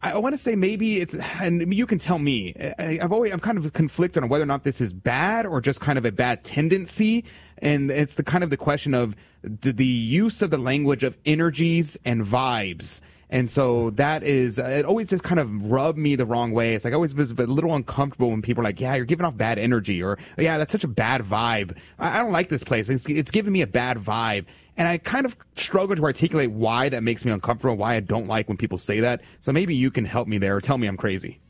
I 0.00 0.16
want 0.18 0.32
to 0.32 0.38
say 0.38 0.54
maybe 0.54 1.00
it's, 1.00 1.14
and 1.40 1.74
you 1.74 1.84
can 1.84 1.98
tell 1.98 2.20
me. 2.20 2.54
I, 2.78 3.00
I've 3.02 3.12
always, 3.12 3.32
I'm 3.32 3.40
kind 3.40 3.58
of 3.58 3.72
conflicted 3.72 4.22
on 4.22 4.28
whether 4.28 4.44
or 4.44 4.46
not 4.46 4.62
this 4.62 4.80
is 4.80 4.92
bad 4.92 5.44
or 5.44 5.60
just 5.60 5.80
kind 5.80 5.98
of 5.98 6.04
a 6.04 6.12
bad 6.12 6.44
tendency. 6.44 7.24
And 7.58 7.90
it's 7.90 8.14
the 8.14 8.22
kind 8.22 8.44
of 8.44 8.50
the 8.50 8.56
question 8.56 8.94
of 8.94 9.16
the 9.42 9.84
use 9.84 10.40
of 10.40 10.50
the 10.50 10.58
language 10.58 11.02
of 11.02 11.18
energies 11.24 11.96
and 12.04 12.24
vibes 12.24 13.00
and 13.30 13.50
so 13.50 13.90
that 13.90 14.22
is, 14.22 14.58
uh, 14.58 14.64
it 14.64 14.84
always 14.84 15.06
just 15.06 15.22
kind 15.22 15.38
of 15.38 15.70
rubbed 15.70 15.98
me 15.98 16.16
the 16.16 16.24
wrong 16.24 16.52
way. 16.52 16.74
It's 16.74 16.84
like 16.84 16.92
I 16.92 16.96
always 16.96 17.14
was 17.14 17.32
a 17.32 17.34
little 17.34 17.74
uncomfortable 17.74 18.30
when 18.30 18.40
people 18.40 18.62
are 18.62 18.64
like, 18.64 18.80
yeah, 18.80 18.94
you're 18.94 19.04
giving 19.04 19.26
off 19.26 19.36
bad 19.36 19.58
energy 19.58 20.02
or 20.02 20.18
yeah, 20.38 20.56
that's 20.56 20.72
such 20.72 20.84
a 20.84 20.88
bad 20.88 21.22
vibe. 21.22 21.76
I, 21.98 22.18
I 22.18 22.22
don't 22.22 22.32
like 22.32 22.48
this 22.48 22.64
place. 22.64 22.88
It's, 22.88 23.06
it's 23.08 23.30
giving 23.30 23.52
me 23.52 23.60
a 23.60 23.66
bad 23.66 23.98
vibe. 23.98 24.46
And 24.78 24.88
I 24.88 24.96
kind 24.96 25.26
of 25.26 25.36
struggle 25.56 25.96
to 25.96 26.02
articulate 26.04 26.52
why 26.52 26.88
that 26.88 27.02
makes 27.02 27.24
me 27.24 27.32
uncomfortable, 27.32 27.76
why 27.76 27.96
I 27.96 28.00
don't 28.00 28.28
like 28.28 28.48
when 28.48 28.56
people 28.56 28.78
say 28.78 29.00
that. 29.00 29.20
So 29.40 29.52
maybe 29.52 29.74
you 29.74 29.90
can 29.90 30.04
help 30.04 30.28
me 30.28 30.38
there 30.38 30.56
or 30.56 30.60
tell 30.60 30.78
me 30.78 30.86
I'm 30.86 30.96
crazy. 30.96 31.40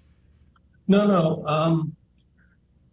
No, 0.89 1.07
no. 1.07 1.45
Um, 1.47 1.95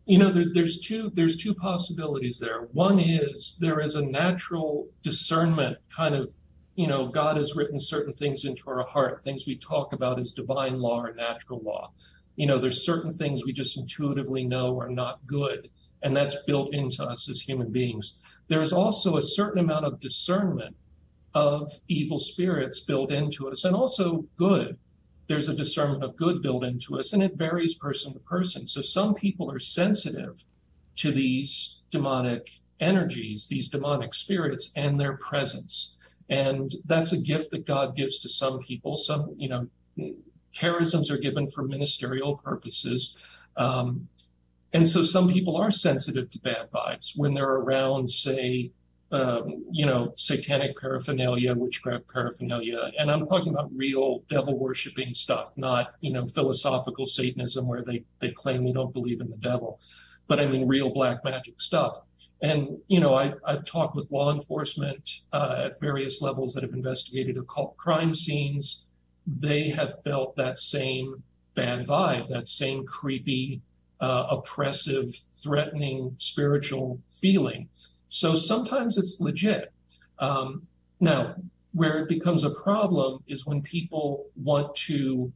you 0.05 0.19
know, 0.19 0.29
there, 0.31 0.45
there's 0.53 0.79
two 0.79 1.09
there's 1.15 1.37
two 1.37 1.55
possibilities 1.55 2.37
there. 2.37 2.67
One 2.73 2.99
is 2.99 3.57
there 3.59 3.79
is 3.79 3.95
a 3.95 4.05
natural 4.05 4.87
discernment 5.01 5.77
kind 5.95 6.13
of 6.13 6.29
you 6.75 6.87
know, 6.87 7.05
hmm. 7.05 7.11
God 7.11 7.37
has 7.37 7.55
written 7.55 7.79
certain 7.79 8.13
things 8.13 8.45
into 8.45 8.69
our 8.69 8.83
heart, 8.83 9.21
things 9.21 9.45
we 9.47 9.57
talk 9.57 9.93
about 9.93 10.19
as 10.19 10.31
divine 10.31 10.79
law 10.79 11.01
or 11.01 11.13
natural 11.13 11.61
law. 11.61 11.91
You 12.35 12.47
know, 12.47 12.59
there's 12.59 12.85
certain 12.85 13.11
things 13.11 13.45
we 13.45 13.53
just 13.53 13.77
intuitively 13.77 14.43
know 14.43 14.79
are 14.79 14.89
not 14.89 15.25
good, 15.25 15.69
and 16.03 16.15
that's 16.15 16.35
built 16.45 16.73
into 16.73 17.03
us 17.03 17.29
as 17.29 17.39
human 17.39 17.71
beings. 17.71 18.19
There 18.49 18.61
is 18.61 18.73
also 18.73 19.17
a 19.17 19.21
certain 19.21 19.59
amount 19.59 19.85
of 19.85 19.99
discernment 19.99 20.75
of 21.33 21.71
evil 21.87 22.19
spirits 22.19 22.81
built 22.81 23.11
into 23.11 23.49
us, 23.49 23.63
and 23.63 23.75
also 23.75 24.25
good. 24.37 24.77
There's 25.27 25.49
a 25.49 25.55
discernment 25.55 26.03
of 26.03 26.15
good 26.17 26.41
built 26.41 26.63
into 26.63 26.99
us, 26.99 27.13
and 27.13 27.23
it 27.23 27.35
varies 27.35 27.75
person 27.75 28.13
to 28.13 28.19
person. 28.19 28.67
So 28.67 28.81
some 28.81 29.15
people 29.15 29.49
are 29.49 29.59
sensitive 29.59 30.43
to 30.97 31.11
these 31.11 31.81
demonic 31.89 32.49
energies, 32.79 33.47
these 33.47 33.69
demonic 33.69 34.13
spirits, 34.13 34.71
and 34.75 34.99
their 34.99 35.17
presence 35.17 35.97
and 36.29 36.73
that's 36.85 37.11
a 37.11 37.17
gift 37.17 37.51
that 37.51 37.65
God 37.65 37.95
gives 37.95 38.19
to 38.19 38.29
some 38.29 38.59
people. 38.59 38.95
Some, 38.97 39.33
you 39.37 39.49
know, 39.49 39.67
charisms 40.53 41.11
are 41.11 41.17
given 41.17 41.47
for 41.47 41.63
ministerial 41.63 42.37
purposes. 42.37 43.17
Um, 43.57 44.07
and 44.73 44.87
so 44.87 45.03
some 45.03 45.31
people 45.31 45.55
are 45.55 45.71
sensitive 45.71 46.29
to 46.31 46.39
bad 46.39 46.69
vibes 46.71 47.11
when 47.15 47.33
they're 47.33 47.45
around, 47.45 48.09
say, 48.09 48.71
um, 49.11 49.63
you 49.71 49.85
know, 49.85 50.13
satanic 50.17 50.77
paraphernalia, 50.77 51.53
witchcraft 51.53 52.11
paraphernalia. 52.11 52.91
And 52.97 53.09
I'm 53.09 53.27
talking 53.27 53.53
about 53.53 53.69
real 53.73 54.23
devil 54.29 54.57
worshiping 54.57 55.13
stuff, 55.13 55.53
not, 55.57 55.93
you 56.01 56.11
know, 56.11 56.25
philosophical 56.25 57.05
Satanism 57.05 57.67
where 57.67 57.83
they, 57.83 58.03
they 58.19 58.31
claim 58.31 58.65
they 58.65 58.73
don't 58.73 58.93
believe 58.93 59.21
in 59.21 59.29
the 59.29 59.37
devil. 59.37 59.79
But 60.27 60.39
I 60.39 60.47
mean, 60.47 60.67
real 60.67 60.91
black 60.91 61.23
magic 61.23 61.61
stuff. 61.61 61.99
And, 62.45 62.77
you 62.87 62.99
know, 62.99 63.15
I, 63.15 63.33
have 63.47 63.65
talked 63.65 63.95
with 63.95 64.11
law 64.11 64.31
enforcement 64.31 65.21
uh, 65.33 65.63
at 65.65 65.79
various 65.79 66.21
levels 66.21 66.53
that 66.53 66.61
have 66.61 66.73
investigated 66.73 67.37
occult 67.37 67.75
crime 67.77 68.13
scenes. 68.13 68.85
They 69.25 69.69
have 69.69 70.03
felt 70.03 70.35
that 70.35 70.59
same 70.59 71.23
bad 71.55 71.87
vibe, 71.87 72.29
that 72.29 72.47
same 72.47 72.85
creepy, 72.85 73.61
uh, 73.99 74.27
oppressive, 74.29 75.09
threatening 75.33 76.13
spiritual 76.19 77.01
feeling. 77.09 77.67
So 78.09 78.35
sometimes 78.35 78.99
it's 78.99 79.19
legit. 79.19 79.73
Um, 80.19 80.67
now, 80.99 81.33
where 81.73 81.97
it 81.97 82.07
becomes 82.07 82.43
a 82.43 82.51
problem 82.51 83.23
is 83.27 83.47
when 83.47 83.63
people 83.63 84.27
want 84.35 84.75
to 84.75 85.33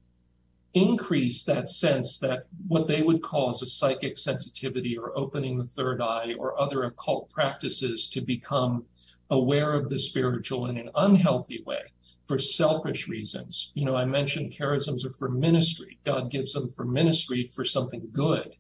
increase 0.74 1.44
that 1.44 1.70
sense 1.70 2.20
that 2.20 2.46
what 2.68 2.88
they 2.88 3.02
would 3.02 3.22
call 3.22 3.50
as 3.50 3.62
a 3.62 3.66
psychic 3.66 4.18
sensitivity 4.18 4.98
or 4.98 5.18
opening 5.18 5.58
the 5.58 5.66
third 5.66 6.02
eye 6.02 6.34
or 6.38 6.60
other 6.60 6.84
occult 6.84 7.30
practices 7.30 8.08
to 8.08 8.22
become 8.22 8.86
aware 9.32 9.74
of 9.74 9.90
the 9.90 10.00
spiritual 10.00 10.68
in 10.68 10.78
an 10.78 10.90
unhealthy 10.96 11.64
way 11.66 11.82
for 12.26 12.38
selfish 12.38 13.08
reasons. 13.08 13.72
You 13.74 13.86
know, 13.86 13.96
I 13.96 14.06
mentioned 14.06 14.54
charisms 14.54 15.06
are 15.06 15.14
for 15.14 15.30
ministry. 15.30 15.98
God 16.06 16.30
gives 16.30 16.54
them 16.54 16.70
for 16.70 16.86
ministry 16.86 17.48
for 17.48 17.66
something 17.66 18.08
good. 18.12 18.56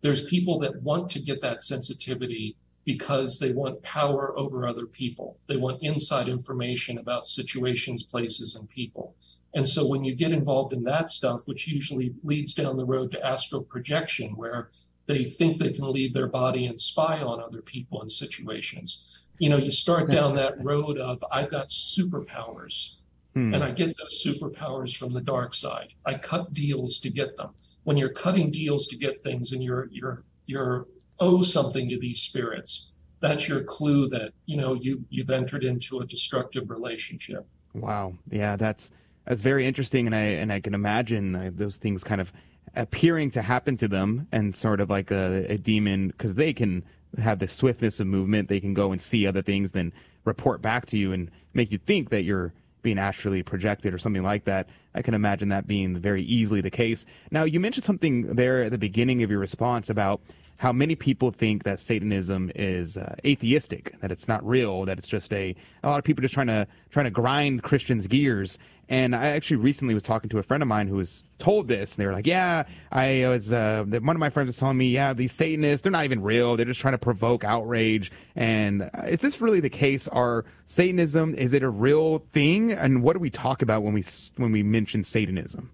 There's 0.00 0.24
people 0.26 0.60
that 0.60 0.80
want 0.82 1.10
to 1.10 1.20
get 1.20 1.42
that 1.42 1.62
sensitivity 1.62 2.56
because 2.84 3.38
they 3.38 3.52
want 3.52 3.82
power 3.82 4.36
over 4.38 4.66
other 4.66 4.86
people. 4.86 5.38
They 5.46 5.56
want 5.56 5.82
inside 5.82 6.28
information 6.28 6.98
about 6.98 7.26
situations, 7.26 8.02
places, 8.02 8.54
and 8.54 8.68
people. 8.68 9.14
And 9.54 9.68
so 9.68 9.86
when 9.86 10.04
you 10.04 10.14
get 10.14 10.32
involved 10.32 10.72
in 10.72 10.82
that 10.84 11.10
stuff, 11.10 11.46
which 11.46 11.66
usually 11.66 12.14
leads 12.22 12.54
down 12.54 12.76
the 12.76 12.84
road 12.84 13.12
to 13.12 13.26
astral 13.26 13.62
projection, 13.62 14.36
where 14.36 14.70
they 15.06 15.24
think 15.24 15.58
they 15.58 15.72
can 15.72 15.90
leave 15.90 16.12
their 16.12 16.28
body 16.28 16.66
and 16.66 16.80
spy 16.80 17.20
on 17.22 17.40
other 17.40 17.62
people 17.62 18.02
and 18.02 18.12
situations, 18.12 19.22
you 19.38 19.48
know, 19.48 19.56
you 19.56 19.70
start 19.70 20.10
down 20.10 20.34
that 20.36 20.62
road 20.62 20.98
of 20.98 21.24
I've 21.32 21.50
got 21.50 21.68
superpowers 21.68 22.96
hmm. 23.34 23.54
and 23.54 23.62
I 23.62 23.70
get 23.70 23.96
those 23.96 24.22
superpowers 24.24 24.96
from 24.96 25.12
the 25.12 25.20
dark 25.20 25.54
side. 25.54 25.88
I 26.04 26.14
cut 26.14 26.52
deals 26.52 26.98
to 27.00 27.10
get 27.10 27.36
them. 27.36 27.50
When 27.84 27.96
you're 27.96 28.12
cutting 28.12 28.50
deals 28.50 28.86
to 28.88 28.96
get 28.96 29.22
things 29.22 29.52
and 29.52 29.62
you're 29.62 29.88
you're 29.90 30.24
you're 30.46 30.86
owe 31.20 31.42
something 31.42 31.88
to 31.88 31.98
these 31.98 32.22
spirits, 32.22 32.92
that's 33.20 33.48
your 33.48 33.62
clue 33.64 34.08
that, 34.10 34.32
you 34.46 34.56
know, 34.56 34.74
you 34.74 35.04
you've 35.10 35.30
entered 35.30 35.64
into 35.64 36.00
a 36.00 36.06
destructive 36.06 36.70
relationship. 36.70 37.46
Wow. 37.74 38.14
Yeah, 38.30 38.56
that's 38.56 38.90
that's 39.26 39.42
very 39.42 39.66
interesting, 39.66 40.06
and 40.06 40.14
I 40.14 40.22
and 40.22 40.52
I 40.52 40.60
can 40.60 40.74
imagine 40.74 41.34
uh, 41.34 41.50
those 41.52 41.76
things 41.76 42.02
kind 42.02 42.20
of 42.20 42.32
appearing 42.74 43.30
to 43.32 43.42
happen 43.42 43.76
to 43.78 43.88
them, 43.88 44.28
and 44.32 44.56
sort 44.56 44.80
of 44.80 44.88
like 44.90 45.10
a, 45.10 45.46
a 45.48 45.58
demon 45.58 46.08
because 46.08 46.34
they 46.34 46.52
can 46.52 46.84
have 47.18 47.38
the 47.38 47.48
swiftness 47.48 48.00
of 48.00 48.06
movement. 48.06 48.48
They 48.48 48.60
can 48.60 48.74
go 48.74 48.92
and 48.92 49.00
see 49.00 49.26
other 49.26 49.42
things, 49.42 49.72
then 49.72 49.92
report 50.24 50.62
back 50.62 50.86
to 50.86 50.98
you 50.98 51.12
and 51.12 51.30
make 51.54 51.72
you 51.72 51.78
think 51.78 52.10
that 52.10 52.22
you're 52.22 52.52
being 52.82 52.98
astrally 52.98 53.42
projected 53.42 53.92
or 53.92 53.98
something 53.98 54.22
like 54.22 54.44
that. 54.44 54.68
I 54.94 55.02
can 55.02 55.14
imagine 55.14 55.48
that 55.48 55.66
being 55.66 55.98
very 55.98 56.22
easily 56.22 56.60
the 56.60 56.70
case. 56.70 57.06
Now, 57.30 57.44
you 57.44 57.60
mentioned 57.60 57.84
something 57.84 58.34
there 58.34 58.64
at 58.64 58.70
the 58.70 58.78
beginning 58.78 59.22
of 59.22 59.30
your 59.30 59.40
response 59.40 59.90
about 59.90 60.20
how 60.58 60.72
many 60.72 60.96
people 60.96 61.30
think 61.30 61.62
that 61.62 61.78
Satanism 61.78 62.50
is 62.56 62.96
uh, 62.96 63.14
atheistic, 63.24 63.94
that 64.00 64.10
it's 64.10 64.26
not 64.26 64.46
real, 64.46 64.84
that 64.86 64.98
it's 64.98 65.06
just 65.06 65.32
a 65.32 65.54
a 65.84 65.88
lot 65.88 65.98
of 65.98 66.04
people 66.04 66.20
just 66.20 66.34
trying 66.34 66.48
to 66.48 66.66
trying 66.90 67.04
to 67.04 67.10
grind 67.10 67.62
Christians' 67.62 68.08
gears. 68.08 68.58
And 68.88 69.14
I 69.14 69.28
actually 69.28 69.58
recently 69.58 69.94
was 69.94 70.02
talking 70.02 70.28
to 70.30 70.38
a 70.38 70.42
friend 70.42 70.62
of 70.62 70.68
mine 70.68 70.88
who 70.88 70.96
was 70.96 71.22
told 71.38 71.68
this, 71.68 71.94
and 71.94 72.02
they 72.02 72.06
were 72.06 72.12
like, 72.12 72.26
"Yeah, 72.26 72.64
I 72.90 73.28
was." 73.28 73.52
Uh, 73.52 73.84
one 73.84 74.16
of 74.16 74.18
my 74.18 74.30
friends 74.30 74.46
was 74.46 74.56
telling 74.56 74.78
me, 74.78 74.88
"Yeah, 74.88 75.12
these 75.12 75.30
Satanists, 75.30 75.82
they're 75.82 75.92
not 75.92 76.04
even 76.04 76.22
real. 76.22 76.56
They're 76.56 76.66
just 76.66 76.80
trying 76.80 76.94
to 76.94 76.98
provoke 76.98 77.44
outrage." 77.44 78.10
And 78.34 78.82
uh, 78.82 79.06
is 79.06 79.20
this 79.20 79.40
really 79.40 79.60
the 79.60 79.70
case? 79.70 80.08
Are 80.08 80.44
Satanism 80.66 81.36
is 81.36 81.52
it 81.52 81.62
a 81.62 81.70
real 81.70 82.24
thing? 82.32 82.72
And 82.72 83.04
what 83.04 83.12
do 83.12 83.20
we 83.20 83.30
talk 83.30 83.62
about 83.62 83.84
when 83.84 83.94
we 83.94 84.02
when 84.36 84.50
we 84.50 84.64
mention 84.64 85.04
Satanism? 85.04 85.70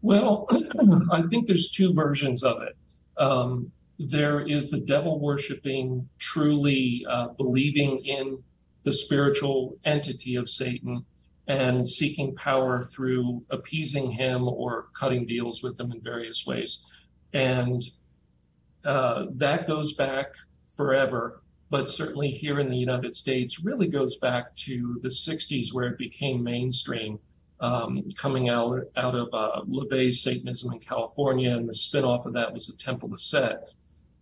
Well, 0.00 0.46
I 1.10 1.22
think 1.22 1.48
there's 1.48 1.72
two 1.72 1.92
versions 1.92 2.44
of 2.44 2.62
it. 2.62 2.76
Um, 3.18 3.72
there 3.98 4.40
is 4.40 4.70
the 4.70 4.80
devil 4.80 5.20
worshiping, 5.20 6.08
truly 6.18 7.04
uh, 7.08 7.28
believing 7.28 8.04
in 8.04 8.42
the 8.84 8.92
spiritual 8.92 9.76
entity 9.84 10.36
of 10.36 10.48
Satan 10.48 11.04
and 11.48 11.88
seeking 11.88 12.34
power 12.36 12.82
through 12.82 13.42
appeasing 13.50 14.10
him 14.10 14.46
or 14.46 14.88
cutting 14.92 15.26
deals 15.26 15.62
with 15.62 15.80
him 15.80 15.90
in 15.92 16.00
various 16.00 16.46
ways. 16.46 16.84
And 17.32 17.82
uh, 18.84 19.26
that 19.34 19.66
goes 19.66 19.94
back 19.94 20.34
forever, 20.76 21.42
but 21.70 21.88
certainly 21.88 22.30
here 22.30 22.60
in 22.60 22.70
the 22.70 22.76
United 22.76 23.16
States 23.16 23.64
really 23.64 23.88
goes 23.88 24.16
back 24.18 24.54
to 24.56 25.00
the 25.02 25.08
60s 25.08 25.72
where 25.72 25.88
it 25.88 25.98
became 25.98 26.42
mainstream. 26.42 27.18
Um, 27.60 28.04
coming 28.16 28.48
out 28.48 28.84
out 28.96 29.16
of 29.16 29.28
uh, 29.32 29.62
LaVey's 29.68 30.22
Satanism 30.22 30.72
in 30.72 30.78
California, 30.78 31.56
and 31.56 31.68
the 31.68 31.72
spinoff 31.72 32.24
of 32.24 32.32
that 32.34 32.52
was 32.52 32.68
the 32.68 32.76
Temple 32.76 33.12
of 33.12 33.20
Set, 33.20 33.70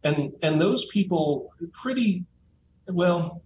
and 0.04 0.32
and 0.42 0.58
those 0.60 0.86
people 0.86 1.52
pretty 1.72 2.24
well. 2.88 3.42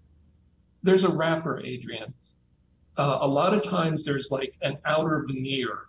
There's 0.82 1.04
a 1.04 1.10
wrapper, 1.10 1.60
Adrian, 1.60 2.14
uh, 2.96 3.18
a 3.22 3.26
lot 3.26 3.54
of 3.54 3.62
times 3.62 4.04
there's 4.04 4.30
like 4.30 4.54
an 4.60 4.76
outer 4.84 5.24
veneer 5.26 5.86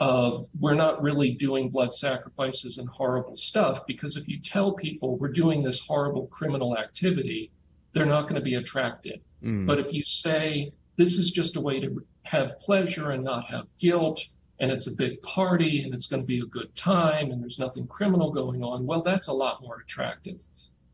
of 0.00 0.46
we're 0.60 0.74
not 0.74 1.00
really 1.02 1.30
doing 1.30 1.68
blood 1.68 1.94
sacrifices 1.94 2.78
and 2.78 2.88
horrible 2.88 3.36
stuff 3.36 3.86
because 3.86 4.16
if 4.16 4.28
you 4.28 4.40
tell 4.40 4.72
people 4.72 5.16
we're 5.18 5.28
doing 5.28 5.62
this 5.62 5.78
horrible 5.80 6.26
criminal 6.28 6.76
activity 6.76 7.50
they're 7.92 8.06
not 8.06 8.22
going 8.22 8.34
to 8.34 8.40
be 8.40 8.54
attracted. 8.54 9.20
Mm. 9.42 9.66
But 9.66 9.78
if 9.78 9.92
you 9.92 10.04
say 10.04 10.72
this 10.96 11.16
is 11.16 11.30
just 11.30 11.56
a 11.56 11.60
way 11.60 11.78
to 11.80 12.04
have 12.28 12.58
pleasure 12.60 13.10
and 13.10 13.24
not 13.24 13.50
have 13.50 13.66
guilt, 13.78 14.24
and 14.60 14.70
it's 14.70 14.86
a 14.86 14.92
big 14.92 15.22
party 15.22 15.82
and 15.82 15.94
it's 15.94 16.06
going 16.06 16.22
to 16.22 16.26
be 16.26 16.40
a 16.40 16.46
good 16.46 16.74
time 16.74 17.30
and 17.30 17.42
there's 17.42 17.58
nothing 17.58 17.86
criminal 17.86 18.32
going 18.32 18.62
on, 18.62 18.86
well, 18.86 19.02
that's 19.02 19.28
a 19.28 19.32
lot 19.32 19.62
more 19.62 19.80
attractive. 19.80 20.42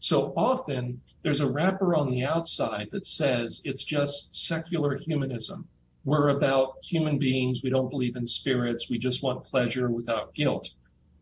So 0.00 0.34
often 0.36 1.00
there's 1.22 1.40
a 1.40 1.50
wrapper 1.50 1.94
on 1.94 2.10
the 2.10 2.24
outside 2.24 2.88
that 2.92 3.06
says 3.06 3.62
it's 3.64 3.84
just 3.84 4.36
secular 4.36 4.96
humanism. 4.96 5.66
We're 6.04 6.28
about 6.28 6.76
human 6.84 7.18
beings. 7.18 7.62
We 7.64 7.70
don't 7.70 7.88
believe 7.88 8.16
in 8.16 8.26
spirits. 8.26 8.90
We 8.90 8.98
just 8.98 9.22
want 9.22 9.44
pleasure 9.44 9.90
without 9.90 10.34
guilt. 10.34 10.70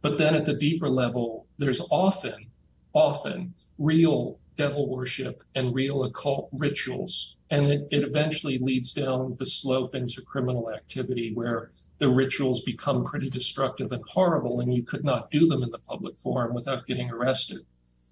But 0.01 0.19
then 0.19 0.35
at 0.35 0.45
the 0.45 0.55
deeper 0.55 0.89
level, 0.89 1.47
there's 1.59 1.81
often, 1.91 2.47
often 2.93 3.55
real 3.79 4.41
devil 4.57 4.89
worship 4.89 5.43
and 5.55 5.75
real 5.75 6.05
occult 6.05 6.49
rituals. 6.53 7.37
And 7.51 7.67
it, 7.67 7.89
it 7.91 8.03
eventually 8.03 8.59
leads 8.59 8.93
down 8.93 9.37
the 9.39 9.47
slope 9.47 9.95
into 9.95 10.23
criminal 10.23 10.71
activity 10.71 11.33
where 11.35 11.71
the 11.99 12.09
rituals 12.09 12.63
become 12.63 13.05
pretty 13.05 13.31
destructive 13.31 13.93
and 13.93 14.03
horrible, 14.09 14.61
and 14.61 14.75
you 14.75 14.83
could 14.83 15.05
not 15.05 15.31
do 15.31 15.47
them 15.47 15.63
in 15.63 15.71
the 15.71 15.79
public 15.79 16.19
forum 16.19 16.55
without 16.55 16.87
getting 16.87 17.11
arrested. 17.11 17.61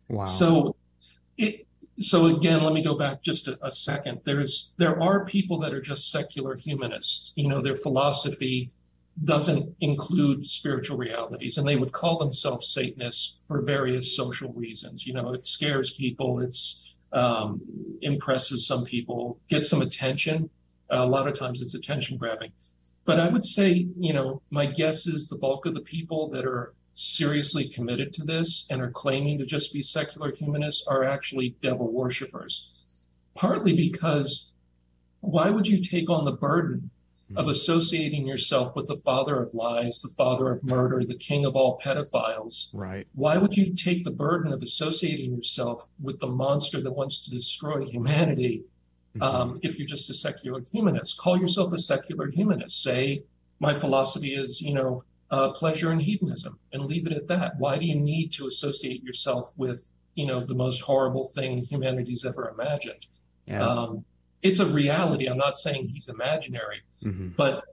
Wow. 0.09 0.25
So 0.25 0.77
it, 1.39 1.67
so 1.99 2.27
again, 2.27 2.63
let 2.63 2.73
me 2.73 2.83
go 2.83 2.97
back 2.97 3.23
just 3.23 3.49
a, 3.49 3.59
a, 3.63 3.71
second. 3.71 4.21
There's 4.25 4.75
there 4.79 5.01
are 5.03 5.25
people 5.25 5.59
that 5.61 5.73
are 5.73 5.81
just 5.81 6.11
secular 6.11 6.57
humanists. 6.57 7.33
You 7.37 7.49
know, 7.49 7.61
their 7.61 7.77
philosophy 7.77 8.71
doesn't 9.25 9.75
include 9.81 10.45
spiritual 10.47 10.97
realities, 10.97 11.59
and 11.59 11.67
they 11.67 11.77
would 11.77 11.93
call 11.93 12.19
themselves 12.19 12.73
Satanists 12.73 13.45
for 13.47 13.63
various 13.63 14.17
social 14.17 14.53
reasons. 14.53 15.07
You 15.07 15.15
know, 15.15 15.33
it 15.33 15.47
scares 15.47 15.93
people, 15.93 16.41
it's 16.41 16.95
um, 17.13 17.61
impresses 18.03 18.67
some 18.67 18.85
people, 18.85 19.39
gets 19.49 19.69
some 19.69 19.83
attention. 19.83 20.49
A 20.91 21.07
lot 21.07 21.29
of 21.29 21.39
times, 21.39 21.61
it's 21.61 21.75
attention 21.75 22.17
grabbing. 22.17 22.53
But 23.05 23.21
I 23.21 23.29
would 23.29 23.45
say, 23.45 23.89
you 23.99 24.13
know, 24.13 24.43
my 24.51 24.67
guess 24.67 25.07
is 25.07 25.29
the 25.29 25.37
bulk 25.37 25.67
of 25.67 25.75
the 25.75 25.81
people 25.81 26.29
that 26.31 26.45
are 26.45 26.75
seriously 26.95 27.69
committed 27.69 28.13
to 28.13 28.25
this 28.25 28.67
and 28.71 28.83
are 28.83 28.91
claiming 28.91 29.39
to 29.39 29.47
just 29.47 29.73
be 29.73 29.83
secular 29.83 30.33
humanists 30.33 30.87
are 30.87 31.05
actually 31.05 31.57
devil 31.63 31.93
worshippers. 31.93 32.73
Partly 33.35 33.75
because 33.75 34.53
why 35.21 35.51
would 35.51 35.67
you 35.67 35.83
take 35.83 36.11
on 36.11 36.25
the 36.25 36.33
burden 36.33 36.91
of 37.37 37.49
associating 37.49 38.27
yourself 38.27 38.75
with 38.75 38.87
the 38.87 38.97
father 38.97 39.41
of 39.43 39.55
lies, 39.55 40.03
the 40.03 40.09
father 40.09 40.51
of 40.51 40.65
murder, 40.65 41.05
the 41.05 41.15
king 41.15 41.45
of 41.45 41.55
all 41.55 41.81
pedophiles? 41.85 42.71
Right. 42.75 43.07
Why 43.15 43.39
would 43.39 43.57
you 43.57 43.75
take 43.75 44.05
the 44.05 44.11
burden 44.11 44.53
of 44.53 44.63
associating 44.63 45.35
yourself 45.35 45.87
with 46.03 46.19
the 46.21 46.27
monster 46.27 46.81
that 46.81 46.91
wants 46.91 47.19
to 47.25 47.31
destroy 47.31 47.85
humanity 47.85 48.65
um, 49.21 49.61
if 49.63 49.79
you're 49.79 49.87
just 49.87 50.11
a 50.11 50.15
secular 50.15 50.61
humanist? 50.73 51.19
Call 51.19 51.39
yourself 51.39 51.73
a 51.73 51.79
secular 51.79 52.31
humanist. 52.31 52.83
Say, 52.83 53.23
my 53.61 53.75
philosophy 53.75 54.35
is, 54.35 54.61
you 54.61 54.75
know, 54.75 55.05
uh, 55.31 55.53
pleasure 55.53 55.93
and 55.93 56.03
hedonism 56.03 56.59
and 56.73 56.85
leave 56.85 57.07
it 57.07 57.13
at 57.13 57.29
that. 57.29 57.53
Why 57.59 57.79
do 57.79 57.87
you 57.87 57.95
need 57.95 58.33
to 58.33 58.47
associate 58.47 59.05
yourself 59.05 59.53
with, 59.57 59.93
you 60.15 60.27
know, 60.27 60.45
the 60.45 60.55
most 60.55 60.81
horrible 60.81 61.27
thing 61.27 61.59
humanity's 61.59 62.25
ever 62.25 62.49
imagined? 62.49 63.07
Yeah. 63.47 63.65
Um, 63.65 64.05
it's 64.43 64.61
a 64.61 64.67
reality. 64.67 65.29
I'm 65.29 65.37
not 65.37 65.57
saying 65.57 65.89
he's 65.89 66.09
imaginary, 66.09 66.83
mm-hmm. 67.05 67.29
but 67.37 67.65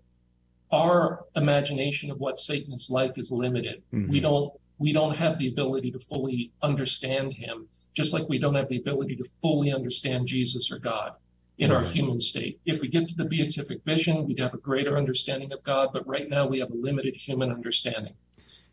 our 0.72 1.26
imagination 1.36 2.12
of 2.12 2.20
what 2.20 2.38
Satan 2.38 2.74
is 2.74 2.90
like 2.90 3.18
is 3.18 3.32
limited. 3.32 3.84
Mm-hmm. 3.94 4.12
We 4.12 4.20
don't 4.20 4.54
we 4.80 4.94
don't 4.94 5.16
have 5.16 5.40
the 5.40 5.48
ability 5.48 5.92
to 5.92 6.00
fully 6.00 6.52
understand 6.62 7.34
him, 7.34 7.68
just 7.94 8.14
like 8.14 8.30
we 8.30 8.38
don't 8.38 8.56
have 8.56 8.70
the 8.70 8.78
ability 8.78 9.16
to 9.16 9.26
fully 9.42 9.72
understand 9.74 10.28
Jesus 10.28 10.72
or 10.72 10.78
God 10.78 11.14
in 11.58 11.72
right. 11.72 11.78
our 11.78 11.84
human 11.84 12.20
state. 12.20 12.60
If 12.66 12.82
we 12.82 12.88
get 12.88 13.08
to 13.08 13.16
the 13.16 13.26
beatific 13.26 13.84
vision, 13.84 14.28
we'd 14.28 14.40
have 14.40 14.54
a 14.54 14.60
greater 14.60 14.98
understanding 14.98 15.52
of 15.52 15.64
God, 15.64 15.90
but 15.92 16.08
right 16.08 16.30
now 16.30 16.48
we 16.48 16.60
have 16.60 16.70
a 16.70 16.76
limited 16.76 17.16
human 17.16 17.52
understanding. 17.52 18.14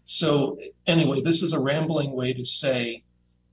So, 0.04 0.58
anyway, 0.86 1.22
this 1.22 1.42
is 1.42 1.54
a 1.54 1.58
rambling 1.58 2.12
way 2.12 2.34
to 2.34 2.44
say 2.44 3.04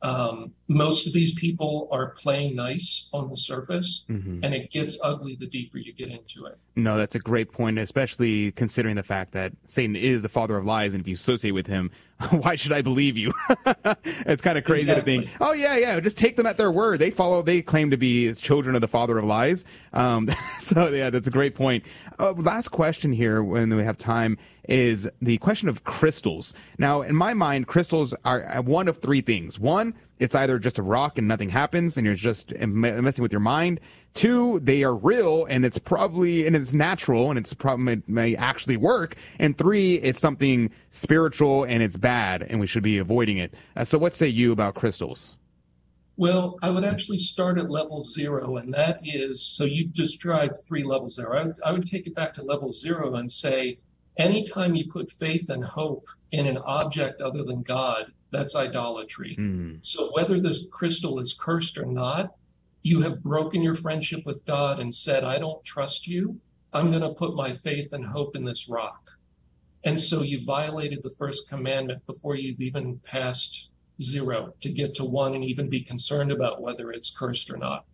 um, 0.02 0.54
most 0.68 1.06
of 1.06 1.14
these 1.14 1.34
people 1.34 1.88
are 1.92 2.12
playing 2.12 2.56
nice 2.56 3.10
on 3.14 3.30
the 3.30 3.38
surface, 3.38 4.06
mm-hmm. 4.10 4.44
and 4.44 4.54
it 4.54 4.72
gets 4.72 5.00
ugly 5.04 5.36
the 5.40 5.46
deeper 5.46 5.78
you 5.78 5.94
get 5.94 6.10
into 6.10 6.46
it. 6.46 6.58
No, 6.76 6.98
that's 6.98 7.16
a 7.16 7.20
great 7.20 7.52
point, 7.52 7.78
especially 7.78 8.52
considering 8.54 8.96
the 8.96 9.04
fact 9.04 9.34
that 9.34 9.54
Satan 9.66 9.96
is 9.96 10.22
the 10.22 10.30
father 10.30 10.58
of 10.58 10.66
lies, 10.66 10.94
and 10.94 11.02
if 11.02 11.08
you 11.08 11.14
associate 11.14 11.52
with 11.52 11.68
him, 11.68 11.92
why 12.32 12.56
should 12.56 12.74
I 12.74 12.82
believe 12.82 13.18
you? 13.18 13.34
it's 14.06 14.42
kind 14.42 14.58
of 14.58 14.64
crazy 14.64 14.90
exactly. 14.90 15.20
to 15.20 15.26
think, 15.28 15.38
oh 15.42 15.54
yeah, 15.54 15.78
yeah, 15.78 16.00
just 16.00 16.18
take 16.18 16.36
them 16.36 16.46
at 16.46 16.58
their 16.58 16.72
word. 16.72 17.00
They 17.00 17.10
follow, 17.10 17.42
they 17.42 17.62
claim 17.62 17.90
to 17.92 17.98
be 17.98 18.34
children 18.34 18.76
of 18.76 18.82
the 18.82 18.88
father 18.88 19.18
of 19.18 19.26
lies. 19.26 19.66
Um, 19.94 20.30
so 20.60 20.90
yeah, 20.90 21.10
that's 21.10 21.28
a 21.28 21.32
great 21.32 21.56
point. 21.56 21.84
Uh, 22.20 22.34
last 22.34 22.70
question 22.70 23.12
here, 23.14 23.44
when 23.44 23.76
we 23.76 23.84
have 23.84 23.98
time, 23.98 24.38
is 24.70 25.10
the 25.22 25.38
question 25.40 25.68
of 25.68 25.84
crystals. 25.84 26.54
Now, 26.78 27.02
in 27.02 27.16
my 27.16 27.34
mind, 27.34 27.68
crystals 27.68 28.14
are 28.24 28.62
one 28.62 28.88
of 28.88 29.00
three 29.00 29.22
things. 29.22 29.60
One, 29.60 29.96
it's 30.22 30.36
either 30.36 30.60
just 30.60 30.78
a 30.78 30.84
rock 30.84 31.18
and 31.18 31.28
nothing 31.28 31.50
happens, 31.50 31.98
and 31.98 32.06
you're 32.06 32.16
just 32.16 32.56
messing 32.60 33.24
with 33.24 33.32
your 33.32 33.42
mind. 33.42 33.80
Two, 34.14 34.60
they 34.60 34.84
are 34.84 34.94
real 34.94 35.46
and 35.46 35.66
it's 35.66 35.80
probably 35.80 36.46
and 36.46 36.56
it's 36.56 36.72
natural 36.72 37.30
and 37.30 37.40
it's 37.40 37.54
probably 37.54 37.94
it 37.94 38.08
may 38.08 38.36
actually 38.36 38.78
work. 38.78 39.16
And 39.40 39.58
three, 39.58 39.96
it's 39.96 40.20
something 40.20 40.70
spiritual 40.92 41.64
and 41.64 41.82
it's 41.82 41.98
bad 41.98 42.44
and 42.44 42.60
we 42.60 42.68
should 42.68 42.84
be 42.84 43.00
avoiding 43.00 43.38
it. 43.38 43.56
Uh, 43.76 43.84
so, 43.84 43.98
what 43.98 44.14
say 44.14 44.28
you 44.28 44.52
about 44.52 44.76
crystals? 44.76 45.36
Well, 46.18 46.60
I 46.62 46.70
would 46.70 46.84
actually 46.84 47.18
start 47.18 47.58
at 47.58 47.72
level 47.72 48.04
zero, 48.04 48.58
and 48.58 48.72
that 48.76 49.00
is 49.04 49.44
so 49.44 49.64
you 49.64 49.88
described 49.88 50.56
three 50.68 50.84
levels 50.84 51.16
there. 51.16 51.36
I 51.36 51.46
would, 51.46 51.60
I 51.66 51.72
would 51.72 51.88
take 51.88 52.06
it 52.06 52.14
back 52.14 52.34
to 52.36 52.44
level 52.44 52.72
zero 52.72 53.16
and 53.16 53.32
say, 53.32 53.80
anytime 54.18 54.76
you 54.76 54.92
put 54.92 55.10
faith 55.10 55.50
and 55.50 55.64
hope 55.64 56.06
in 56.32 56.46
an 56.46 56.60
object 56.60 57.22
other 57.22 57.44
than 57.44 57.64
God, 57.64 58.12
that's 58.32 58.56
idolatry. 58.56 59.36
Mm. 59.40 59.80
So 59.86 60.12
whether 60.14 60.40
this 60.40 60.66
crystal 60.72 61.20
is 61.20 61.34
cursed 61.34 61.78
or 61.78 61.86
not, 61.86 62.36
you 62.84 63.02
have 63.02 63.24
broken 63.24 63.62
your 63.62 63.76
friendship 63.76 64.26
with 64.26 64.46
God 64.46 64.80
and 64.80 64.94
said, 64.94 65.24
I 65.24 65.38
don't 65.38 65.64
trust 65.64 66.08
you. 66.08 66.40
I'm 66.74 66.90
going 66.90 67.04
to 67.04 67.14
put 67.14 67.36
my 67.36 67.54
faith 67.54 67.94
and 67.94 68.06
hope 68.06 68.36
in 68.36 68.44
this 68.44 68.70
rock. 68.70 69.12
And 69.84 70.00
so 70.00 70.22
you 70.22 70.46
violated 70.46 71.02
the 71.04 71.12
first 71.12 71.50
commandment 71.50 72.06
before 72.06 72.36
you've 72.36 72.62
even 72.62 73.00
passed 73.00 73.70
zero 74.02 74.54
to 74.62 74.72
get 74.72 74.96
to 74.96 75.06
one 75.06 75.36
and 75.36 75.44
even 75.44 75.70
be 75.70 75.82
concerned 75.82 76.32
about 76.32 76.62
whether 76.62 76.92
it's 76.92 77.16
cursed 77.16 77.52
or 77.52 77.58
not. 77.58 77.86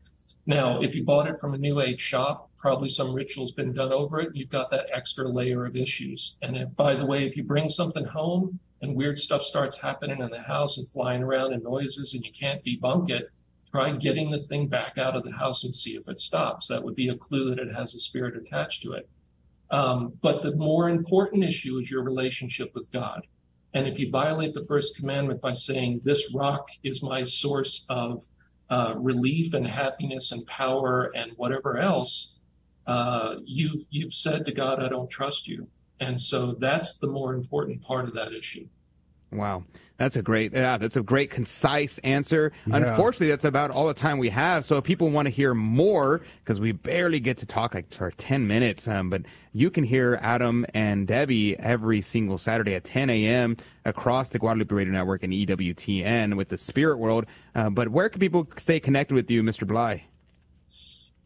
Now, 0.46 0.82
if 0.82 0.96
you 0.96 1.04
bought 1.04 1.28
it 1.28 1.38
from 1.38 1.54
a 1.54 1.58
new 1.58 1.82
age 1.82 2.00
shop, 2.00 2.50
probably 2.56 2.88
some 2.88 3.14
ritual's 3.14 3.52
been 3.52 3.74
done 3.74 3.92
over 3.92 4.22
it. 4.22 4.30
You've 4.34 4.50
got 4.50 4.72
that 4.72 4.88
extra 4.94 5.28
layer 5.28 5.66
of 5.66 5.76
issues. 5.76 6.38
And 6.42 6.56
if, 6.56 6.74
by 6.78 6.96
the 6.96 7.06
way, 7.06 7.26
if 7.26 7.36
you 7.36 7.44
bring 7.44 7.68
something 7.68 8.06
home 8.06 8.58
and 8.82 8.96
weird 8.96 9.18
stuff 9.18 9.42
starts 9.42 9.78
happening 9.78 10.22
in 10.22 10.30
the 10.30 10.42
house 10.42 10.78
and 10.78 10.88
flying 10.90 11.24
around 11.24 11.54
and 11.54 11.64
noises 11.64 12.14
and 12.14 12.24
you 12.24 12.32
can't 12.32 12.64
debunk 12.64 13.10
it, 13.10 13.30
try 13.70 13.92
getting 13.92 14.32
the 14.32 14.40
thing 14.40 14.68
back 14.68 14.98
out 14.98 15.16
of 15.16 15.24
the 15.24 15.32
house 15.32 15.64
and 15.64 15.74
see 15.74 15.96
if 15.96 16.08
it 16.08 16.20
stops. 16.20 16.68
That 16.68 16.84
would 16.84 16.96
be 16.96 17.10
a 17.10 17.18
clue 17.18 17.50
that 17.50 17.60
it 17.60 17.74
has 17.74 17.94
a 17.94 18.00
spirit 18.00 18.36
attached 18.38 18.84
to 18.84 18.94
it. 18.94 19.10
Um, 19.72 20.14
but 20.22 20.44
the 20.44 20.56
more 20.56 20.90
important 20.90 21.44
issue 21.44 21.78
is 21.78 21.92
your 21.92 22.04
relationship 22.04 22.74
with 22.74 22.90
God. 22.92 23.22
And 23.74 23.86
if 23.88 24.00
you 24.00 24.10
violate 24.10 24.54
the 24.54 24.66
first 24.66 24.96
commandment 24.96 25.42
by 25.42 25.54
saying, 25.54 26.02
This 26.04 26.34
rock 26.34 26.70
is 26.84 27.04
my 27.04 27.24
source 27.24 27.86
of 27.90 28.26
uh, 28.70 28.94
relief 28.98 29.54
and 29.54 29.68
happiness 29.68 30.32
and 30.32 30.46
power 30.48 31.12
and 31.16 31.32
whatever 31.36 31.78
else, 31.78 32.38
uh, 32.86 33.36
you've, 33.44 33.86
you've 33.90 34.14
said 34.14 34.46
to 34.46 34.54
God, 34.54 34.82
I 34.82 34.88
don't 34.88 35.10
trust 35.10 35.48
you. 35.48 35.68
And 36.00 36.20
so 36.20 36.54
that's 36.54 36.98
the 36.98 37.08
more 37.08 37.34
important 37.34 37.82
part 37.82 38.08
of 38.08 38.14
that 38.14 38.34
issue. 38.34 38.68
Wow. 39.32 39.66
That's 39.98 40.16
a 40.16 40.22
great, 40.22 40.54
yeah, 40.54 40.78
that's 40.78 40.96
a 40.96 41.02
great 41.02 41.32
concise 41.32 41.98
answer. 42.00 42.52
Yeah. 42.68 42.78
Unfortunately, 42.78 43.30
that's 43.30 43.46
about 43.46 43.72
all 43.72 43.88
the 43.88 43.96
time 43.96 44.20
we 44.20 44.30
have. 44.30 44.64
So 44.64 44.78
if 44.78 44.84
people 44.84 45.10
want 45.10 45.26
to 45.26 45.32
hear 45.32 45.56
more, 45.56 46.22
because 46.44 46.60
we 46.60 46.72
barely 46.72 47.20
get 47.20 47.38
to 47.40 47.48
talk 47.48 47.74
like 47.74 47.92
for 47.92 48.12
10 48.12 48.48
minutes, 48.48 48.88
um, 48.88 49.10
but 49.10 49.24
you 49.54 49.72
can 49.72 49.84
hear 49.84 50.20
Adam 50.22 50.68
and 50.76 51.08
Debbie 51.08 51.58
every 51.58 52.02
single 52.02 52.38
Saturday 52.38 52.76
at 52.76 52.84
10 52.84 53.10
a.m. 53.10 53.58
across 53.86 54.30
the 54.30 54.38
Guadalupe 54.38 54.74
Radio 54.74 54.94
Network 54.94 55.24
and 55.24 55.34
EWTN 55.34 56.38
with 56.38 56.50
the 56.50 56.58
Spirit 56.58 56.98
World. 56.98 57.26
Uh, 57.56 57.72
but 57.72 57.90
where 57.90 58.10
can 58.10 58.20
people 58.20 58.48
stay 58.58 58.80
connected 58.80 59.16
with 59.16 59.32
you, 59.32 59.42
Mr. 59.42 59.68
Blai? 59.68 60.04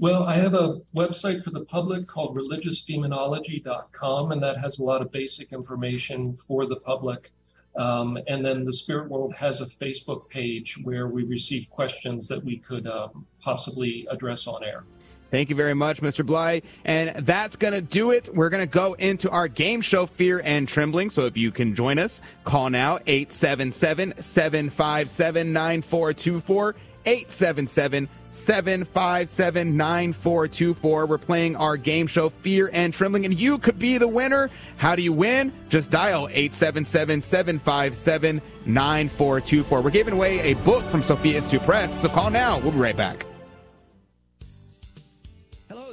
Well, 0.01 0.23
I 0.23 0.33
have 0.37 0.55
a 0.55 0.79
website 0.95 1.43
for 1.43 1.51
the 1.51 1.63
public 1.65 2.07
called 2.07 2.35
religiousdemonology.com, 2.35 4.31
and 4.31 4.41
that 4.41 4.59
has 4.59 4.79
a 4.79 4.83
lot 4.83 5.03
of 5.03 5.11
basic 5.11 5.53
information 5.53 6.33
for 6.33 6.65
the 6.65 6.77
public. 6.77 7.29
Um, 7.75 8.17
and 8.27 8.43
then 8.43 8.65
the 8.65 8.73
Spirit 8.73 9.11
World 9.11 9.35
has 9.35 9.61
a 9.61 9.67
Facebook 9.67 10.27
page 10.27 10.79
where 10.83 11.07
we 11.07 11.23
receive 11.25 11.69
questions 11.69 12.27
that 12.29 12.43
we 12.43 12.57
could 12.57 12.87
um, 12.87 13.27
possibly 13.39 14.07
address 14.09 14.47
on 14.47 14.63
air. 14.63 14.85
Thank 15.29 15.51
you 15.51 15.55
very 15.55 15.75
much, 15.75 16.01
Mr. 16.01 16.25
Blai. 16.25 16.63
And 16.83 17.23
that's 17.23 17.55
going 17.55 17.75
to 17.75 17.81
do 17.81 18.09
it. 18.09 18.27
We're 18.33 18.49
going 18.49 18.67
to 18.67 18.73
go 18.73 18.93
into 18.93 19.29
our 19.29 19.47
game 19.47 19.81
show, 19.81 20.07
Fear 20.07 20.41
and 20.43 20.67
Trembling. 20.67 21.11
So 21.11 21.27
if 21.27 21.37
you 21.37 21.51
can 21.51 21.75
join 21.75 21.99
us, 21.99 22.21
call 22.43 22.71
now 22.71 22.97
877 23.05 24.19
757 24.19 25.53
9424. 25.53 26.75
877 27.05 28.09
757 28.31 29.77
9424. 29.77 31.05
We're 31.05 31.17
playing 31.17 31.55
our 31.55 31.77
game 31.77 32.07
show, 32.07 32.29
Fear 32.29 32.69
and 32.73 32.93
Trembling, 32.93 33.25
and 33.25 33.39
you 33.39 33.57
could 33.57 33.77
be 33.77 33.97
the 33.97 34.07
winner. 34.07 34.49
How 34.77 34.95
do 34.95 35.01
you 35.01 35.13
win? 35.13 35.53
Just 35.69 35.91
dial 35.91 36.27
877 36.29 37.21
757 37.21 38.41
9424. 38.65 39.81
We're 39.81 39.89
giving 39.89 40.13
away 40.13 40.39
a 40.51 40.53
book 40.55 40.85
from 40.85 41.03
Sophia 41.03 41.37
Institute 41.37 41.63
Press, 41.63 42.01
so 42.01 42.09
call 42.09 42.29
now. 42.29 42.59
We'll 42.59 42.71
be 42.71 42.79
right 42.79 42.97
back. 42.97 43.30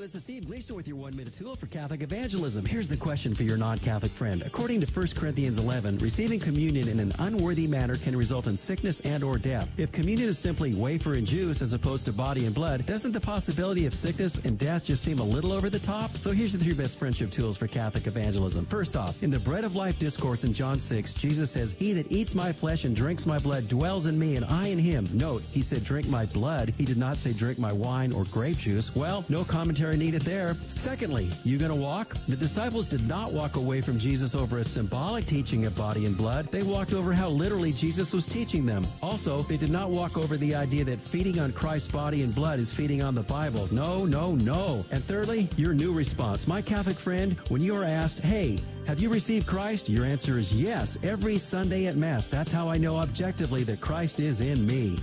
This 0.00 0.14
is 0.14 0.22
Steve 0.22 0.46
Gleason 0.46 0.76
with 0.76 0.86
your 0.86 0.96
one 0.96 1.16
minute 1.16 1.34
tool 1.34 1.56
for 1.56 1.66
Catholic 1.66 2.02
evangelism. 2.02 2.64
Here's 2.64 2.86
the 2.86 2.96
question 2.96 3.34
for 3.34 3.42
your 3.42 3.56
non 3.56 3.78
Catholic 3.78 4.12
friend. 4.12 4.44
According 4.46 4.80
to 4.80 4.86
1 4.86 5.08
Corinthians 5.16 5.58
11, 5.58 5.98
receiving 5.98 6.38
communion 6.38 6.86
in 6.86 7.00
an 7.00 7.12
unworthy 7.18 7.66
manner 7.66 7.96
can 7.96 8.16
result 8.16 8.46
in 8.46 8.56
sickness 8.56 9.00
and 9.00 9.24
or 9.24 9.38
death. 9.38 9.68
If 9.76 9.90
communion 9.90 10.28
is 10.28 10.38
simply 10.38 10.72
wafer 10.72 11.14
and 11.14 11.26
juice 11.26 11.62
as 11.62 11.74
opposed 11.74 12.06
to 12.06 12.12
body 12.12 12.46
and 12.46 12.54
blood, 12.54 12.86
doesn't 12.86 13.10
the 13.10 13.20
possibility 13.20 13.86
of 13.86 13.94
sickness 13.94 14.38
and 14.38 14.56
death 14.56 14.84
just 14.84 15.02
seem 15.02 15.18
a 15.18 15.24
little 15.24 15.50
over 15.50 15.68
the 15.68 15.80
top? 15.80 16.12
So 16.12 16.30
here's 16.30 16.52
the 16.52 16.62
three 16.62 16.74
best 16.74 16.96
friendship 16.96 17.32
tools 17.32 17.56
for 17.56 17.66
Catholic 17.66 18.06
evangelism. 18.06 18.66
First 18.66 18.96
off, 18.96 19.20
in 19.24 19.32
the 19.32 19.40
bread 19.40 19.64
of 19.64 19.74
life 19.74 19.98
discourse 19.98 20.44
in 20.44 20.52
John 20.52 20.78
6, 20.78 21.12
Jesus 21.14 21.50
says, 21.50 21.72
He 21.72 21.92
that 21.94 22.10
eats 22.12 22.36
my 22.36 22.52
flesh 22.52 22.84
and 22.84 22.94
drinks 22.94 23.26
my 23.26 23.40
blood 23.40 23.68
dwells 23.68 24.06
in 24.06 24.16
me 24.16 24.36
and 24.36 24.44
I 24.44 24.68
in 24.68 24.78
him. 24.78 25.08
Note, 25.12 25.42
he 25.42 25.60
said 25.60 25.82
drink 25.82 26.08
my 26.08 26.24
blood. 26.26 26.72
He 26.78 26.84
did 26.84 26.98
not 26.98 27.16
say 27.16 27.32
drink 27.32 27.58
my 27.58 27.72
wine 27.72 28.12
or 28.12 28.22
grape 28.30 28.58
juice. 28.58 28.94
Well, 28.94 29.24
no 29.28 29.42
commentary 29.42 29.87
needed 29.96 30.22
there. 30.22 30.54
Secondly, 30.66 31.30
you 31.44 31.58
gonna 31.58 31.74
walk? 31.74 32.16
The 32.28 32.36
disciples 32.36 32.86
did 32.86 33.06
not 33.06 33.32
walk 33.32 33.56
away 33.56 33.80
from 33.80 33.98
Jesus 33.98 34.34
over 34.34 34.58
a 34.58 34.64
symbolic 34.64 35.26
teaching 35.26 35.66
of 35.66 35.76
body 35.76 36.06
and 36.06 36.16
blood. 36.16 36.46
They 36.50 36.62
walked 36.62 36.92
over 36.92 37.12
how 37.12 37.28
literally 37.28 37.72
Jesus 37.72 38.12
was 38.12 38.26
teaching 38.26 38.66
them. 38.66 38.86
Also, 39.02 39.42
they 39.42 39.56
did 39.56 39.70
not 39.70 39.90
walk 39.90 40.16
over 40.16 40.36
the 40.36 40.54
idea 40.54 40.84
that 40.84 41.00
feeding 41.00 41.38
on 41.40 41.52
Christ's 41.52 41.90
body 41.90 42.22
and 42.22 42.34
blood 42.34 42.58
is 42.58 42.72
feeding 42.72 43.02
on 43.02 43.14
the 43.14 43.22
Bible. 43.22 43.68
No, 43.72 44.04
no, 44.04 44.34
no. 44.34 44.84
And 44.90 45.04
thirdly, 45.04 45.48
your 45.56 45.74
new 45.74 45.92
response. 45.92 46.46
My 46.46 46.62
Catholic 46.62 46.96
friend, 46.96 47.36
when 47.48 47.62
you 47.62 47.74
are 47.76 47.84
asked, 47.84 48.20
hey, 48.20 48.58
have 48.86 49.00
you 49.00 49.10
received 49.10 49.46
Christ? 49.46 49.90
Your 49.90 50.06
answer 50.06 50.38
is 50.38 50.50
yes, 50.50 50.96
every 51.02 51.36
Sunday 51.36 51.86
at 51.86 51.96
Mass. 51.96 52.28
That's 52.28 52.50
how 52.50 52.70
I 52.70 52.78
know 52.78 52.96
objectively 52.96 53.62
that 53.64 53.82
Christ 53.82 54.18
is 54.18 54.40
in 54.40 54.66
me. 54.66 54.98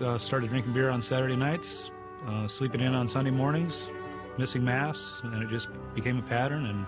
Uh, 0.00 0.18
started 0.18 0.50
drinking 0.50 0.72
beer 0.72 0.90
on 0.90 1.00
Saturday 1.00 1.36
nights, 1.36 1.90
uh, 2.26 2.46
sleeping 2.46 2.80
in 2.80 2.94
on 2.94 3.08
Sunday 3.08 3.30
mornings, 3.30 3.90
missing 4.38 4.64
Mass, 4.64 5.20
and 5.24 5.42
it 5.42 5.48
just 5.48 5.68
became 5.94 6.18
a 6.18 6.22
pattern 6.22 6.66
and 6.66 6.86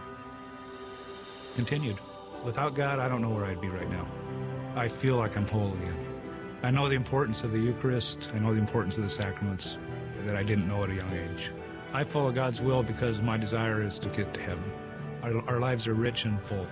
continued. 1.54 1.96
Without 2.44 2.74
God, 2.74 2.98
I 2.98 3.08
don't 3.08 3.22
know 3.22 3.30
where 3.30 3.44
I'd 3.44 3.60
be 3.60 3.68
right 3.68 3.90
now. 3.90 4.06
I 4.76 4.88
feel 4.88 5.16
like 5.16 5.36
I'm 5.36 5.46
whole 5.46 5.72
again. 5.72 6.06
I 6.62 6.70
know 6.70 6.88
the 6.88 6.94
importance 6.94 7.42
of 7.42 7.52
the 7.52 7.58
Eucharist, 7.58 8.30
I 8.34 8.38
know 8.38 8.52
the 8.52 8.60
importance 8.60 8.96
of 8.96 9.04
the 9.04 9.10
sacraments 9.10 9.76
that 10.24 10.36
I 10.36 10.42
didn't 10.42 10.68
know 10.68 10.82
at 10.82 10.90
a 10.90 10.94
young 10.94 11.12
age. 11.12 11.50
I 11.92 12.04
follow 12.04 12.30
God's 12.32 12.60
will 12.60 12.82
because 12.82 13.20
my 13.20 13.36
desire 13.36 13.82
is 13.82 13.98
to 14.00 14.08
get 14.08 14.34
to 14.34 14.40
heaven. 14.40 14.70
Our, 15.22 15.48
our 15.48 15.60
lives 15.60 15.86
are 15.86 15.94
rich 15.94 16.24
and 16.24 16.40
full 16.42 16.66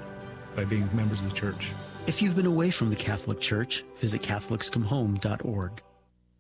by 0.55 0.65
being 0.65 0.89
members 0.95 1.21
of 1.21 1.31
the 1.31 1.35
church. 1.35 1.71
If 2.07 2.23
you've 2.23 2.37
been 2.37 2.47
away 2.47 2.71
from 2.71 2.89
the 2.89 2.97
Catholic 2.97 3.41
Church, 3.41 3.85
visit 3.97 4.23
CatholicsComeHome.org. 4.23 5.83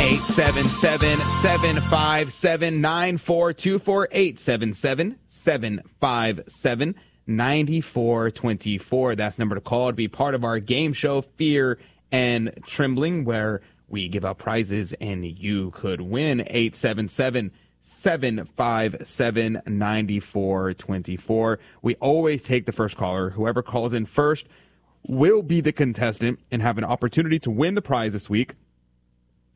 877 0.00 1.18
757 1.18 2.80
9424. 2.80 4.08
877 4.10 5.18
757 5.26 6.94
9424. 7.26 9.14
That's 9.14 9.38
number 9.38 9.54
to 9.56 9.60
call 9.60 9.88
to 9.88 9.92
be 9.92 10.08
part 10.08 10.34
of 10.34 10.42
our 10.42 10.58
game 10.58 10.94
show, 10.94 11.20
Fear 11.20 11.78
and 12.10 12.58
Trembling, 12.64 13.26
where 13.26 13.60
we 13.88 14.08
give 14.08 14.24
out 14.24 14.38
prizes 14.38 14.94
and 14.94 15.26
you 15.26 15.70
could 15.72 16.00
win. 16.00 16.40
877 16.40 17.50
757 17.82 19.62
9424. 19.66 21.58
We 21.82 21.94
always 21.96 22.42
take 22.42 22.64
the 22.64 22.72
first 22.72 22.96
caller. 22.96 23.28
Whoever 23.30 23.62
calls 23.62 23.92
in 23.92 24.06
first 24.06 24.46
will 25.06 25.42
be 25.42 25.60
the 25.60 25.72
contestant 25.72 26.40
and 26.50 26.62
have 26.62 26.78
an 26.78 26.84
opportunity 26.84 27.38
to 27.40 27.50
win 27.50 27.74
the 27.74 27.82
prize 27.82 28.14
this 28.14 28.30
week. 28.30 28.54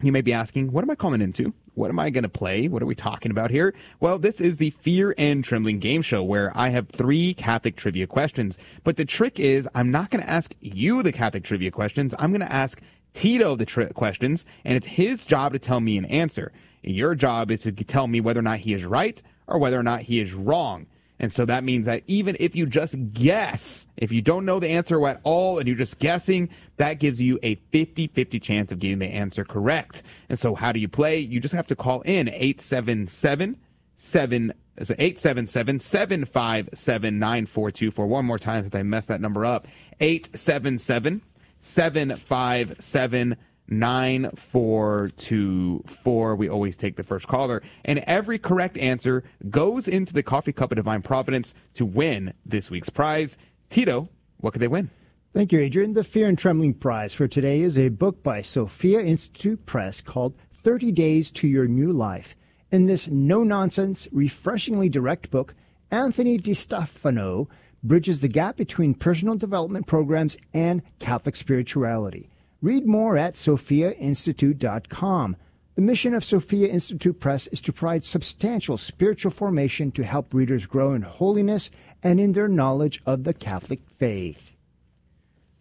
You 0.05 0.13
may 0.13 0.21
be 0.21 0.35
asking, 0.35 0.71
what 0.71 0.85
am 0.85 0.91
I 0.91 0.97
calling 0.97 1.23
into? 1.23 1.55
What 1.73 1.89
am 1.89 1.99
I 1.99 2.11
going 2.11 2.25
to 2.25 2.29
play? 2.29 2.69
What 2.69 2.83
are 2.83 2.87
we 2.87 2.95
talking 2.95 3.31
about 3.31 3.51
here? 3.51 3.73
Well, 4.01 4.19
this 4.19 4.39
is 4.39 4.59
the 4.59 4.69
Fear 4.69 5.15
and 5.17 5.43
Trembling 5.43 5.79
game 5.79 6.03
show 6.03 6.23
where 6.23 6.53
I 6.55 6.69
have 6.69 6.91
three 6.91 7.33
Catholic 7.33 7.75
trivia 7.75 8.07
questions. 8.07 8.59
But 8.83 8.99
the 8.99 9.07
trick 9.07 9.41
is, 9.41 9.67
I'm 9.75 9.91
not 9.91 10.11
going 10.11 10.23
to 10.23 10.29
ask 10.29 10.55
you 10.61 11.03
the 11.03 11.11
Catholic 11.11 11.43
trivia 11.43 11.71
questions. 11.71 12.15
I'm 12.19 12.33
going 12.33 12.47
to 12.47 12.53
ask 12.53 12.83
Tito 13.15 13.57
the 13.57 13.65
tri- 13.65 13.87
questions, 13.87 14.45
and 14.63 14.77
it's 14.77 14.89
his 14.89 15.25
job 15.25 15.55
to 15.55 15.59
tell 15.59 15.81
me 15.81 15.97
an 15.97 16.05
answer. 16.05 16.53
Your 16.83 17.15
job 17.15 17.51
is 17.51 17.63
to 17.63 17.73
tell 17.73 18.07
me 18.07 18.21
whether 18.21 18.41
or 18.41 18.43
not 18.43 18.59
he 18.59 18.75
is 18.75 18.85
right 18.85 19.23
or 19.47 19.59
whether 19.59 19.81
or 19.81 19.83
not 19.83 20.03
he 20.03 20.21
is 20.21 20.35
wrong. 20.35 20.87
And 21.21 21.33
so 21.33 21.45
that 21.45 21.65
means 21.65 21.87
that 21.87 22.03
even 22.07 22.37
if 22.41 22.57
you 22.57 22.67
just 22.67 22.97
guess, 23.13 23.87
if 23.97 24.11
you 24.11 24.21
don't 24.21 24.45
know 24.45 24.59
the 24.59 24.69
answer 24.69 25.07
at 25.07 25.21
all 25.23 25.59
and 25.59 25.69
you're 25.69 25.77
just 25.77 25.99
guessing, 25.99 26.49
that 26.77 26.95
gives 26.95 27.21
you 27.21 27.39
a 27.43 27.55
50 27.71 28.09
50 28.09 28.41
chance 28.41 28.73
of 28.73 28.81
getting 28.81 28.99
the 28.99 29.07
answer 29.07 29.45
correct. 29.45 30.03
And 30.29 30.39
so 30.39 30.55
how 30.55 30.73
do 30.73 30.81
you 30.81 30.89
play? 30.89 31.19
You 31.19 31.41
just 31.41 31.55
have 31.55 31.69
to 31.69 31.77
call 31.77 32.01
in 32.03 32.29
877 32.29 33.59
7 33.97 34.53
877 34.77 35.79
757 35.79 37.19
9424. 37.19 38.07
One 38.07 38.25
more 38.25 38.39
time 38.39 38.65
since 38.65 38.75
I 38.75 38.83
messed 38.83 39.09
that 39.09 39.21
number 39.21 39.45
up. 39.45 39.69
877 40.01 41.23
757 41.61 43.37
9424. 43.69 46.37
We 46.37 46.49
always 46.49 46.77
take 46.77 46.97
the 46.97 47.03
first 47.03 47.29
caller. 47.29 47.63
And 47.85 47.99
every 48.01 48.39
correct 48.39 48.77
answer 48.79 49.25
goes 49.51 49.89
into 49.89 50.13
the 50.13 50.23
coffee 50.23 50.53
cup 50.53 50.71
of 50.73 50.77
divine 50.77 51.03
providence 51.03 51.55
to 51.75 51.85
win 51.85 52.33
this 52.45 52.71
week's 52.71 52.91
prize. 52.91 53.37
Tito, 53.71 54.09
what 54.39 54.53
could 54.53 54.63
they 54.63 54.69
win? 54.69 54.91
Thank 55.33 55.51
you, 55.51 55.59
Adrian. 55.61 55.95
The 55.95 56.05
Fear 56.05 56.29
and 56.29 56.39
Trembling 56.39 56.75
Prize 56.75 57.13
for 57.13 57.27
today 57.27 57.63
is 57.63 57.77
a 57.77 57.89
book 57.89 58.23
by 58.23 58.41
Sophia 58.41 59.01
Institute 59.01 59.67
Press 59.67 60.01
called 60.01 60.37
30 60.53 60.93
Days 60.93 61.33
to 61.33 61.49
Your 61.49 61.67
New 61.67 61.93
Life. 61.93 62.37
In 62.71 62.87
this 62.87 63.09
no 63.09 63.43
nonsense, 63.43 64.07
refreshingly 64.13 64.89
direct 64.89 65.31
book, 65.31 65.55
Anthony 65.91 66.39
DeStefano 66.39 67.49
bridges 67.83 68.21
the 68.21 68.29
gap 68.29 68.57
between 68.57 68.95
personal 68.95 69.37
development 69.37 69.87
programs 69.87 70.39
and 70.53 70.83
Catholic 70.99 71.37
spirituality. 71.37 72.31
Read 72.65 72.87
more 72.87 73.19
at 73.19 73.35
sophiainstitute.com. 73.35 75.37
The 75.75 75.83
mission 75.83 76.15
of 76.15 76.25
Sophia 76.25 76.69
Institute 76.69 77.21
Press 77.21 77.47
is 77.49 77.61
to 77.61 77.75
provide 77.75 78.05
substantial 78.05 78.79
spiritual 78.79 79.33
formation 79.33 79.93
to 79.93 80.03
help 80.03 80.33
readers 80.33 80.65
grow 80.65 80.95
in 80.95 81.03
holiness 81.03 81.71
and 82.03 82.19
in 82.19 82.33
their 82.33 82.49
knowledge 82.49 83.03
of 83.05 83.25
the 83.25 83.35
Catholic 83.35 83.81
faith. 83.99 84.57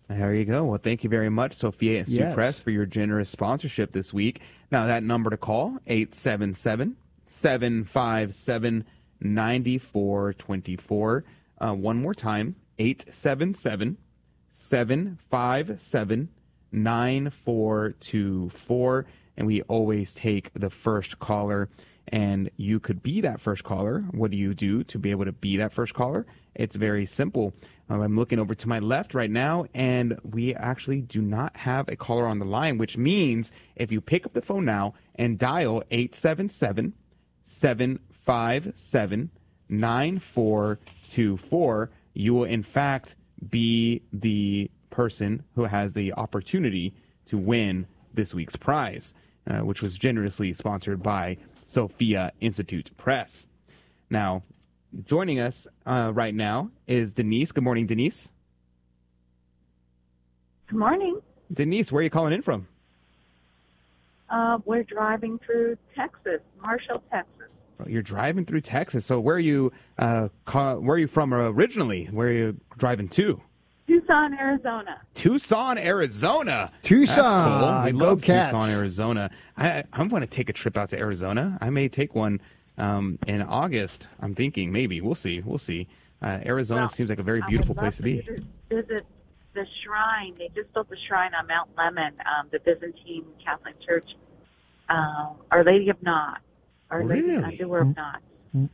There 0.07 0.33
you 0.33 0.45
go. 0.45 0.63
Well, 0.63 0.79
thank 0.81 1.03
you 1.03 1.09
very 1.09 1.27
much, 1.27 1.55
Sophia 1.55 1.99
Institute 1.99 2.21
Yes. 2.21 2.35
Press, 2.35 2.57
for 2.59 2.71
your 2.71 2.85
generous 2.85 3.29
sponsorship 3.29 3.91
this 3.91 4.13
week. 4.13 4.39
Now, 4.71 4.85
that 4.85 5.03
number 5.03 5.29
to 5.29 5.35
call, 5.35 5.79
877 5.87 6.95
757 7.25 8.85
9424. 9.19 11.25
Uh, 11.59 11.73
One 11.73 12.01
more 12.01 12.13
time, 12.13 12.55
877 12.79 13.97
757 14.49 16.29
9424. 16.73 19.05
And 19.37 19.47
we 19.47 19.61
always 19.63 20.13
take 20.13 20.51
the 20.53 20.69
first 20.69 21.17
caller. 21.19 21.69
And 22.09 22.49
you 22.57 22.81
could 22.81 23.01
be 23.01 23.21
that 23.21 23.39
first 23.39 23.63
caller. 23.63 24.01
What 24.11 24.31
do 24.31 24.37
you 24.37 24.53
do 24.53 24.83
to 24.83 24.99
be 24.99 25.11
able 25.11 25.23
to 25.25 25.31
be 25.31 25.55
that 25.57 25.71
first 25.71 25.93
caller? 25.93 26.25
It's 26.55 26.75
very 26.75 27.05
simple. 27.05 27.53
Um, 27.89 28.01
I'm 28.01 28.15
looking 28.15 28.39
over 28.39 28.55
to 28.55 28.67
my 28.67 28.79
left 28.79 29.13
right 29.13 29.31
now, 29.31 29.65
and 29.73 30.19
we 30.23 30.55
actually 30.55 31.01
do 31.01 31.21
not 31.21 31.55
have 31.57 31.89
a 31.89 31.95
caller 31.95 32.27
on 32.27 32.39
the 32.39 32.45
line, 32.45 32.77
which 32.77 32.97
means 32.97 33.51
if 33.75 33.91
you 33.91 34.01
pick 34.01 34.25
up 34.25 34.33
the 34.33 34.41
phone 34.41 34.65
now 34.65 34.95
and 35.15 35.37
dial 35.37 35.83
877 35.91 36.93
757 37.43 39.29
9424, 39.69 41.89
you 42.13 42.33
will 42.33 42.43
in 42.43 42.63
fact 42.63 43.15
be 43.49 44.01
the 44.11 44.69
person 44.93 45.43
who 45.55 45.63
has 45.63 45.93
the 45.93 46.13
opportunity 46.13 46.93
to 47.25 47.37
win 47.37 47.87
this 48.13 48.33
week's 48.33 48.55
prize, 48.55 49.13
uh, 49.49 49.59
which 49.59 49.81
was 49.81 49.97
generously 49.97 50.53
sponsored 50.53 51.01
by 51.01 51.35
Sophia 51.65 52.31
Institute 52.39 52.91
Press. 52.95 53.47
Now, 54.11 54.43
joining 55.03 55.39
us 55.39 55.67
uh, 55.87 56.11
right 56.13 56.35
now 56.35 56.69
is 56.85 57.11
Denise. 57.11 57.51
Good 57.51 57.63
morning, 57.63 57.87
Denise. 57.87 58.31
Good 60.67 60.77
morning. 60.77 61.19
Denise, 61.51 61.91
where 61.91 62.01
are 62.01 62.03
you 62.03 62.09
calling 62.11 62.33
in 62.33 62.43
from? 62.43 62.67
Uh, 64.29 64.59
we're 64.65 64.83
driving 64.83 65.39
through 65.39 65.77
Texas, 65.95 66.41
Marshall, 66.61 67.03
Texas. 67.11 67.29
You're 67.87 68.01
driving 68.03 68.45
through 68.45 68.61
Texas. 68.61 69.05
So 69.07 69.19
where 69.19 69.35
are 69.35 69.39
you? 69.39 69.71
Uh, 69.97 70.29
ca- 70.45 70.75
where 70.75 70.95
are 70.95 70.99
you 70.99 71.07
from 71.07 71.33
originally? 71.33 72.05
Where 72.05 72.27
are 72.27 72.31
you 72.31 72.59
driving 72.77 73.09
to? 73.09 73.41
Tucson, 73.87 74.33
Arizona. 74.33 75.01
Tucson, 75.13 75.77
Arizona. 75.77 76.71
Tucson. 76.81 77.23
That's 77.23 77.33
cool. 77.33 77.83
We 77.85 77.91
Go 77.99 78.05
love 78.11 78.21
Cats. 78.21 78.51
Tucson, 78.51 78.69
Arizona. 78.71 79.29
I 79.57 79.83
I'm 79.93 80.07
going 80.07 80.21
to 80.21 80.27
take 80.27 80.49
a 80.49 80.53
trip 80.53 80.77
out 80.77 80.89
to 80.89 80.97
Arizona. 80.99 81.57
I 81.61 81.69
may 81.69 81.89
take 81.89 82.15
one 82.15 82.39
um, 82.77 83.19
in 83.27 83.41
August. 83.41 84.07
I'm 84.21 84.35
thinking 84.35 84.71
maybe. 84.71 85.01
We'll 85.01 85.15
see. 85.15 85.41
We'll 85.41 85.57
see. 85.57 85.87
Uh, 86.21 86.39
Arizona 86.45 86.81
Well, 86.83 86.89
seems 86.89 87.09
like 87.09 87.19
a 87.19 87.23
very 87.23 87.41
beautiful 87.49 87.75
place 87.75 87.97
to 87.97 88.03
be. 88.03 88.21
to 88.21 88.43
Visit 88.69 89.05
the 89.53 89.65
shrine. 89.83 90.35
They 90.37 90.49
just 90.55 90.73
built 90.73 90.89
the 90.89 90.95
shrine 91.07 91.31
on 91.35 91.45
Mount 91.47 91.75
Lemmon, 91.75 92.11
um, 92.25 92.47
the 92.51 92.59
Byzantine 92.59 93.25
Catholic 93.43 93.75
Church, 93.85 94.07
uh, 94.89 95.29
Our 95.51 95.63
Lady 95.65 95.89
of 95.89 96.01
Knot, 96.01 96.39
Our 96.89 97.03
Lady 97.03 97.21
Really? 97.31 97.43
Undoer 97.43 97.81
of 97.81 97.95
Knots. 97.95 98.23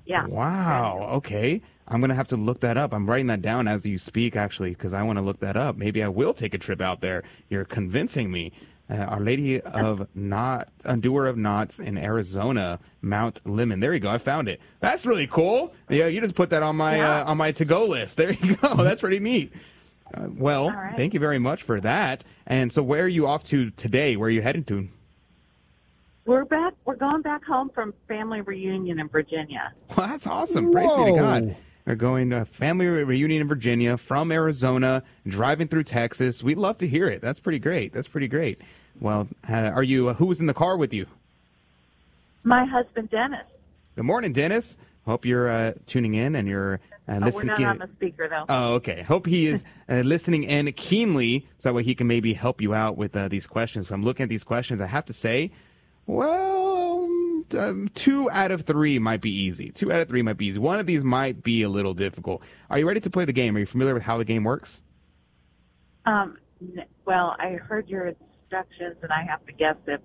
Yeah. 0.05 0.25
Wow. 0.27 1.07
Okay. 1.13 1.61
I'm 1.87 2.01
going 2.01 2.09
to 2.09 2.15
have 2.15 2.27
to 2.29 2.37
look 2.37 2.59
that 2.61 2.77
up. 2.77 2.93
I'm 2.93 3.09
writing 3.09 3.27
that 3.27 3.41
down 3.41 3.67
as 3.67 3.85
you 3.85 3.97
speak, 3.97 4.35
actually, 4.35 4.71
because 4.71 4.93
I 4.93 5.01
want 5.01 5.17
to 5.17 5.23
look 5.23 5.39
that 5.39 5.57
up. 5.57 5.75
Maybe 5.77 6.03
I 6.03 6.07
will 6.07 6.33
take 6.33 6.53
a 6.53 6.57
trip 6.57 6.81
out 6.81 7.01
there. 7.01 7.23
You're 7.49 7.65
convincing 7.65 8.31
me. 8.31 8.51
Uh, 8.91 8.95
Our 9.03 9.19
Lady 9.19 9.61
of 9.61 10.07
Knot, 10.15 10.69
Undoer 10.83 11.27
of 11.27 11.37
Knots 11.37 11.79
in 11.79 11.95
Arizona, 11.95 12.79
Mount 13.03 13.43
Lemmon. 13.43 13.81
There 13.81 13.93
you 13.93 13.99
go. 13.99 14.09
I 14.09 14.17
found 14.17 14.49
it. 14.49 14.59
That's 14.79 15.05
really 15.05 15.27
cool. 15.27 15.75
Yeah, 15.89 16.07
you 16.07 16.21
just 16.21 16.33
put 16.33 16.49
that 16.49 16.63
on 16.63 16.75
my 16.75 16.99
uh, 16.99 17.23
on 17.25 17.37
my 17.37 17.51
to 17.51 17.65
go 17.65 17.85
list. 17.85 18.17
There 18.17 18.31
you 18.31 18.55
go. 18.55 18.75
That's 18.77 19.01
pretty 19.01 19.19
neat. 19.19 19.53
Uh, 20.11 20.29
well, 20.35 20.71
right. 20.71 20.95
thank 20.97 21.13
you 21.13 21.19
very 21.19 21.37
much 21.37 21.61
for 21.61 21.79
that. 21.81 22.23
And 22.47 22.73
so, 22.73 22.81
where 22.81 23.03
are 23.03 23.07
you 23.07 23.27
off 23.27 23.43
to 23.45 23.69
today? 23.71 24.15
Where 24.15 24.27
are 24.27 24.31
you 24.31 24.41
heading 24.41 24.63
to? 24.65 24.89
We're 26.29 26.45
back. 26.45 26.75
We're 26.85 26.95
going 26.95 27.23
back 27.23 27.43
home 27.43 27.71
from 27.73 27.91
family 28.07 28.41
reunion 28.41 28.99
in 28.99 29.07
Virginia. 29.07 29.73
Well, 29.97 30.07
that's 30.07 30.27
awesome. 30.27 30.71
Praise 30.71 30.95
be 30.95 31.05
to 31.05 31.11
God. 31.13 31.55
They're 31.85 31.95
going 31.95 32.29
to 32.29 32.41
a 32.41 32.45
family 32.45 32.85
reunion 32.85 33.41
in 33.41 33.47
Virginia 33.47 33.97
from 33.97 34.31
Arizona, 34.31 35.01
driving 35.25 35.67
through 35.67 35.85
Texas. 35.85 36.43
We'd 36.43 36.59
love 36.59 36.77
to 36.77 36.87
hear 36.87 37.07
it. 37.07 37.19
That's 37.19 37.39
pretty 37.39 37.57
great. 37.57 37.93
That's 37.93 38.07
pretty 38.07 38.27
great. 38.27 38.61
Well, 39.01 39.27
uh, 39.49 39.55
are 39.55 39.81
you? 39.81 40.09
Uh, 40.09 40.13
who 40.13 40.27
was 40.27 40.39
in 40.39 40.45
the 40.45 40.53
car 40.53 40.77
with 40.77 40.93
you? 40.93 41.07
My 42.43 42.63
husband 42.63 43.09
Dennis. 43.09 43.47
Good 43.95 44.05
morning, 44.05 44.31
Dennis. 44.31 44.77
Hope 45.07 45.25
you're 45.25 45.49
uh, 45.49 45.73
tuning 45.87 46.13
in 46.13 46.35
and 46.35 46.47
you're 46.47 46.79
uh, 47.07 47.21
Oh, 47.23 47.31
we're 47.33 47.43
not 47.43 47.59
on 47.63 47.79
the 47.79 47.89
speaker 47.95 48.29
though. 48.29 48.45
Oh, 48.47 48.73
okay. 48.75 49.01
Hope 49.01 49.25
he 49.25 49.47
is 49.47 49.63
uh, 49.89 50.01
listening 50.01 50.43
in 50.43 50.71
keenly, 50.73 51.47
so 51.57 51.69
that 51.69 51.73
way 51.73 51.81
he 51.81 51.95
can 51.95 52.05
maybe 52.05 52.33
help 52.35 52.61
you 52.61 52.75
out 52.75 52.97
with 52.97 53.15
uh, 53.15 53.27
these 53.27 53.47
questions. 53.47 53.87
So 53.87 53.95
I'm 53.95 54.03
looking 54.03 54.25
at 54.25 54.29
these 54.29 54.43
questions. 54.43 54.79
I 54.79 54.85
have 54.85 55.05
to 55.05 55.13
say, 55.13 55.49
well, 56.09 57.07
um, 57.55 57.87
two 57.93 58.31
out 58.31 58.49
of 58.49 58.63
three 58.63 58.97
might 58.97 59.21
be 59.21 59.29
easy. 59.29 59.69
Two 59.69 59.91
out 59.91 60.01
of 60.01 60.07
three 60.07 60.23
might 60.23 60.37
be 60.37 60.47
easy. 60.47 60.57
One 60.57 60.79
of 60.79 60.87
these 60.87 61.03
might 61.03 61.43
be 61.43 61.61
a 61.61 61.69
little 61.69 61.93
difficult. 61.93 62.41
Are 62.71 62.79
you 62.79 62.87
ready 62.87 62.99
to 62.99 63.09
play 63.11 63.25
the 63.25 63.33
game? 63.33 63.55
Are 63.55 63.59
you 63.59 63.67
familiar 63.67 63.93
with 63.93 64.01
how 64.01 64.17
the 64.17 64.25
game 64.25 64.43
works? 64.43 64.81
Um, 66.07 66.37
well, 67.05 67.35
I 67.37 67.51
heard 67.51 67.87
your 67.87 68.07
instructions, 68.07 68.97
and 69.03 69.11
I 69.11 69.23
have 69.23 69.45
to 69.45 69.53
guess 69.53 69.75
if. 69.85 70.01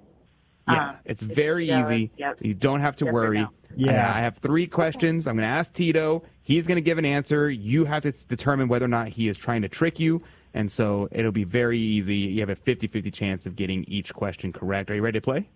Yeah, 0.68 0.90
um, 0.90 0.96
it's 1.06 1.22
very 1.22 1.66
yeah, 1.66 1.82
easy. 1.82 2.10
yep. 2.18 2.36
You 2.40 2.52
don't 2.52 2.80
have 2.80 2.96
to 2.96 3.06
Yes 3.06 3.14
worry. 3.14 3.40
no. 3.40 3.48
Yeah. 3.76 4.12
I 4.14 4.18
have 4.20 4.38
three 4.38 4.66
questions. 4.66 5.26
I'm 5.26 5.36
going 5.36 5.46
to 5.48 5.54
ask 5.54 5.72
Tito. 5.72 6.22
He's 6.42 6.66
going 6.66 6.76
to 6.76 6.82
give 6.82 6.98
an 6.98 7.04
answer. 7.06 7.50
You 7.50 7.86
have 7.86 8.02
to 8.02 8.12
determine 8.12 8.68
whether 8.68 8.84
or 8.84 8.88
not 8.88 9.08
he 9.08 9.28
is 9.28 9.36
trying 9.38 9.62
to 9.62 9.68
trick 9.68 9.98
you. 9.98 10.22
And 10.52 10.70
so 10.70 11.08
it'll 11.12 11.32
be 11.32 11.44
very 11.44 11.78
easy. 11.78 12.16
You 12.16 12.40
have 12.40 12.50
a 12.50 12.56
50 12.56 12.86
50 12.88 13.10
chance 13.10 13.46
of 13.46 13.56
getting 13.56 13.84
each 13.84 14.14
question 14.14 14.52
correct. 14.52 14.90
Are 14.90 14.94
you 14.94 15.02
ready 15.02 15.18
to 15.18 15.24
play? 15.24 15.48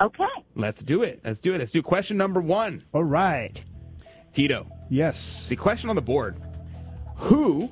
Okay. 0.00 0.24
Let's 0.54 0.82
do 0.82 1.02
it. 1.02 1.20
Let's 1.24 1.40
do 1.40 1.52
it. 1.54 1.58
Let's 1.58 1.72
do 1.72 1.82
question 1.82 2.16
number 2.16 2.40
one. 2.40 2.84
All 2.92 3.04
right. 3.04 3.62
Tito, 4.32 4.66
Yes. 4.88 5.46
the 5.48 5.56
question 5.56 5.90
on 5.90 5.96
the 5.96 6.02
board 6.02 6.36
Who 7.16 7.70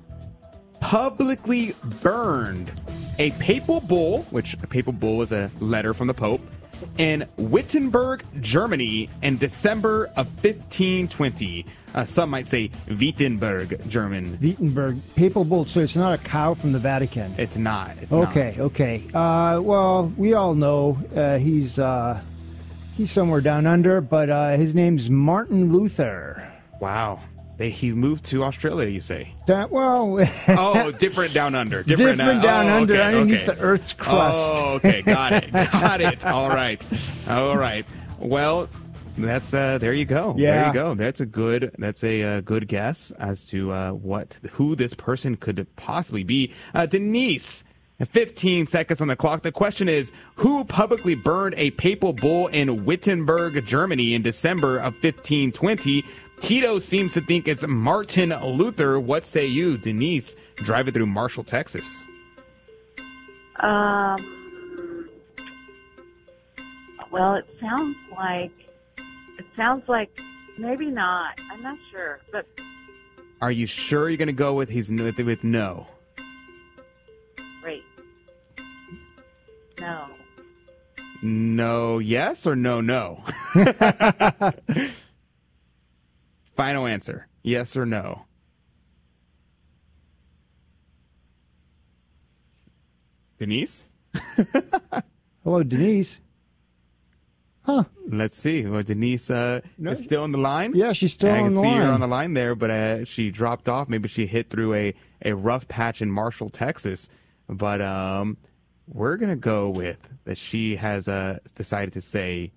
publicly 0.80 1.74
burned 2.02 2.70
a 3.18 3.30
papal 3.32 3.80
bull, 3.80 4.22
which 4.30 4.54
a 4.62 4.66
papal 4.66 4.92
bull 4.92 5.22
is 5.22 5.32
a 5.32 5.50
letter 5.60 5.92
from 5.94 6.06
the 6.06 6.14
Pope, 6.14 6.40
in 6.96 7.26
Wittenberg, 7.36 8.24
Germany 8.40 9.08
in 9.22 9.38
December 9.38 10.06
of 10.16 10.26
1520? 10.42 11.66
Uh, 11.94 12.04
some 12.04 12.30
might 12.30 12.46
say 12.46 12.70
Wittenberg, 12.88 13.88
German. 13.88 14.38
Wittenberg, 14.40 14.98
papal 15.14 15.44
bull. 15.44 15.64
So 15.64 15.80
it's 15.80 15.96
not 15.96 16.18
a 16.18 16.22
cow 16.22 16.54
from 16.54 16.72
the 16.72 16.78
Vatican. 16.78 17.34
It's 17.38 17.56
not. 17.56 17.96
It's 18.00 18.12
okay, 18.12 18.56
okay. 18.58 19.02
Uh, 19.14 19.60
well, 19.62 20.12
we 20.16 20.34
all 20.34 20.54
know 20.54 20.98
uh, 21.16 21.38
he's 21.38 21.78
uh, 21.78 22.20
he's 22.96 23.10
somewhere 23.10 23.40
down 23.40 23.66
under, 23.66 24.00
but 24.00 24.30
uh, 24.30 24.56
his 24.56 24.74
name's 24.74 25.08
Martin 25.08 25.72
Luther. 25.72 26.52
Wow. 26.80 27.20
They, 27.58 27.70
he 27.70 27.92
moved 27.92 28.24
to 28.26 28.44
Australia, 28.44 28.88
you 28.88 29.00
say? 29.00 29.34
That, 29.48 29.72
well, 29.72 30.24
Oh, 30.48 30.92
different 30.98 31.34
down 31.34 31.56
under. 31.56 31.82
Different, 31.82 32.18
Different 32.18 32.38
uh, 32.38 32.42
down 32.42 32.68
oh, 32.68 32.76
under, 32.76 32.94
okay, 32.94 33.02
underneath 33.02 33.48
okay. 33.48 33.54
the 33.54 33.60
Earth's 33.60 33.92
crust. 33.92 34.52
Oh, 34.54 34.74
okay, 34.74 35.02
got 35.02 35.32
it, 35.32 35.52
got 35.52 36.00
it. 36.00 36.24
All 36.24 36.48
right, 36.48 36.84
all 37.28 37.58
right. 37.58 37.84
Well, 38.20 38.68
that's 39.18 39.52
uh, 39.52 39.78
there 39.78 39.92
you 39.92 40.04
go. 40.04 40.34
there 40.38 40.68
you 40.68 40.72
go. 40.72 40.94
That's 40.94 41.20
a 41.20 41.26
good. 41.26 41.74
That's 41.78 42.04
a 42.04 42.22
uh, 42.22 42.40
good 42.42 42.68
guess 42.68 43.10
as 43.18 43.44
to 43.46 43.72
uh, 43.72 43.90
what 43.90 44.38
who 44.52 44.76
this 44.76 44.94
person 44.94 45.36
could 45.36 45.66
possibly 45.74 46.22
be. 46.22 46.54
Uh, 46.72 46.86
Denise. 46.86 47.64
15 48.06 48.68
seconds 48.68 49.00
on 49.00 49.08
the 49.08 49.16
clock. 49.16 49.42
The 49.42 49.50
question 49.50 49.88
is 49.88 50.12
Who 50.36 50.62
publicly 50.62 51.16
burned 51.16 51.56
a 51.56 51.72
papal 51.72 52.12
bull 52.12 52.46
in 52.46 52.84
Wittenberg, 52.84 53.66
Germany 53.66 54.14
in 54.14 54.22
December 54.22 54.76
of 54.76 54.94
1520? 55.02 56.04
Tito 56.40 56.78
seems 56.78 57.12
to 57.14 57.20
think 57.20 57.48
it's 57.48 57.66
Martin 57.66 58.30
Luther. 58.30 58.98
What 59.00 59.24
say 59.24 59.46
you, 59.46 59.76
Denise, 59.76 60.36
driving 60.56 60.94
through 60.94 61.06
Marshall, 61.06 61.44
Texas? 61.44 62.04
Um. 63.60 65.08
Well, 67.10 67.34
it 67.34 67.46
sounds 67.60 67.96
like 68.16 68.52
it 69.38 69.46
sounds 69.56 69.88
like 69.88 70.20
maybe 70.56 70.86
not. 70.86 71.40
I'm 71.50 71.62
not 71.62 71.78
sure, 71.90 72.20
but 72.30 72.46
Are 73.40 73.50
you 73.50 73.66
sure 73.66 74.08
you're 74.08 74.18
going 74.18 74.26
to 74.26 74.32
go 74.32 74.54
with 74.54 74.68
he's 74.68 74.90
with, 74.92 75.18
with 75.18 75.42
no? 75.44 75.86
wait. 77.64 77.84
No. 79.80 80.06
No, 81.20 81.98
yes 81.98 82.46
or 82.46 82.54
no, 82.54 82.80
no? 82.80 83.24
Final 86.58 86.88
answer. 86.88 87.28
Yes 87.44 87.76
or 87.76 87.86
no? 87.86 88.24
Denise? 93.38 93.86
Hello, 95.44 95.62
Denise. 95.62 96.20
Huh. 97.62 97.84
Let's 98.08 98.36
see. 98.36 98.66
Well, 98.66 98.82
Denise 98.82 99.30
uh, 99.30 99.60
No, 99.78 99.92
is 99.92 100.00
still 100.00 100.24
on 100.24 100.32
the 100.32 100.38
line. 100.38 100.72
Yeah, 100.74 100.92
she's 100.92 101.12
still 101.12 101.30
I 101.30 101.38
on 101.38 101.44
can 101.44 101.54
the 101.54 101.60
see 101.60 101.68
her 101.68 101.80
line. 101.84 101.90
on 101.94 102.00
the 102.00 102.08
line 102.08 102.34
there, 102.34 102.56
but 102.56 102.70
uh, 102.72 103.04
she 103.04 103.30
dropped 103.30 103.68
off. 103.68 103.88
Maybe 103.88 104.08
she 104.08 104.26
hit 104.26 104.50
through 104.50 104.74
a, 104.74 104.94
a 105.24 105.34
rough 105.36 105.68
patch 105.68 106.02
in 106.02 106.10
Marshall, 106.10 106.50
Texas. 106.50 107.08
But 107.48 107.80
um, 107.80 108.36
we're 108.88 109.16
gonna 109.16 109.36
go 109.36 109.68
with 109.68 109.98
that. 110.24 110.38
She 110.38 110.74
has 110.74 111.06
uh, 111.06 111.38
decided 111.54 111.92
to 111.92 112.00
say 112.00 112.50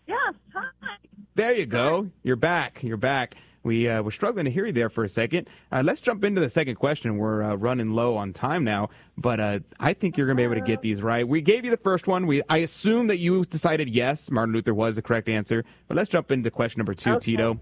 Yes. 0.07 0.33
Hi. 0.53 0.95
There 1.35 1.53
you 1.55 1.65
go. 1.65 2.09
You're 2.23 2.35
back. 2.35 2.83
You're 2.83 2.97
back. 2.97 3.35
We 3.63 3.87
uh, 3.87 4.01
were 4.03 4.11
struggling 4.11 4.43
to 4.45 4.51
hear 4.51 4.65
you 4.65 4.73
there 4.73 4.89
for 4.89 5.05
a 5.05 5.09
second. 5.09 5.47
Uh, 5.71 5.81
let's 5.85 6.01
jump 6.01 6.25
into 6.25 6.41
the 6.41 6.49
second 6.49 6.75
question. 6.75 7.17
We're 7.17 7.41
uh, 7.41 7.55
running 7.55 7.91
low 7.91 8.17
on 8.17 8.33
time 8.33 8.65
now, 8.65 8.89
but 9.17 9.39
uh, 9.39 9.59
I 9.79 9.93
think 9.93 10.17
you're 10.17 10.27
going 10.27 10.35
to 10.35 10.41
be 10.41 10.43
able 10.43 10.55
to 10.55 10.61
get 10.69 10.81
these 10.81 11.01
right. 11.01 11.25
We 11.25 11.39
gave 11.41 11.63
you 11.63 11.71
the 11.71 11.77
first 11.77 12.05
one. 12.05 12.27
We 12.27 12.41
I 12.49 12.57
assume 12.57 13.07
that 13.07 13.17
you 13.19 13.45
decided 13.45 13.87
yes, 13.89 14.29
Martin 14.29 14.53
Luther 14.53 14.73
was 14.73 14.97
the 14.97 15.01
correct 15.01 15.29
answer. 15.29 15.63
But 15.87 15.95
let's 15.95 16.09
jump 16.09 16.29
into 16.31 16.51
question 16.51 16.79
number 16.79 16.93
two, 16.93 17.11
Okay. 17.13 17.19
Tito. 17.31 17.57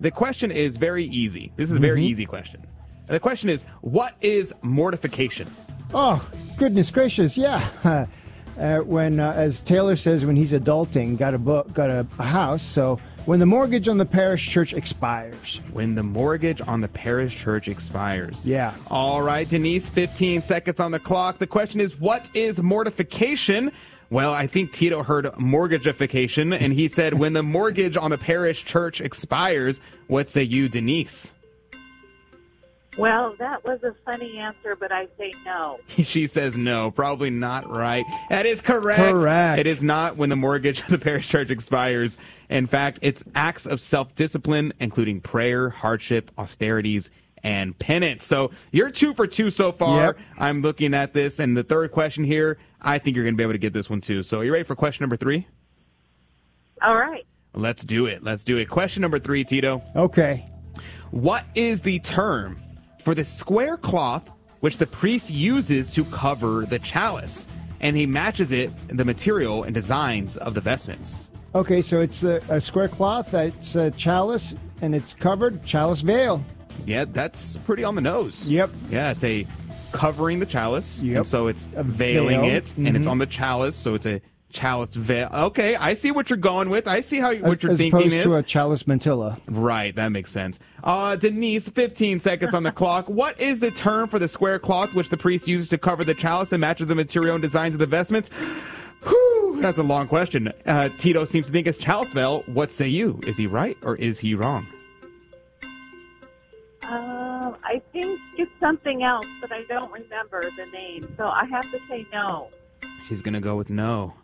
The 0.00 0.10
question 0.10 0.50
is 0.50 0.76
very 0.76 1.04
easy. 1.04 1.52
This 1.54 1.70
is 1.70 1.76
a 1.76 1.80
very 1.80 2.00
Mhm. 2.02 2.08
easy 2.08 2.26
question. 2.26 2.66
The 3.06 3.20
question 3.20 3.48
is, 3.48 3.64
what 3.80 4.16
is 4.20 4.52
mortification? 4.62 5.48
Oh, 5.92 6.26
goodness 6.56 6.90
gracious, 6.90 7.38
yeah. 7.38 8.06
Uh, 8.58 8.78
when, 8.78 9.20
uh, 9.20 9.32
as 9.34 9.60
Taylor 9.62 9.96
says, 9.96 10.24
when 10.24 10.36
he's 10.36 10.52
adulting, 10.52 11.18
got 11.18 11.34
a 11.34 11.38
book, 11.38 11.72
got 11.72 11.90
a, 11.90 12.06
a 12.18 12.24
house. 12.24 12.62
So 12.62 13.00
when 13.26 13.40
the 13.40 13.46
mortgage 13.46 13.88
on 13.88 13.98
the 13.98 14.04
parish 14.04 14.48
church 14.48 14.72
expires. 14.72 15.60
When 15.72 15.94
the 15.94 16.02
mortgage 16.02 16.60
on 16.60 16.80
the 16.80 16.88
parish 16.88 17.36
church 17.36 17.68
expires. 17.68 18.42
Yeah. 18.44 18.74
All 18.88 19.22
right, 19.22 19.48
Denise, 19.48 19.88
15 19.88 20.42
seconds 20.42 20.78
on 20.78 20.90
the 20.90 21.00
clock. 21.00 21.38
The 21.38 21.46
question 21.46 21.80
is, 21.80 21.98
what 21.98 22.28
is 22.34 22.62
mortification? 22.62 23.72
Well, 24.10 24.32
I 24.32 24.46
think 24.46 24.72
Tito 24.72 25.02
heard 25.02 25.24
mortgageification, 25.24 26.56
and 26.56 26.72
he 26.72 26.86
said, 26.86 27.14
when 27.14 27.32
the 27.32 27.42
mortgage 27.42 27.96
on 27.96 28.10
the 28.10 28.18
parish 28.18 28.64
church 28.64 29.00
expires, 29.00 29.80
what 30.06 30.28
say 30.28 30.42
you, 30.42 30.68
Denise? 30.68 31.32
Well, 32.96 33.34
that 33.38 33.64
was 33.64 33.82
a 33.82 33.94
funny 34.04 34.38
answer, 34.38 34.76
but 34.76 34.92
I 34.92 35.08
say 35.18 35.32
no. 35.44 35.80
She 36.04 36.26
says 36.26 36.56
no, 36.56 36.90
probably 36.90 37.30
not 37.30 37.68
right. 37.68 38.04
That 38.28 38.46
is 38.46 38.60
correct. 38.60 39.00
Correct. 39.00 39.58
It 39.58 39.66
is 39.66 39.82
not 39.82 40.16
when 40.16 40.28
the 40.28 40.36
mortgage 40.36 40.80
of 40.82 40.88
the 40.88 40.98
parish 40.98 41.28
church 41.28 41.50
expires. 41.50 42.18
In 42.48 42.66
fact, 42.66 42.98
it's 43.02 43.24
acts 43.34 43.66
of 43.66 43.80
self 43.80 44.14
discipline, 44.14 44.72
including 44.78 45.20
prayer, 45.20 45.70
hardship, 45.70 46.30
austerities, 46.38 47.10
and 47.42 47.78
penance. 47.78 48.24
So 48.24 48.50
you're 48.70 48.90
two 48.90 49.14
for 49.14 49.26
two 49.26 49.50
so 49.50 49.72
far. 49.72 50.04
Yep. 50.04 50.18
I'm 50.38 50.62
looking 50.62 50.94
at 50.94 51.12
this. 51.12 51.38
And 51.38 51.56
the 51.56 51.64
third 51.64 51.90
question 51.92 52.24
here, 52.24 52.58
I 52.80 52.98
think 52.98 53.16
you're 53.16 53.24
going 53.24 53.34
to 53.34 53.38
be 53.38 53.42
able 53.42 53.52
to 53.54 53.58
get 53.58 53.72
this 53.72 53.90
one 53.90 54.00
too. 54.00 54.22
So 54.22 54.40
are 54.40 54.44
you 54.44 54.52
ready 54.52 54.64
for 54.64 54.74
question 54.74 55.02
number 55.02 55.16
three? 55.16 55.46
All 56.82 56.96
right. 56.96 57.26
Let's 57.54 57.84
do 57.84 58.06
it. 58.06 58.22
Let's 58.22 58.42
do 58.42 58.56
it. 58.56 58.68
Question 58.68 59.02
number 59.02 59.18
three, 59.18 59.44
Tito. 59.44 59.82
Okay. 59.94 60.48
What 61.10 61.44
is 61.54 61.82
the 61.82 62.00
term 62.00 62.60
for 63.04 63.14
the 63.14 63.24
square 63.24 63.76
cloth 63.76 64.30
which 64.60 64.78
the 64.78 64.86
priest 64.86 65.30
uses 65.30 65.92
to 65.94 66.04
cover 66.06 66.64
the 66.64 66.78
chalice? 66.78 67.46
And 67.80 67.94
he 67.96 68.06
matches 68.06 68.50
it, 68.50 68.70
the 68.88 69.04
material 69.04 69.64
and 69.64 69.74
designs 69.74 70.38
of 70.38 70.54
the 70.54 70.60
vestments. 70.62 71.30
Okay, 71.54 71.82
so 71.82 72.00
it's 72.00 72.24
a, 72.24 72.36
a 72.48 72.58
square 72.60 72.88
cloth, 72.88 73.34
it's 73.34 73.76
a 73.76 73.90
chalice, 73.90 74.54
and 74.80 74.94
it's 74.94 75.12
covered, 75.12 75.62
chalice 75.66 76.00
veil. 76.00 76.42
Yeah, 76.86 77.04
that's 77.04 77.58
pretty 77.58 77.84
on 77.84 77.94
the 77.94 78.00
nose. 78.00 78.48
Yep. 78.48 78.70
Yeah, 78.90 79.10
it's 79.10 79.22
a 79.22 79.46
covering 79.92 80.40
the 80.40 80.46
chalice. 80.46 81.02
Yep. 81.02 81.16
And 81.18 81.26
so 81.26 81.46
it's 81.48 81.66
veiling 81.74 82.40
veil. 82.40 82.56
it, 82.56 82.74
and 82.78 82.96
it's 82.96 83.06
Mhm. 83.06 83.10
on 83.10 83.18
the 83.18 83.26
chalice, 83.26 83.76
so 83.76 83.94
it's 83.94 84.06
a 84.06 84.20
chalice 84.54 84.94
veil. 84.94 85.28
Okay, 85.34 85.76
I 85.76 85.92
see 85.94 86.10
what 86.10 86.30
you're 86.30 86.36
going 86.38 86.70
with. 86.70 86.88
I 86.88 87.00
see 87.00 87.18
how 87.18 87.32
As, 87.32 87.42
what 87.42 87.62
you're 87.62 87.72
as 87.72 87.78
thinking 87.78 87.98
opposed 88.00 88.14
is. 88.14 88.24
to 88.24 88.34
a 88.36 88.42
chalice 88.42 88.84
mantilla. 88.84 89.38
Right, 89.48 89.94
that 89.96 90.08
makes 90.12 90.30
sense. 90.30 90.58
Uh, 90.82 91.16
Denise, 91.16 91.68
15 91.68 92.20
seconds 92.20 92.54
on 92.54 92.62
the 92.62 92.72
clock. 92.72 93.06
What 93.08 93.38
is 93.40 93.60
the 93.60 93.70
term 93.72 94.08
for 94.08 94.18
the 94.18 94.28
square 94.28 94.58
cloth 94.58 94.94
which 94.94 95.10
the 95.10 95.16
priest 95.16 95.46
uses 95.48 95.68
to 95.70 95.78
cover 95.78 96.04
the 96.04 96.14
chalice 96.14 96.52
and 96.52 96.60
matches 96.60 96.86
the 96.86 96.94
material 96.94 97.34
and 97.34 97.42
designs 97.42 97.74
of 97.74 97.80
the 97.80 97.86
vestments? 97.86 98.30
Whew, 99.02 99.58
that's 99.60 99.76
a 99.78 99.82
long 99.82 100.08
question. 100.08 100.52
Uh, 100.64 100.88
Tito 100.98 101.24
seems 101.24 101.46
to 101.46 101.52
think 101.52 101.66
it's 101.66 101.76
chalice 101.76 102.12
veil. 102.12 102.42
What 102.46 102.70
say 102.70 102.88
you? 102.88 103.20
Is 103.26 103.36
he 103.36 103.46
right 103.46 103.76
or 103.82 103.96
is 103.96 104.18
he 104.20 104.34
wrong? 104.34 104.66
Um, 106.84 107.56
I 107.64 107.82
think 107.92 108.20
it's 108.36 108.52
something 108.60 109.02
else, 109.02 109.26
but 109.40 109.50
I 109.52 109.64
don't 109.64 109.90
remember 109.90 110.50
the 110.56 110.66
name, 110.66 111.12
so 111.16 111.26
I 111.26 111.46
have 111.46 111.70
to 111.70 111.80
say 111.88 112.06
no. 112.12 112.50
She's 113.08 113.22
going 113.22 113.34
to 113.34 113.40
go 113.40 113.56
with 113.56 113.70
no. 113.70 114.14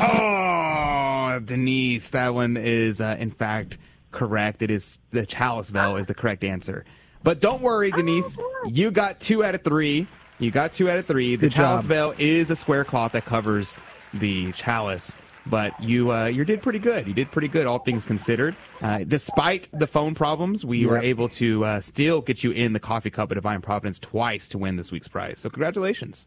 Oh, 0.00 1.40
Denise, 1.44 2.10
that 2.10 2.34
one 2.34 2.56
is 2.56 3.00
uh, 3.00 3.16
in 3.18 3.30
fact 3.30 3.78
correct. 4.12 4.62
It 4.62 4.70
is 4.70 4.98
the 5.10 5.26
chalice 5.26 5.70
veil 5.70 5.96
is 5.96 6.06
the 6.06 6.14
correct 6.14 6.44
answer. 6.44 6.84
But 7.22 7.40
don't 7.40 7.62
worry, 7.62 7.90
Denise. 7.90 8.36
You 8.66 8.90
got 8.90 9.20
two 9.20 9.44
out 9.44 9.54
of 9.54 9.62
three. 9.62 10.06
You 10.38 10.50
got 10.50 10.72
two 10.72 10.88
out 10.88 10.98
of 10.98 11.06
three. 11.06 11.36
The 11.36 11.46
Good 11.46 11.52
chalice 11.52 11.82
job. 11.82 11.88
veil 11.88 12.14
is 12.18 12.50
a 12.50 12.56
square 12.56 12.84
cloth 12.84 13.12
that 13.12 13.24
covers 13.24 13.74
the 14.14 14.52
chalice. 14.52 15.14
But 15.46 15.80
you 15.82 16.12
uh, 16.12 16.26
you 16.26 16.44
did 16.44 16.62
pretty 16.62 16.78
good. 16.78 17.06
You 17.06 17.14
did 17.14 17.30
pretty 17.30 17.48
good, 17.48 17.66
all 17.66 17.78
things 17.78 18.04
considered. 18.04 18.54
Uh, 18.82 18.98
despite 18.98 19.68
the 19.72 19.86
phone 19.86 20.14
problems, 20.14 20.64
we 20.64 20.84
were 20.86 20.98
able 20.98 21.28
to 21.30 21.64
uh, 21.64 21.80
still 21.80 22.20
get 22.20 22.44
you 22.44 22.50
in 22.50 22.72
the 22.72 22.80
coffee 22.80 23.10
cup 23.10 23.30
of 23.30 23.36
Divine 23.36 23.62
Providence 23.62 23.98
twice 23.98 24.46
to 24.48 24.58
win 24.58 24.76
this 24.76 24.92
week's 24.92 25.08
prize. 25.08 25.38
So 25.38 25.48
congratulations. 25.48 26.26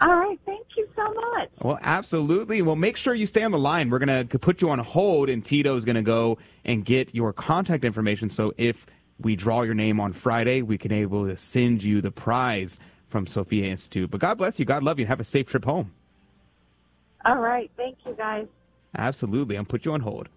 All 0.00 0.16
right, 0.16 0.38
thank 0.46 0.66
you 0.76 0.88
so 0.96 1.12
much. 1.12 1.50
Well, 1.60 1.78
absolutely. 1.82 2.62
Well, 2.62 2.76
make 2.76 2.96
sure 2.96 3.12
you 3.12 3.26
stay 3.26 3.42
on 3.42 3.52
the 3.52 3.58
line. 3.58 3.90
We're 3.90 3.98
going 3.98 4.28
to 4.28 4.38
put 4.38 4.62
you 4.62 4.70
on 4.70 4.78
hold, 4.78 5.28
and 5.28 5.44
Tito's 5.44 5.84
going 5.84 5.96
to 5.96 6.02
go 6.02 6.38
and 6.64 6.84
get 6.84 7.14
your 7.14 7.34
contact 7.34 7.84
information. 7.84 8.30
So 8.30 8.54
if 8.56 8.86
we 9.18 9.36
draw 9.36 9.62
your 9.62 9.74
name 9.74 10.00
on 10.00 10.14
Friday, 10.14 10.62
we 10.62 10.78
can 10.78 10.90
able 10.90 11.26
to 11.26 11.36
send 11.36 11.82
you 11.82 12.00
the 12.00 12.10
prize 12.10 12.78
from 13.08 13.26
Sophia 13.26 13.66
Institute. 13.66 14.10
But 14.10 14.20
God 14.20 14.38
bless 14.38 14.58
you. 14.58 14.64
God 14.64 14.82
love 14.82 14.98
you. 14.98 15.02
And 15.02 15.08
have 15.08 15.20
a 15.20 15.24
safe 15.24 15.46
trip 15.46 15.66
home. 15.66 15.92
All 17.26 17.36
right, 17.36 17.70
thank 17.76 17.98
you 18.06 18.14
guys. 18.14 18.46
Absolutely. 18.96 19.58
I'll 19.58 19.64
put 19.64 19.84
you 19.84 19.92
on 19.92 20.00
hold. 20.00 20.28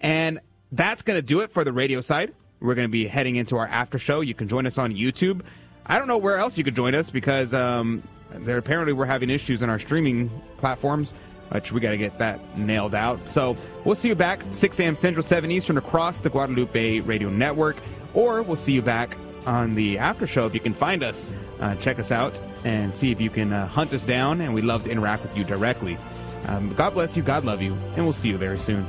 And 0.00 0.40
that's 0.72 1.02
going 1.02 1.18
to 1.18 1.22
do 1.22 1.40
it 1.40 1.52
for 1.52 1.64
the 1.64 1.72
radio 1.72 2.00
side. 2.00 2.32
We're 2.60 2.74
going 2.74 2.88
to 2.88 2.92
be 2.92 3.06
heading 3.06 3.36
into 3.36 3.56
our 3.58 3.66
after 3.66 3.98
show. 3.98 4.22
You 4.22 4.34
can 4.34 4.48
join 4.48 4.66
us 4.66 4.78
on 4.78 4.94
YouTube. 4.94 5.42
I 5.84 5.98
don't 5.98 6.08
know 6.08 6.18
where 6.18 6.36
else 6.36 6.56
you 6.56 6.64
could 6.64 6.76
join 6.76 6.94
us 6.94 7.10
because 7.10 7.52
um, 7.52 8.02
there 8.32 8.58
apparently 8.58 8.92
we're 8.92 9.06
having 9.06 9.30
issues 9.30 9.62
on 9.62 9.70
our 9.70 9.78
streaming 9.78 10.30
platforms, 10.58 11.12
which 11.50 11.72
we 11.72 11.80
got 11.80 11.90
to 11.90 11.96
get 11.96 12.18
that 12.18 12.58
nailed 12.58 12.94
out. 12.94 13.28
So 13.28 13.56
we'll 13.84 13.94
see 13.94 14.08
you 14.08 14.14
back 14.14 14.44
6 14.50 14.78
a.m. 14.80 14.94
Central, 14.94 15.24
7 15.24 15.50
Eastern 15.50 15.78
across 15.78 16.18
the 16.18 16.30
Guadalupe 16.30 17.00
Radio 17.00 17.28
Network, 17.28 17.76
or 18.14 18.42
we'll 18.42 18.56
see 18.56 18.72
you 18.72 18.82
back 18.82 19.16
on 19.46 19.74
the 19.74 19.98
after 19.98 20.26
show 20.26 20.46
if 20.46 20.54
you 20.54 20.60
can 20.60 20.74
find 20.74 21.02
us. 21.02 21.30
Uh, 21.60 21.74
check 21.76 21.98
us 21.98 22.10
out 22.10 22.40
and 22.64 22.94
see 22.94 23.10
if 23.10 23.20
you 23.20 23.30
can 23.30 23.52
uh, 23.52 23.66
hunt 23.66 23.92
us 23.92 24.04
down, 24.04 24.40
and 24.40 24.54
we'd 24.54 24.64
love 24.64 24.84
to 24.84 24.90
interact 24.90 25.22
with 25.22 25.36
you 25.36 25.44
directly. 25.44 25.98
Um, 26.46 26.72
God 26.74 26.94
bless 26.94 27.16
you, 27.16 27.22
God 27.22 27.44
love 27.44 27.62
you, 27.62 27.74
and 27.96 28.04
we'll 28.04 28.12
see 28.12 28.28
you 28.28 28.38
very 28.38 28.58
soon. 28.58 28.88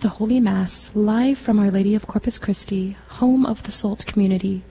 The 0.00 0.08
Holy 0.08 0.40
Mass, 0.40 0.90
live 0.94 1.36
from 1.36 1.58
Our 1.58 1.70
Lady 1.70 1.94
of 1.94 2.06
Corpus 2.06 2.38
Christi, 2.38 2.96
home 3.20 3.44
of 3.44 3.64
the 3.64 3.70
SALT 3.70 4.06
community. 4.06 4.62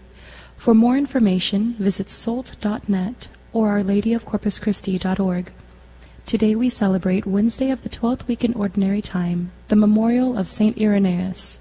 For 0.57 0.73
more 0.73 0.97
information, 0.97 1.75
visit 1.77 2.09
salt.net 2.09 3.29
or 3.53 3.77
ourladyofcorpuschristi.org. 3.77 5.51
Today 6.25 6.55
we 6.55 6.71
celebrate 6.71 7.27
Wednesday 7.27 7.69
of 7.69 7.83
the 7.83 7.89
12th 7.89 8.27
week 8.27 8.43
in 8.43 8.55
Ordinary 8.55 9.03
Time, 9.03 9.51
the 9.67 9.75
memorial 9.75 10.35
of 10.35 10.49
St. 10.49 10.81
Irenaeus. 10.81 11.59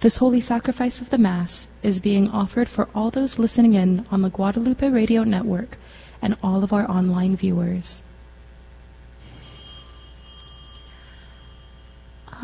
This 0.00 0.16
holy 0.16 0.40
sacrifice 0.40 1.00
of 1.00 1.10
the 1.10 1.18
Mass 1.18 1.68
is 1.84 2.00
being 2.00 2.28
offered 2.30 2.68
for 2.68 2.88
all 2.96 3.12
those 3.12 3.38
listening 3.38 3.74
in 3.74 4.06
on 4.10 4.22
the 4.22 4.30
Guadalupe 4.30 4.88
Radio 4.88 5.22
Network 5.22 5.78
and 6.20 6.36
all 6.42 6.64
of 6.64 6.72
our 6.72 6.90
online 6.90 7.36
viewers. 7.36 8.02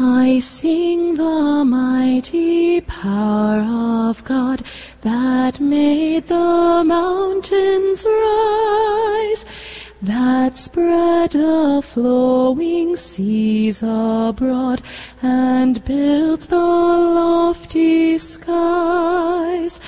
I 0.00 0.38
sing 0.38 1.16
the 1.16 1.64
mighty 1.64 2.80
power 2.82 3.62
of 4.08 4.22
God 4.22 4.62
that 5.00 5.58
made 5.58 6.28
the 6.28 6.84
mountains 6.86 8.04
rise, 8.04 9.44
that 10.00 10.56
spread 10.56 11.32
the 11.32 11.82
flowing 11.82 12.94
seas 12.94 13.82
abroad, 13.82 14.82
and 15.20 15.84
built 15.84 16.42
the 16.42 16.56
lofty 16.56 18.18
skies. 18.18 19.80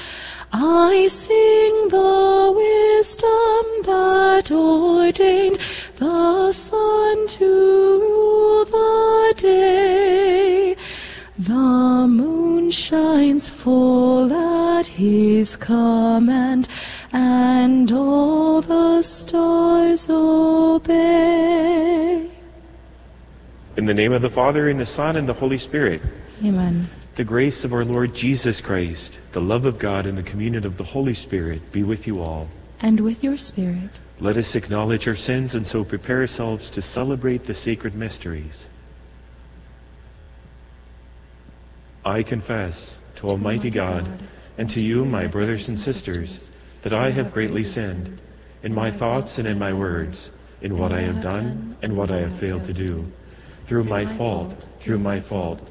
I 0.53 1.07
sing 1.09 1.89
the 1.89 2.53
wisdom 2.57 3.67
that 3.85 4.51
ordained 4.51 5.59
the 5.97 6.53
sun 6.53 7.27
to 7.29 7.45
rule 8.01 8.65
the 8.65 9.35
day. 9.37 10.77
The 11.39 12.07
moon 12.09 12.71
shines 12.71 13.49
full 13.49 14.33
at 14.33 14.89
his 14.89 15.57
command, 15.57 16.69
and 17.13 17.91
all 17.93 18.61
the 18.61 19.03
stars 19.03 20.09
obey. 20.11 20.91
In 23.77 23.87
the 23.87 23.95
name 23.95 24.13
of 24.13 24.21
the 24.23 24.31
Father, 24.31 24.69
and 24.69 24.81
the 24.81 24.87
Son, 24.87 25.17
and 25.17 25.29
the 25.29 25.35
Holy 25.35 25.59
Spirit. 25.59 26.03
Amen. 26.45 26.89
The 27.21 27.25
grace 27.25 27.65
of 27.67 27.75
our 27.75 27.85
Lord 27.85 28.15
Jesus 28.15 28.63
Christ, 28.63 29.21
the 29.33 29.43
love 29.43 29.67
of 29.67 29.79
God, 29.79 30.07
and 30.07 30.17
the 30.17 30.23
communion 30.23 30.65
of 30.65 30.79
the 30.79 30.85
Holy 30.85 31.13
Spirit 31.13 31.71
be 31.71 31.83
with 31.83 32.07
you 32.07 32.23
all. 32.23 32.49
And 32.81 33.01
with 33.01 33.23
your 33.23 33.37
spirit. 33.37 34.01
Let 34.21 34.39
us 34.39 34.55
acknowledge 34.55 35.07
our 35.07 35.15
sins 35.15 35.55
and 35.55 35.67
so 35.67 35.85
prepare 35.85 36.21
ourselves 36.21 36.71
to 36.71 36.81
celebrate 36.81 37.45
the 37.45 37.53
sacred 37.53 37.95
mysteries. 37.95 38.69
I 42.07 42.23
confess 42.23 42.99
to 43.17 43.29
Almighty 43.29 43.69
God 43.69 44.23
and 44.57 44.71
to 44.71 44.83
you, 44.83 45.05
my 45.05 45.27
brothers 45.27 45.69
and 45.69 45.79
sisters, 45.79 46.51
that 46.81 46.95
I 46.95 47.11
have 47.11 47.35
greatly 47.35 47.65
sinned 47.65 48.19
in 48.63 48.73
my 48.73 48.91
thoughts 48.91 49.37
and 49.37 49.47
in 49.47 49.59
my 49.59 49.75
words, 49.75 50.31
in 50.63 50.79
what 50.79 50.91
I 50.91 51.03
have 51.03 51.21
done 51.21 51.77
and 51.83 51.99
what 51.99 52.11
I 52.11 52.21
have 52.21 52.35
failed 52.35 52.65
to 52.65 52.73
do, 52.73 53.13
through 53.67 53.85
my 53.85 54.07
fault, 54.07 54.67
through 54.79 55.01
my 55.01 55.21
fault, 55.21 55.71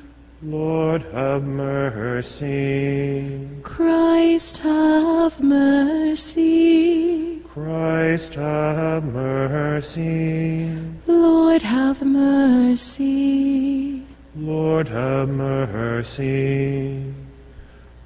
Lord, 0.43 1.03
have 1.13 1.43
mercy. 1.43 3.47
Christ, 3.61 4.57
have 4.57 5.39
mercy. 5.39 7.41
Christ, 7.41 8.33
have 8.33 9.03
mercy. 9.03 10.67
Lord, 11.05 11.61
have 11.61 12.01
mercy. 12.01 14.03
Lord, 14.35 14.87
have 14.87 15.29
mercy. 15.29 17.13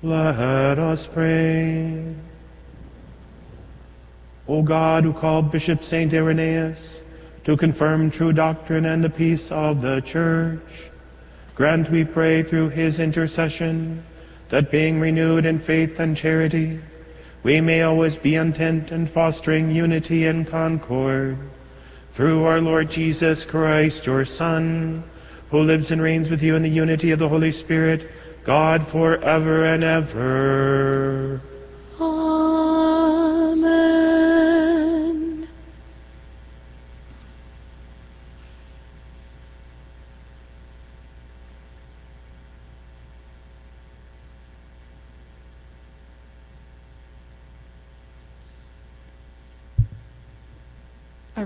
Let 0.04 0.78
us 0.78 1.08
pray. 1.08 2.16
O 4.50 4.62
God, 4.62 5.06
who 5.06 5.14
called 5.14 5.54
Bishop 5.54 5.82
St. 5.82 6.14
Irenaeus 6.14 7.02
to 7.46 7.56
confirm 7.56 8.10
true 8.10 8.34
doctrine 8.34 8.86
and 8.86 9.02
the 9.02 9.10
peace 9.10 9.54
of 9.54 9.82
the 9.82 10.02
Church, 10.02 10.92
grant, 11.56 11.90
we 11.90 12.04
pray, 12.04 12.44
through 12.44 12.70
his 12.70 13.00
intercession, 13.00 14.06
that 14.50 14.70
being 14.70 15.00
renewed 15.00 15.46
in 15.46 15.58
faith 15.58 16.00
and 16.00 16.16
charity, 16.16 16.80
we 17.44 17.62
may 17.62 17.82
always 17.82 18.18
be 18.18 18.36
intent 18.36 18.92
in 18.92 19.08
fostering 19.08 19.72
unity 19.72 20.26
and 20.26 20.46
concord. 20.46 21.38
Through 22.12 22.44
our 22.44 22.62
Lord 22.62 22.90
Jesus 22.90 23.46
Christ, 23.46 24.06
your 24.06 24.26
Son, 24.26 25.04
who 25.52 25.60
lives 25.60 25.92
and 25.92 26.02
reigns 26.02 26.30
with 26.30 26.42
you 26.44 26.56
in 26.56 26.64
the 26.64 26.70
unity 26.70 27.12
of 27.12 27.20
the 27.20 27.30
Holy 27.30 27.52
Spirit, 27.52 28.10
God 28.44 28.86
forever 28.86 29.66
and 29.66 29.84
ever. 29.84 31.42
Amen. 32.00 33.95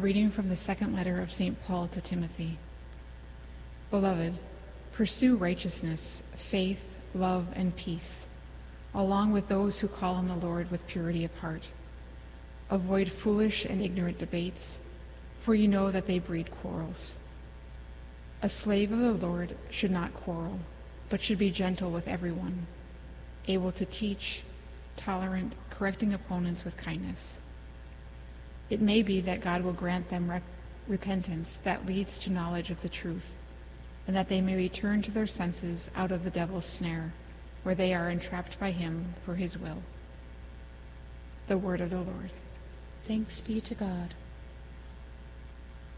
Reading 0.02 0.32
from 0.32 0.48
the 0.48 0.56
second 0.56 0.96
letter 0.96 1.20
of 1.20 1.30
St. 1.30 1.62
Paul 1.64 1.90
to 1.90 2.00
Timothy. 2.00 2.58
Beloved, 3.92 4.34
pursue 4.94 5.36
righteousness, 5.36 6.24
faith, 6.36 7.02
love, 7.14 7.48
and 7.54 7.76
peace, 7.76 8.26
along 8.96 9.34
with 9.34 9.50
those 9.50 9.78
who 9.78 9.90
call 9.90 10.16
on 10.16 10.30
the 10.30 10.38
Lord 10.38 10.72
with 10.72 10.88
purity 10.88 11.26
of 11.26 11.38
heart. 11.40 11.64
Avoid 12.70 13.12
foolish 13.12 13.66
and 13.66 13.82
ignorant 13.82 14.20
debates, 14.20 14.80
for 15.42 15.54
you 15.54 15.68
know 15.68 15.92
that 15.92 16.08
they 16.08 16.20
breed 16.20 16.50
quarrels. 16.50 17.16
A 18.42 18.48
slave 18.48 18.94
of 18.94 19.00
the 19.00 19.28
Lord 19.28 19.58
should 19.70 19.92
not 19.92 20.14
quarrel, 20.14 20.60
but 21.10 21.22
should 21.22 21.38
be 21.38 21.52
gentle 21.52 21.92
with 21.92 22.08
everyone, 22.08 22.68
able 23.50 23.74
to 23.74 23.84
teach, 23.84 24.44
tolerant, 24.96 25.52
correcting 25.70 26.14
opponents 26.14 26.64
with 26.64 26.78
kindness. 26.78 27.39
It 28.70 28.82
may 28.82 29.02
be 29.02 29.22
that 29.22 29.42
God 29.42 29.64
will 29.64 29.74
grant 29.74 30.10
them 30.10 30.30
rep- 30.30 30.44
repentance 30.88 31.60
that 31.64 31.86
leads 31.86 32.20
to 32.20 32.34
knowledge 32.34 32.70
of 32.70 32.82
the 32.82 32.90
truth, 32.90 33.34
and 34.08 34.16
that 34.16 34.30
they 34.30 34.42
may 34.42 34.56
return 34.56 35.02
to 35.04 35.12
their 35.12 35.28
senses 35.28 35.90
out 35.96 36.12
of 36.12 36.24
the 36.24 36.30
devil's 36.30 36.66
snare, 36.66 37.14
where 37.64 37.76
they 37.76 37.94
are 37.94 38.10
entrapped 38.10 38.60
by 38.60 38.72
him 38.72 39.14
for 39.26 39.36
his 39.36 39.58
will. 39.58 39.82
The 41.48 41.58
word 41.58 41.82
of 41.82 41.90
the 41.90 41.98
Lord. 41.98 42.32
Thanks 43.06 43.42
be 43.42 43.60
to 43.62 43.76
God. 43.76 44.14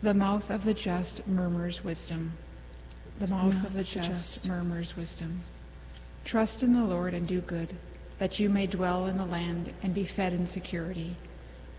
The 0.01 0.13
mouth 0.13 0.49
of 0.49 0.63
the 0.63 0.73
just 0.73 1.27
murmurs 1.27 1.83
wisdom. 1.83 2.33
The 3.19 3.27
mouth 3.27 3.65
of 3.65 3.73
the 3.73 3.83
just 3.83 4.47
murmurs 4.47 4.95
wisdom. 4.95 5.37
Trust 6.25 6.63
in 6.63 6.73
the 6.73 6.83
Lord 6.83 7.13
and 7.13 7.27
do 7.27 7.41
good, 7.41 7.75
that 8.17 8.39
you 8.39 8.49
may 8.49 8.65
dwell 8.65 9.07
in 9.07 9.17
the 9.17 9.25
land 9.25 9.73
and 9.83 9.93
be 9.93 10.05
fed 10.05 10.33
in 10.33 10.47
security. 10.47 11.15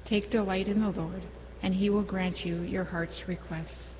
Take 0.04 0.30
delight 0.30 0.68
in 0.68 0.80
the 0.80 0.90
Lord, 0.90 1.22
and 1.62 1.74
he 1.74 1.90
will 1.90 2.02
grant 2.02 2.44
you 2.44 2.62
your 2.62 2.84
heart's 2.84 3.28
requests. 3.28 3.96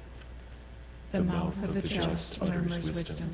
The, 1.13 1.23
mouth 1.23 1.63
of 1.63 1.75
the 1.75 1.87
just 1.87 2.47
murmurs 2.47 2.85
wisdom. 2.85 3.31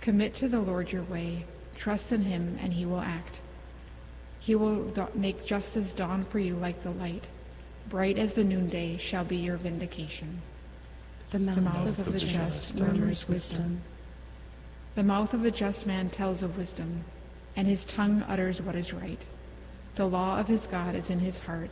Commit 0.00 0.34
to 0.34 0.48
the 0.48 0.60
Lord 0.60 0.90
your 0.92 1.04
way. 1.04 1.44
Trust 1.76 2.12
in 2.12 2.22
him, 2.22 2.58
and 2.60 2.72
he 2.72 2.84
will 2.86 3.00
act. 3.00 3.40
He 4.40 4.54
will 4.54 4.84
da- 4.90 5.08
make 5.14 5.44
justice 5.44 5.92
dawn 5.92 6.24
for 6.24 6.38
you 6.38 6.56
like 6.56 6.82
the 6.82 6.90
light. 6.90 7.28
Bright 7.88 8.18
as 8.18 8.34
the 8.34 8.44
noonday 8.44 8.96
shall 8.96 9.24
be 9.24 9.36
your 9.36 9.56
vindication. 9.56 10.42
The 11.30 11.38
mouth, 11.38 11.98
of, 11.98 12.12
the 12.12 12.18
just 12.18 12.76
murmurs 12.76 13.28
wisdom. 13.28 13.82
The 14.94 15.02
mouth 15.02 15.34
of 15.34 15.42
the 15.42 15.50
just 15.50 15.86
man 15.86 16.08
tells 16.08 16.42
of 16.42 16.56
wisdom, 16.56 17.04
and 17.56 17.66
his 17.66 17.84
tongue 17.84 18.22
utters 18.28 18.62
what 18.62 18.74
is 18.74 18.92
right. 18.92 19.20
The 19.96 20.06
law 20.06 20.38
of 20.38 20.46
his 20.46 20.66
God 20.66 20.94
is 20.94 21.08
in 21.08 21.20
his 21.20 21.40
heart, 21.40 21.70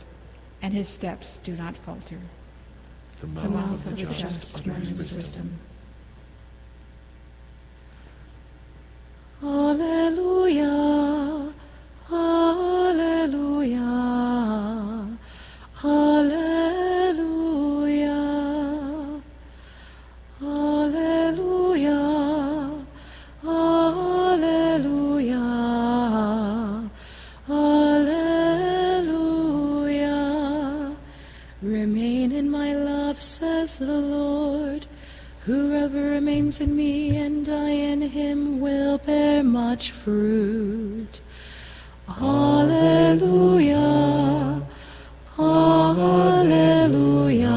and 0.61 0.73
his 0.73 0.89
steps 0.89 1.39
do 1.43 1.55
not 1.55 1.77
falter. 1.77 2.19
The 3.21 3.27
mouth, 3.27 3.43
the 3.43 3.49
mouth 3.49 3.71
of, 3.71 3.95
the 3.95 4.13
just 4.13 4.65
learns 4.65 4.89
wisdom. 4.89 5.15
wisdom. 5.15 5.59
Alleluia, 9.43 11.53
alleluia, 12.11 13.79
alleluia. 15.83 16.74
The 33.77 33.99
Lord. 33.99 34.87
Whoever 35.45 36.09
remains 36.09 36.59
in 36.59 36.75
me 36.75 37.15
and 37.17 37.47
I 37.47 37.69
in 37.69 38.01
him 38.01 38.59
will 38.59 38.97
bear 38.97 39.43
much 39.43 39.91
fruit. 39.91 41.21
Alleluia. 42.09 43.75
Alleluia. 45.37 47.51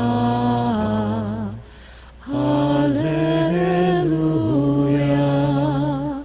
Alleluia. 4.88 6.24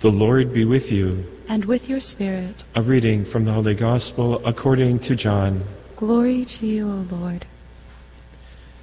The 0.00 0.10
Lord 0.10 0.52
be 0.52 0.64
with 0.64 0.90
you. 0.90 1.26
And 1.48 1.64
with 1.64 1.88
your 1.88 2.00
spirit, 2.00 2.64
A 2.74 2.82
reading 2.82 3.24
from 3.24 3.44
the 3.44 3.52
Holy 3.52 3.74
Gospel 3.74 4.40
according 4.46 5.00
to 5.00 5.16
John. 5.16 5.64
glory 5.96 6.44
to 6.44 6.66
you, 6.66 6.88
O 6.88 7.06
Lord. 7.14 7.44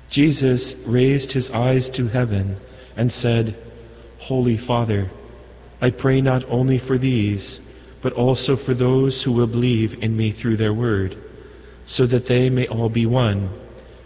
Jesus 0.10 0.76
raised 0.86 1.34
his 1.34 1.52
eyes 1.52 1.90
to 1.92 2.08
heaven 2.08 2.58
and 2.96 3.12
said, 3.12 3.56
Holy 4.20 4.58
Father, 4.58 5.10
I 5.82 5.92
pray 5.92 6.22
not 6.22 6.44
only 6.50 6.78
for 6.78 6.98
these, 6.98 7.62
but 8.02 8.14
also 8.14 8.56
for 8.56 8.74
those 8.74 9.24
who 9.24 9.32
will 9.32 9.48
believe 9.48 10.02
in 10.04 10.16
me 10.16 10.32
through 10.32 10.58
their 10.58 10.74
word, 10.74 11.16
so 11.86 12.06
that 12.06 12.26
they 12.26 12.50
may 12.50 12.68
all 12.68 12.90
be 12.90 13.06
one, 13.06 13.50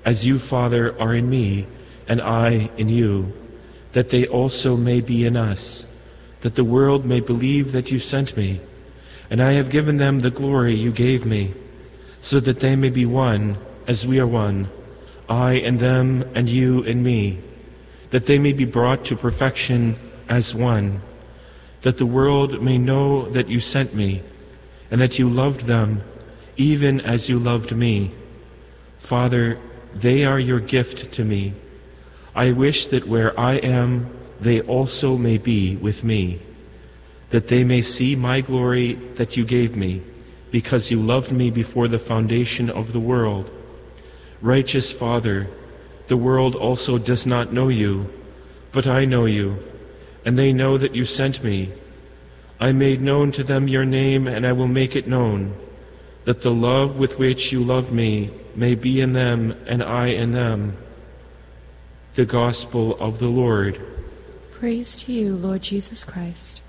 as 0.03 0.25
you, 0.25 0.39
Father, 0.39 0.99
are 0.99 1.13
in 1.13 1.29
me, 1.29 1.67
and 2.07 2.21
I 2.21 2.69
in 2.77 2.89
you, 2.89 3.31
that 3.93 4.09
they 4.09 4.25
also 4.27 4.75
may 4.75 5.01
be 5.01 5.25
in 5.25 5.37
us, 5.37 5.85
that 6.41 6.55
the 6.55 6.63
world 6.63 7.05
may 7.05 7.19
believe 7.19 7.71
that 7.71 7.91
you 7.91 7.99
sent 7.99 8.35
me. 8.35 8.59
And 9.29 9.41
I 9.41 9.53
have 9.53 9.69
given 9.69 9.97
them 9.97 10.19
the 10.19 10.31
glory 10.31 10.75
you 10.75 10.91
gave 10.91 11.25
me, 11.25 11.53
so 12.19 12.39
that 12.41 12.59
they 12.59 12.75
may 12.75 12.89
be 12.89 13.05
one, 13.05 13.57
as 13.87 14.05
we 14.05 14.19
are 14.19 14.27
one. 14.27 14.69
I 15.31 15.53
and 15.53 15.79
them, 15.79 16.29
and 16.35 16.49
you 16.49 16.83
and 16.83 17.01
me, 17.01 17.39
that 18.09 18.25
they 18.25 18.37
may 18.37 18.51
be 18.51 18.65
brought 18.65 19.05
to 19.05 19.15
perfection 19.15 19.95
as 20.27 20.53
one, 20.53 21.01
that 21.83 21.97
the 21.97 22.05
world 22.05 22.61
may 22.61 22.77
know 22.77 23.29
that 23.29 23.47
you 23.47 23.61
sent 23.61 23.95
me, 23.95 24.21
and 24.91 24.99
that 24.99 25.17
you 25.17 25.29
loved 25.29 25.61
them 25.61 26.03
even 26.57 26.99
as 26.99 27.29
you 27.29 27.39
loved 27.39 27.73
me. 27.75 28.11
Father, 28.99 29.57
they 29.95 30.25
are 30.25 30.39
your 30.39 30.59
gift 30.59 31.13
to 31.13 31.23
me. 31.23 31.53
I 32.35 32.51
wish 32.51 32.87
that 32.87 33.07
where 33.07 33.37
I 33.39 33.55
am, 33.55 34.11
they 34.39 34.61
also 34.61 35.17
may 35.17 35.37
be 35.37 35.77
with 35.77 36.03
me, 36.03 36.41
that 37.29 37.47
they 37.47 37.63
may 37.63 37.81
see 37.81 38.15
my 38.15 38.41
glory 38.41 38.95
that 39.15 39.37
you 39.37 39.45
gave 39.45 39.75
me, 39.77 40.03
because 40.51 40.91
you 40.91 40.99
loved 40.99 41.31
me 41.31 41.49
before 41.49 41.87
the 41.87 41.99
foundation 41.99 42.69
of 42.69 42.91
the 42.91 42.99
world. 42.99 43.49
Righteous 44.41 44.91
Father, 44.91 45.47
the 46.07 46.18
world 46.18 46.55
also 46.55 46.97
does 46.97 47.27
not 47.27 47.53
know 47.53 47.69
you, 47.69 48.11
but 48.72 48.88
I 48.88 49.05
know 49.05 49.26
you, 49.26 49.61
and 50.26 50.38
they 50.38 50.51
know 50.51 50.80
that 50.80 50.95
you 50.95 51.05
sent 51.05 51.43
me. 51.43 51.72
I 52.59 52.72
made 52.72 53.01
known 53.01 53.31
to 53.34 53.43
them 53.43 53.68
your 53.68 53.85
name, 53.85 54.27
and 54.27 54.45
I 54.45 54.53
will 54.53 54.68
make 54.68 54.95
it 54.95 55.07
known, 55.07 55.55
that 56.26 56.41
the 56.41 56.51
love 56.51 56.97
with 56.97 57.19
which 57.19 57.51
you 57.51 57.63
loved 57.63 57.91
me 57.91 58.31
may 58.55 58.73
be 58.73 58.99
in 58.99 59.13
them, 59.13 59.55
and 59.68 59.84
I 59.84 60.07
in 60.07 60.31
them. 60.31 60.76
The 62.15 62.26
Gospel 62.26 62.99
of 62.99 63.19
the 63.19 63.30
Lord. 63.30 63.80
Praise 64.51 64.95
to 64.97 65.13
you, 65.13 65.35
Lord 65.35 65.61
Jesus 65.61 66.03
Christ. 66.03 66.60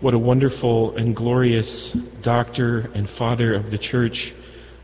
What 0.00 0.14
a 0.14 0.18
wonderful 0.18 0.96
and 0.96 1.16
glorious 1.16 1.90
doctor 1.90 2.88
and 2.94 3.10
father 3.10 3.52
of 3.52 3.72
the 3.72 3.78
church 3.78 4.32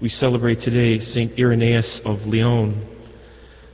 we 0.00 0.08
celebrate 0.08 0.58
today, 0.58 0.98
St. 0.98 1.38
Irenaeus 1.38 2.00
of 2.00 2.26
Lyon, 2.26 2.84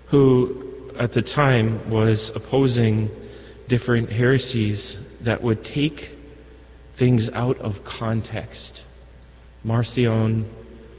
who 0.08 0.92
at 0.98 1.12
the 1.12 1.22
time 1.22 1.88
was 1.88 2.28
opposing 2.36 3.08
different 3.68 4.12
heresies 4.12 5.00
that 5.20 5.40
would 5.40 5.64
take 5.64 6.14
things 6.92 7.30
out 7.30 7.56
of 7.60 7.84
context. 7.84 8.84
Marcion 9.64 10.44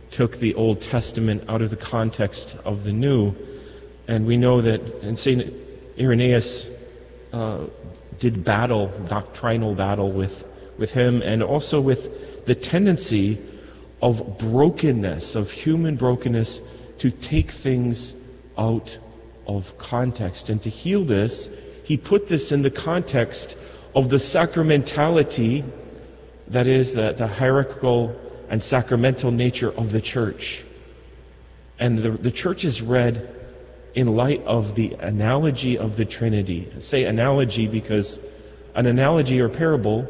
took 0.10 0.38
the 0.38 0.56
Old 0.56 0.82
Testament 0.82 1.44
out 1.48 1.62
of 1.62 1.70
the 1.70 1.76
context 1.76 2.58
of 2.66 2.84
the 2.84 2.94
New, 2.94 3.36
and 4.08 4.26
we 4.26 4.38
know 4.38 4.60
that 4.60 4.82
and 5.04 5.20
St. 5.20 5.54
Irenaeus 6.00 6.68
uh, 7.32 7.68
did 8.22 8.46
battle, 8.46 8.88
doctrinal 9.10 9.74
battle 9.74 10.12
with, 10.12 10.46
with 10.78 10.94
him, 10.94 11.24
and 11.24 11.42
also 11.42 11.82
with 11.82 12.46
the 12.46 12.54
tendency 12.54 13.40
of 14.00 14.38
brokenness, 14.38 15.36
of 15.36 15.50
human 15.52 15.96
brokenness, 15.96 16.62
to 17.00 17.10
take 17.10 17.50
things 17.50 18.16
out 18.60 19.00
of 19.48 19.76
context. 19.80 20.52
And 20.52 20.62
to 20.62 20.70
heal 20.70 21.04
this, 21.04 21.50
he 21.84 21.98
put 21.98 22.28
this 22.28 22.52
in 22.52 22.62
the 22.62 22.70
context 22.70 23.58
of 23.96 24.10
the 24.10 24.18
sacramentality, 24.18 25.66
that 26.48 26.68
is, 26.68 26.94
the, 26.94 27.14
the 27.14 27.26
hierarchical 27.28 28.16
and 28.50 28.62
sacramental 28.62 29.32
nature 29.32 29.72
of 29.76 29.92
the 29.92 30.00
church. 30.00 30.64
And 31.80 31.98
the, 31.98 32.12
the 32.12 32.30
church 32.30 32.66
is 32.66 32.84
read 32.84 33.28
in 33.94 34.16
light 34.16 34.44
of 34.46 34.76
the 34.76 34.94
analogy 35.00 35.78
of 35.78 35.98
the 35.98 36.06
Trinity. 36.06 36.72
I 36.76 36.80
say 36.80 37.04
analogy 37.04 37.68
because 37.68 38.20
an 38.76 38.86
analogy 38.86 39.40
or 39.42 39.50
parable 39.50 40.08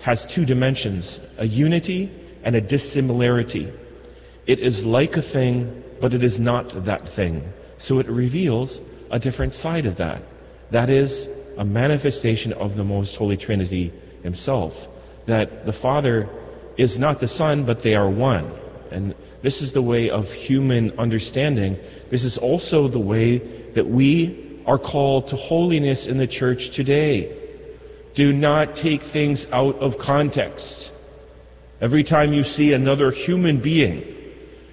has 0.00 0.24
two 0.24 0.44
dimensions 0.44 1.20
a 1.38 1.46
unity 1.46 2.10
and 2.44 2.54
a 2.54 2.60
dissimilarity. 2.60 3.72
It 4.46 4.60
is 4.60 4.86
like 4.86 5.16
a 5.16 5.22
thing, 5.22 5.82
but 6.00 6.14
it 6.14 6.22
is 6.22 6.38
not 6.38 6.84
that 6.84 7.08
thing. 7.08 7.52
So 7.76 7.98
it 7.98 8.06
reveals 8.08 8.80
a 9.10 9.18
different 9.18 9.54
side 9.54 9.86
of 9.86 9.96
that. 9.96 10.22
That 10.70 10.90
is 10.90 11.28
a 11.56 11.64
manifestation 11.64 12.52
of 12.52 12.76
the 12.76 12.84
Most 12.84 13.16
Holy 13.16 13.36
Trinity 13.36 13.92
Himself. 14.22 14.88
That 15.26 15.66
the 15.66 15.72
Father 15.72 16.28
is 16.76 16.98
not 16.98 17.20
the 17.20 17.28
Son, 17.28 17.64
but 17.64 17.82
they 17.82 17.94
are 17.94 18.08
one. 18.08 18.50
And 18.90 19.14
this 19.42 19.62
is 19.62 19.72
the 19.72 19.82
way 19.82 20.10
of 20.10 20.32
human 20.32 20.98
understanding. 20.98 21.78
This 22.10 22.24
is 22.24 22.38
also 22.38 22.88
the 22.88 22.98
way 22.98 23.38
that 23.74 23.86
we 23.86 24.62
are 24.66 24.78
called 24.78 25.28
to 25.28 25.36
holiness 25.36 26.06
in 26.06 26.18
the 26.18 26.26
church 26.26 26.70
today. 26.70 27.34
Do 28.14 28.32
not 28.32 28.74
take 28.74 29.02
things 29.02 29.50
out 29.52 29.76
of 29.76 29.98
context. 29.98 30.92
Every 31.80 32.02
time 32.02 32.32
you 32.32 32.42
see 32.42 32.72
another 32.72 33.10
human 33.10 33.58
being, 33.58 34.04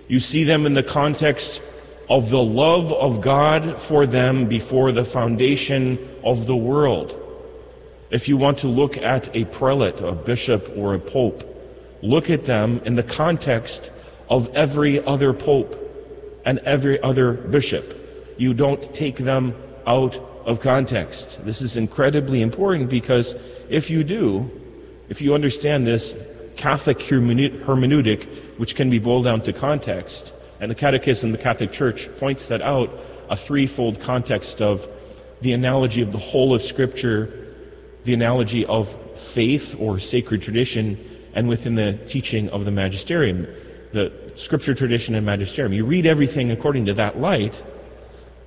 you 0.08 0.20
see 0.20 0.44
them 0.44 0.66
in 0.66 0.74
the 0.74 0.84
context 0.84 1.62
of 2.10 2.30
the 2.30 2.42
love 2.42 2.92
of 2.92 3.22
God 3.22 3.80
for 3.80 4.06
them 4.06 4.48
before 4.48 4.92
the 4.92 5.06
foundation 5.06 5.98
of 6.24 6.46
the 6.46 6.56
world. 6.56 7.22
If 8.10 8.28
you 8.28 8.38
want 8.38 8.60
to 8.60 8.68
look 8.68 8.98
at 8.98 9.36
a 9.36 9.46
prelate, 9.46 10.02
a 10.02 10.12
bishop, 10.12 10.72
or 10.76 10.94
a 10.94 11.00
pope, 11.00 11.44
look 12.02 12.30
at 12.30 12.46
them 12.46 12.82
in 12.86 12.96
the 12.96 13.04
context 13.04 13.92
of 14.30 14.54
every 14.56 15.04
other 15.06 15.34
pope 15.34 15.82
and 16.46 16.60
every 16.60 17.02
other 17.02 17.34
bishop. 17.34 18.36
You 18.38 18.54
don't 18.54 18.82
take 18.94 19.18
them 19.18 19.56
out 19.88 20.16
of 20.46 20.60
context. 20.60 21.44
This 21.46 21.62
is 21.62 21.78
incredibly 21.78 22.42
important 22.42 22.90
because 22.90 23.36
if 23.70 23.90
you 23.90 24.04
do, 24.04 24.50
if 25.10 25.22
you 25.22 25.34
understand 25.34 25.86
this 25.86 26.16
Catholic 26.56 27.00
hermeneutic, 27.00 28.24
which 28.58 28.76
can 28.76 28.90
be 28.90 29.00
boiled 29.00 29.26
down 29.26 29.42
to 29.42 29.54
context, 29.54 30.34
and 30.60 30.72
the 30.72 30.76
Catechism 30.76 31.32
of 31.32 31.38
the 31.38 31.44
Catholic 31.44 31.72
Church 31.72 32.08
points 32.18 32.48
that 32.48 32.62
out 32.62 32.90
a 33.30 33.36
threefold 33.36 34.00
context 34.00 34.62
of 34.62 34.88
the 35.42 35.52
analogy 35.54 36.02
of 36.02 36.12
the 36.12 36.18
whole 36.18 36.54
of 36.54 36.62
Scripture, 36.62 37.54
the 38.06 38.14
analogy 38.14 38.66
of 38.66 38.96
faith 39.20 39.76
or 39.80 40.00
sacred 40.00 40.42
tradition, 40.42 40.98
and 41.34 41.50
within 41.50 41.76
the 41.76 42.00
teaching 42.08 42.50
of 42.50 42.64
the 42.64 42.72
magisterium, 42.72 43.48
the 43.96 44.12
scripture 44.36 44.76
tradition 44.76 45.16
and 45.16 45.26
magisterium. 45.26 45.72
You 45.72 45.86
read 45.86 46.06
everything 46.06 46.52
according 46.52 46.86
to 46.88 46.94
that 46.96 47.18
light. 47.20 47.64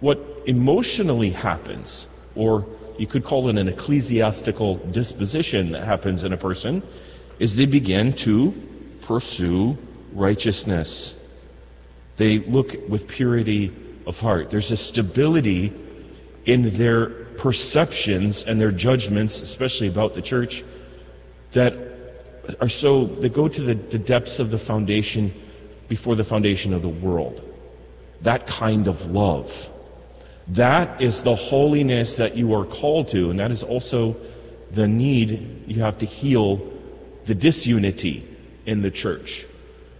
What 0.00 0.20
emotionally 0.44 1.30
happens, 1.30 2.06
or 2.36 2.66
you 2.98 3.06
could 3.06 3.24
call 3.24 3.48
it 3.48 3.56
an 3.56 3.66
ecclesiastical 3.66 4.76
disposition 4.76 5.72
that 5.72 5.84
happens 5.84 6.22
in 6.22 6.34
a 6.34 6.36
person, 6.36 6.82
is 7.38 7.56
they 7.56 7.64
begin 7.64 8.12
to 8.12 8.52
pursue 9.02 9.78
righteousness. 10.12 11.16
They 12.18 12.40
look 12.40 12.76
with 12.86 13.08
purity 13.08 13.74
of 14.06 14.20
heart. 14.20 14.50
There's 14.50 14.70
a 14.70 14.76
stability 14.76 15.72
in 16.44 16.76
their 16.76 17.06
perceptions 17.38 18.44
and 18.44 18.60
their 18.60 18.72
judgments, 18.72 19.40
especially 19.40 19.88
about 19.88 20.12
the 20.12 20.20
church, 20.20 20.62
that 21.52 21.87
are 22.60 22.68
so, 22.68 23.04
that 23.06 23.32
go 23.32 23.48
to 23.48 23.62
the, 23.62 23.74
the 23.74 23.98
depths 23.98 24.38
of 24.38 24.50
the 24.50 24.58
foundation 24.58 25.32
before 25.88 26.14
the 26.16 26.24
foundation 26.24 26.72
of 26.72 26.82
the 26.82 26.88
world. 26.88 27.42
That 28.22 28.46
kind 28.46 28.88
of 28.88 29.10
love. 29.10 29.68
That 30.48 31.00
is 31.00 31.22
the 31.22 31.34
holiness 31.34 32.16
that 32.16 32.36
you 32.36 32.54
are 32.54 32.64
called 32.64 33.08
to, 33.08 33.30
and 33.30 33.38
that 33.38 33.50
is 33.50 33.62
also 33.62 34.16
the 34.72 34.88
need 34.88 35.64
you 35.66 35.82
have 35.82 35.98
to 35.98 36.06
heal 36.06 36.60
the 37.26 37.34
disunity 37.34 38.26
in 38.66 38.82
the 38.82 38.90
church. 38.90 39.44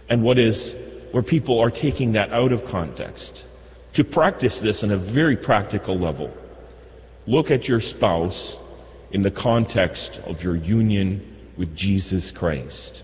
And 0.09 0.23
what 0.23 0.39
is 0.39 0.75
where 1.11 1.23
people 1.23 1.59
are 1.59 1.71
taking 1.71 2.13
that 2.13 2.31
out 2.31 2.51
of 2.51 2.65
context. 2.65 3.45
To 3.93 4.03
practice 4.03 4.61
this 4.61 4.83
on 4.83 4.91
a 4.91 4.97
very 4.97 5.35
practical 5.35 5.97
level, 5.97 6.31
look 7.25 7.51
at 7.51 7.67
your 7.67 7.79
spouse 7.79 8.57
in 9.11 9.23
the 9.23 9.31
context 9.31 10.19
of 10.27 10.43
your 10.43 10.55
union 10.55 11.28
with 11.59 11.75
Jesus 11.75 12.31
Christ. 12.31 13.03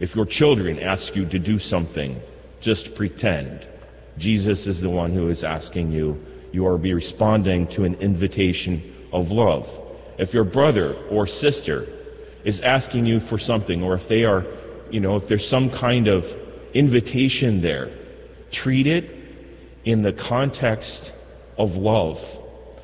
If 0.00 0.14
your 0.14 0.26
children 0.26 0.78
ask 0.78 1.16
you 1.16 1.24
to 1.24 1.38
do 1.38 1.58
something, 1.58 2.20
just 2.60 2.94
pretend. 2.94 3.66
Jesus 4.18 4.66
is 4.66 4.82
the 4.82 4.90
one 4.90 5.12
who 5.12 5.30
is 5.30 5.42
asking 5.42 5.92
you. 5.92 6.22
You 6.52 6.66
are 6.66 6.76
responding 6.76 7.66
to 7.68 7.84
an 7.84 7.94
invitation 7.94 8.82
of 9.14 9.32
love. 9.32 9.80
If 10.18 10.34
your 10.34 10.44
brother 10.44 10.94
or 11.08 11.26
sister 11.26 11.86
is 12.44 12.60
asking 12.60 13.06
you 13.06 13.18
for 13.18 13.38
something, 13.38 13.82
or 13.82 13.94
if 13.94 14.08
they 14.08 14.26
are, 14.26 14.44
you 14.90 15.00
know, 15.00 15.16
if 15.16 15.26
there's 15.26 15.48
some 15.48 15.70
kind 15.70 16.06
of 16.06 16.36
invitation 16.74 17.62
there, 17.62 17.90
treat 18.50 18.86
it 18.86 19.10
in 19.86 20.02
the 20.02 20.12
context 20.12 21.14
of 21.56 21.76
love, 21.78 22.38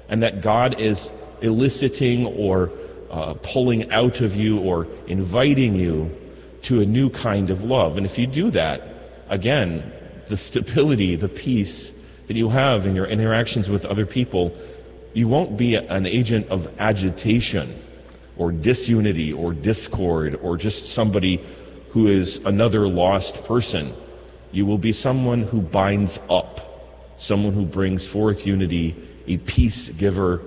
and 0.08 0.22
that 0.22 0.40
God 0.40 0.80
is 0.80 1.10
eliciting 1.42 2.24
or 2.24 2.70
uh, 3.12 3.34
pulling 3.42 3.90
out 3.92 4.20
of 4.22 4.34
you 4.34 4.58
or 4.58 4.88
inviting 5.06 5.76
you 5.76 6.16
to 6.62 6.80
a 6.80 6.86
new 6.86 7.10
kind 7.10 7.50
of 7.50 7.64
love. 7.64 7.96
And 7.96 8.06
if 8.06 8.18
you 8.18 8.26
do 8.26 8.50
that, 8.52 8.82
again, 9.28 9.92
the 10.28 10.36
stability, 10.36 11.16
the 11.16 11.28
peace 11.28 11.92
that 12.26 12.36
you 12.36 12.48
have 12.48 12.86
in 12.86 12.96
your 12.96 13.06
interactions 13.06 13.68
with 13.68 13.84
other 13.84 14.06
people, 14.06 14.56
you 15.12 15.28
won't 15.28 15.58
be 15.58 15.74
an 15.74 16.06
agent 16.06 16.48
of 16.48 16.72
agitation 16.78 17.74
or 18.38 18.50
disunity 18.50 19.32
or 19.32 19.52
discord 19.52 20.38
or 20.42 20.56
just 20.56 20.86
somebody 20.86 21.44
who 21.90 22.06
is 22.06 22.42
another 22.46 22.88
lost 22.88 23.44
person. 23.44 23.92
You 24.52 24.64
will 24.64 24.78
be 24.78 24.92
someone 24.92 25.42
who 25.42 25.60
binds 25.60 26.18
up, 26.30 27.12
someone 27.18 27.52
who 27.52 27.66
brings 27.66 28.06
forth 28.06 28.46
unity, 28.46 28.96
a 29.26 29.36
peace 29.36 29.90
giver, 29.90 30.40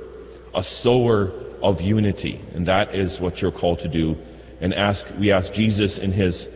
a 0.56 0.64
sower 0.64 1.32
of 1.66 1.82
unity. 1.82 2.40
And 2.54 2.68
that 2.68 2.94
is 2.94 3.20
what 3.20 3.42
you're 3.42 3.52
called 3.52 3.80
to 3.80 3.88
do. 3.88 4.18
And 4.62 4.74
ask, 4.74 5.08
we 5.20 5.32
ask 5.32 5.52
Jesus 5.54 5.98
in 5.98 6.12
his 6.12 6.48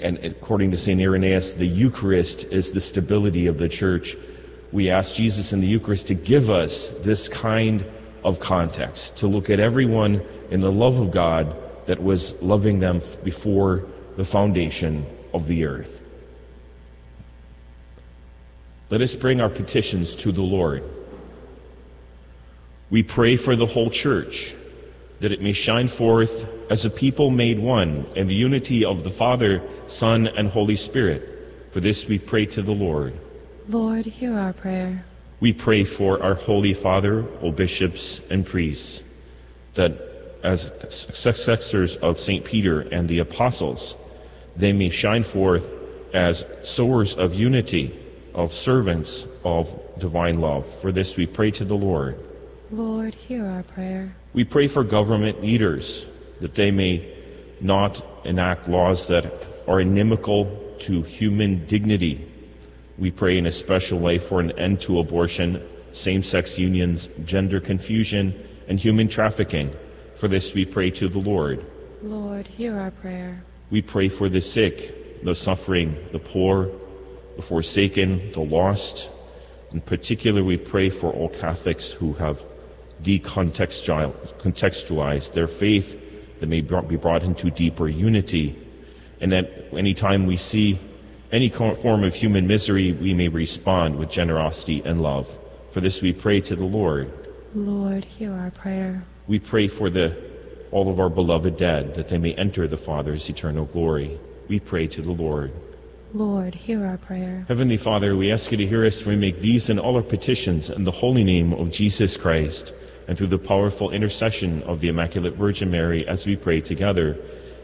and 0.00 0.18
according 0.18 0.70
to 0.70 0.78
St. 0.78 1.00
Irenaeus, 1.00 1.54
the 1.54 1.66
Eucharist 1.66 2.44
is 2.52 2.70
the 2.70 2.80
stability 2.80 3.48
of 3.48 3.58
the 3.58 3.68
church. 3.68 4.16
We 4.70 4.90
ask 4.90 5.16
Jesus 5.16 5.52
in 5.52 5.60
the 5.60 5.66
Eucharist 5.66 6.06
to 6.06 6.14
give 6.14 6.50
us 6.50 6.90
this 7.00 7.28
kind 7.28 7.84
of 8.22 8.38
context, 8.38 9.16
to 9.18 9.26
look 9.26 9.50
at 9.50 9.58
everyone 9.58 10.22
in 10.50 10.60
the 10.60 10.70
love 10.70 10.98
of 10.98 11.10
God 11.10 11.56
that 11.86 12.00
was 12.00 12.40
loving 12.40 12.78
them 12.78 13.00
before 13.24 13.86
the 14.16 14.24
foundation 14.24 15.04
of 15.34 15.48
the 15.48 15.64
earth. 15.64 16.00
Let 18.90 19.02
us 19.02 19.14
bring 19.14 19.40
our 19.40 19.50
petitions 19.50 20.14
to 20.16 20.30
the 20.30 20.42
Lord. 20.42 20.84
We 22.90 23.02
pray 23.02 23.36
for 23.36 23.54
the 23.54 23.66
whole 23.66 23.90
church, 23.90 24.54
that 25.20 25.32
it 25.32 25.42
may 25.42 25.52
shine 25.52 25.88
forth 25.88 26.48
as 26.70 26.84
a 26.84 26.90
people 26.90 27.30
made 27.30 27.58
one 27.58 28.06
in 28.16 28.28
the 28.28 28.34
unity 28.34 28.84
of 28.84 29.04
the 29.04 29.10
Father, 29.10 29.62
Son, 29.86 30.26
and 30.26 30.48
Holy 30.48 30.76
Spirit. 30.76 31.22
For 31.70 31.80
this 31.80 32.06
we 32.06 32.18
pray 32.18 32.46
to 32.46 32.62
the 32.62 32.72
Lord. 32.72 33.12
Lord, 33.68 34.06
hear 34.06 34.38
our 34.38 34.54
prayer. 34.54 35.04
We 35.40 35.52
pray 35.52 35.84
for 35.84 36.22
our 36.22 36.34
Holy 36.34 36.72
Father, 36.72 37.26
O 37.42 37.52
bishops 37.52 38.20
and 38.30 38.44
priests, 38.44 39.02
that 39.74 39.92
as 40.42 40.72
successors 40.88 41.96
of 41.96 42.18
St. 42.18 42.44
Peter 42.44 42.80
and 42.80 43.08
the 43.08 43.18
apostles, 43.18 43.96
they 44.56 44.72
may 44.72 44.88
shine 44.88 45.22
forth 45.22 45.70
as 46.14 46.46
sowers 46.62 47.16
of 47.16 47.34
unity, 47.34 47.98
of 48.34 48.54
servants 48.54 49.26
of 49.44 49.78
divine 49.98 50.40
love. 50.40 50.66
For 50.66 50.90
this 50.90 51.16
we 51.16 51.26
pray 51.26 51.50
to 51.52 51.64
the 51.64 51.76
Lord. 51.76 52.27
Lord, 52.70 53.14
hear 53.14 53.46
our 53.46 53.62
prayer. 53.62 54.14
We 54.34 54.44
pray 54.44 54.68
for 54.68 54.84
government 54.84 55.40
leaders 55.40 56.04
that 56.40 56.54
they 56.54 56.70
may 56.70 57.14
not 57.60 58.04
enact 58.24 58.68
laws 58.68 59.06
that 59.08 59.32
are 59.66 59.80
inimical 59.80 60.76
to 60.80 61.02
human 61.02 61.64
dignity. 61.66 62.30
We 62.98 63.10
pray 63.10 63.38
in 63.38 63.46
a 63.46 63.52
special 63.52 63.98
way 63.98 64.18
for 64.18 64.40
an 64.40 64.52
end 64.58 64.80
to 64.82 64.98
abortion, 64.98 65.66
same 65.92 66.22
sex 66.22 66.58
unions, 66.58 67.08
gender 67.24 67.58
confusion, 67.58 68.34
and 68.68 68.78
human 68.78 69.08
trafficking. 69.08 69.74
For 70.16 70.28
this 70.28 70.52
we 70.52 70.64
pray 70.64 70.90
to 70.92 71.08
the 71.08 71.18
Lord. 71.18 71.64
Lord, 72.02 72.46
hear 72.46 72.78
our 72.78 72.90
prayer. 72.90 73.42
We 73.70 73.82
pray 73.82 74.08
for 74.08 74.28
the 74.28 74.40
sick, 74.40 75.24
the 75.24 75.34
suffering, 75.34 75.96
the 76.12 76.18
poor, 76.18 76.70
the 77.36 77.42
forsaken, 77.42 78.32
the 78.32 78.40
lost. 78.40 79.08
In 79.72 79.80
particular, 79.80 80.42
we 80.44 80.56
pray 80.56 80.90
for 80.90 81.12
all 81.12 81.28
Catholics 81.28 81.92
who 81.92 82.12
have 82.14 82.42
decontextualized 83.02 85.32
their 85.32 85.48
faith 85.48 86.00
that 86.40 86.46
may 86.46 86.60
be 86.60 86.96
brought 86.96 87.22
into 87.22 87.50
deeper 87.50 87.88
unity, 87.88 88.56
and 89.20 89.32
that 89.32 89.50
any 89.72 89.94
time 89.94 90.26
we 90.26 90.36
see 90.36 90.78
any 91.30 91.50
form 91.50 92.04
of 92.04 92.14
human 92.14 92.46
misery, 92.46 92.92
we 92.92 93.12
may 93.12 93.28
respond 93.28 93.96
with 93.96 94.10
generosity 94.10 94.82
and 94.84 95.02
love. 95.02 95.38
For 95.72 95.80
this 95.80 96.00
we 96.00 96.12
pray 96.12 96.40
to 96.42 96.56
the 96.56 96.64
Lord. 96.64 97.12
Lord, 97.54 98.04
hear 98.04 98.32
our 98.32 98.50
prayer. 98.50 99.04
We 99.26 99.38
pray 99.38 99.68
for 99.68 99.90
the, 99.90 100.16
all 100.70 100.88
of 100.88 101.00
our 101.00 101.10
beloved 101.10 101.56
dead, 101.56 101.94
that 101.94 102.08
they 102.08 102.18
may 102.18 102.34
enter 102.34 102.66
the 102.66 102.78
Father's 102.78 103.28
eternal 103.28 103.66
glory. 103.66 104.18
We 104.48 104.60
pray 104.60 104.86
to 104.88 105.02
the 105.02 105.12
Lord. 105.12 105.52
Lord, 106.14 106.54
hear 106.54 106.86
our 106.86 106.96
prayer. 106.96 107.44
Heavenly 107.48 107.76
Father, 107.76 108.16
we 108.16 108.32
ask 108.32 108.50
you 108.50 108.56
to 108.56 108.66
hear 108.66 108.86
us 108.86 109.04
when 109.04 109.16
we 109.16 109.20
make 109.20 109.40
these 109.40 109.68
and 109.68 109.78
all 109.78 109.96
our 109.96 110.02
petitions 110.02 110.70
in 110.70 110.84
the 110.84 110.90
holy 110.90 111.24
name 111.24 111.52
of 111.52 111.70
Jesus 111.70 112.16
Christ 112.16 112.72
and 113.08 113.16
through 113.16 113.26
the 113.26 113.38
powerful 113.38 113.90
intercession 113.90 114.62
of 114.64 114.80
the 114.80 114.88
Immaculate 114.88 115.34
Virgin 115.34 115.70
Mary 115.70 116.06
as 116.06 116.26
we 116.26 116.36
pray 116.36 116.60
together. 116.60 117.16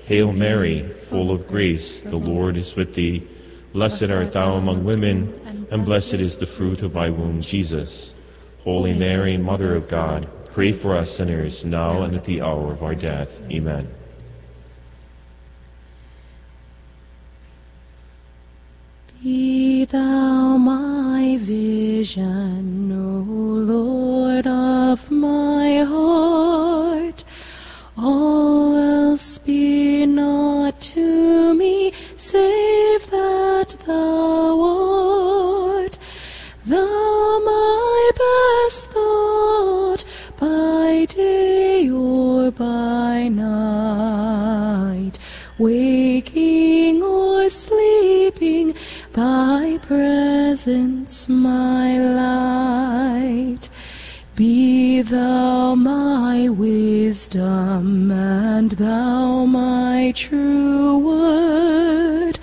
Hail 0.07 0.33
Mary, 0.33 0.83
full 0.83 1.31
of 1.31 1.47
grace, 1.47 2.01
the 2.01 2.17
Lord 2.17 2.57
is 2.57 2.75
with 2.75 2.95
thee. 2.95 3.27
Blessed 3.73 4.11
art 4.11 4.33
thou 4.33 4.55
among 4.55 4.85
women, 4.85 5.69
and 5.71 5.85
blessed 5.85 6.15
is 6.15 6.37
the 6.37 6.47
fruit 6.47 6.83
of 6.83 6.95
thy 6.95 7.11
womb, 7.11 7.41
Jesus. 7.41 8.13
Holy 8.65 8.95
Mary, 8.95 9.37
Mother 9.37 9.77
of 9.77 9.89
God, 9.89 10.27
pray 10.53 10.73
for 10.73 10.97
us 10.97 11.11
sinners, 11.11 11.65
now 11.65 12.03
and 12.03 12.17
at 12.17 12.25
the 12.25 12.41
hour 12.41 12.73
of 12.73 12.83
our 12.83 12.95
death. 12.95 13.43
Amen. 13.51 13.89
Be 19.25 19.87
thou 19.87 20.59
my 20.59 21.39
vision, 21.41 22.93
O 22.93 23.23
Lord 23.73 24.47
of 24.47 25.11
my 25.11 25.79
heart. 25.79 27.25
All 27.97 28.77
else 28.77 29.39
be 29.39 30.05
not 30.05 30.79
to 30.93 31.55
me, 31.55 31.95
save 32.17 33.11
that 33.11 33.75
thou 33.87 34.61
art. 34.61 35.97
Thou 36.67 37.39
my 37.47 38.11
best 38.25 38.91
thought, 38.91 40.05
by 40.39 41.07
day 41.09 41.89
or 41.89 42.51
by 42.51 43.29
night, 43.29 45.19
waking 45.57 47.03
or 47.03 47.49
sleeping, 47.49 48.75
thy 49.15 49.79
presence 49.79 51.29
my 51.29 51.99
light. 51.99 53.69
Be 54.35 55.03
thou 55.03 55.77
my 55.77 56.49
wisdom, 56.49 58.11
and 58.11 58.73
thou 58.73 59.45
my 59.47 60.13
true 60.17 60.99
word. 60.99 62.41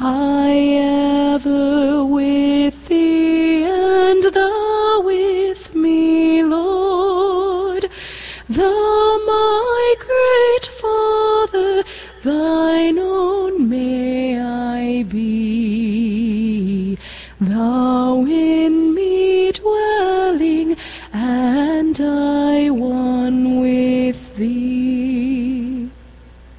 I 0.00 1.32
ever 1.32 2.04
with 2.04 2.29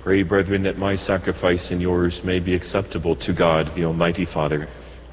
Pray, 0.03 0.23
brethren, 0.23 0.63
that 0.63 0.79
my 0.79 0.95
sacrifice 0.95 1.69
and 1.69 1.79
yours 1.79 2.23
may 2.23 2.39
be 2.39 2.55
acceptable 2.55 3.15
to 3.17 3.31
God, 3.33 3.67
the 3.75 3.85
Almighty 3.85 4.25
Father. 4.25 4.67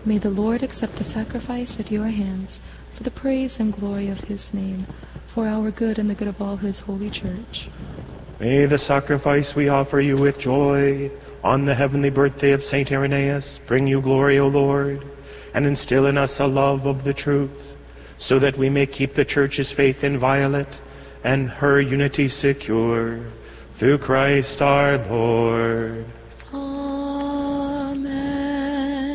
May 0.06 0.16
the 0.16 0.30
Lord 0.30 0.62
accept 0.62 0.96
the 0.96 1.04
sacrifice 1.04 1.78
at 1.78 1.90
your 1.90 2.06
hands 2.06 2.62
for 2.94 3.02
the 3.02 3.10
praise 3.10 3.60
and 3.60 3.70
glory 3.70 4.08
of 4.08 4.22
his 4.22 4.54
name, 4.54 4.86
for 5.26 5.46
our 5.46 5.70
good 5.70 5.98
and 5.98 6.08
the 6.08 6.14
good 6.14 6.26
of 6.26 6.40
all 6.40 6.56
his 6.56 6.80
holy 6.80 7.10
church. 7.10 7.68
May 8.40 8.64
the 8.64 8.78
sacrifice 8.78 9.54
we 9.54 9.68
offer 9.68 10.00
you 10.00 10.16
with 10.16 10.38
joy 10.38 11.10
on 11.44 11.66
the 11.66 11.74
heavenly 11.74 12.08
birthday 12.08 12.52
of 12.52 12.64
Saint 12.64 12.90
Irenaeus 12.90 13.58
bring 13.58 13.86
you 13.86 14.00
glory, 14.00 14.38
O 14.38 14.48
Lord, 14.48 15.04
and 15.52 15.66
instill 15.66 16.06
in 16.06 16.16
us 16.16 16.40
a 16.40 16.46
love 16.46 16.86
of 16.86 17.04
the 17.04 17.12
truth, 17.12 17.76
so 18.16 18.38
that 18.38 18.56
we 18.56 18.70
may 18.70 18.86
keep 18.86 19.12
the 19.12 19.26
church's 19.26 19.70
faith 19.70 20.02
inviolate 20.02 20.80
and 21.22 21.50
her 21.50 21.78
unity 21.78 22.30
secure. 22.30 23.20
Through 23.78 23.98
Christ 23.98 24.60
our 24.60 24.98
Lord. 25.06 26.04
Amen. 26.52 28.02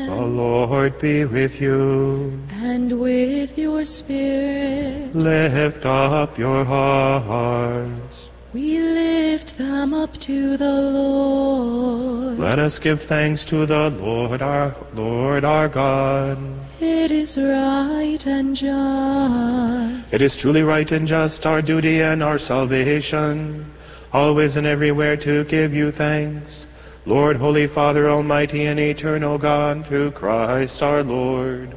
The 0.08 0.16
Lord 0.16 0.98
be 1.00 1.26
with 1.26 1.60
you. 1.60 2.40
And 2.62 2.98
with 2.98 3.58
your 3.58 3.84
spirit, 3.84 5.14
Lift 5.14 5.86
up 5.86 6.38
your 6.38 6.64
hearts. 6.64 8.30
we 8.54 8.80
lift 8.80 9.58
them 9.58 9.94
up 9.94 10.14
to 10.20 10.56
the 10.56 10.72
Lord. 10.72 12.40
Let 12.40 12.58
us 12.58 12.80
give 12.80 13.02
thanks 13.02 13.44
to 13.46 13.66
the 13.66 13.90
Lord 13.90 14.42
our 14.42 14.74
Lord 14.94 15.44
our 15.44 15.68
God. 15.68 16.38
It 16.80 17.12
is 17.12 17.38
right 17.38 18.26
and 18.26 18.56
just. 18.56 20.14
It 20.14 20.22
is 20.22 20.38
truly 20.38 20.64
right 20.64 20.90
and 20.90 21.06
just, 21.06 21.46
our 21.46 21.62
duty 21.62 22.02
and 22.02 22.24
our 22.24 22.38
salvation, 22.38 23.66
always 24.14 24.56
and 24.56 24.68
everywhere 24.68 25.18
to 25.18 25.44
give 25.46 25.74
you 25.74 25.92
thanks. 25.92 26.68
Lord, 27.06 27.38
Holy 27.38 27.66
Father, 27.68 28.08
Almighty 28.10 28.64
and 28.64 28.80
Eternal 28.80 29.40
God, 29.40 29.86
through 29.86 30.12
Christ 30.12 30.84
our 30.84 31.04
Lord. 31.04 31.76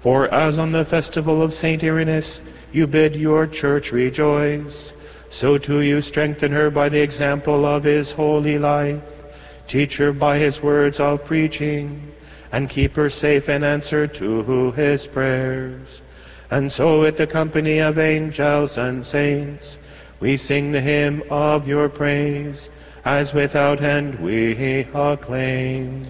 For 0.00 0.32
as 0.32 0.58
on 0.58 0.72
the 0.72 0.84
festival 0.84 1.42
of 1.42 1.52
Saint 1.52 1.82
Irenaeus 1.82 2.40
you 2.72 2.86
bid 2.86 3.16
your 3.16 3.46
church 3.46 3.92
rejoice, 3.92 4.92
so 5.28 5.58
too 5.58 5.80
you 5.80 6.00
strengthen 6.00 6.52
her 6.52 6.70
by 6.70 6.88
the 6.88 7.00
example 7.00 7.64
of 7.64 7.84
his 7.84 8.12
holy 8.12 8.58
life. 8.58 9.22
Teach 9.66 9.96
her 9.96 10.12
by 10.12 10.38
his 10.38 10.62
words 10.62 11.00
of 11.00 11.24
preaching, 11.24 12.12
and 12.52 12.70
keep 12.70 12.94
her 12.96 13.10
safe 13.10 13.48
in 13.48 13.64
answer 13.64 14.06
to 14.06 14.70
his 14.72 15.06
prayers. 15.06 16.02
And 16.50 16.70
so, 16.70 17.00
with 17.00 17.16
the 17.16 17.26
company 17.26 17.78
of 17.78 17.98
angels 17.98 18.78
and 18.78 19.04
saints, 19.04 19.78
we 20.24 20.36
sing 20.38 20.72
the 20.72 20.80
hymn 20.80 21.22
of 21.28 21.68
your 21.68 21.86
praise, 21.86 22.70
as 23.04 23.34
without 23.34 23.82
end 23.82 24.18
we 24.20 24.86
acclaim. 24.94 26.02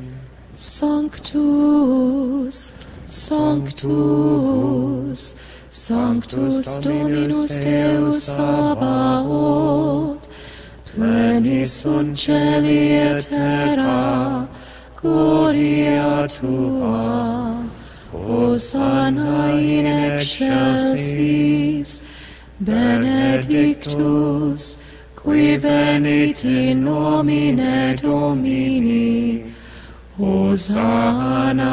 Sanctus, 0.53 2.73
Sanctus, 3.09 3.75
Sanctus 5.69 6.79
Dominus 6.79 7.59
Deus 7.59 8.37
Sabaoth, 8.37 10.29
plenis 10.85 11.73
sunt 11.73 12.17
celi 12.17 12.93
et 12.93 13.23
terra, 13.23 14.49
gloria 14.95 16.29
tua, 16.29 17.69
Hosanna 18.13 19.59
in 19.59 19.87
excelsis, 19.87 22.01
benedictus, 22.61 23.97
qui 25.17 25.57
venit 25.57 26.45
in 26.45 26.85
nomine 26.85 27.97
Domini, 27.97 29.53
Hosanna 30.17 31.65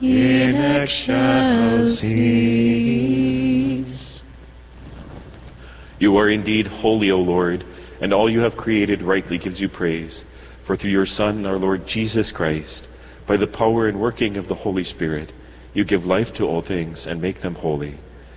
in 0.00 0.54
excelsis. 0.54 2.06
You 5.98 6.16
are 6.16 6.28
indeed 6.28 6.66
holy, 6.66 7.10
O 7.10 7.20
Lord, 7.20 7.64
and 8.00 8.12
all 8.12 8.28
you 8.28 8.40
have 8.40 8.56
created 8.56 9.00
rightly 9.02 9.38
gives 9.38 9.60
you 9.60 9.68
praise. 9.68 10.24
For 10.62 10.76
through 10.76 10.90
your 10.90 11.06
Son, 11.06 11.46
our 11.46 11.56
Lord 11.58 11.86
Jesus 11.86 12.32
Christ, 12.32 12.88
by 13.26 13.36
the 13.36 13.46
power 13.46 13.86
and 13.86 14.00
working 14.00 14.36
of 14.36 14.48
the 14.48 14.56
Holy 14.56 14.84
Spirit, 14.84 15.32
you 15.72 15.84
give 15.84 16.04
life 16.04 16.34
to 16.34 16.46
all 16.46 16.60
things 16.60 17.06
and 17.06 17.22
make 17.22 17.40
them 17.40 17.54
holy. 17.54 17.98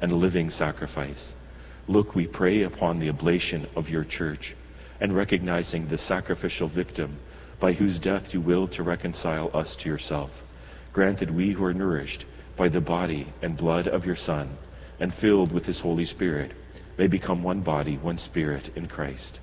and 0.00 0.12
living 0.12 0.50
sacrifice. 0.50 1.34
Look, 1.88 2.14
we 2.14 2.26
pray 2.26 2.62
upon 2.62 2.98
the 2.98 3.08
oblation 3.08 3.66
of 3.74 3.90
your 3.90 4.04
church, 4.04 4.54
and 5.00 5.14
recognizing 5.14 5.88
the 5.88 5.98
sacrificial 5.98 6.68
victim 6.68 7.18
by 7.58 7.72
whose 7.72 7.98
death 7.98 8.32
you 8.32 8.40
will 8.40 8.66
to 8.68 8.82
reconcile 8.82 9.50
us 9.52 9.74
to 9.76 9.88
yourself. 9.88 10.44
Grant 10.92 11.18
that 11.18 11.30
we 11.30 11.50
who 11.50 11.64
are 11.64 11.74
nourished 11.74 12.26
by 12.56 12.68
the 12.68 12.80
body 12.80 13.26
and 13.42 13.56
blood 13.56 13.88
of 13.88 14.04
your 14.04 14.16
Son, 14.16 14.56
and 14.98 15.12
filled 15.12 15.52
with 15.52 15.66
his 15.66 15.80
Holy 15.80 16.04
Spirit, 16.04 16.52
may 16.98 17.06
become 17.06 17.42
one 17.42 17.60
body, 17.60 17.96
one 17.96 18.18
spirit 18.18 18.70
in 18.76 18.86
Christ. 18.86 19.40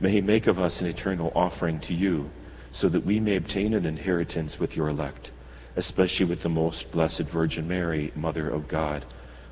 May 0.00 0.10
he 0.10 0.20
make 0.20 0.46
of 0.46 0.58
us 0.58 0.80
an 0.80 0.86
eternal 0.86 1.32
offering 1.34 1.80
to 1.80 1.94
you, 1.94 2.30
so 2.70 2.88
that 2.88 3.04
we 3.04 3.20
may 3.20 3.36
obtain 3.36 3.74
an 3.74 3.86
inheritance 3.86 4.58
with 4.58 4.76
your 4.76 4.88
elect, 4.88 5.30
especially 5.76 6.26
with 6.26 6.42
the 6.42 6.48
most 6.48 6.90
blessed 6.92 7.22
Virgin 7.22 7.68
Mary, 7.68 8.12
Mother 8.14 8.48
of 8.48 8.68
God, 8.68 9.04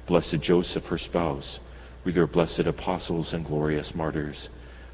blessed 0.06 0.40
Joseph, 0.40 0.88
her 0.88 0.98
spouse, 0.98 1.60
with 2.04 2.16
your 2.16 2.26
blessed 2.26 2.60
apostles 2.60 3.32
and 3.32 3.44
glorious 3.44 3.94
martyrs, 3.94 4.50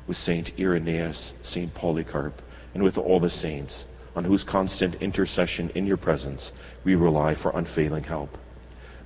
with 0.07 0.17
Saint 0.17 0.53
Irenaeus, 0.59 1.35
Saint 1.43 1.75
Polycarp, 1.75 2.41
and 2.75 2.83
with 2.83 2.97
all 2.97 3.21
the 3.21 3.31
saints, 3.31 3.87
on 4.15 4.25
whose 4.25 4.45
constant 4.45 4.97
intercession 4.97 5.71
in 5.75 5.87
your 5.87 5.97
presence 5.97 6.53
we 6.85 6.95
rely 6.95 7.35
for 7.35 7.53
unfailing 7.55 8.05
help. 8.05 8.37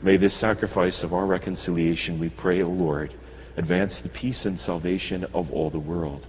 May 0.02 0.16
this 0.16 0.34
sacrifice 0.34 1.02
of 1.02 1.14
our 1.14 1.24
reconciliation, 1.24 2.18
we 2.18 2.28
pray, 2.28 2.62
O 2.62 2.68
Lord, 2.68 3.14
advance 3.56 4.00
the 4.00 4.08
peace 4.08 4.44
and 4.44 4.58
salvation 4.58 5.24
of 5.32 5.50
all 5.50 5.70
the 5.70 5.78
world. 5.78 6.26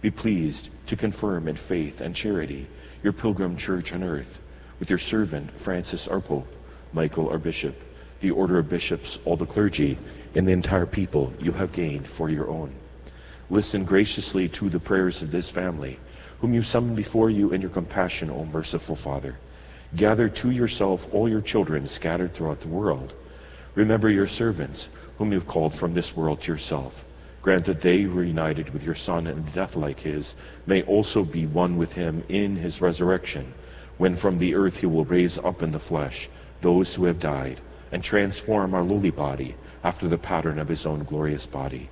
Be 0.00 0.10
pleased 0.10 0.70
to 0.86 0.96
confirm 0.96 1.48
in 1.48 1.56
faith 1.56 2.00
and 2.00 2.14
charity 2.14 2.66
your 3.02 3.12
pilgrim 3.12 3.56
church 3.56 3.92
on 3.92 4.04
earth, 4.04 4.40
with 4.78 4.90
your 4.90 4.98
servant 4.98 5.58
Francis 5.58 6.06
our 6.06 6.20
Pope, 6.20 6.54
Michael 6.92 7.28
our 7.28 7.38
Bishop, 7.38 7.82
the 8.20 8.30
order 8.30 8.58
of 8.58 8.68
bishops, 8.68 9.18
all 9.24 9.36
the 9.36 9.46
clergy, 9.46 9.98
and 10.34 10.46
the 10.46 10.52
entire 10.52 10.86
people 10.86 11.32
you 11.40 11.52
have 11.52 11.72
gained 11.72 12.06
for 12.06 12.28
your 12.28 12.48
own. 12.48 12.72
Listen 13.48 13.84
graciously 13.84 14.48
to 14.48 14.68
the 14.68 14.80
prayers 14.80 15.22
of 15.22 15.30
this 15.30 15.50
family, 15.50 15.98
whom 16.40 16.52
you 16.52 16.62
summon 16.62 16.94
before 16.94 17.30
you 17.30 17.52
in 17.52 17.60
your 17.60 17.70
compassion, 17.70 18.30
O 18.30 18.44
merciful 18.44 18.96
Father. 18.96 19.36
Gather 19.94 20.28
to 20.28 20.50
yourself 20.50 21.06
all 21.14 21.28
your 21.28 21.40
children 21.40 21.86
scattered 21.86 22.34
throughout 22.34 22.60
the 22.60 22.68
world. 22.68 23.14
Remember 23.74 24.10
your 24.10 24.26
servants, 24.26 24.88
whom 25.18 25.32
you 25.32 25.38
have 25.38 25.46
called 25.46 25.74
from 25.74 25.94
this 25.94 26.16
world 26.16 26.40
to 26.42 26.52
yourself. 26.52 27.04
Grant 27.40 27.64
that 27.66 27.80
they 27.80 28.02
who 28.02 28.18
are 28.18 28.24
united 28.24 28.70
with 28.70 28.82
your 28.82 28.94
Son 28.94 29.26
in 29.26 29.42
death 29.44 29.76
like 29.76 30.00
his 30.00 30.34
may 30.66 30.82
also 30.82 31.24
be 31.24 31.46
one 31.46 31.76
with 31.76 31.92
him 31.92 32.24
in 32.28 32.56
his 32.56 32.80
resurrection, 32.80 33.54
when 33.98 34.16
from 34.16 34.38
the 34.38 34.54
earth 34.54 34.80
he 34.80 34.86
will 34.86 35.04
raise 35.04 35.38
up 35.38 35.62
in 35.62 35.70
the 35.70 35.78
flesh 35.78 36.28
those 36.60 36.94
who 36.94 37.04
have 37.04 37.20
died, 37.20 37.60
and 37.92 38.02
transform 38.02 38.74
our 38.74 38.82
lowly 38.82 39.10
body 39.10 39.54
after 39.84 40.08
the 40.08 40.18
pattern 40.18 40.58
of 40.58 40.68
his 40.68 40.86
own 40.86 41.04
glorious 41.04 41.46
body. 41.46 41.88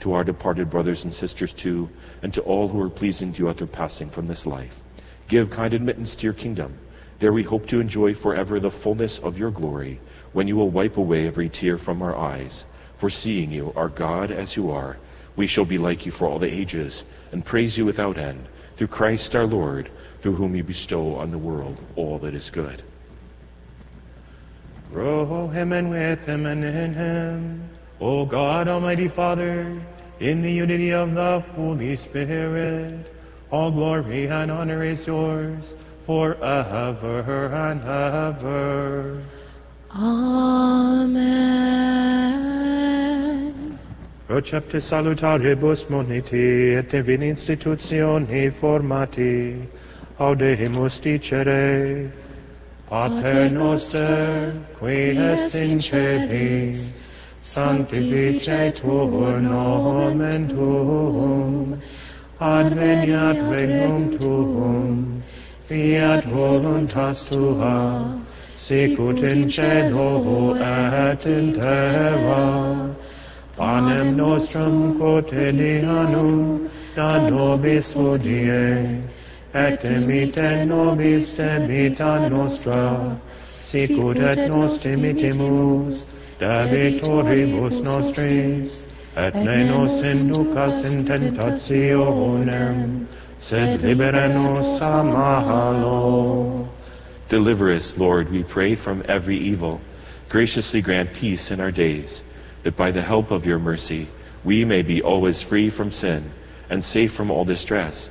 To 0.00 0.12
our 0.12 0.24
departed 0.24 0.70
brothers 0.70 1.04
and 1.04 1.14
sisters 1.14 1.52
too, 1.52 1.90
and 2.22 2.32
to 2.34 2.42
all 2.42 2.68
who 2.68 2.80
are 2.80 2.90
pleasing 2.90 3.32
to 3.32 3.42
you 3.42 3.48
at 3.48 3.58
their 3.58 3.66
passing 3.66 4.10
from 4.10 4.28
this 4.28 4.46
life, 4.46 4.80
give 5.26 5.50
kind 5.50 5.74
admittance 5.74 6.14
to 6.16 6.24
your 6.24 6.34
kingdom. 6.34 6.78
There 7.18 7.32
we 7.32 7.42
hope 7.42 7.66
to 7.66 7.80
enjoy 7.80 8.14
forever 8.14 8.60
the 8.60 8.70
fullness 8.70 9.18
of 9.18 9.38
your 9.38 9.50
glory, 9.50 10.00
when 10.32 10.46
you 10.46 10.56
will 10.56 10.70
wipe 10.70 10.96
away 10.96 11.26
every 11.26 11.48
tear 11.48 11.78
from 11.78 12.00
our 12.00 12.16
eyes. 12.16 12.64
For 12.96 13.10
seeing 13.10 13.50
you, 13.50 13.72
our 13.74 13.88
God 13.88 14.30
as 14.30 14.56
you 14.56 14.70
are, 14.70 14.98
we 15.34 15.46
shall 15.46 15.64
be 15.64 15.78
like 15.78 16.06
you 16.06 16.12
for 16.12 16.28
all 16.28 16.38
the 16.38 16.52
ages, 16.52 17.04
and 17.32 17.44
praise 17.44 17.78
you 17.78 17.84
without 17.84 18.18
end, 18.18 18.46
through 18.76 18.88
Christ 18.88 19.34
our 19.34 19.46
Lord, 19.46 19.90
through 20.20 20.34
whom 20.34 20.54
you 20.54 20.62
bestow 20.62 21.16
on 21.16 21.30
the 21.30 21.38
world 21.38 21.80
all 21.96 22.18
that 22.18 22.34
is 22.34 22.50
good. 22.50 22.82
Through 24.90 25.48
him 25.48 25.72
and 25.72 25.90
with 25.90 26.24
him 26.24 26.46
and 26.46 26.64
in 26.64 26.94
him, 26.94 27.68
O 28.00 28.24
God, 28.24 28.68
Almighty 28.68 29.08
Father, 29.08 29.80
in 30.20 30.40
the 30.40 30.50
unity 30.50 30.92
of 30.92 31.14
the 31.14 31.40
Holy 31.54 31.94
Spirit, 31.96 33.12
all 33.50 33.70
glory 33.70 34.28
and 34.28 34.50
honor 34.50 34.82
is 34.82 35.06
yours 35.06 35.74
forever 36.02 37.46
and 37.54 37.82
ever. 37.82 39.22
Amen. 39.94 41.48
Procepte 44.28 44.80
salutaribus 44.80 45.86
moniti 45.86 46.76
et 46.76 46.88
divini 46.88 47.30
institutioni 47.30 48.50
formati, 48.50 49.66
audemus 50.18 51.00
dicere, 51.00 52.10
Pater 52.88 53.50
noster, 53.50 54.54
qui 54.78 55.10
es 55.10 55.54
in 55.56 55.78
celis, 55.78 57.06
sanctificetur 57.42 59.42
nomen 59.42 60.48
tuum, 60.48 61.82
adveniat 62.40 63.36
regnum 63.52 64.18
tuum, 64.18 65.22
fiat 65.60 66.24
voluntas 66.24 67.28
tua, 67.28 68.18
sicut 68.56 69.22
in 69.22 69.50
cielo 69.50 70.54
et 70.54 71.26
in 71.26 71.60
terra. 71.60 72.96
Panem 73.54 74.16
nostrum 74.16 74.98
quotidianum 74.98 76.70
da 76.94 77.28
nobis 77.28 77.92
et 79.54 79.84
emite 79.84 80.66
nobis 80.66 81.36
debita 81.36 82.28
nostra, 82.28 83.18
sicut 83.60 84.18
et 84.18 84.48
nos 84.48 84.78
dimitimus 84.78 86.12
debitoribus 86.38 87.82
nostris, 87.82 88.86
et 89.16 89.34
ne 89.34 89.64
nos 89.64 90.02
inducas 90.02 90.84
in 90.84 91.04
tentationem, 91.04 93.06
sed 93.38 93.82
libera 93.82 94.28
nos 94.28 94.80
a 94.80 95.02
malo. 95.02 96.68
Deliver 97.28 97.70
us, 97.70 97.98
Lord, 97.98 98.30
we 98.30 98.42
pray, 98.42 98.74
from 98.74 99.02
every 99.06 99.36
evil. 99.36 99.80
Graciously 100.28 100.80
grant 100.80 101.12
peace 101.12 101.50
in 101.50 101.60
our 101.60 101.70
days, 101.70 102.22
that 102.62 102.76
by 102.76 102.90
the 102.90 103.02
help 103.02 103.30
of 103.30 103.46
your 103.46 103.58
mercy 103.58 104.06
we 104.44 104.64
may 104.64 104.82
be 104.82 105.02
always 105.02 105.42
free 105.42 105.68
from 105.68 105.90
sin 105.90 106.30
and 106.70 106.84
safe 106.84 107.12
from 107.12 107.30
all 107.30 107.44
distress, 107.44 108.10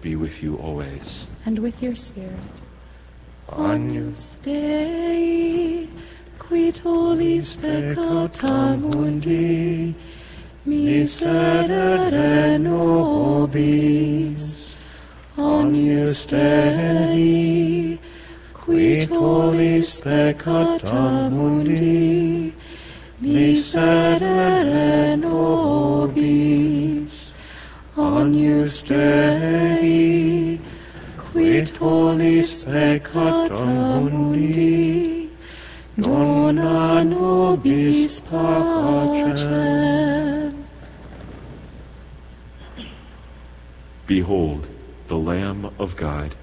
be 0.00 0.16
with 0.16 0.42
you 0.42 0.56
always. 0.56 1.26
And 1.44 1.58
with 1.58 1.82
your 1.82 1.94
spirit. 1.94 2.30
Agnus 3.52 4.36
Dei, 4.42 5.88
qui 6.38 6.72
tollis 6.72 7.56
peccata 7.56 8.76
mundi, 8.78 9.94
miserere 10.64 12.58
nobis. 12.58 14.44
Agnus 15.36 16.26
Dei, 16.26 17.98
qui 18.54 19.06
tollis 19.06 20.00
peccata 20.00 21.28
mundi, 21.28 22.54
miserere 23.20 25.16
nobis. 25.16 26.89
Agnus 28.00 28.84
Dei, 28.84 30.58
qui 31.18 31.62
tollis 31.62 32.64
peccata 32.64 33.64
mundi, 33.64 35.30
dona 36.00 37.04
nobis 37.04 38.20
pacem. 38.20 39.80
Behold, 44.06 44.68
the 45.08 45.18
Lamb 45.18 45.70
of 45.78 45.96
God. 45.96 46.34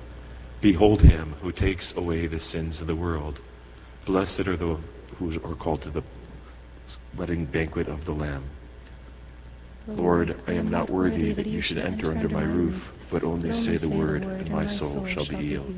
Behold 0.61 1.01
him 1.01 1.35
who 1.41 1.51
takes 1.51 1.95
away 1.95 2.27
the 2.27 2.39
sins 2.39 2.81
of 2.81 2.87
the 2.87 2.95
world. 2.95 3.41
Blessed 4.05 4.47
are 4.47 4.55
those 4.55 4.79
who 5.17 5.31
are 5.43 5.55
called 5.55 5.81
to 5.81 5.89
the 5.89 6.03
wedding 7.15 7.45
banquet 7.45 7.87
of 7.87 8.05
the 8.05 8.13
Lamb. 8.13 8.43
Lord, 9.87 10.35
I 10.47 10.51
am 10.51 10.67
not 10.67 10.89
worthy 10.89 11.31
that 11.31 11.47
you 11.47 11.61
should 11.61 11.77
enter 11.77 12.11
under 12.11 12.27
my 12.27 12.43
roof, 12.43 12.93
but 13.09 13.23
only 13.23 13.53
say 13.53 13.77
the 13.77 13.87
word, 13.87 14.23
and 14.23 14.51
my 14.51 14.67
soul 14.67 15.05
shall 15.05 15.25
be 15.25 15.37
healed. 15.37 15.73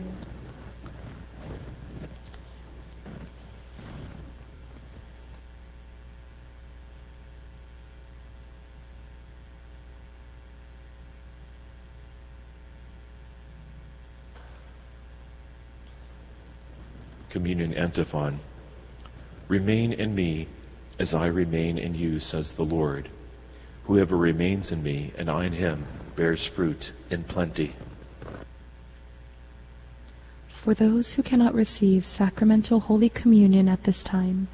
Communion 17.29 17.75
Antiphon. 17.75 18.39
Remain 19.47 19.93
in 19.93 20.15
me 20.15 20.47
as 20.97 21.13
I 21.13 21.27
remain 21.27 21.77
in 21.77 21.93
you, 21.93 22.17
says 22.17 22.53
the 22.53 22.65
Lord. 22.65 23.07
Whoever 23.89 24.17
remains 24.17 24.71
in 24.71 24.83
me 24.83 25.13
and 25.17 25.31
I 25.31 25.45
in 25.45 25.53
him 25.53 25.87
bears 26.15 26.45
fruit 26.45 26.91
in 27.09 27.23
plenty. 27.23 27.73
For 30.47 30.75
those 30.75 31.13
who 31.13 31.23
cannot 31.23 31.55
receive 31.55 32.05
sacramental 32.05 32.81
Holy 32.81 33.09
Communion 33.09 33.67
at 33.67 33.85
this 33.85 34.03
time, 34.03 34.47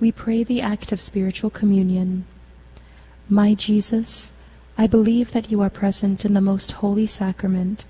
we 0.00 0.10
pray 0.10 0.42
the 0.42 0.62
act 0.62 0.90
of 0.90 1.02
spiritual 1.02 1.50
communion. 1.50 2.24
My 3.28 3.52
Jesus, 3.52 4.32
I 4.78 4.86
believe 4.86 5.32
that 5.32 5.50
you 5.50 5.60
are 5.60 5.68
present 5.68 6.24
in 6.24 6.32
the 6.32 6.40
most 6.40 6.72
holy 6.72 7.06
sacrament. 7.06 7.84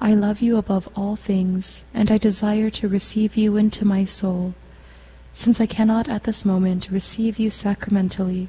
I 0.00 0.14
love 0.14 0.40
you 0.40 0.56
above 0.56 0.88
all 0.96 1.14
things, 1.14 1.84
and 1.92 2.10
I 2.10 2.16
desire 2.16 2.70
to 2.70 2.88
receive 2.88 3.36
you 3.36 3.58
into 3.58 3.84
my 3.84 4.06
soul. 4.06 4.54
Since 5.34 5.60
I 5.60 5.66
cannot 5.66 6.08
at 6.08 6.24
this 6.24 6.46
moment 6.46 6.88
receive 6.90 7.38
you 7.38 7.50
sacramentally, 7.50 8.48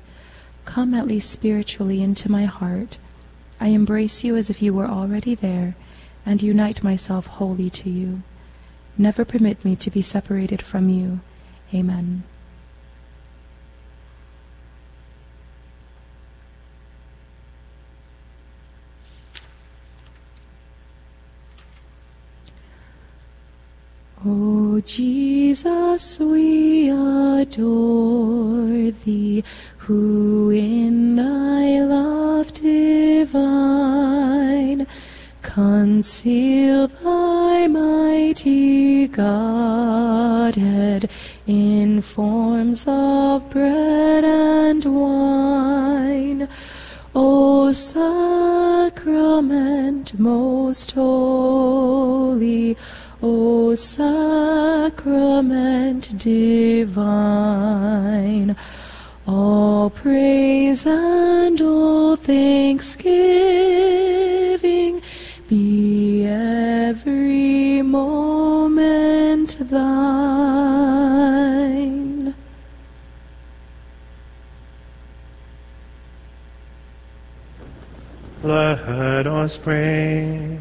come 0.66 0.94
at 0.94 1.08
least 1.08 1.32
spiritually 1.32 2.02
into 2.02 2.32
my 2.32 2.46
heart. 2.46 2.98
I 3.60 3.68
embrace 3.70 4.24
you 4.24 4.36
as 4.36 4.50
if 4.50 4.62
you 4.62 4.74
were 4.74 4.88
already 4.88 5.36
there, 5.36 5.76
and 6.26 6.42
unite 6.42 6.84
myself 6.84 7.28
wholly 7.28 7.70
to 7.72 7.90
you. 7.90 8.24
Never 8.98 9.26
permit 9.26 9.64
me 9.64 9.76
to 9.78 9.90
be 9.90 10.02
separated 10.02 10.62
from 10.62 10.90
you. 10.90 11.20
Amen. 11.74 12.24
O 24.26 24.82
Jesus, 24.82 26.20
we 26.20 26.90
adore 26.90 28.92
thee, 28.92 29.46
who 29.78 30.50
in 30.50 31.16
thy 31.16 31.80
love 31.86 32.52
divine 32.52 34.86
conceal 35.42 36.88
thy 36.88 37.68
mighty 37.68 39.08
Godhead 39.08 41.10
in 41.48 42.02
forms 42.02 42.84
of 42.88 43.50
bread 43.50 44.26
and 44.26 44.84
wine. 44.84 46.50
O 47.16 47.72
sacrament 47.72 48.20
most 50.20 50.92
holy, 50.92 52.76
O 53.22 53.76
sacrament 53.76 54.18
divine, 56.18 56.96
all 59.28 59.90
praise 59.90 60.86
and 60.86 61.60
all 61.60 62.16
thanksgiving 62.16 65.02
be 65.50 66.26
every 66.26 67.82
moment 67.82 69.58
thine. 69.70 70.80
Let 78.42 79.28
us 79.28 79.58
pray. 79.58 80.59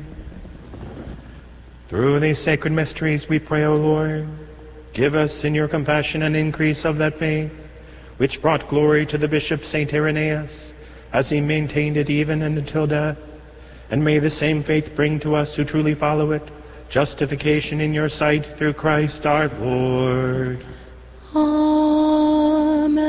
Through 1.88 2.20
these 2.20 2.38
sacred 2.38 2.74
mysteries, 2.74 3.28
we 3.30 3.38
pray, 3.38 3.64
O 3.64 3.74
Lord, 3.74 4.28
give 4.92 5.14
us 5.14 5.42
in 5.42 5.54
your 5.54 5.68
compassion 5.68 6.20
an 6.20 6.34
increase 6.34 6.84
of 6.84 6.98
that 6.98 7.16
faith 7.16 7.66
which 8.18 8.42
brought 8.42 8.68
glory 8.68 9.06
to 9.06 9.16
the 9.16 9.26
Bishop 9.26 9.64
St. 9.64 9.94
Irenaeus, 9.94 10.74
as 11.14 11.30
he 11.30 11.40
maintained 11.40 11.96
it 11.96 12.10
even 12.10 12.42
until 12.42 12.86
death. 12.86 13.18
And 13.90 14.04
may 14.04 14.18
the 14.18 14.28
same 14.28 14.62
faith 14.62 14.94
bring 14.94 15.18
to 15.20 15.34
us 15.34 15.56
who 15.56 15.64
truly 15.64 15.94
follow 15.94 16.30
it 16.32 16.46
justification 16.90 17.80
in 17.80 17.94
your 17.94 18.10
sight 18.10 18.44
through 18.44 18.74
Christ 18.74 19.24
our 19.24 19.48
Lord. 19.48 20.62
Amen. 21.34 23.00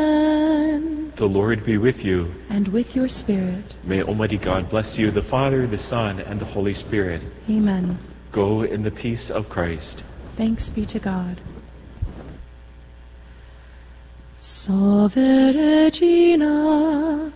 The 1.16 1.28
Lord 1.28 1.66
be 1.66 1.78
with 1.78 2.06
you. 2.06 2.34
And 2.50 2.70
with 2.70 2.96
your 2.96 3.10
spirit. 3.10 3.76
May 3.84 4.02
Almighty 4.04 4.38
God 4.38 4.70
bless 4.70 4.98
you, 4.98 5.12
the 5.12 5.22
Father, 5.22 5.68
the 5.68 5.78
Son, 5.78 6.22
and 6.22 6.40
the 6.40 6.46
Holy 6.46 6.74
Spirit. 6.74 7.22
Amen. 7.50 8.00
Go 8.32 8.62
in 8.62 8.84
the 8.84 8.92
peace 8.92 9.32
of 9.32 9.50
Christ. 9.50 10.04
Thanks 10.36 10.70
be 10.70 10.86
to 10.86 11.00
God. 11.00 11.42
Salve 14.38 15.16
Regina, 15.16 17.34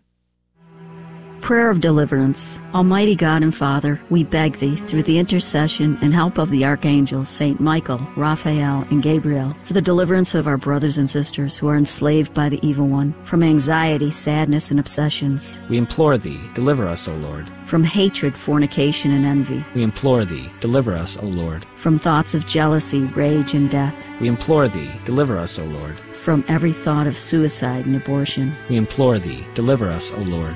Prayer 1.39 1.69
of 1.69 1.79
Deliverance. 1.79 2.59
Almighty 2.73 3.15
God 3.15 3.41
and 3.41 3.55
Father, 3.55 4.01
we 4.09 4.25
beg 4.25 4.57
Thee, 4.57 4.75
through 4.75 5.03
the 5.03 5.17
intercession 5.17 5.97
and 6.01 6.13
help 6.13 6.37
of 6.37 6.51
the 6.51 6.65
archangels, 6.65 7.29
Saint 7.29 7.61
Michael, 7.61 8.05
Raphael, 8.17 8.85
and 8.91 9.01
Gabriel, 9.01 9.55
for 9.63 9.71
the 9.71 9.81
deliverance 9.81 10.35
of 10.35 10.45
our 10.45 10.57
brothers 10.57 10.97
and 10.97 11.09
sisters 11.09 11.57
who 11.57 11.69
are 11.69 11.77
enslaved 11.77 12.33
by 12.33 12.49
the 12.49 12.59
evil 12.61 12.87
one, 12.87 13.15
from 13.23 13.41
anxiety, 13.41 14.11
sadness, 14.11 14.71
and 14.71 14.79
obsessions, 14.79 15.61
We 15.69 15.77
implore 15.77 16.17
Thee, 16.17 16.41
deliver 16.53 16.85
us, 16.85 17.07
O 17.07 17.15
Lord. 17.15 17.49
From 17.69 17.83
hatred, 17.83 18.35
fornication, 18.35 19.11
and 19.11 19.25
envy, 19.25 19.63
We 19.75 19.83
implore 19.83 20.25
Thee, 20.25 20.49
deliver 20.59 20.95
us, 20.95 21.15
O 21.17 21.25
Lord. 21.27 21.65
from 21.75 21.97
thoughts 21.99 22.33
of 22.33 22.47
jealousy, 22.47 23.01
rage, 23.15 23.53
and 23.53 23.69
death, 23.69 23.95
We 24.19 24.27
implore 24.27 24.67
Thee, 24.67 24.91
deliver 25.05 25.37
us, 25.37 25.59
O 25.59 25.63
Lord. 25.63 25.99
from 26.13 26.43
every 26.47 26.73
thought 26.73 27.05
of 27.07 27.17
suicide 27.17 27.85
and 27.85 27.95
abortion, 27.95 28.53
We 28.69 28.75
implore 28.75 29.19
Thee, 29.19 29.45
deliver 29.53 29.87
us, 29.87 30.11
O 30.11 30.17
Lord. 30.21 30.55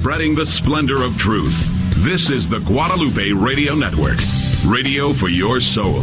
spreading 0.00 0.34
the 0.34 0.46
splendor 0.46 1.02
of 1.02 1.14
truth. 1.18 1.68
This 2.02 2.30
is 2.30 2.48
the 2.48 2.60
Guadalupe 2.60 3.32
Radio 3.32 3.74
Network, 3.74 4.16
radio 4.66 5.12
for 5.12 5.28
your 5.28 5.60
soul. 5.60 6.00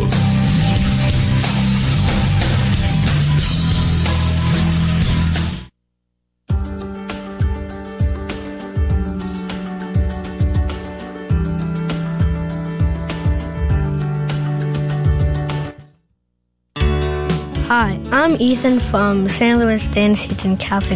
Hi, 17.68 17.99
I'm 18.11 18.40
Ethan 18.40 18.80
from 18.80 19.28
San 19.28 19.57
Luis 19.57 19.88
Dan 19.88 20.14
Seton 20.14 20.56
Catholic 20.57 20.78